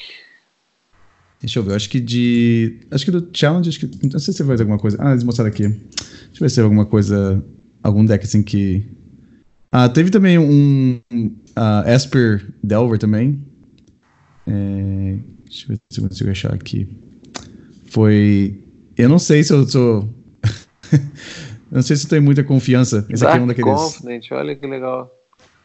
Deixa 1.41 1.57
eu 1.57 1.63
ver, 1.63 1.75
acho 1.75 1.89
que 1.89 1.99
de. 1.99 2.79
Acho 2.91 3.05
que 3.05 3.11
do 3.11 3.27
Challenge, 3.33 3.67
acho 3.67 3.79
que. 3.79 4.07
Não 4.07 4.19
sei 4.19 4.33
se 4.33 4.43
vai 4.43 4.55
alguma 4.57 4.77
coisa. 4.77 4.97
Ah, 4.99 5.11
eles 5.11 5.23
mostraram 5.23 5.49
aqui. 5.49 5.67
Deixa 5.67 6.35
eu 6.35 6.39
ver 6.39 6.49
se 6.49 6.55
tem 6.55 6.63
alguma 6.63 6.85
coisa. 6.85 7.43
Algum 7.81 8.05
deck 8.05 8.23
assim 8.23 8.43
que. 8.43 8.85
Ah, 9.71 9.89
teve 9.89 10.11
também 10.11 10.37
um. 10.37 11.01
Uh, 11.11 11.89
Esper 11.89 12.45
Delver 12.63 12.99
também. 12.99 13.41
É, 14.45 15.17
deixa 15.45 15.65
eu 15.65 15.69
ver 15.69 15.79
se 15.91 15.99
eu 15.99 16.07
consigo 16.07 16.29
achar 16.29 16.53
aqui. 16.53 16.87
Foi. 17.89 18.63
Eu 18.95 19.09
não 19.09 19.17
sei 19.17 19.43
se 19.43 19.51
eu 19.51 19.67
sou. 19.67 20.07
não 21.71 21.81
sei 21.81 21.95
se 21.95 22.05
eu 22.05 22.09
tenho 22.09 22.21
muita 22.21 22.43
confiança. 22.43 23.03
Esse 23.09 23.23
Dark 23.23 23.33
aqui 23.33 23.41
é 23.41 23.43
um 23.43 23.47
daqueles. 23.47 23.81
Confident, 23.81 24.31
olha 24.31 24.55
que 24.55 24.67
legal. 24.67 25.11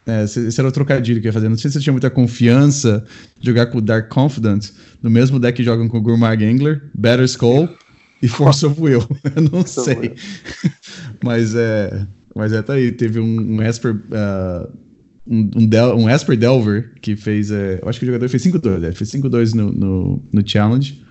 É, 0.07 0.23
esse 0.23 0.61
era 0.61 0.69
o 0.69 0.73
trocadilho 0.73 1.21
que 1.21 1.27
eu 1.27 1.31
ia 1.31 1.33
fazer. 1.33 1.49
Não 1.49 1.59
sei 1.59 1.69
se 1.69 1.79
você 1.79 1.83
tinha 1.83 1.93
muita 1.93 2.09
confiança 2.09 3.05
de 3.41 3.47
jogar 3.49 3.67
com 3.67 3.79
o 3.79 3.81
Dark 3.81 4.09
Confident, 4.09 4.71
no 5.03 5.11
mesmo 5.11 5.41
deck 5.41 5.57
que 5.57 5.65
jogam 5.65 5.89
com 5.89 5.99
o 5.99 6.01
Gourmag 6.01 6.45
Angler, 6.45 6.89
Better 6.95 7.25
Skull 7.25 7.69
e 8.23 8.29
Force 8.29 8.65
of 8.65 8.81
Will. 8.81 9.03
Eu 9.35 9.43
não 9.43 9.67
sei. 9.67 10.15
mas 11.25 11.55
é. 11.57 12.07
Mas 12.37 12.53
é, 12.53 12.63
tá 12.63 12.75
aí. 12.75 12.93
Teve 12.93 13.19
um, 13.19 13.57
um 13.57 13.63
Esper. 13.63 13.97
Uh, 13.97 14.69
um, 15.27 15.51
um, 15.57 15.67
Del, 15.67 15.97
um 15.97 16.09
Esper 16.09 16.37
Delver 16.37 16.93
que 17.03 17.17
fez. 17.17 17.51
É, 17.51 17.81
eu 17.83 17.89
acho 17.89 17.99
que 17.99 18.05
o 18.05 18.07
jogador 18.07 18.29
fez 18.29 18.45
5-2, 18.45 18.79
né? 18.79 18.93
Fez 18.93 19.11
5-2 19.11 19.55
no, 19.55 19.73
no, 19.73 20.23
no, 20.33 20.49
Challenge. 20.49 21.05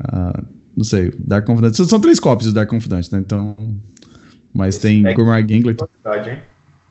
Uh, 0.00 0.46
não 0.76 0.84
sei, 0.84 1.12
Dark 1.18 1.44
Confidant. 1.44 1.74
São, 1.74 1.86
são 1.86 2.00
três 2.00 2.20
cópias 2.20 2.52
do 2.52 2.54
Dark 2.54 2.70
Confidant, 2.70 3.10
né? 3.10 3.18
Então. 3.18 3.56
Mas 4.54 4.76
Esse 4.76 4.82
tem 4.82 5.02
Gourmag 5.14 5.52
Angler. 5.52 5.76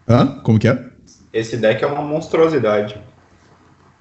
Hã? 0.09 0.39
Como 0.43 0.59
que 0.59 0.67
é? 0.67 0.96
Esse 1.37 1.55
deck 1.55 1.83
é 1.83 1.87
uma 1.87 2.01
monstruosidade. 2.01 2.99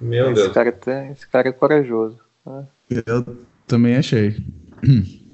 Meu 0.00 0.32
esse 0.32 0.42
Deus. 0.42 0.54
Cara 0.54 0.72
tem, 0.72 1.12
esse 1.12 1.28
cara 1.28 1.50
é 1.50 1.52
corajoso. 1.52 2.16
Né? 2.46 2.64
Eu 3.06 3.36
também 3.66 3.96
achei. 3.96 4.36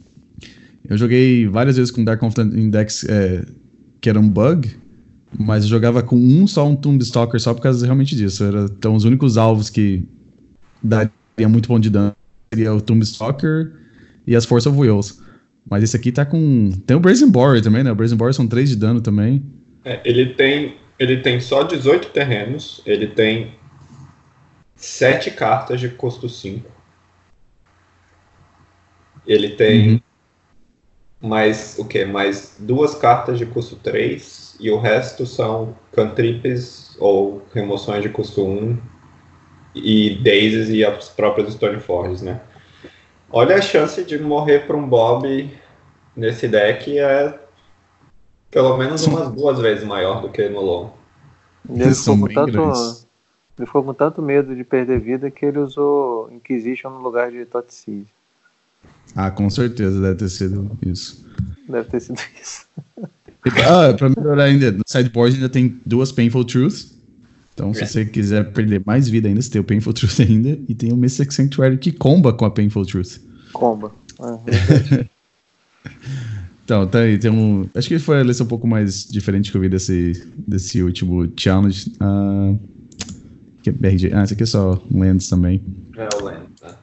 Eu 0.88 0.98
joguei 0.98 1.46
várias 1.46 1.76
vezes 1.76 1.92
com 1.92 2.03
Dark 2.03 2.18
Confidant 2.18 2.53
Index 2.53 3.05
é, 3.05 3.46
que 4.00 4.11
era 4.11 4.18
um 4.18 4.28
bug, 4.28 4.68
mas 5.38 5.62
eu 5.62 5.70
jogava 5.70 6.03
com 6.03 6.16
um 6.16 6.44
só 6.44 6.68
um 6.68 6.74
Tomb 6.74 7.00
Stalker 7.05 7.40
só 7.40 7.55
por 7.55 7.62
causa 7.62 7.86
realmente 7.86 8.16
disso. 8.16 8.42
Era, 8.42 8.64
então 8.64 8.96
os 8.96 9.05
únicos 9.05 9.38
alvos 9.38 9.70
que 9.70 10.07
daria 10.82 11.09
muito 11.48 11.68
ponto 11.68 11.80
de 11.80 11.88
dano 11.88 12.12
seria 12.53 12.74
o 12.74 12.80
Tomb 12.80 13.00
Stalker 13.05 13.72
e 14.26 14.34
as 14.34 14.44
Force 14.44 14.68
of 14.68 14.76
Wills. 14.76 15.22
Mas 15.70 15.84
esse 15.84 15.96
aqui 15.96 16.11
tá 16.11 16.26
com. 16.26 16.72
Tem 16.84 16.96
o 16.96 17.00
Brazen 17.00 17.30
Borer 17.30 17.62
também, 17.62 17.84
né? 17.84 17.92
O 17.92 17.94
Brazen 17.94 18.18
Borer 18.18 18.34
são 18.34 18.48
3 18.48 18.70
de 18.70 18.76
dano 18.76 19.00
também. 19.00 19.40
É, 19.84 20.00
ele 20.05 20.34
tem 20.34 20.74
ele 20.99 21.18
tem 21.18 21.40
só 21.40 21.62
18 21.62 22.11
terrenos, 22.11 22.82
ele 22.86 23.07
tem 23.07 23.55
7 24.76 25.30
cartas 25.30 25.80
de 25.80 25.88
custo 25.88 26.28
5. 26.28 26.70
Ele 29.26 29.51
tem 29.51 29.93
uhum. 29.93 30.01
mais 31.28 31.78
o 31.78 31.84
que? 31.84 32.05
Mais 32.05 32.57
duas 32.59 32.95
cartas 32.95 33.38
de 33.38 33.47
custo 33.47 33.76
3 33.76 34.57
e 34.61 34.70
o 34.70 34.78
resto 34.78 35.24
são 35.26 35.76
cantrips 35.93 36.97
ou 36.99 37.47
remoções 37.55 38.03
de 38.03 38.09
custo 38.09 38.45
1 38.45 38.78
e 39.74 40.16
daisies 40.22 40.68
e 40.68 40.84
as 40.84 41.09
próprias 41.09 41.55
Stoneforges, 41.55 42.22
né? 42.22 42.40
Olha 43.30 43.57
a 43.57 43.62
chance 43.62 44.05
de 44.05 44.18
morrer 44.18 44.66
para 44.66 44.76
um 44.76 44.86
Bob 44.86 45.51
nesse 46.14 46.47
deck 46.47 46.99
é 46.99 47.41
pelo 48.53 48.76
menos 48.76 49.05
umas 49.07 49.32
duas 49.32 49.59
vezes 49.59 49.82
maior 49.82 50.20
do 50.20 50.28
que 50.28 50.48
no 50.48 50.61
long. 50.61 50.90
Ele 51.68 51.94
ficou, 51.94 52.18
com 52.18 52.28
tanto, 52.28 52.59
ele 53.59 53.66
ficou 53.66 53.82
com 53.82 53.94
tanto 53.94 54.22
medo 54.22 54.55
de 54.55 54.62
perder 54.62 55.00
vida 55.00 55.30
que 55.30 55.46
ele 55.46 55.59
usou 55.59 56.30
Inquisition 56.30 56.90
no 56.90 57.00
lugar 57.00 57.30
de 57.30 57.44
Totseed. 57.46 58.07
Ah, 59.16 59.30
com 59.30 59.48
certeza 59.48 60.00
deve 60.00 60.16
ter 60.16 60.28
sido 60.28 60.70
isso. 60.84 61.24
Deve 61.68 61.88
ter 61.88 62.00
sido 62.00 62.20
isso. 62.40 62.66
ah, 63.66 63.94
pra 63.96 64.11
melhorar 64.11 64.44
ainda, 64.44 64.70
no 64.70 64.82
sideboard 64.86 65.36
ainda 65.36 65.48
tem 65.48 65.80
duas 65.86 66.12
Painful 66.12 66.44
Truths. 66.44 66.92
Então, 67.55 67.72
se 67.72 67.82
é. 67.82 67.86
você 67.86 68.05
quiser 68.05 68.53
perder 68.53 68.82
mais 68.84 69.09
vida 69.09 69.28
ainda, 69.28 69.40
você 69.40 69.50
tem 69.50 69.61
o 69.61 69.64
Painful 69.64 69.92
Truth 69.92 70.20
ainda. 70.20 70.59
E 70.68 70.74
tem 70.74 70.92
o 70.92 70.96
Mystic 70.96 71.32
Sanctuary 71.32 71.78
que 71.78 71.92
comba 71.92 72.32
com 72.32 72.44
a 72.44 72.50
Painful 72.50 72.84
Truth. 72.84 73.18
Comba. 73.53 73.92
Ah, 74.24 74.38
Então, 76.72 76.86
tá 76.86 77.00
aí, 77.00 77.18
tem 77.18 77.30
um. 77.30 77.68
Acho 77.74 77.86
que 77.86 77.98
foi 77.98 78.20
a 78.20 78.22
lição 78.22 78.46
um 78.46 78.48
pouco 78.48 78.66
mais 78.66 79.04
diferente 79.04 79.52
que 79.52 79.58
eu 79.58 79.60
vi 79.60 79.68
desse, 79.68 80.26
desse 80.48 80.82
último 80.82 81.30
challenge. 81.38 81.92
Uh, 82.00 82.58
que 83.62 83.68
é 83.68 83.72
BRG. 83.74 84.10
Ah, 84.14 84.24
esse 84.24 84.32
aqui 84.32 84.44
é 84.44 84.46
só 84.46 84.80
Lands 84.90 85.28
também. 85.28 85.62
É 85.98 86.08
o 86.16 86.24
Lands, 86.24 86.58
tá. 86.58 86.78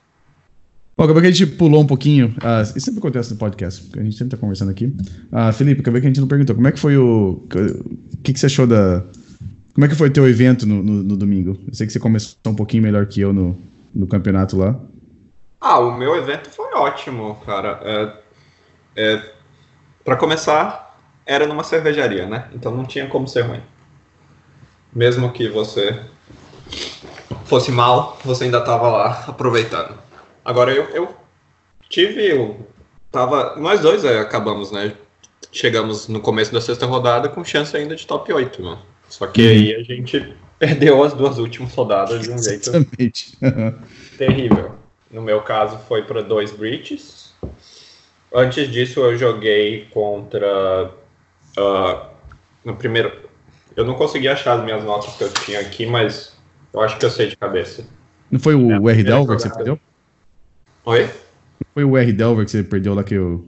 Bom, 0.96 1.06
acabou 1.06 1.24
que 1.24 1.28
a 1.28 1.32
gente 1.32 1.48
pulou 1.48 1.82
um 1.82 1.88
pouquinho. 1.88 2.36
Uh, 2.38 2.62
isso 2.62 2.82
sempre 2.82 3.00
acontece 3.00 3.32
no 3.32 3.40
podcast, 3.40 3.82
porque 3.82 4.00
a 4.00 4.04
gente 4.04 4.16
sempre 4.16 4.30
tá 4.30 4.38
conversando 4.38 4.70
aqui. 4.70 4.86
Uh, 4.86 5.52
Felipe, 5.54 5.82
acabei 5.82 6.02
que 6.02 6.06
a 6.06 6.12
gente 6.12 6.22
não 6.22 6.28
perguntou. 6.28 6.56
Como 6.56 6.68
é 6.68 6.72
que 6.72 6.80
foi 6.80 6.96
o. 6.96 7.44
O 7.44 8.18
que, 8.22 8.32
que 8.32 8.40
você 8.40 8.46
achou 8.46 8.68
da. 8.68 9.04
Como 9.74 9.86
é 9.86 9.88
que 9.88 9.96
foi 9.96 10.10
o 10.10 10.14
teu 10.14 10.30
evento 10.30 10.68
no, 10.68 10.84
no, 10.84 11.02
no, 11.02 11.18
domingo? 11.18 11.58
Eu 11.68 11.74
sei 11.74 11.88
que 11.88 11.94
você 11.94 12.00
começou 12.00 12.38
um 12.46 12.54
pouquinho 12.54 12.84
melhor 12.84 13.08
que 13.08 13.22
eu 13.22 13.34
no, 13.34 13.58
no 13.96 14.06
campeonato 14.06 14.56
lá. 14.56 14.80
Ah, 15.60 15.80
o 15.80 15.98
meu 15.98 16.16
evento 16.16 16.48
foi 16.52 16.76
ótimo, 16.76 17.36
cara. 17.44 17.80
É, 17.84 18.14
é 18.96 19.39
para 20.04 20.16
começar, 20.16 20.98
era 21.26 21.46
numa 21.46 21.64
cervejaria, 21.64 22.26
né? 22.26 22.48
Então 22.54 22.76
não 22.76 22.86
tinha 22.86 23.08
como 23.08 23.28
ser 23.28 23.42
ruim. 23.42 23.62
Mesmo 24.94 25.32
que 25.32 25.48
você 25.48 26.00
fosse 27.46 27.72
mal, 27.72 28.18
você 28.24 28.46
ainda 28.46 28.60
estava 28.60 28.90
lá 28.90 29.26
aproveitando. 29.28 29.98
Agora 30.44 30.72
eu, 30.72 30.86
eu 30.90 31.16
tive, 31.88 32.26
eu 32.26 32.68
tava, 33.12 33.56
nós 33.58 33.82
dois 33.82 34.04
é, 34.04 34.20
acabamos, 34.20 34.72
né? 34.72 34.94
Chegamos 35.52 36.08
no 36.08 36.20
começo 36.20 36.52
da 36.52 36.62
sexta 36.62 36.86
rodada 36.86 37.30
com 37.30 37.44
chance 37.44 37.76
ainda 37.76 37.96
de 37.96 38.06
top 38.06 38.32
8, 38.32 38.62
né? 38.62 38.78
Só 39.10 39.28
que 39.28 39.42
uhum. 39.42 39.50
aí 39.50 39.76
a 39.76 39.84
gente 39.84 40.36
perdeu 40.58 41.04
as 41.04 41.14
duas 41.14 41.38
últimas 41.38 41.74
rodadas 41.74 42.22
de 42.22 42.32
um 42.32 42.38
jeito 42.38 42.72
terrível. 44.18 44.76
No 45.12 45.22
meu 45.22 45.42
caso 45.42 45.78
foi 45.88 46.04
para 46.04 46.22
dois 46.22 46.52
breaches 46.52 47.34
Antes 48.34 48.70
disso, 48.72 49.00
eu 49.00 49.18
joguei 49.18 49.88
contra. 49.92 50.92
Uh, 51.58 52.10
no 52.64 52.76
primeiro. 52.76 53.30
Eu 53.76 53.86
não 53.86 53.96
consegui 53.96 54.28
achar 54.28 54.58
as 54.58 54.64
minhas 54.64 54.84
notas 54.84 55.16
que 55.16 55.24
eu 55.24 55.34
tinha 55.34 55.60
aqui, 55.60 55.86
mas 55.86 56.36
eu 56.74 56.82
acho 56.82 56.98
que 56.98 57.06
eu 57.06 57.10
sei 57.10 57.28
de 57.28 57.38
cabeça. 57.38 57.86
Não 58.30 58.40
foi 58.40 58.56
o, 58.56 58.72
é, 58.72 58.80
o 58.80 58.90
R 58.90 59.04
Delver 59.04 59.36
que 59.38 59.44
você 59.44 59.50
perdeu? 59.50 59.80
Oi? 60.86 61.04
Não 61.06 61.68
foi 61.74 61.84
o 61.84 61.98
R 61.98 62.14
Delver 62.14 62.46
que 62.46 62.52
você 62.52 62.64
perdeu 62.64 62.94
lá 62.94 63.04
que 63.04 63.16
eu. 63.16 63.48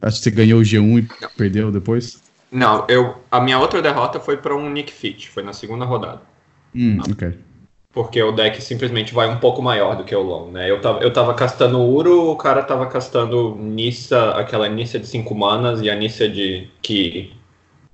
Acho 0.00 0.18
que 0.18 0.24
você 0.24 0.30
ganhou 0.30 0.60
o 0.60 0.64
G1 0.64 0.98
e 0.98 1.22
não. 1.22 1.30
perdeu 1.36 1.70
depois? 1.70 2.20
Não, 2.50 2.84
eu, 2.88 3.22
a 3.30 3.40
minha 3.40 3.58
outra 3.58 3.80
derrota 3.80 4.20
foi 4.20 4.36
para 4.36 4.54
um 4.54 4.68
Nick 4.68 4.92
Fit, 4.92 5.30
foi 5.30 5.42
na 5.42 5.52
segunda 5.52 5.84
rodada. 5.84 6.20
Hum, 6.74 6.98
ok 7.10 7.38
porque 7.92 8.22
o 8.22 8.32
deck 8.32 8.60
simplesmente 8.62 9.12
vai 9.12 9.28
um 9.28 9.38
pouco 9.38 9.60
maior 9.60 9.96
do 9.96 10.04
que 10.04 10.14
o 10.14 10.22
Long, 10.22 10.50
né? 10.50 10.70
Eu 10.70 10.80
tava, 10.80 11.00
eu 11.00 11.12
tava 11.12 11.34
castando 11.34 11.78
Uro, 11.80 12.30
o 12.30 12.36
cara 12.36 12.62
tava 12.62 12.86
castando 12.86 13.54
Nissa, 13.56 14.30
aquela 14.30 14.66
Nissa 14.68 14.98
de 14.98 15.06
5 15.06 15.34
manas 15.34 15.82
e 15.82 15.90
a 15.90 15.94
Nissa 15.94 16.26
de 16.26 16.70
que 16.80 17.36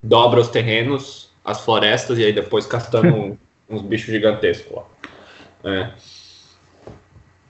dobra 0.01 0.39
os 0.39 0.47
terrenos, 0.47 1.29
as 1.43 1.59
florestas 1.59 2.17
e 2.17 2.23
aí 2.23 2.31
depois 2.31 2.65
castando 2.65 3.37
uns 3.69 3.81
bichos 3.81 4.07
gigantescos 4.07 4.73
lá. 4.73 4.83
É. 5.65 5.91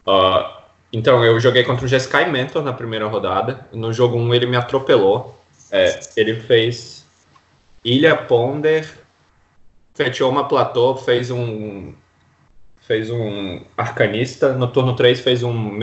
Uh, 0.07 0.59
então, 0.91 1.23
eu 1.23 1.39
joguei 1.39 1.63
contra 1.63 1.85
o 1.85 1.88
Jeskai 1.88 2.31
Mentor 2.31 2.63
na 2.63 2.73
primeira 2.73 3.05
rodada. 3.05 3.67
No 3.71 3.93
jogo 3.93 4.17
1 4.17 4.21
um, 4.21 4.34
ele 4.34 4.47
me 4.47 4.57
atropelou. 4.57 5.39
É, 5.71 5.99
ele 6.17 6.35
fez 6.35 7.05
Ilha 7.85 8.15
Ponder, 8.15 8.89
fechou 9.93 10.31
uma 10.31 10.47
platô, 10.47 10.95
fez 10.95 11.30
um 11.30 11.93
fez 12.90 13.11
um 13.11 13.61
arcanista, 13.78 14.53
no 14.53 14.66
turno 14.66 14.95
3 14.95 15.20
fez 15.20 15.44
um, 15.44 15.80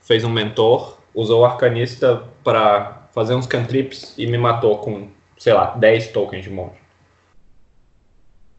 fez 0.00 0.24
um 0.24 0.30
mentor, 0.30 0.96
usou 1.14 1.42
o 1.42 1.44
arcanista 1.44 2.24
para 2.42 3.08
fazer 3.12 3.34
uns 3.34 3.46
cantrips 3.46 4.14
e 4.16 4.26
me 4.26 4.38
matou 4.38 4.78
com, 4.78 5.10
sei 5.36 5.52
lá, 5.52 5.74
10 5.76 6.08
tokens 6.12 6.44
de 6.44 6.50
monge. 6.50 6.78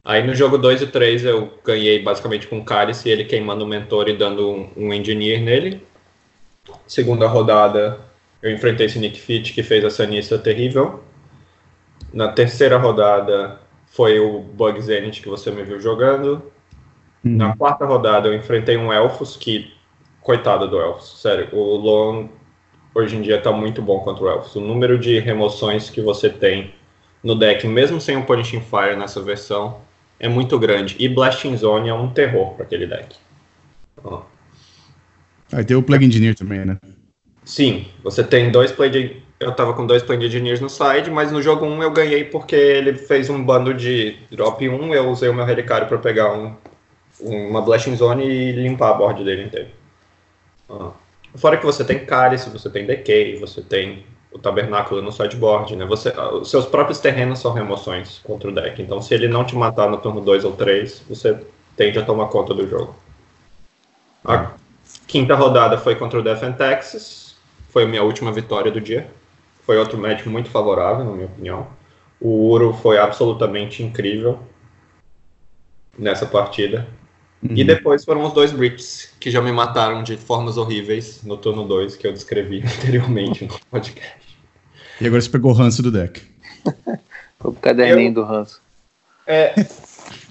Aí 0.06 0.24
no 0.24 0.36
jogo 0.36 0.60
2 0.60 0.84
e 0.84 0.88
3 0.88 1.26
eu 1.26 1.52
ganhei 1.66 2.00
basicamente 2.04 2.46
com 2.46 2.60
o 2.60 2.64
Cálice, 2.64 3.10
ele 3.10 3.26
queimando 3.26 3.66
o 3.66 3.68
mentor 3.68 4.08
e 4.08 4.16
dando 4.16 4.48
um, 4.48 4.70
um 4.78 4.94
engineer 4.94 5.42
nele. 5.42 5.84
Segunda 6.86 7.28
rodada 7.28 8.00
eu 8.44 8.52
enfrentei 8.52 8.86
esse 8.86 9.00
Nick 9.00 9.20
Fit 9.20 9.54
que 9.54 9.64
fez 9.64 9.84
essa 9.84 10.06
Nissa 10.06 10.38
terrível. 10.38 11.04
Na 12.14 12.28
terceira 12.28 12.78
rodada 12.78 13.60
foi 13.88 14.20
o 14.20 14.40
Bug 14.40 14.80
Zenith 14.82 15.20
que 15.20 15.28
você 15.28 15.50
me 15.50 15.64
viu 15.64 15.80
jogando. 15.80 16.56
Na 17.36 17.50
uhum. 17.50 17.58
quarta 17.58 17.86
rodada 17.86 18.28
eu 18.28 18.36
enfrentei 18.36 18.78
um 18.78 18.92
Elfos 18.92 19.36
que, 19.36 19.74
coitado 20.22 20.68
do 20.68 20.80
Elfos, 20.80 21.22
sério, 21.22 21.50
o 21.52 21.76
Loan 21.76 22.30
hoje 22.94 23.16
em 23.16 23.22
dia 23.22 23.38
está 23.38 23.52
muito 23.52 23.82
bom 23.82 24.00
contra 24.00 24.24
o 24.24 24.30
Elfos. 24.30 24.56
O 24.56 24.62
número 24.62 24.98
de 24.98 25.20
remoções 25.20 25.90
que 25.90 26.02
você 26.02 26.30
tem 26.30 26.74
no 27.24 27.36
deck, 27.36 27.68
mesmo 27.68 28.00
sem 28.00 28.18
o 28.18 28.26
Punishing 28.26 28.62
Fire 28.62 28.96
nessa 28.96 29.22
versão, 29.22 29.80
é 30.20 30.28
muito 30.28 30.58
grande. 30.58 30.96
E 30.98 31.08
Blasting 31.08 31.56
Zone 31.58 31.90
é 31.90 31.94
um 31.94 32.10
terror 32.10 32.54
para 32.56 32.66
aquele 32.66 32.88
deck. 32.88 33.16
Aí 35.52 35.64
tem 35.64 35.78
o 35.78 35.84
Plague 35.84 36.06
Engineer 36.06 36.36
também, 36.36 36.66
né? 36.66 36.78
Sim, 37.44 37.86
você 38.04 38.24
tem 38.24 38.52
dois 38.52 38.72
Plague... 38.72 39.24
Eu 39.40 39.52
tava 39.52 39.74
com 39.74 39.86
dois 39.86 40.02
Plague 40.02 40.26
Engineers 40.26 40.60
no 40.60 40.70
side, 40.70 41.12
mas 41.12 41.32
no 41.32 41.42
jogo 41.42 41.66
1 41.66 41.70
um 41.70 41.84
eu 41.84 41.92
ganhei 41.92 42.24
porque 42.24 42.56
ele 42.56 42.96
fez 42.96 43.30
um 43.30 43.44
bando 43.44 43.74
de 43.74 44.18
drop 44.32 44.68
1, 44.68 44.96
eu 44.96 45.10
usei 45.10 45.30
o 45.30 45.34
meu 45.34 45.46
Relicário 45.46 45.88
para 45.88 46.00
pegar 46.00 46.34
um, 46.34 46.56
uma 47.20 47.62
Blasting 47.62 47.96
Zone 47.96 48.26
e 48.26 48.52
limpar 48.52 48.92
a 48.92 48.94
board 48.94 49.24
dele 49.24 49.44
inteiro. 49.44 49.70
Ah. 50.70 50.92
Fora 51.36 51.58
que 51.58 51.66
você 51.66 51.84
tem 51.84 52.06
Cálice, 52.06 52.50
você 52.50 52.70
tem 52.70 52.86
Decay, 52.86 53.40
você 53.40 53.62
tem 53.62 54.06
o 54.32 54.40
Tabernáculo 54.40 55.02
no 55.02 55.12
sideboard, 55.12 55.76
né? 55.76 55.86
Você, 55.86 56.10
os 56.10 56.50
seus 56.50 56.66
próprios 56.66 57.00
terrenos 57.00 57.40
são 57.40 57.54
remoções 57.54 58.20
contra 58.24 58.50
o 58.50 58.54
deck, 58.54 58.82
então 58.82 59.02
se 59.02 59.14
ele 59.14 59.28
não 59.28 59.46
te 59.46 59.56
matar 59.56 59.90
no 59.90 59.98
turno 59.98 60.22
2 60.22 60.46
ou 60.46 60.54
3, 60.54 61.04
você 61.10 61.40
tende 61.76 62.00
a 62.00 62.06
tomar 62.06 62.28
conta 62.28 62.54
do 62.54 62.68
jogo. 62.68 62.96
A 64.26 64.52
quinta 65.08 65.36
rodada 65.36 65.78
foi 65.78 65.96
contra 65.96 66.20
o 66.20 66.24
Death 66.24 66.44
and 66.44 66.54
Texas, 66.54 67.36
foi 67.70 67.84
a 67.84 67.88
minha 67.88 68.04
última 68.04 68.32
vitória 68.32 68.72
do 68.72 68.82
dia. 68.82 69.08
Foi 69.66 69.78
outro 69.78 69.98
match 69.98 70.26
muito 70.26 70.50
favorável, 70.50 71.04
na 71.04 71.12
minha 71.12 71.28
opinião. 71.28 71.68
O 72.20 72.50
Uro 72.50 72.74
foi 72.74 72.98
absolutamente 72.98 73.84
incrível 73.84 74.40
nessa 75.98 76.26
partida. 76.26 76.88
Uhum. 77.44 77.56
E 77.56 77.64
depois 77.64 78.04
foram 78.04 78.24
os 78.24 78.34
dois 78.34 78.52
Brits, 78.52 79.14
que 79.20 79.30
já 79.30 79.42
me 79.42 79.52
mataram 79.52 80.02
de 80.02 80.18
formas 80.18 80.58
horríveis 80.58 81.24
no 81.24 81.38
turno 81.38 81.68
2, 81.68 81.96
que 81.96 82.08
eu 82.08 82.14
descrevi 82.14 82.64
anteriormente 82.66 83.46
no 83.46 83.60
podcast. 83.70 84.18
E 85.00 85.06
agora 85.06 85.22
você 85.22 85.30
pegou 85.30 85.52
o 85.52 85.54
ranço 85.54 85.84
do 85.84 85.92
deck. 85.92 86.22
Foi 87.40 87.52
o 87.52 87.54
caderninho 87.54 88.10
eu, 88.10 88.14
do 88.16 88.24
ranço. 88.24 88.60
É, 89.28 89.54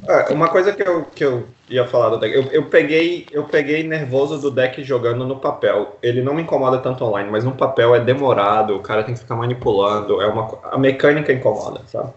é, 0.09 0.33
uma 0.33 0.49
coisa 0.49 0.73
que 0.73 0.83
eu, 0.83 1.05
que 1.05 1.25
eu 1.25 1.47
ia 1.69 1.87
falar 1.87 2.11
do 2.11 2.19
deck, 2.19 2.35
eu, 2.35 2.43
eu, 2.45 2.65
peguei, 2.65 3.27
eu 3.31 3.45
peguei 3.45 3.87
nervoso 3.87 4.39
do 4.39 4.51
deck 4.51 4.83
jogando 4.83 5.25
no 5.25 5.39
papel. 5.39 5.97
Ele 6.03 6.21
não 6.21 6.35
me 6.35 6.43
incomoda 6.43 6.79
tanto 6.79 7.05
online, 7.05 7.31
mas 7.31 7.45
no 7.45 7.53
papel 7.53 7.95
é 7.95 8.01
demorado, 8.01 8.75
o 8.75 8.81
cara 8.81 9.05
tem 9.05 9.15
que 9.15 9.21
ficar 9.21 9.37
manipulando, 9.37 10.21
é 10.21 10.27
uma, 10.27 10.59
a 10.65 10.79
mecânica 10.79 11.33
incomoda, 11.33 11.83
sabe? 11.87 12.13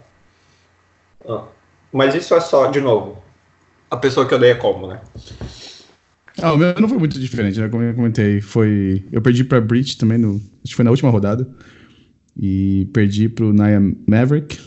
Ah. 1.28 1.44
Mas 1.92 2.16
isso 2.16 2.34
é 2.34 2.40
só, 2.40 2.68
de 2.68 2.82
novo, 2.82 3.22
a 3.90 3.98
pessoa 3.98 4.28
que 4.28 4.36
odeia 4.36 4.56
como, 4.56 4.88
né? 4.88 5.00
Ah, 6.42 6.54
o 6.54 6.58
meu 6.58 6.74
não 6.80 6.88
foi 6.88 6.98
muito 6.98 7.20
diferente, 7.20 7.60
né? 7.60 7.68
Como 7.68 7.84
eu 7.84 7.94
comentei, 7.94 8.40
foi. 8.40 9.04
Eu 9.12 9.22
perdi 9.22 9.44
pra 9.44 9.60
Breach 9.60 9.98
também, 9.98 10.18
no... 10.18 10.36
acho 10.36 10.70
que 10.70 10.76
foi 10.76 10.86
na 10.86 10.92
última 10.92 11.10
rodada. 11.10 11.48
E 12.38 12.88
perdi 12.94 13.28
pro 13.28 13.52
Naya 13.52 13.82
Maverick, 14.08 14.58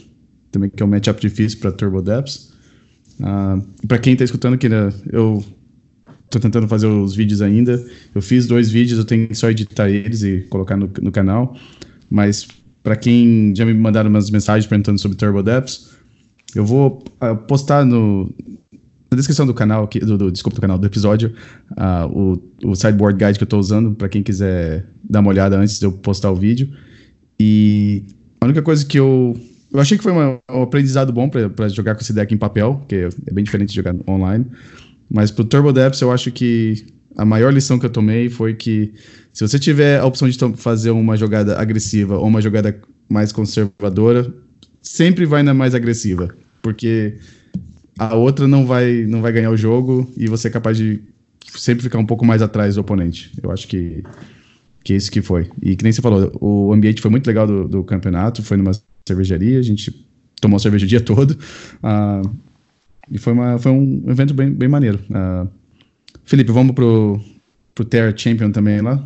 também 0.51 0.69
que 0.69 0.83
é 0.83 0.87
um 0.87 0.89
matchup 0.89 1.21
difícil 1.21 1.61
pra 1.61 1.73
Turbo 1.73 2.03
Depths. 2.03 2.53
Uh, 3.21 3.87
pra 3.87 3.99
quem 3.99 4.15
tá 4.17 4.25
escutando, 4.25 4.59
que 4.59 4.69
né, 4.69 4.93
eu 5.11 5.43
tô 6.29 6.39
tentando 6.39 6.69
fazer 6.69 6.87
os 6.87 7.15
vídeos 7.15 7.41
ainda. 7.41 7.83
Eu 8.15 8.21
fiz 8.21 8.47
dois 8.47 8.71
vídeos, 8.71 8.99
eu 8.99 9.05
tenho 9.05 9.29
que 9.29 9.35
só 9.35 9.49
editar 9.49 9.89
eles 9.89 10.23
e 10.23 10.43
colocar 10.51 10.77
no, 10.77 10.91
no 11.01 11.11
canal. 11.11 11.57
Mas 12.11 12.47
para 12.83 12.97
quem 12.97 13.55
já 13.57 13.65
me 13.65 13.73
mandaram 13.73 14.11
umas 14.11 14.31
mensagens 14.31 14.67
perguntando 14.67 15.01
sobre 15.01 15.17
Turbo 15.17 15.43
Depths, 15.43 15.93
eu 16.55 16.67
vou 16.67 17.03
uh, 17.23 17.37
postar 17.47 17.87
no, 17.87 18.35
na 19.13 19.17
descrição 19.17 19.47
do 19.47 19.53
canal, 19.53 19.85
aqui, 19.85 20.01
do, 20.01 20.17
do, 20.17 20.33
desculpa, 20.33 20.57
do 20.57 20.61
canal, 20.61 20.79
do 20.79 20.87
episódio, 20.87 21.35
uh, 21.73 22.07
o, 22.65 22.71
o 22.71 22.75
sideboard 22.75 23.23
guide 23.23 23.39
que 23.39 23.45
eu 23.45 23.47
estou 23.47 23.61
usando, 23.61 23.95
para 23.95 24.09
quem 24.09 24.23
quiser 24.23 24.87
dar 25.09 25.21
uma 25.21 25.29
olhada 25.29 25.57
antes 25.57 25.79
de 25.79 25.85
eu 25.85 25.93
postar 25.93 26.31
o 26.31 26.37
vídeo. 26.37 26.69
E 27.39 28.05
a 28.41 28.47
única 28.47 28.63
coisa 28.63 28.85
que 28.85 28.99
eu. 28.99 29.39
Eu 29.71 29.81
achei 29.81 29.97
que 29.97 30.03
foi 30.03 30.13
uma, 30.13 30.39
um 30.51 30.63
aprendizado 30.63 31.13
bom 31.13 31.29
para 31.29 31.69
jogar 31.69 31.95
com 31.95 32.03
esse 32.03 32.13
deck 32.13 32.35
em 32.35 32.37
papel, 32.37 32.85
que 32.89 33.09
é 33.27 33.33
bem 33.33 33.43
diferente 33.43 33.71
de 33.71 33.77
jogar 33.77 33.95
online. 34.07 34.47
Mas 35.11 35.31
pro 35.31 35.45
Turbo 35.45 35.73
Depths, 35.73 36.01
eu 36.01 36.11
acho 36.11 36.31
que 36.31 36.85
a 37.17 37.25
maior 37.25 37.53
lição 37.53 37.79
que 37.79 37.87
eu 37.87 37.91
tomei 37.91 38.29
foi 38.29 38.55
que 38.55 38.93
se 39.33 39.47
você 39.47 39.59
tiver 39.59 39.99
a 39.99 40.05
opção 40.05 40.29
de 40.29 40.39
fazer 40.57 40.91
uma 40.91 41.17
jogada 41.17 41.59
agressiva 41.59 42.19
ou 42.19 42.27
uma 42.27 42.43
jogada 42.43 42.79
mais 43.09 43.33
conservadora, 43.33 44.33
sempre 44.83 45.25
vai 45.25 45.43
na 45.43 45.55
mais 45.55 45.75
agressiva. 45.75 46.29
Porque 46.61 47.17
a 48.09 48.15
outra 48.15 48.47
não 48.49 48.67
vai, 48.67 49.05
não 49.07 49.21
vai 49.21 49.33
ganhar 49.33 49.51
o 49.51 49.57
jogo 49.57 50.11
e 50.17 50.29
você 50.29 50.49
é 50.49 50.51
capaz 50.51 50.77
de 50.77 51.03
sempre 51.47 51.83
ficar 51.83 51.99
um 51.99 52.07
pouco 52.07 52.25
mais 52.25 52.43
atrás 52.43 52.75
do 52.75 52.81
oponente. 52.81 53.33
Eu 53.43 53.51
acho 53.51 53.69
que, 53.69 54.03
que 54.85 54.93
é 54.93 54.97
isso 54.97 55.11
que 55.11 55.23
foi. 55.23 55.51
E 55.63 55.77
que 55.77 55.83
nem 55.83 55.93
você 55.93 56.03
falou, 56.03 56.33
o 56.41 56.73
ambiente 56.73 57.01
foi 57.01 57.11
muito 57.11 57.27
legal 57.27 57.47
do, 57.47 57.69
do 57.69 57.85
campeonato, 57.85 58.43
foi 58.43 58.57
numa 58.57 58.73
cervejaria, 59.07 59.59
a 59.59 59.63
gente 59.63 60.07
tomou 60.41 60.59
cerveja 60.59 60.85
o 60.85 60.89
dia 60.89 61.01
todo. 61.05 61.33
Uh, 61.33 62.31
e 63.11 63.19
foi, 63.19 63.33
uma, 63.33 63.59
foi 63.59 63.73
um 63.73 64.05
evento 64.09 64.35
bem, 64.35 64.51
bem 64.51 64.69
maneiro. 64.69 64.99
Uh, 65.11 65.49
Felipe, 66.25 66.53
vamos 66.53 66.75
pro, 66.75 67.21
pro 67.75 67.85
Terra 67.85 68.17
Champion 68.17 68.51
também 68.51 68.81
lá? 68.81 69.03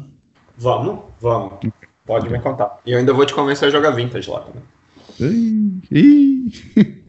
Vamos, 0.59 1.01
vamos. 1.20 1.55
Pode 2.06 2.31
me 2.31 2.39
contar. 2.39 2.78
E 2.86 2.93
eu 2.93 2.98
ainda 2.98 3.12
vou 3.12 3.27
te 3.27 3.35
convencer 3.35 3.68
a 3.68 3.70
jogar 3.70 3.90
Vintage 3.90 4.31
lá. 4.31 4.47
Né? 4.55 4.62
Ih, 5.28 5.82
ih. 5.90 6.52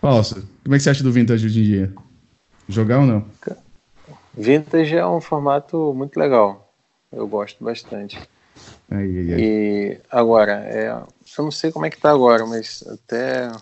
Falso. 0.00 0.53
Como 0.64 0.74
é 0.74 0.78
que 0.78 0.82
você 0.82 0.90
acha 0.90 1.04
do 1.04 1.12
Vintage 1.12 1.44
hoje 1.44 1.60
em 1.60 1.62
dia? 1.62 1.94
Jogar 2.66 3.00
ou 3.00 3.06
não? 3.06 3.26
Vintage 4.32 4.96
é 4.96 5.06
um 5.06 5.20
formato 5.20 5.92
muito 5.94 6.18
legal. 6.18 6.72
Eu 7.12 7.28
gosto 7.28 7.62
bastante. 7.62 8.16
Ai, 8.90 9.04
ai, 9.04 9.34
ai. 9.34 9.40
E 9.40 10.00
agora, 10.10 10.64
é, 10.64 10.88
eu 10.88 11.44
não 11.44 11.50
sei 11.50 11.70
como 11.70 11.84
é 11.84 11.90
que 11.90 12.00
tá 12.00 12.10
agora, 12.10 12.46
mas 12.46 12.82
até 12.88 13.52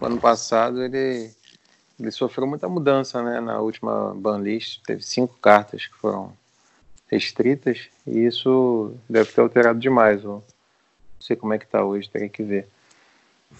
o 0.00 0.06
ano 0.06 0.20
passado 0.20 0.84
ele, 0.84 1.32
ele 1.98 2.10
sofreu 2.12 2.46
muita 2.46 2.68
mudança, 2.68 3.20
né? 3.24 3.40
Na 3.40 3.60
última 3.60 4.14
banlist 4.14 4.80
teve 4.86 5.02
cinco 5.02 5.36
cartas 5.42 5.86
que 5.86 5.96
foram 5.96 6.32
restritas 7.08 7.88
e 8.06 8.24
isso 8.24 8.94
deve 9.10 9.32
ter 9.32 9.40
alterado 9.40 9.80
demais. 9.80 10.22
Eu 10.22 10.30
não 10.30 10.44
sei 11.18 11.34
como 11.34 11.54
é 11.54 11.58
que 11.58 11.66
tá 11.66 11.84
hoje, 11.84 12.08
teria 12.08 12.28
que 12.28 12.44
ver. 12.44 12.68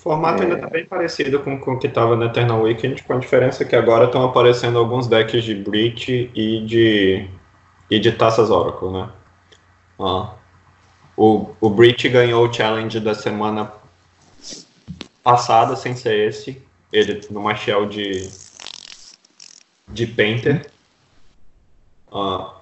O 0.07 0.11
formato 0.11 0.41
é... 0.41 0.45
ainda 0.45 0.55
está 0.55 0.69
bem 0.69 0.87
parecido 0.87 1.41
com, 1.41 1.59
com 1.59 1.73
o 1.73 1.79
que 1.81 1.89
estava 1.89 2.15
na 2.15 2.27
Eternal 2.27 2.63
Weekend, 2.63 3.03
com 3.03 3.15
a 3.15 3.19
diferença 3.19 3.65
que 3.65 3.75
agora 3.75 4.05
estão 4.05 4.25
aparecendo 4.25 4.79
alguns 4.79 5.09
decks 5.09 5.43
de 5.43 5.53
Breach 5.53 6.31
e 6.33 6.61
de, 6.65 7.29
e 7.91 7.99
de 7.99 8.13
Taças 8.13 8.49
Oracle, 8.49 8.91
né? 8.91 9.11
Ah. 9.99 10.35
O, 11.17 11.51
o 11.61 11.69
Breach 11.69 12.09
ganhou 12.09 12.47
o 12.47 12.53
challenge 12.53 13.01
da 13.01 13.17
semana 13.17 13.73
passada, 15.25 15.75
sem 15.75 15.97
ser 15.97 16.29
esse. 16.29 16.63
Ele 16.93 17.21
numa 17.29 17.57
shell 17.57 17.87
de, 17.87 18.31
de 19.89 20.07
Painter. 20.07 20.71
Ah. 22.13 22.55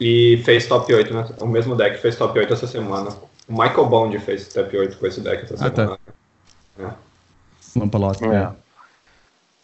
E 0.00 0.42
fez 0.44 0.66
top 0.66 0.92
8, 0.92 1.14
né? 1.14 1.28
o 1.38 1.46
mesmo 1.46 1.76
deck 1.76 1.98
fez 1.98 2.16
top 2.16 2.36
8 2.36 2.52
essa 2.52 2.66
semana. 2.66 3.10
O 3.48 3.52
Michael 3.52 3.86
Bond 3.86 4.18
fez 4.18 4.48
top 4.48 4.76
8 4.76 4.98
com 4.98 5.06
esse 5.06 5.20
deck 5.20 5.44
essa 5.44 5.64
ah, 5.64 5.70
tá. 5.70 5.82
semana. 5.82 5.98
Tá. 6.04 6.11
É. 6.78 6.90
Lampalota. 7.76 8.26
É. 8.26 8.52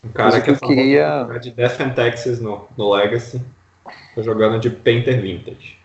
Um 0.05 0.13
cara 0.13 0.41
que, 0.41 0.55
que 0.55 0.65
eu 0.65 0.69
queria 0.69 1.39
de 1.41 1.51
Death 1.51 1.81
and 1.81 1.91
Texas 1.91 2.41
no, 2.41 2.69
no 2.77 2.95
Legacy, 2.95 3.43
tô 4.15 4.23
jogando 4.23 4.61
de 4.61 4.71
Painter 4.71 5.21
Vintage. 5.21 5.79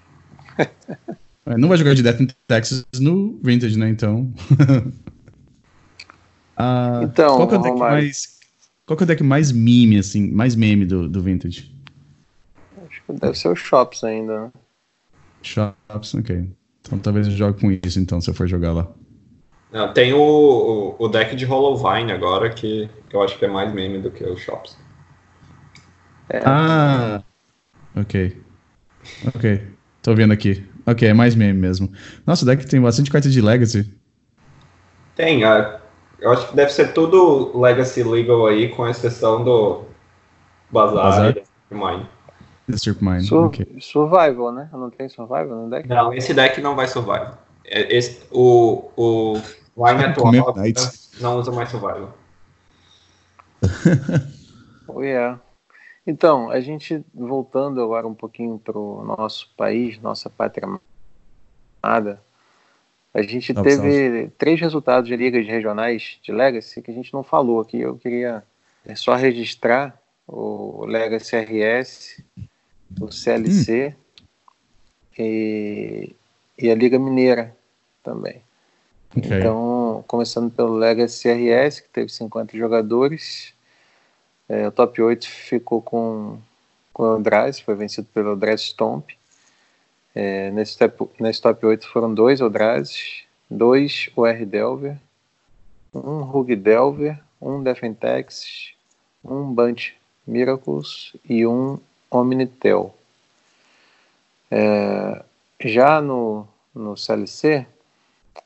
É, 1.45 1.57
não 1.57 1.67
vai 1.67 1.77
jogar 1.77 1.93
de 1.93 2.01
Death 2.01 2.21
and 2.21 2.27
Texas 2.47 2.85
no 2.99 3.37
Vintage, 3.43 3.77
né? 3.77 3.89
Então. 3.89 4.33
ah, 6.55 7.01
então, 7.03 7.35
qual 7.35 7.47
que 7.49 7.55
é 7.55 7.57
o 7.57 7.61
deck 7.61 7.77
mais. 7.77 8.39
Qual 8.85 8.95
que 8.95 9.03
é 9.03 9.05
o 9.05 9.07
deck 9.07 9.23
mais 9.23 9.51
meme, 9.51 9.97
assim, 9.97 10.31
mais 10.31 10.55
meme 10.55 10.85
do, 10.85 11.09
do 11.09 11.21
Vintage? 11.21 11.69
Acho 12.89 13.01
que 13.05 13.13
deve 13.13 13.37
ser 13.37 13.49
o 13.49 13.55
Shops 13.55 14.03
ainda, 14.05 14.43
né? 14.43 14.51
Shops, 15.41 16.13
ok. 16.13 16.49
Então 16.81 16.99
talvez 16.99 17.27
eu 17.27 17.33
jogue 17.33 17.59
com 17.59 17.71
isso, 17.85 17.99
então, 17.99 18.21
se 18.21 18.29
eu 18.29 18.33
for 18.33 18.47
jogar 18.47 18.71
lá. 18.71 18.87
Não, 19.73 19.91
tem 19.91 20.13
o, 20.13 20.21
o, 20.21 20.95
o, 20.99 21.07
deck 21.09 21.35
de 21.35 21.45
Hollowvine 21.45 22.11
agora, 22.11 22.47
que, 22.51 22.87
que, 23.09 23.15
eu 23.15 23.23
acho 23.23 23.39
que 23.39 23.45
é 23.45 23.47
mais 23.47 23.73
meme 23.73 23.97
do 23.97 24.11
que 24.11 24.23
os 24.23 24.39
Shops. 24.39 24.77
É. 26.29 26.41
Ah, 26.45 27.23
ok. 27.95 28.39
Ok, 29.35 29.67
tô 30.03 30.13
vendo 30.13 30.31
aqui. 30.31 30.63
Ok, 30.85 31.07
é 31.07 31.13
mais 31.13 31.33
meme 31.33 31.59
mesmo. 31.59 31.91
Nossa, 32.25 32.43
o 32.43 32.45
deck 32.45 32.67
tem 32.67 32.79
bastante 32.79 33.09
carta 33.09 33.27
de 33.27 33.41
Legacy. 33.41 33.91
Tem, 35.15 35.41
eu 35.41 36.31
acho 36.31 36.49
que 36.49 36.55
deve 36.55 36.71
ser 36.71 36.93
tudo 36.93 37.59
Legacy 37.59 38.03
Legal 38.03 38.45
aí, 38.45 38.69
com 38.69 38.87
exceção 38.87 39.43
do 39.43 39.85
Bazar, 40.69 41.03
Bazar? 41.03 41.35
e 41.71 41.73
Mine. 41.73 42.07
Disturb 42.67 43.03
Mine, 43.03 43.23
Sur 43.23 43.45
okay. 43.45 43.65
Survival, 43.79 44.51
né? 44.51 44.69
Não 44.71 44.91
tem 44.91 45.09
Survival 45.09 45.63
no 45.63 45.69
deck? 45.71 45.89
Não, 45.89 46.13
esse 46.13 46.31
deck 46.31 46.61
não 46.61 46.75
vai 46.75 46.87
Survival. 46.87 47.39
É, 47.65 47.95
esse, 47.95 48.23
o, 48.31 48.91
o 48.95 49.41
Wine 49.75 50.03
atual 50.05 50.31
não 51.19 51.37
usa 51.37 51.51
mais 51.51 51.69
survival. 51.69 52.13
oh, 54.87 55.01
yeah. 55.01 55.39
Então, 56.05 56.49
a 56.49 56.59
gente 56.59 57.03
voltando 57.13 57.81
agora 57.81 58.05
um 58.07 58.13
pouquinho 58.13 58.59
para 58.59 58.77
o 58.77 59.03
nosso 59.03 59.49
país, 59.55 59.99
nossa 59.99 60.29
pátria 60.29 60.67
amada, 61.81 62.21
A 63.13 63.21
gente 63.21 63.53
teve 63.53 64.29
três 64.37 64.59
resultados 64.59 65.07
de 65.07 65.15
ligas 65.15 65.45
regionais 65.45 66.19
de 66.21 66.31
Legacy 66.31 66.81
que 66.81 66.91
a 66.91 66.93
gente 66.93 67.13
não 67.13 67.23
falou 67.23 67.61
aqui. 67.61 67.79
Eu 67.79 67.95
queria 67.97 68.43
só 68.95 69.15
registrar 69.15 69.97
o 70.27 70.85
Legacy 70.85 71.37
RS, 71.37 72.23
o 72.99 73.11
CLC 73.11 73.95
hum. 73.95 75.21
e, 75.21 76.15
e, 76.57 76.69
a 76.69 76.75
Liga 76.75 76.99
Mineira 76.99 77.55
também. 78.01 78.41
Okay. 79.15 79.39
Então, 79.39 80.03
começando 80.07 80.51
pelo 80.51 80.75
Legacy 80.75 81.29
RS, 81.31 81.81
que 81.81 81.89
teve 81.89 82.09
50 82.09 82.57
jogadores. 82.57 83.53
É, 84.49 84.67
o 84.67 84.71
top 84.71 85.01
8 85.01 85.27
ficou 85.27 85.81
com, 85.81 86.39
com 86.91 87.03
o 87.03 87.15
Eldrazi, 87.15 87.63
foi 87.63 87.75
vencido 87.75 88.07
pelo 88.13 88.31
Eldrazi 88.31 88.63
Stomp. 88.65 89.11
É, 90.15 90.51
nesse, 90.51 90.77
top, 90.77 91.09
nesse 91.19 91.41
top 91.41 91.65
8 91.65 91.87
foram 91.87 92.13
dois 92.13 92.39
Eldrazes, 92.39 93.23
dois 93.49 94.09
UR 94.15 94.45
Delver, 94.45 94.97
um 95.93 96.21
Rug 96.21 96.55
Delver, 96.55 97.19
um 97.41 97.61
Defentex, 97.61 98.73
um 99.23 99.53
Bunch 99.53 99.93
Miracles 100.25 101.13
e 101.27 101.45
um 101.45 101.79
Omnitel. 102.09 102.95
É, 104.51 105.23
já 105.59 105.99
no, 105.99 106.47
no 106.75 106.95
CLC, 106.95 107.65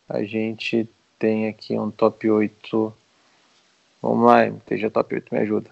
a 0.07 0.23
gente 0.23 0.87
tem 1.19 1.47
aqui 1.47 1.77
um 1.77 1.91
top 1.91 2.29
8. 2.29 2.93
Vamos 4.01 4.25
lá, 4.25 4.45
MTG 4.45 4.89
top 4.89 5.15
8, 5.15 5.33
me 5.33 5.39
ajuda. 5.41 5.69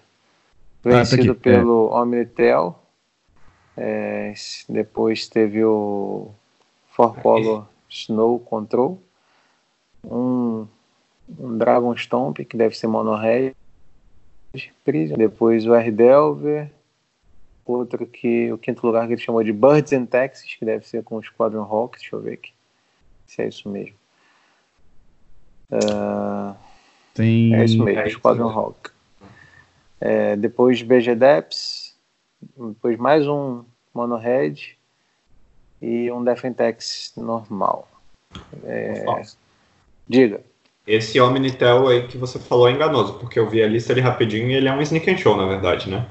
Vencido 0.84 1.32
ah, 1.32 1.34
tá 1.34 1.40
pelo 1.40 1.88
é. 1.88 2.00
Omnitel, 2.00 2.78
é, 3.76 4.32
depois 4.68 5.28
teve 5.28 5.64
o 5.64 6.30
For 6.90 7.14
Color 7.20 7.66
Snow 7.88 8.38
Control, 8.38 9.00
um, 10.04 10.66
um 11.38 11.58
Dragon 11.58 11.96
Stomp, 11.96 12.38
que 12.38 12.56
deve 12.56 12.76
ser 12.76 12.86
Mono 12.86 13.16
Red, 13.16 13.52
depois 15.16 15.66
o 15.66 15.74
R-Delver, 15.74 16.70
outro 17.64 18.06
que 18.06 18.52
o 18.52 18.58
quinto 18.58 18.86
lugar 18.86 19.06
que 19.06 19.14
ele 19.14 19.20
chamou 19.20 19.42
de 19.42 19.52
Birds 19.52 19.92
and 19.92 20.06
Texas, 20.06 20.54
que 20.54 20.64
deve 20.64 20.86
ser 20.86 21.02
com 21.02 21.16
o 21.16 21.22
Squadron 21.22 21.64
Hawk, 21.64 21.98
deixa 21.98 22.14
eu 22.14 22.20
ver 22.20 22.34
aqui 22.34 22.52
se 23.26 23.42
é 23.42 23.48
isso 23.48 23.68
mesmo. 23.68 23.96
Uh, 25.70 26.54
Tem... 27.14 27.54
É 27.54 27.64
isso 27.64 27.82
mesmo, 27.82 28.00
é 28.00 28.10
Squadron 28.10 28.50
Hawk. 28.50 28.90
É, 30.00 30.36
depois 30.36 30.82
BG 30.82 31.14
Depths, 31.14 31.94
depois 32.56 32.98
mais 32.98 33.26
um 33.26 33.64
Mono 33.94 34.16
Red 34.16 34.76
e 35.80 36.10
um 36.12 36.22
Defentex 36.22 37.12
normal. 37.16 37.88
É... 38.64 39.04
Diga. 40.08 40.40
Esse 40.86 41.20
Omnitel 41.20 41.88
aí 41.88 42.06
que 42.06 42.16
você 42.16 42.38
falou 42.38 42.68
é 42.68 42.72
enganoso, 42.72 43.14
porque 43.14 43.38
eu 43.38 43.48
vi 43.48 43.62
a 43.62 43.66
lista 43.66 43.92
ali 43.92 44.00
rapidinho 44.00 44.50
e 44.50 44.54
ele 44.54 44.68
é 44.68 44.72
um 44.72 44.80
Sneak 44.80 45.10
and 45.10 45.16
Show, 45.16 45.36
na 45.36 45.46
verdade, 45.46 45.90
né? 45.90 46.06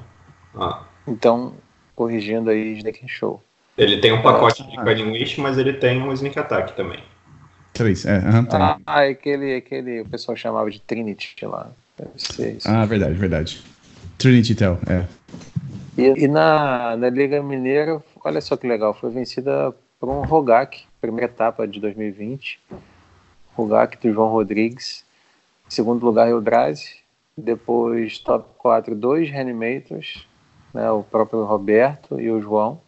Ah. 0.54 0.84
Então, 1.06 1.54
corrigindo 1.94 2.50
aí, 2.50 2.76
Sneak 2.78 3.04
and 3.04 3.08
Show. 3.08 3.42
Ele 3.78 3.98
tem 3.98 4.12
um 4.12 4.20
pacote 4.20 4.62
ah, 4.62 4.66
de 4.66 4.76
Guiding 4.84 5.12
Wish, 5.12 5.40
mas 5.40 5.56
ele 5.56 5.72
tem 5.72 6.02
um 6.02 6.12
Sneak 6.12 6.38
Attack 6.38 6.74
também. 6.74 7.02
Três, 7.76 8.06
é. 8.06 8.18
Uhum, 8.18 8.46
ah, 8.52 8.78
ah, 8.86 9.02
aquele, 9.02 9.56
aquele 9.56 10.00
o 10.00 10.08
pessoal 10.08 10.34
chamava 10.34 10.70
de 10.70 10.80
Trinity 10.80 11.36
lá. 11.44 11.70
Deve 11.98 12.10
ser 12.16 12.56
isso. 12.56 12.68
Ah, 12.68 12.86
verdade, 12.86 13.14
verdade. 13.14 13.62
Trinity 14.16 14.54
Tel, 14.54 14.78
é. 14.88 15.04
E, 15.98 16.24
e, 16.24 16.28
na, 16.28 16.96
na 16.96 17.10
Liga 17.10 17.42
Mineira, 17.42 18.02
olha 18.24 18.40
só 18.40 18.56
que 18.56 18.66
legal, 18.66 18.94
foi 18.94 19.10
vencida 19.10 19.74
por 20.00 20.08
um 20.08 20.22
Rogak, 20.22 20.84
primeira 21.00 21.30
etapa 21.30 21.68
de 21.68 21.78
2020. 21.78 22.60
Rogak 23.54 23.98
do 23.98 24.12
João 24.12 24.30
Rodrigues. 24.30 25.04
Em 25.66 25.70
segundo 25.70 26.04
lugar, 26.04 26.28
Eldrazi. 26.28 26.96
Depois, 27.36 28.18
top 28.18 28.48
4, 28.56 28.94
dois 28.94 29.28
Reanimators, 29.28 30.26
né, 30.72 30.90
o 30.90 31.02
próprio 31.02 31.44
Roberto 31.44 32.18
e 32.18 32.30
o 32.30 32.40
João. 32.40 32.80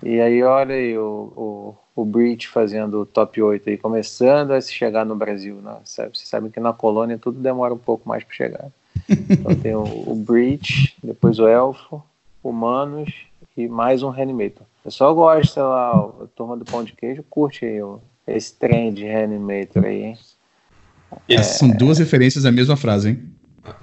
E 0.00 0.20
aí, 0.20 0.40
olha 0.44 0.76
aí, 0.76 0.96
o, 0.96 1.32
o, 1.36 1.76
o 1.94 2.04
Breach 2.04 2.48
fazendo 2.48 3.00
o 3.00 3.06
top 3.06 3.40
8 3.40 3.70
aí, 3.70 3.78
começando 3.78 4.52
a 4.52 4.60
se 4.60 4.72
chegar 4.72 5.06
no 5.06 5.14
Brasil. 5.14 5.56
Né? 5.56 5.76
Sabe? 5.84 6.16
Vocês 6.16 6.28
sabem 6.28 6.50
que 6.50 6.60
na 6.60 6.72
colônia 6.72 7.18
tudo 7.18 7.40
demora 7.40 7.72
um 7.72 7.78
pouco 7.78 8.08
mais 8.08 8.24
para 8.24 8.34
chegar. 8.34 8.66
Então 9.08 9.54
tem 9.62 9.74
o, 9.74 9.82
o 9.82 10.14
Breach, 10.14 10.96
depois 11.02 11.38
o 11.38 11.46
Elfo, 11.46 12.02
humanos 12.42 13.12
e 13.56 13.68
mais 13.68 14.02
um 14.02 14.10
Reanimator. 14.10 14.66
Eu 14.84 14.90
só 14.90 15.12
gosto, 15.14 15.54
sei 15.54 15.62
lá, 15.62 15.92
a 15.92 16.26
turma 16.34 16.56
do 16.56 16.64
pão 16.64 16.82
de 16.82 16.92
queijo 16.92 17.22
curte 17.30 17.64
aí 17.64 17.80
o, 17.80 18.00
esse 18.26 18.54
trem 18.54 18.92
de 18.92 19.04
Reanimator 19.04 19.84
aí, 19.84 20.02
hein? 20.02 20.18
É... 21.28 21.42
São 21.42 21.70
duas 21.70 21.98
referências 21.98 22.44
à 22.44 22.50
mesma 22.50 22.76
frase, 22.76 23.10
hein? 23.10 23.22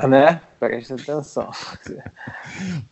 Né? 0.07 0.41
Presta 0.61 0.93
atenção. 0.93 1.49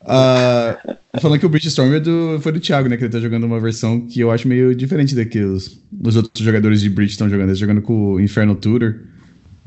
uh, 0.02 0.98
falando 1.22 1.40
que 1.40 1.46
o 1.46 1.50
Brainstorm 1.50 1.94
é 1.94 2.00
do, 2.00 2.40
foi 2.42 2.52
do 2.52 2.60
Thiago, 2.60 2.90
né? 2.90 2.98
Que 2.98 3.04
ele 3.04 3.12
tá 3.12 3.20
jogando 3.20 3.44
uma 3.44 3.60
versão 3.60 4.02
que 4.02 4.20
eu 4.20 4.32
acho 4.32 4.48
meio 4.48 4.74
diferente 4.74 5.14
daqueles 5.14 5.80
os 6.04 6.16
outros 6.16 6.44
jogadores 6.44 6.82
de 6.82 6.90
Bridge 6.90 7.12
estão 7.12 7.30
jogando. 7.30 7.50
Ele 7.50 7.54
tá 7.54 7.60
jogando 7.60 7.84
com 7.84 8.14
o 8.14 8.20
Inferno 8.20 8.56
Tutor. 8.56 9.02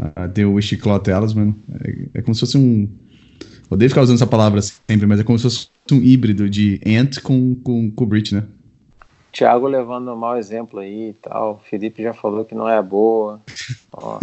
Uh, 0.00 0.28
tem 0.34 0.44
o 0.44 0.54
Wish 0.54 0.76
Talisman. 1.04 1.54
É, 1.84 2.18
é 2.18 2.22
como 2.22 2.34
se 2.34 2.40
fosse 2.40 2.58
um 2.58 2.90
Odeio 3.70 3.88
ficar 3.88 4.02
usando 4.02 4.16
essa 4.16 4.26
palavra 4.26 4.60
sempre, 4.60 5.06
mas 5.06 5.20
é 5.20 5.22
como 5.22 5.38
se 5.38 5.44
fosse 5.44 5.68
um 5.92 6.02
híbrido 6.02 6.50
de 6.50 6.80
Ant 6.84 7.20
com, 7.22 7.54
com, 7.54 7.88
com 7.88 8.04
Brit, 8.04 8.34
né? 8.34 8.42
Thiago 9.30 9.68
levando 9.68 10.12
um 10.12 10.16
mau 10.16 10.36
exemplo 10.36 10.80
aí 10.80 11.10
e 11.10 11.12
tal. 11.14 11.62
Felipe 11.70 12.02
já 12.02 12.12
falou 12.12 12.44
que 12.44 12.54
não 12.54 12.68
é 12.68 12.82
boa. 12.82 13.40
Ó. 13.94 14.18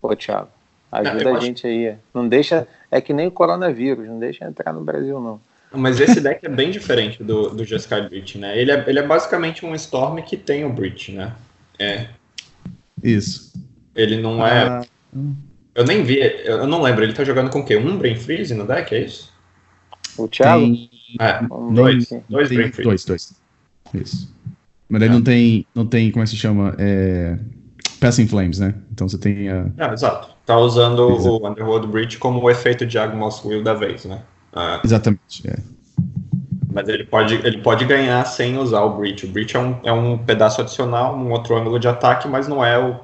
Pô, 0.00 0.14
Thiago, 0.14 0.48
ajuda 0.90 1.24
não, 1.24 1.36
a 1.36 1.40
gente 1.40 1.66
aí. 1.66 1.94
Não 2.12 2.28
deixa. 2.28 2.66
É 2.90 3.00
que 3.00 3.12
nem 3.12 3.28
o 3.28 3.30
coronavírus, 3.30 4.06
não 4.08 4.18
deixa 4.18 4.44
entrar 4.44 4.72
no 4.72 4.82
Brasil, 4.82 5.20
não. 5.20 5.40
Mas 5.72 6.00
esse 6.00 6.20
deck 6.20 6.44
é 6.44 6.48
bem 6.48 6.70
diferente 6.70 7.22
do, 7.22 7.50
do 7.50 7.64
Jeskai 7.64 8.08
Breach, 8.08 8.36
né? 8.38 8.58
Ele 8.58 8.72
é, 8.72 8.84
ele 8.88 8.98
é 8.98 9.06
basicamente 9.06 9.64
um 9.64 9.74
Storm 9.74 10.20
que 10.22 10.36
tem 10.36 10.64
o 10.64 10.72
Breach, 10.72 11.12
né? 11.12 11.32
É. 11.78 12.08
Isso. 13.02 13.52
Ele 13.94 14.20
não 14.20 14.44
é. 14.44 14.68
ah. 14.68 14.82
é. 15.14 15.50
Eu 15.72 15.84
nem 15.84 16.02
vi, 16.02 16.18
eu 16.44 16.66
não 16.66 16.82
lembro, 16.82 17.04
ele 17.04 17.12
tá 17.12 17.22
jogando 17.22 17.48
com 17.48 17.60
o 17.60 17.64
quê? 17.64 17.76
Um 17.76 17.96
Brain 17.96 18.16
Freeze 18.16 18.52
no 18.52 18.66
deck, 18.66 18.92
é 18.92 19.04
isso? 19.04 19.32
O 20.18 20.26
Thiago? 20.26 20.60
Tem... 20.60 20.90
É, 21.20 21.40
dois, 21.72 22.08
dois 22.28 22.48
tem, 22.48 22.58
Brain 22.58 22.72
Freeze. 22.72 22.82
Dois, 22.82 23.04
dois. 23.04 23.40
Isso. 23.94 24.34
Mas 24.88 25.02
aí 25.02 25.08
é. 25.08 25.12
não 25.12 25.22
tem, 25.22 25.66
não 25.72 25.86
tem, 25.86 26.10
como 26.10 26.22
é 26.22 26.24
que 26.24 26.30
se 26.30 26.36
chama? 26.36 26.74
É... 26.78 27.38
Passing 28.00 28.26
Flames, 28.26 28.58
né? 28.58 28.74
Então 28.90 29.08
você 29.08 29.18
tem 29.18 29.48
a... 29.48 29.66
É, 29.76 29.92
exato. 29.92 30.30
Tá 30.46 30.56
usando 30.56 31.10
exato. 31.12 31.42
o 31.42 31.48
Underworld 31.48 31.86
Breach 31.86 32.18
como 32.18 32.40
o 32.40 32.50
efeito 32.50 32.86
de 32.86 32.98
Agmos 32.98 33.44
Will 33.44 33.62
da 33.62 33.74
vez, 33.74 34.04
né? 34.06 34.22
É. 34.56 34.80
Exatamente, 34.84 35.48
é. 35.48 35.56
Mas 36.72 36.88
ele 36.88 37.04
pode, 37.04 37.34
ele 37.34 37.58
pode 37.58 37.84
ganhar 37.84 38.24
sem 38.24 38.56
usar 38.56 38.80
o 38.82 38.96
Breach. 38.96 39.26
O 39.26 39.28
Breach 39.28 39.56
é 39.56 39.60
um, 39.60 39.76
é 39.84 39.92
um 39.92 40.16
pedaço 40.16 40.60
adicional, 40.60 41.16
um 41.16 41.30
outro 41.30 41.56
ângulo 41.56 41.78
de 41.78 41.88
ataque, 41.88 42.26
mas 42.26 42.48
não 42.48 42.64
é 42.64 42.78
o... 42.78 42.98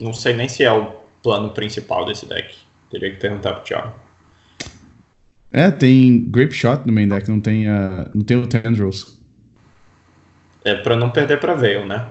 Não 0.00 0.12
sei 0.12 0.34
nem 0.34 0.48
se 0.48 0.64
é 0.64 0.72
o 0.72 0.92
plano 1.22 1.50
principal 1.50 2.04
desse 2.04 2.26
deck. 2.26 2.56
Teria 2.90 3.10
que 3.10 3.18
perguntar 3.18 3.54
pro 3.54 3.62
Thiago. 3.62 3.94
É, 5.52 5.70
tem 5.70 6.24
Grape 6.30 6.54
Shot 6.54 6.86
no 6.86 6.92
main 6.92 7.06
deck, 7.06 7.28
não 7.28 7.40
tem, 7.40 7.68
uh, 7.68 8.10
não 8.12 8.24
tem 8.24 8.38
o 8.38 8.46
Tendrils. 8.46 9.20
É 10.64 10.74
pra 10.74 10.96
não 10.96 11.10
perder 11.10 11.38
pra 11.38 11.54
Veil, 11.54 11.86
né? 11.86 12.08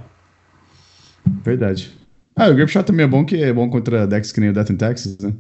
Verdade. 1.43 2.01
Ah, 2.41 2.49
o 2.49 2.55
Grape 2.55 2.72
Shot 2.72 2.85
também 2.85 3.03
é 3.03 3.07
bom, 3.07 3.23
que 3.23 3.35
é 3.35 3.53
bom 3.53 3.69
contra 3.69 4.07
decks 4.07 4.31
que 4.31 4.39
nem 4.39 4.49
o 4.49 4.53
Death 4.53 4.72
in 4.72 4.76
Texas, 4.76 5.15
né? 5.19 5.31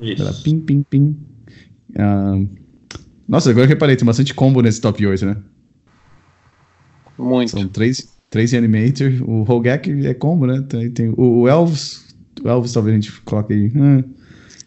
Isso. 0.00 0.20
Ela, 0.20 0.32
pim, 0.32 0.58
pim, 0.58 0.82
pim. 0.82 1.16
Uh, 1.90 2.48
nossa, 3.28 3.50
agora 3.50 3.66
eu 3.66 3.68
reparei, 3.68 3.94
tem 3.94 4.04
bastante 4.04 4.34
combo 4.34 4.60
nesse 4.60 4.80
top 4.80 5.06
8, 5.06 5.24
né? 5.24 5.36
Muito. 7.16 7.52
São 7.52 7.68
três, 7.68 8.08
três 8.30 8.52
Animator, 8.52 9.12
o 9.22 9.44
Rogak 9.44 9.88
é 10.04 10.12
combo, 10.12 10.44
né? 10.44 10.60
Tem, 10.68 10.90
tem 10.90 11.08
o, 11.16 11.42
o 11.42 11.48
Elves 11.48 12.04
o 12.42 12.48
Elvis 12.48 12.72
talvez 12.72 12.96
a 12.96 13.00
gente 13.00 13.12
coloque 13.22 13.52
aí. 13.52 13.70
Hum. 13.72 14.02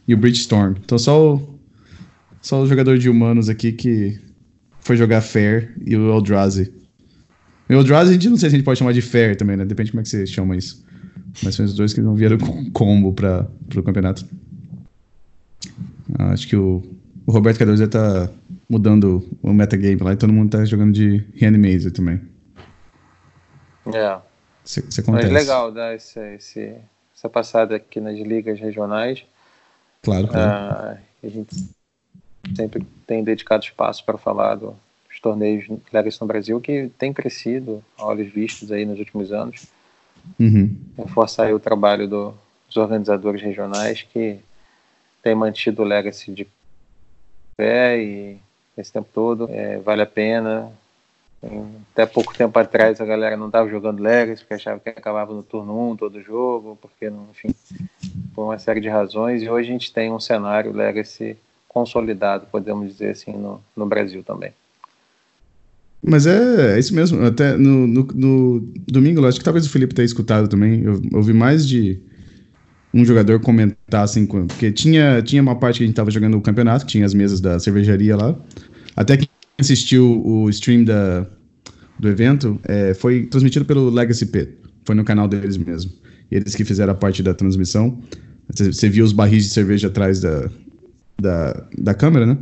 E 0.07 0.14
o 0.14 0.18
Bridgestorm. 0.18 0.76
Então 0.81 0.98
só 0.98 1.35
o, 1.35 1.60
só 2.41 2.61
o 2.61 2.68
jogador 2.68 2.98
de 2.98 3.10
humanos 3.10 3.49
aqui 3.49 3.73
que 3.73 4.18
foi 4.80 4.95
jogar 4.95 5.19
Fair 5.19 5.76
e 5.85 5.98
o 5.98 6.14
Eldrazi. 6.14 6.73
O 7.68 7.73
Eldrazi 7.73 8.11
a 8.11 8.14
gente 8.14 8.30
não 8.30 8.38
sei 8.38 8.49
se 8.49 8.56
a 8.56 8.57
gente 8.57 8.65
pode 8.65 8.80
chamar 8.80 8.94
de 8.94 9.02
Fair 9.02 9.35
também, 9.35 9.57
né? 9.57 9.65
Depende 9.65 9.88
de 9.88 9.91
como 9.91 9.99
é 9.99 10.03
que 10.03 10.10
você 10.10 10.26
chama 10.26 10.56
isso. 10.56 10.86
Mas 11.43 11.55
são 11.55 11.65
os 11.65 11.73
dois 11.73 11.93
que 11.93 12.01
não 12.01 12.15
vieram 12.15 12.38
com 12.38 12.72
combo 12.72 13.14
para 13.14 13.47
o 13.76 13.84
campeonato. 13.84 14.26
Ah, 16.18 16.31
acho 16.31 16.47
que 16.47 16.55
o, 16.55 16.84
o 17.26 17.31
Roberto 17.31 17.59
Cardoso 17.59 17.84
já 17.84 17.88
tá 17.88 18.30
mudando 18.69 19.27
o 19.41 19.53
metagame 19.53 20.01
lá 20.01 20.14
e 20.14 20.18
todo 20.18 20.34
mundo 20.34 20.51
tá 20.51 20.65
jogando 20.65 20.93
de 20.93 21.23
Reanimator 21.35 21.91
também. 21.91 22.22
É. 23.93 24.19
Isso, 24.65 24.84
isso 24.88 25.01
acontece. 25.01 25.31
Mas 25.31 25.47
legal 25.47 25.72
dar 25.72 25.95
esse, 25.95 26.19
esse, 26.35 26.76
essa 27.15 27.30
passada 27.30 27.76
aqui 27.76 28.01
nas 28.01 28.18
ligas 28.18 28.59
regionais. 28.59 29.23
Claro, 30.01 30.27
claro. 30.27 30.97
Uh, 30.97 30.97
a 31.23 31.30
gente 31.30 31.55
sempre 32.55 32.85
tem 33.05 33.23
dedicado 33.23 33.64
espaço 33.64 34.03
para 34.05 34.18
falar 34.18 34.55
dos 34.55 34.76
torneios 35.22 35.65
Legacy 35.91 36.19
no 36.22 36.27
Brasil, 36.27 36.59
que 36.59 36.91
tem 36.97 37.14
crescido 37.14 37.84
a 37.97 38.05
olhos 38.05 38.31
vistos 38.31 38.72
aí 38.72 38.85
nos 38.85 38.99
últimos 38.99 39.31
anos. 39.31 39.68
Uhum. 40.40 40.76
Reforçar 40.98 41.54
o 41.54 41.60
trabalho 41.60 42.08
do, 42.08 42.34
dos 42.68 42.78
organizadores 42.78 43.41
regionais 43.41 44.02
que 44.02 44.40
tem 45.22 45.36
mantido 45.36 45.82
o 45.82 45.86
Legacy 45.86 46.32
de 46.32 46.48
pé 47.56 48.02
e 48.02 48.38
esse 48.78 48.94
tempo 48.94 49.10
todo 49.14 49.48
é, 49.49 49.80
vale 49.80 50.02
a 50.02 50.06
pena. 50.06 50.72
Até 51.91 52.06
pouco 52.06 52.36
tempo 52.36 52.58
atrás 52.58 52.99
a 52.99 53.06
galera 53.06 53.38
não 53.38 53.48
estava 53.48 53.70
jogando 53.70 54.02
Legacy 54.02 54.41
porque 54.41 54.56
achava 54.56 54.80
que 54.80 54.90
acabava 54.90 55.34
no 55.34 55.44
turno 55.44 55.91
1 55.91 55.98
todo 55.98 56.22
jogo, 56.22 56.78
porque, 56.82 57.12
enfim, 57.32 57.49
por 58.34 58.45
uma 58.45 58.60
série 58.60 58.82
de 58.82 58.90
razões. 58.90 59.41
E 59.41 59.49
hoje 59.49 59.70
a 59.70 59.72
gente 59.74 59.94
tem 59.94 60.12
um 60.12 60.20
cenário 60.20 60.72
Legacy 60.72 61.38
consolidado, 61.68 62.48
podemos 62.48 62.88
dizer 62.88 63.12
assim, 63.12 63.34
no, 63.34 63.62
no 63.76 63.86
Brasil 63.86 64.24
também. 64.24 64.52
Mas 66.03 66.26
é, 66.26 66.76
é 66.76 66.80
isso 66.80 66.94
mesmo. 66.94 67.24
Até 67.24 67.57
no, 67.57 67.88
no, 67.88 68.07
no, 68.14 68.74
domingo, 68.88 69.26
acho 69.26 69.40
que 69.40 69.45
talvez 69.45 69.65
o 69.65 69.69
Felipe 69.69 69.94
tenha 69.94 70.06
escutado 70.06 70.48
também. 70.48 70.82
Eu 70.84 71.02
ouvi 71.14 71.34
mais 71.34 71.68
de 71.68 71.99
um 72.94 73.03
jogador 73.03 73.40
comentar 73.40 74.03
assim, 74.03 74.26
porque 74.26 74.72
tinha, 74.72 75.22
tinha 75.22 75.41
uma 75.41 75.56
parte 75.56 75.78
que 75.78 75.84
a 75.84 75.86
gente 75.88 75.94
estava 75.94 76.10
jogando 76.10 76.38
o 76.38 76.41
campeonato, 76.41 76.86
tinha 76.86 77.06
as 77.06 77.14
mesas 77.14 77.41
da 77.41 77.60
cervejaria 77.60 78.15
lá. 78.15 78.36
Até 78.95 79.18
que 79.18 79.28
assistiu 79.60 80.24
o 80.26 80.49
stream 80.49 80.84
da, 80.84 81.28
do 81.99 82.07
evento, 82.07 82.60
é, 82.64 82.94
foi 82.94 83.26
transmitido 83.26 83.65
pelo 83.65 83.90
Legacy 83.90 84.28
P. 84.28 84.49
Foi 84.86 84.95
no 84.95 85.03
canal 85.03 85.28
deles 85.28 85.57
mesmo. 85.57 85.91
Eles 86.32 86.56
que 86.56 86.64
fizeram 86.64 86.94
a 86.94 86.95
parte 86.95 87.22
da 87.22 87.34
transmissão. 87.34 87.99
Você 88.53 88.90
viu 88.90 89.03
os 89.03 89.11
barris 89.11 89.44
de 89.44 89.49
cerveja 89.49 89.88
atrás 89.88 90.22
da, 90.22 90.49
da, 91.22 91.68
da 91.78 91.94
câmera, 91.94 92.26
né? 92.26 92.38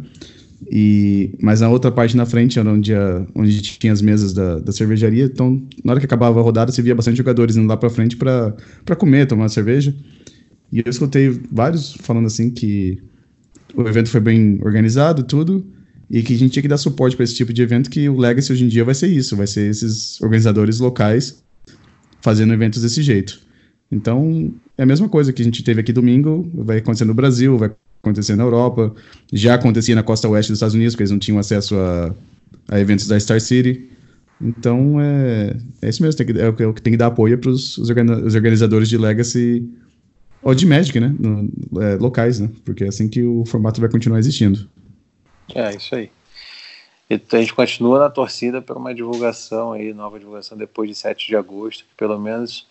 E, 0.71 1.35
mas 1.39 1.61
na 1.61 1.69
outra 1.69 1.91
parte 1.91 2.17
na 2.17 2.25
frente 2.25 2.57
era 2.57 2.69
onde, 2.69 2.93
a, 2.93 3.25
onde 3.35 3.61
tinha 3.61 3.93
as 3.93 4.01
mesas 4.01 4.33
da, 4.33 4.59
da 4.59 4.71
cervejaria. 4.71 5.25
Então, 5.25 5.61
na 5.83 5.91
hora 5.91 5.99
que 5.99 6.05
acabava 6.05 6.39
a 6.39 6.43
rodada, 6.43 6.71
você 6.71 6.81
via 6.81 6.95
bastante 6.95 7.17
jogadores 7.17 7.55
indo 7.55 7.67
lá 7.67 7.77
pra 7.77 7.89
frente 7.89 8.17
para 8.17 8.55
comer, 8.97 9.27
tomar 9.27 9.49
cerveja. 9.49 9.95
E 10.71 10.79
eu 10.79 10.89
escutei 10.89 11.39
vários 11.51 11.93
falando 11.93 12.25
assim 12.25 12.49
que 12.49 13.01
o 13.75 13.87
evento 13.87 14.09
foi 14.09 14.21
bem 14.21 14.59
organizado, 14.63 15.23
tudo, 15.23 15.65
e 16.09 16.23
que 16.23 16.33
a 16.33 16.37
gente 16.37 16.51
tinha 16.51 16.63
que 16.63 16.67
dar 16.67 16.77
suporte 16.77 17.15
para 17.15 17.23
esse 17.23 17.35
tipo 17.35 17.53
de 17.53 17.61
evento, 17.61 17.89
que 17.89 18.09
o 18.09 18.17
Legacy 18.17 18.51
hoje 18.51 18.63
em 18.65 18.67
dia 18.67 18.83
vai 18.83 18.95
ser 18.95 19.07
isso, 19.07 19.35
vai 19.35 19.47
ser 19.47 19.69
esses 19.69 20.19
organizadores 20.21 20.79
locais 20.79 21.43
fazendo 22.21 22.53
eventos 22.53 22.81
desse 22.81 23.03
jeito. 23.03 23.39
Então, 23.91 24.51
é 24.77 24.83
a 24.83 24.85
mesma 24.85 25.07
coisa 25.07 25.31
que 25.31 25.41
a 25.41 25.45
gente 25.45 25.63
teve 25.63 25.81
aqui 25.81 25.93
domingo, 25.93 26.49
vai 26.53 26.77
acontecer 26.77 27.05
no 27.05 27.13
Brasil, 27.13 27.57
vai 27.57 27.71
acontecer 28.05 28.35
na 28.35 28.43
Europa, 28.43 28.93
já 29.33 29.55
acontecia 29.55 29.95
na 29.95 30.03
costa 30.03 30.29
oeste 30.29 30.51
dos 30.51 30.57
Estados 30.57 30.75
Unidos, 30.75 30.93
porque 30.93 31.03
eles 31.03 31.11
não 31.11 31.19
tinham 31.19 31.39
acesso 31.39 31.75
a, 31.75 32.13
a 32.69 32.79
eventos 32.79 33.07
da 33.07 33.19
Star 33.19 33.41
City. 33.41 33.89
Então, 34.39 34.99
é, 35.01 35.55
é 35.81 35.89
isso 35.89 36.03
mesmo, 36.03 36.25
que, 36.25 36.39
é, 36.39 36.67
o 36.67 36.73
que 36.73 36.81
tem 36.81 36.91
que 36.91 36.97
dar 36.97 37.07
apoio 37.07 37.37
para 37.37 37.49
os 37.49 37.77
organizadores 37.89 38.89
de 38.89 38.97
Legacy 38.97 39.67
ou 40.43 40.53
de 40.53 40.65
Magic, 40.65 40.99
né? 40.99 41.13
No, 41.17 41.81
é, 41.81 41.95
locais, 41.95 42.39
né? 42.39 42.49
Porque 42.63 42.83
é 42.83 42.87
assim 42.87 43.07
que 43.07 43.23
o 43.23 43.45
formato 43.45 43.81
vai 43.81 43.89
continuar 43.89 44.19
existindo. 44.19 44.69
É, 45.53 45.75
isso 45.75 45.95
aí. 45.95 46.11
E 47.09 47.21
a 47.31 47.37
gente 47.37 47.53
continua 47.53 47.99
na 47.99 48.09
torcida 48.09 48.61
por 48.61 48.77
uma 48.77 48.93
divulgação 48.93 49.73
aí, 49.73 49.93
nova 49.93 50.19
divulgação 50.19 50.57
depois 50.57 50.89
de 50.89 50.95
7 50.95 51.27
de 51.27 51.35
agosto, 51.35 51.83
que 51.83 51.95
pelo 51.95 52.19
menos 52.19 52.67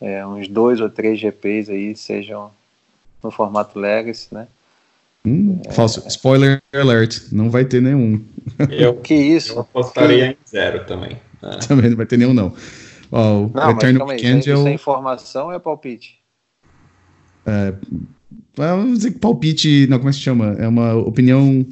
é, 0.00 0.26
uns 0.26 0.48
dois 0.48 0.80
ou 0.80 0.88
três 0.88 1.20
GPs 1.20 1.70
aí 1.70 1.94
sejam 1.94 2.50
no 3.22 3.30
formato 3.30 3.78
Legacy, 3.78 4.28
né? 4.32 4.48
Hum, 5.24 5.60
é, 5.66 5.72
falso. 5.72 6.06
Spoiler 6.08 6.62
alert, 6.72 7.32
não 7.32 7.50
vai 7.50 7.64
ter 7.64 7.82
nenhum. 7.82 8.24
Eu, 8.70 8.94
que 8.96 9.14
isso? 9.14 9.54
Eu 9.54 9.60
apostaria 9.60 10.34
que... 10.34 10.38
em 10.40 10.48
zero 10.48 10.84
também. 10.84 11.18
É. 11.42 11.56
Também 11.66 11.90
não 11.90 11.96
vai 11.96 12.06
ter 12.06 12.16
nenhum, 12.16 12.34
não. 12.34 12.52
Ó, 13.12 13.44
o 13.44 13.52
não, 13.54 13.70
Eternal 13.70 14.10
é, 14.10 14.20
é 14.20 14.34
o... 14.34 14.38
Isso 14.38 14.68
é 14.68 14.72
informação 14.72 15.46
ou 15.46 15.52
é 15.52 15.58
palpite? 15.58 16.18
É, 17.46 17.72
vamos 18.56 18.98
dizer 18.98 19.12
que 19.12 19.18
palpite, 19.18 19.86
não, 19.88 19.98
como 19.98 20.10
é 20.10 20.12
que 20.12 20.18
se 20.18 20.22
chama? 20.22 20.56
É 20.58 20.68
uma 20.68 20.94
opinião. 20.94 21.64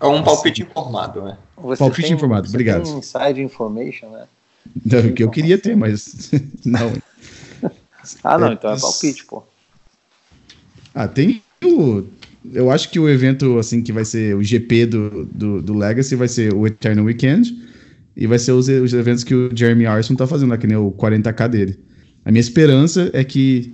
É 0.00 0.06
um 0.06 0.22
palpite 0.22 0.62
informado, 0.62 1.22
né? 1.22 1.38
Você 1.56 1.78
palpite 1.78 2.08
tem, 2.08 2.16
informado, 2.16 2.48
obrigado. 2.48 2.84
Tem 2.84 2.98
inside 2.98 3.42
information, 3.42 4.08
né? 4.10 4.26
Não, 4.84 5.12
que 5.12 5.22
eu 5.22 5.30
queria 5.30 5.58
ter, 5.58 5.76
mas 5.76 6.30
não. 6.64 6.92
ah, 8.24 8.38
não, 8.38 8.48
é, 8.48 8.52
então 8.54 8.72
é 8.72 8.80
palpite, 8.80 9.24
pô. 9.26 9.44
Ah, 10.94 11.06
tem 11.06 11.42
o. 11.64 12.04
Eu 12.52 12.70
acho 12.70 12.90
que 12.90 12.98
o 12.98 13.08
evento, 13.08 13.58
assim, 13.58 13.82
que 13.82 13.92
vai 13.92 14.04
ser 14.04 14.34
o 14.34 14.42
GP 14.42 14.86
do, 14.86 15.24
do, 15.26 15.62
do 15.62 15.74
Legacy 15.74 16.16
vai 16.16 16.28
ser 16.28 16.54
o 16.54 16.66
Eternal 16.66 17.04
Weekend 17.04 17.56
e 18.16 18.26
vai 18.26 18.38
ser 18.38 18.52
os, 18.52 18.68
os 18.68 18.92
eventos 18.92 19.24
que 19.24 19.34
o 19.34 19.50
Jeremy 19.54 19.86
Arson 19.86 20.14
tá 20.14 20.26
fazendo, 20.26 20.56
que 20.58 20.66
nem 20.66 20.76
o 20.76 20.90
40k 20.92 21.48
dele. 21.48 21.78
A 22.24 22.30
minha 22.30 22.40
esperança 22.40 23.10
é 23.12 23.22
que 23.22 23.72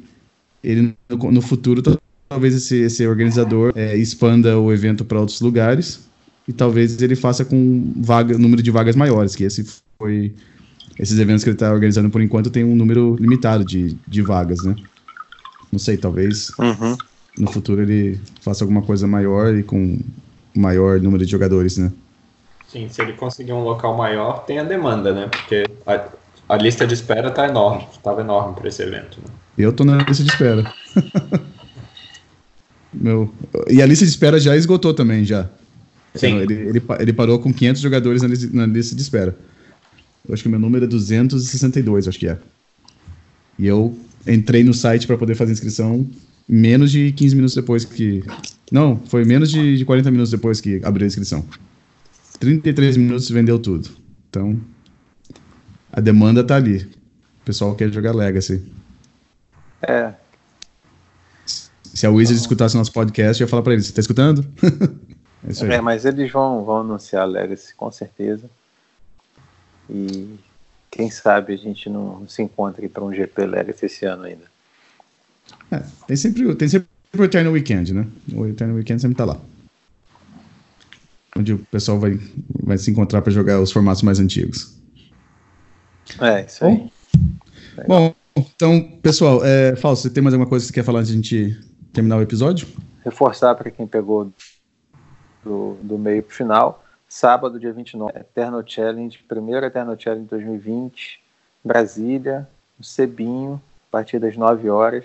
ele 0.63 0.95
no, 1.09 1.33
no 1.33 1.43
futuro 1.43 1.83
talvez 2.29 2.55
esse, 2.55 2.77
esse 2.77 3.07
organizador 3.07 3.73
é, 3.75 3.97
expanda 3.97 4.59
o 4.59 4.73
evento 4.73 5.05
para 5.05 5.21
outros 5.21 5.41
lugares 5.41 6.09
e 6.47 6.53
talvez 6.53 7.01
ele 7.01 7.17
faça 7.17 7.45
com 7.45 7.93
vaga, 7.97 8.37
número 8.37 8.63
de 8.63 8.71
vagas 8.71 8.97
maiores, 8.97 9.35
que 9.35 9.45
esse 9.45 9.65
foi 9.99 10.35
esses 10.99 11.19
eventos 11.19 11.43
que 11.43 11.51
ele 11.51 11.57
está 11.57 11.73
organizando 11.73 12.11
por 12.11 12.21
enquanto 12.21 12.51
tem 12.51 12.65
um 12.65 12.77
número 12.77 13.17
limitado 13.17 13.65
de, 13.65 13.97
de 14.07 14.23
vagas, 14.23 14.63
né? 14.63 14.77
Não 15.73 15.79
sei, 15.79 15.97
talvez 15.97 16.51
uhum. 16.59 16.97
No 17.39 17.51
futuro 17.51 17.83
ele 17.83 18.21
faça 18.41 18.65
alguma 18.65 18.83
coisa 18.83 19.07
maior 19.07 19.55
e 19.55 19.63
com 19.63 19.99
maior 20.55 21.01
número 21.01 21.25
de 21.25 21.31
jogadores, 21.31 21.77
né? 21.77 21.93
Sim, 22.69 22.89
se 22.89 23.03
ele 23.03 23.13
conseguir 23.13 23.53
um 23.53 23.63
local 23.63 23.97
maior, 23.97 24.45
tem 24.45 24.59
a 24.59 24.65
demanda, 24.65 25.13
né? 25.13 25.29
Porque 25.29 25.65
a, 25.87 26.09
a 26.49 26.57
lista 26.57 26.87
de 26.87 26.95
espera 26.95 27.31
tá 27.31 27.49
enorme, 27.49 27.87
estava 27.93 28.21
enorme 28.21 28.55
para 28.55 28.69
esse 28.69 28.83
evento. 28.83 29.19
Né? 29.19 29.33
Eu 29.59 29.73
tô 29.73 29.85
na 29.85 29.97
lista 29.99 30.25
de 30.25 30.31
espera. 30.31 30.73
Meu, 32.93 33.33
e 33.69 33.83
a 33.83 33.87
lista 33.87 34.05
de 34.05 34.11
espera 34.11 34.39
já 34.39 34.57
esgotou 34.57 34.95
também, 34.95 35.25
já. 35.25 35.49
Sim. 36.15 36.39
Ele, 36.39 36.55
ele, 36.55 36.83
ele 37.01 37.13
parou 37.13 37.41
com 37.41 37.53
500 37.53 37.83
jogadores 37.83 38.23
na, 38.23 38.29
lista, 38.29 38.49
na 38.53 38.67
lista 38.67 38.95
de 38.95 39.03
espera. 39.03 39.37
Eu 40.27 40.33
acho 40.33 40.43
que 40.43 40.49
o 40.49 40.51
meu 40.51 40.61
número 40.61 40.85
é 40.85 40.89
262, 40.89 42.09
acho 42.09 42.19
que 42.19 42.29
é. 42.29 42.39
E 43.59 43.67
eu 43.67 43.97
entrei 44.27 44.63
no 44.63 44.73
site 44.73 45.07
para 45.07 45.19
poder 45.19 45.35
fazer 45.35 45.53
inscrição 45.53 46.09
menos 46.49 46.91
de 46.91 47.13
15 47.13 47.35
minutos 47.35 47.55
depois 47.55 47.85
que. 47.85 48.23
Não, 48.71 49.01
foi 49.07 49.25
menos 49.25 49.51
de, 49.51 49.77
de 49.77 49.85
40 49.85 50.11
minutos 50.11 50.31
depois 50.31 50.61
que 50.61 50.81
abriu 50.85 51.05
a 51.05 51.09
inscrição. 51.09 51.45
33 52.39 52.97
minutos 52.97 53.31
vendeu 53.31 53.59
tudo. 53.59 53.91
Então, 54.29 54.61
a 55.93 56.01
demanda 56.01 56.45
tá 56.45 56.57
ali. 56.57 56.79
O 57.43 57.45
pessoal 57.45 57.75
quer 57.75 57.93
jogar 57.93 58.15
Legacy. 58.15 58.65
É. 59.83 60.13
Se 61.47 62.07
a 62.07 62.11
Wizard 62.11 62.41
escutasse 62.41 62.77
nosso 62.77 62.93
podcast, 62.93 63.41
eu 63.41 63.47
ia 63.47 63.51
falar 63.51 63.63
pra 63.63 63.73
eles: 63.73 63.87
você 63.87 63.93
tá 63.93 64.01
escutando? 64.01 64.45
é, 65.71 65.75
é, 65.75 65.81
mas 65.81 66.05
eles 66.05 66.33
vão, 66.33 66.65
vão 66.65 66.79
anunciar 66.79 67.29
Legacy, 67.29 67.75
com 67.75 67.91
certeza. 67.93 68.51
E 69.89 70.37
quem 70.91 71.11
sabe 71.11 71.55
a 71.55 71.57
gente 71.57 71.89
não 71.89 72.27
se 72.29 72.43
encontre 72.43 72.89
para 72.89 73.05
um 73.05 73.13
GP 73.13 73.47
Legacy 73.47 73.87
esse 73.87 74.07
ano 74.07 74.25
ainda. 74.25 74.54
É, 75.71 75.83
tem 76.07 76.17
sempre, 76.17 76.55
tem 76.55 76.69
sempre 76.69 76.89
o 77.17 77.25
Eternal 77.25 77.53
Weekend, 77.53 77.95
né? 77.95 78.07
O 78.33 78.47
Eternal 78.47 78.77
Weekend 78.77 79.01
sempre 79.01 79.17
tá 79.17 79.25
lá. 79.25 79.41
Onde 81.37 81.55
o 81.55 81.59
pessoal 81.59 81.99
vai, 81.99 82.19
vai 82.63 82.79
se 82.79 82.91
encontrar 82.91 83.23
para 83.23 83.33
jogar 83.33 83.61
os 83.61 83.73
formatos 83.73 84.03
mais 84.03 84.21
antigos. 84.21 84.79
É, 86.21 86.45
isso 86.45 86.65
aí. 86.65 86.91
Bom, 87.89 88.15
então, 88.37 88.99
pessoal, 89.03 89.45
é, 89.45 89.75
Fausto, 89.77 90.03
você 90.03 90.11
tem 90.11 90.23
mais 90.23 90.35
alguma 90.35 90.49
coisa 90.49 90.65
que 90.65 90.69
você 90.69 90.75
quer 90.75 90.85
falar 90.85 91.01
antes 91.01 91.11
de 91.11 91.15
a 91.15 91.23
gente 91.23 91.61
terminar 91.93 92.17
o 92.19 92.23
episódio? 92.23 92.69
Reforçar 93.05 93.55
para 93.55 93.71
quem 93.71 93.87
pegou 93.87 94.33
do, 95.45 95.77
do 95.83 95.99
meio 95.99 96.23
para 96.23 96.33
o 96.33 96.37
final. 96.37 96.85
Sábado, 97.09 97.61
dia 97.61 97.73
29, 97.73 98.19
Eternal 98.19 98.63
Challenge, 98.67 99.25
primeiro 99.29 99.65
Eternal 99.65 99.97
Challenge 99.99 100.27
2020, 100.29 101.21
Brasília, 101.65 102.49
no 102.77 102.85
Cebinho, 102.85 103.63
a 103.89 103.91
partir 103.91 104.19
das 104.19 104.37
9 104.37 104.69
horas. 104.69 105.05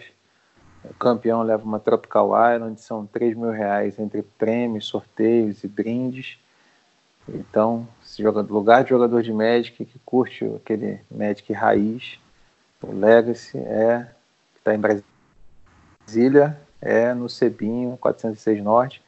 O 0.84 0.94
campeão 0.94 1.42
leva 1.42 1.64
uma 1.64 1.80
Tropical 1.80 2.32
Island, 2.54 2.80
são 2.80 3.06
3 3.06 3.36
mil 3.36 3.52
reais 3.52 4.00
entre 4.00 4.22
prêmios, 4.22 4.86
sorteios 4.86 5.64
e 5.64 5.68
brindes. 5.68 6.38
Então, 7.28 7.88
se 8.02 8.24
joga, 8.24 8.42
lugar 8.42 8.84
de 8.84 8.90
jogador 8.92 9.22
de 9.22 9.34
Magic 9.34 9.86
que 9.86 10.00
curte 10.00 10.46
aquele 10.56 11.02
Magic 11.12 11.52
raiz, 11.54 12.20
o 12.82 12.92
Legacy 12.94 13.58
é 13.58 14.08
que 14.54 14.60
está 14.60 14.74
em 14.74 14.80
Brasília, 16.08 16.60
é 16.82 17.14
no 17.14 17.30
Cebinho 17.30 17.98
406 17.98 18.64
Norte. 18.64 19.04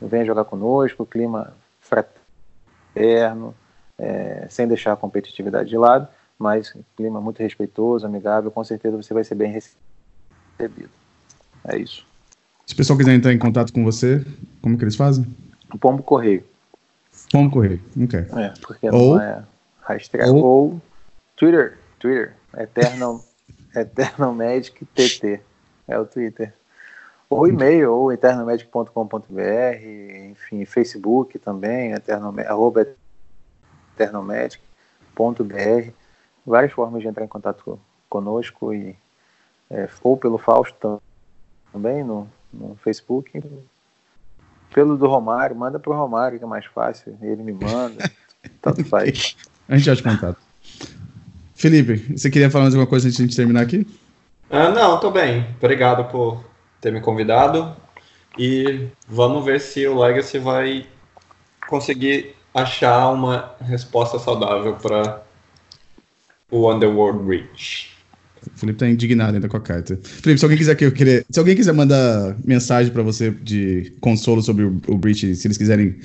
Venha 0.00 0.24
jogar 0.24 0.44
conosco, 0.44 1.06
clima 1.06 1.54
fraterno, 1.78 3.54
é, 3.98 4.46
sem 4.48 4.66
deixar 4.66 4.92
a 4.92 4.96
competitividade 4.96 5.68
de 5.68 5.76
lado, 5.76 6.08
mas 6.38 6.74
clima 6.96 7.20
muito 7.20 7.40
respeitoso, 7.40 8.06
amigável, 8.06 8.50
com 8.50 8.64
certeza 8.64 8.96
você 8.96 9.14
vai 9.14 9.22
ser 9.22 9.34
bem 9.34 9.52
recebido. 9.52 11.01
É 11.64 11.76
isso. 11.78 12.06
Se 12.66 12.74
o 12.74 12.76
pessoal 12.76 12.98
quiser 12.98 13.14
entrar 13.14 13.32
em 13.32 13.38
contato 13.38 13.72
com 13.72 13.84
você, 13.84 14.24
como 14.60 14.78
que 14.78 14.84
eles 14.84 14.96
fazem? 14.96 15.26
O 15.72 15.78
Pombo 15.78 16.02
Correio. 16.02 16.44
Pombo 17.30 17.50
Correio, 17.50 17.80
ok. 18.02 18.20
É, 18.20 18.54
porque 18.60 18.88
ou, 18.90 19.16
não 19.16 19.22
é 19.22 19.44
rastreado. 19.80 20.34
Ou, 20.34 20.44
ou 20.44 20.80
Twitter, 21.36 21.78
Twitter, 21.98 22.34
Eternal 22.56 23.24
Eternomedic 23.74 24.84
TT. 24.86 25.40
É 25.88 25.98
o 25.98 26.04
Twitter. 26.04 26.54
Ou 27.28 27.48
e-mail, 27.48 27.92
ou 27.92 28.12
eternomedic.com.br, 28.12 29.22
enfim, 30.30 30.64
Facebook 30.66 31.38
também, 31.38 31.92
eternome, 31.92 32.42
arroba 32.42 32.86
eternomedic.br. 33.94 35.92
Várias 36.44 36.72
formas 36.72 37.00
de 37.00 37.08
entrar 37.08 37.24
em 37.24 37.28
contato 37.28 37.80
conosco, 38.08 38.74
e, 38.74 38.94
é, 39.70 39.88
ou 40.02 40.18
pelo 40.18 40.36
Fausto 40.36 40.76
também, 40.78 41.00
no, 41.74 42.28
no 42.52 42.76
Facebook. 42.82 43.42
Pelo 44.72 44.96
do 44.96 45.06
Romário, 45.06 45.54
manda 45.54 45.78
pro 45.78 45.92
Romário, 45.92 46.38
que 46.38 46.44
é 46.44 46.48
mais 46.48 46.64
fácil. 46.66 47.16
Ele 47.20 47.42
me 47.42 47.52
manda, 47.52 48.10
tanto 48.60 48.84
faz. 48.84 49.36
A 49.68 49.76
gente 49.76 49.90
acha 49.90 50.02
contato. 50.02 50.38
Felipe, 51.54 52.16
você 52.16 52.30
queria 52.30 52.50
falar 52.50 52.64
mais 52.64 52.74
alguma 52.74 52.88
coisa 52.88 53.06
antes 53.06 53.16
de 53.16 53.22
a 53.22 53.26
gente 53.26 53.36
terminar 53.36 53.62
aqui? 53.62 53.86
Ah, 54.50 54.70
não, 54.70 54.98
tô 54.98 55.10
bem. 55.10 55.46
Obrigado 55.58 56.10
por 56.10 56.44
ter 56.80 56.92
me 56.92 57.00
convidado. 57.00 57.76
E 58.38 58.88
vamos 59.06 59.44
ver 59.44 59.60
se 59.60 59.86
o 59.86 59.98
Legacy 59.98 60.38
vai 60.38 60.86
conseguir 61.68 62.34
achar 62.54 63.10
uma 63.10 63.54
resposta 63.60 64.18
saudável 64.18 64.74
para 64.76 65.22
o 66.50 66.70
Underworld 66.70 67.26
Reach. 67.28 67.91
O 68.54 68.58
Felipe 68.58 68.78
tá 68.78 68.88
indignado 68.88 69.34
ainda 69.34 69.48
com 69.48 69.56
a 69.56 69.60
carta. 69.60 69.98
Felipe, 70.02 70.38
se 70.38 70.44
alguém 70.44 70.58
quiser 70.58 70.74
que 70.74 70.84
eu 70.84 70.92
querer, 70.92 71.24
se 71.30 71.38
alguém 71.38 71.54
quiser 71.54 71.72
mandar 71.72 72.36
mensagem 72.44 72.92
para 72.92 73.02
você 73.02 73.30
de 73.30 73.92
consolo 74.00 74.42
sobre 74.42 74.64
o, 74.64 74.80
o 74.88 74.96
Breach, 74.96 75.34
se 75.34 75.46
eles 75.46 75.58
quiserem 75.58 75.96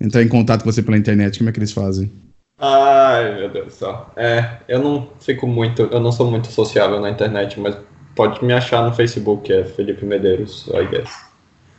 entrar 0.00 0.22
em 0.22 0.28
contato 0.28 0.62
com 0.62 0.72
você 0.72 0.82
pela 0.82 0.96
internet, 0.96 1.38
como 1.38 1.50
é 1.50 1.52
que 1.52 1.58
eles 1.58 1.72
fazem? 1.72 2.10
Ai, 2.58 3.38
meu 3.38 3.50
Deus 3.50 3.66
do 3.66 3.72
céu. 3.72 4.06
É, 4.16 4.58
eu 4.68 4.82
não 4.82 5.08
fico 5.20 5.46
muito, 5.46 5.82
eu 5.82 6.00
não 6.00 6.10
sou 6.10 6.28
muito 6.30 6.48
sociável 6.48 7.00
na 7.00 7.10
internet, 7.10 7.58
mas 7.60 7.76
pode 8.16 8.44
me 8.44 8.52
achar 8.52 8.84
no 8.84 8.92
Facebook, 8.92 9.52
é 9.52 9.64
Felipe 9.64 10.04
Medeiros, 10.04 10.66
I 10.68 10.86
guess. 10.86 11.28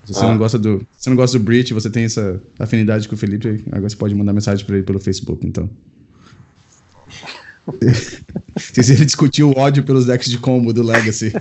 Se 0.05 0.13
você, 0.13 0.25
ah. 0.25 0.29
não 0.29 0.37
gosta 0.37 0.57
do, 0.57 0.85
se 0.97 1.09
não 1.09 1.17
gosta 1.17 1.37
do 1.37 1.43
Breach, 1.43 1.73
você 1.73 1.89
tem 1.89 2.05
essa 2.05 2.41
afinidade 2.57 3.09
com 3.09 3.15
o 3.15 3.17
Felipe, 3.17 3.61
agora 3.67 3.89
você 3.89 3.95
pode 3.95 4.15
mandar 4.15 4.31
mensagem 4.31 4.65
para 4.65 4.75
ele 4.75 4.85
pelo 4.85 4.99
Facebook, 4.99 5.45
então. 5.45 5.69
Se 8.57 8.93
ele 8.93 9.05
discutiu 9.05 9.51
o 9.51 9.59
ódio 9.59 9.83
pelos 9.83 10.05
decks 10.05 10.29
de 10.29 10.37
combo 10.37 10.73
do 10.73 10.83
Legacy. 10.83 11.33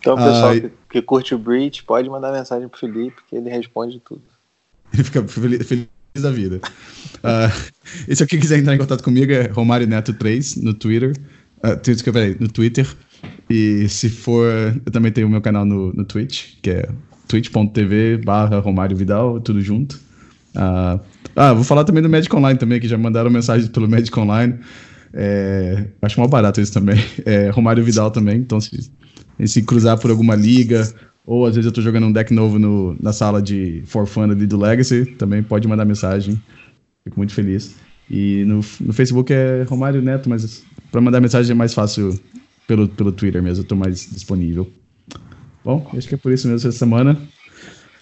Então, 0.00 0.16
pessoal 0.16 0.54
que, 0.54 0.70
que, 0.90 1.02
curte 1.02 1.34
o 1.34 1.38
Breach, 1.38 1.84
pode 1.84 2.08
mandar 2.08 2.32
mensagem 2.32 2.68
pro 2.68 2.80
Felipe, 2.80 3.16
que 3.28 3.36
ele 3.36 3.50
responde 3.50 4.00
tudo. 4.00 4.22
Ele 4.92 5.04
fica 5.04 5.22
feliz, 5.28 5.66
feliz 5.66 5.88
da 6.14 6.30
vida. 6.30 6.60
Uh, 7.16 7.70
e 8.08 8.16
se 8.16 8.22
alguém 8.22 8.40
quiser 8.40 8.58
entrar 8.58 8.74
em 8.74 8.78
contato 8.78 9.04
comigo, 9.04 9.30
é 9.32 9.46
Romário 9.48 9.86
Neto 9.86 10.12
3 10.14 10.56
no 10.56 10.74
Twitter. 10.74 11.14
Uh, 11.58 12.12
peraí, 12.12 12.36
no 12.40 12.48
Twitter. 12.48 12.86
E 13.48 13.88
se 13.88 14.08
for. 14.08 14.46
Eu 14.86 14.92
também 14.92 15.12
tenho 15.12 15.26
o 15.26 15.30
meu 15.30 15.40
canal 15.40 15.64
no, 15.64 15.92
no 15.92 16.04
Twitch, 16.04 16.54
que 16.62 16.70
é 16.70 16.88
twitch.tv 17.28 18.18
barra 18.18 18.58
Romário 18.58 18.96
Vidal, 18.96 19.40
tudo 19.40 19.60
junto. 19.60 20.00
Uh, 20.56 21.00
ah, 21.36 21.52
vou 21.52 21.64
falar 21.64 21.84
também 21.84 22.02
do 22.02 22.08
Magic 22.08 22.34
Online 22.34 22.58
também, 22.58 22.80
que 22.80 22.88
já 22.88 22.98
mandaram 22.98 23.30
mensagens 23.30 23.68
pelo 23.68 23.88
Magic 23.88 24.18
Online. 24.18 24.58
É, 25.12 25.86
acho 26.02 26.18
mal 26.20 26.28
barato 26.28 26.60
isso 26.60 26.72
também. 26.72 26.98
É, 27.24 27.50
Romário 27.50 27.84
Vidal 27.84 28.10
também, 28.10 28.36
então 28.36 28.60
se, 28.60 28.90
se 29.44 29.62
cruzar 29.62 29.98
por 29.98 30.10
alguma 30.10 30.34
liga, 30.34 30.88
ou 31.26 31.46
às 31.46 31.54
vezes 31.54 31.66
eu 31.66 31.72
tô 31.72 31.80
jogando 31.80 32.06
um 32.06 32.12
deck 32.12 32.32
novo 32.32 32.58
no, 32.58 32.96
na 33.00 33.12
sala 33.12 33.40
de 33.40 33.82
For 33.86 34.06
Fun 34.06 34.30
ali 34.30 34.46
do 34.46 34.58
Legacy, 34.58 35.06
também 35.18 35.42
pode 35.42 35.68
mandar 35.68 35.84
mensagem. 35.84 36.40
Fico 37.04 37.18
muito 37.18 37.32
feliz. 37.32 37.76
E 38.10 38.44
no, 38.44 38.60
no 38.80 38.92
Facebook 38.92 39.32
é 39.32 39.64
Romário 39.68 40.02
Neto, 40.02 40.28
mas 40.28 40.64
para 40.90 41.00
mandar 41.00 41.20
mensagem 41.20 41.52
é 41.52 41.54
mais 41.54 41.72
fácil 41.72 42.18
pelo, 42.66 42.88
pelo 42.88 43.12
Twitter 43.12 43.42
mesmo, 43.42 43.62
eu 43.62 43.66
tô 43.68 43.76
mais 43.76 44.08
disponível. 44.10 44.70
Bom, 45.64 45.88
acho 45.96 46.08
que 46.08 46.14
é 46.14 46.18
por 46.18 46.32
isso 46.32 46.48
mesmo 46.48 46.68
essa 46.68 46.76
semana. 46.76 47.16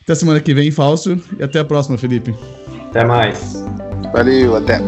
Até 0.02 0.14
semana 0.14 0.40
que 0.40 0.54
vem, 0.54 0.70
falso. 0.70 1.20
E 1.38 1.42
até 1.42 1.58
a 1.58 1.64
próxima, 1.64 1.98
Felipe. 1.98 2.34
Até 2.98 3.06
mais. 3.06 3.64
Valeu, 4.12 4.56
até. 4.56 4.80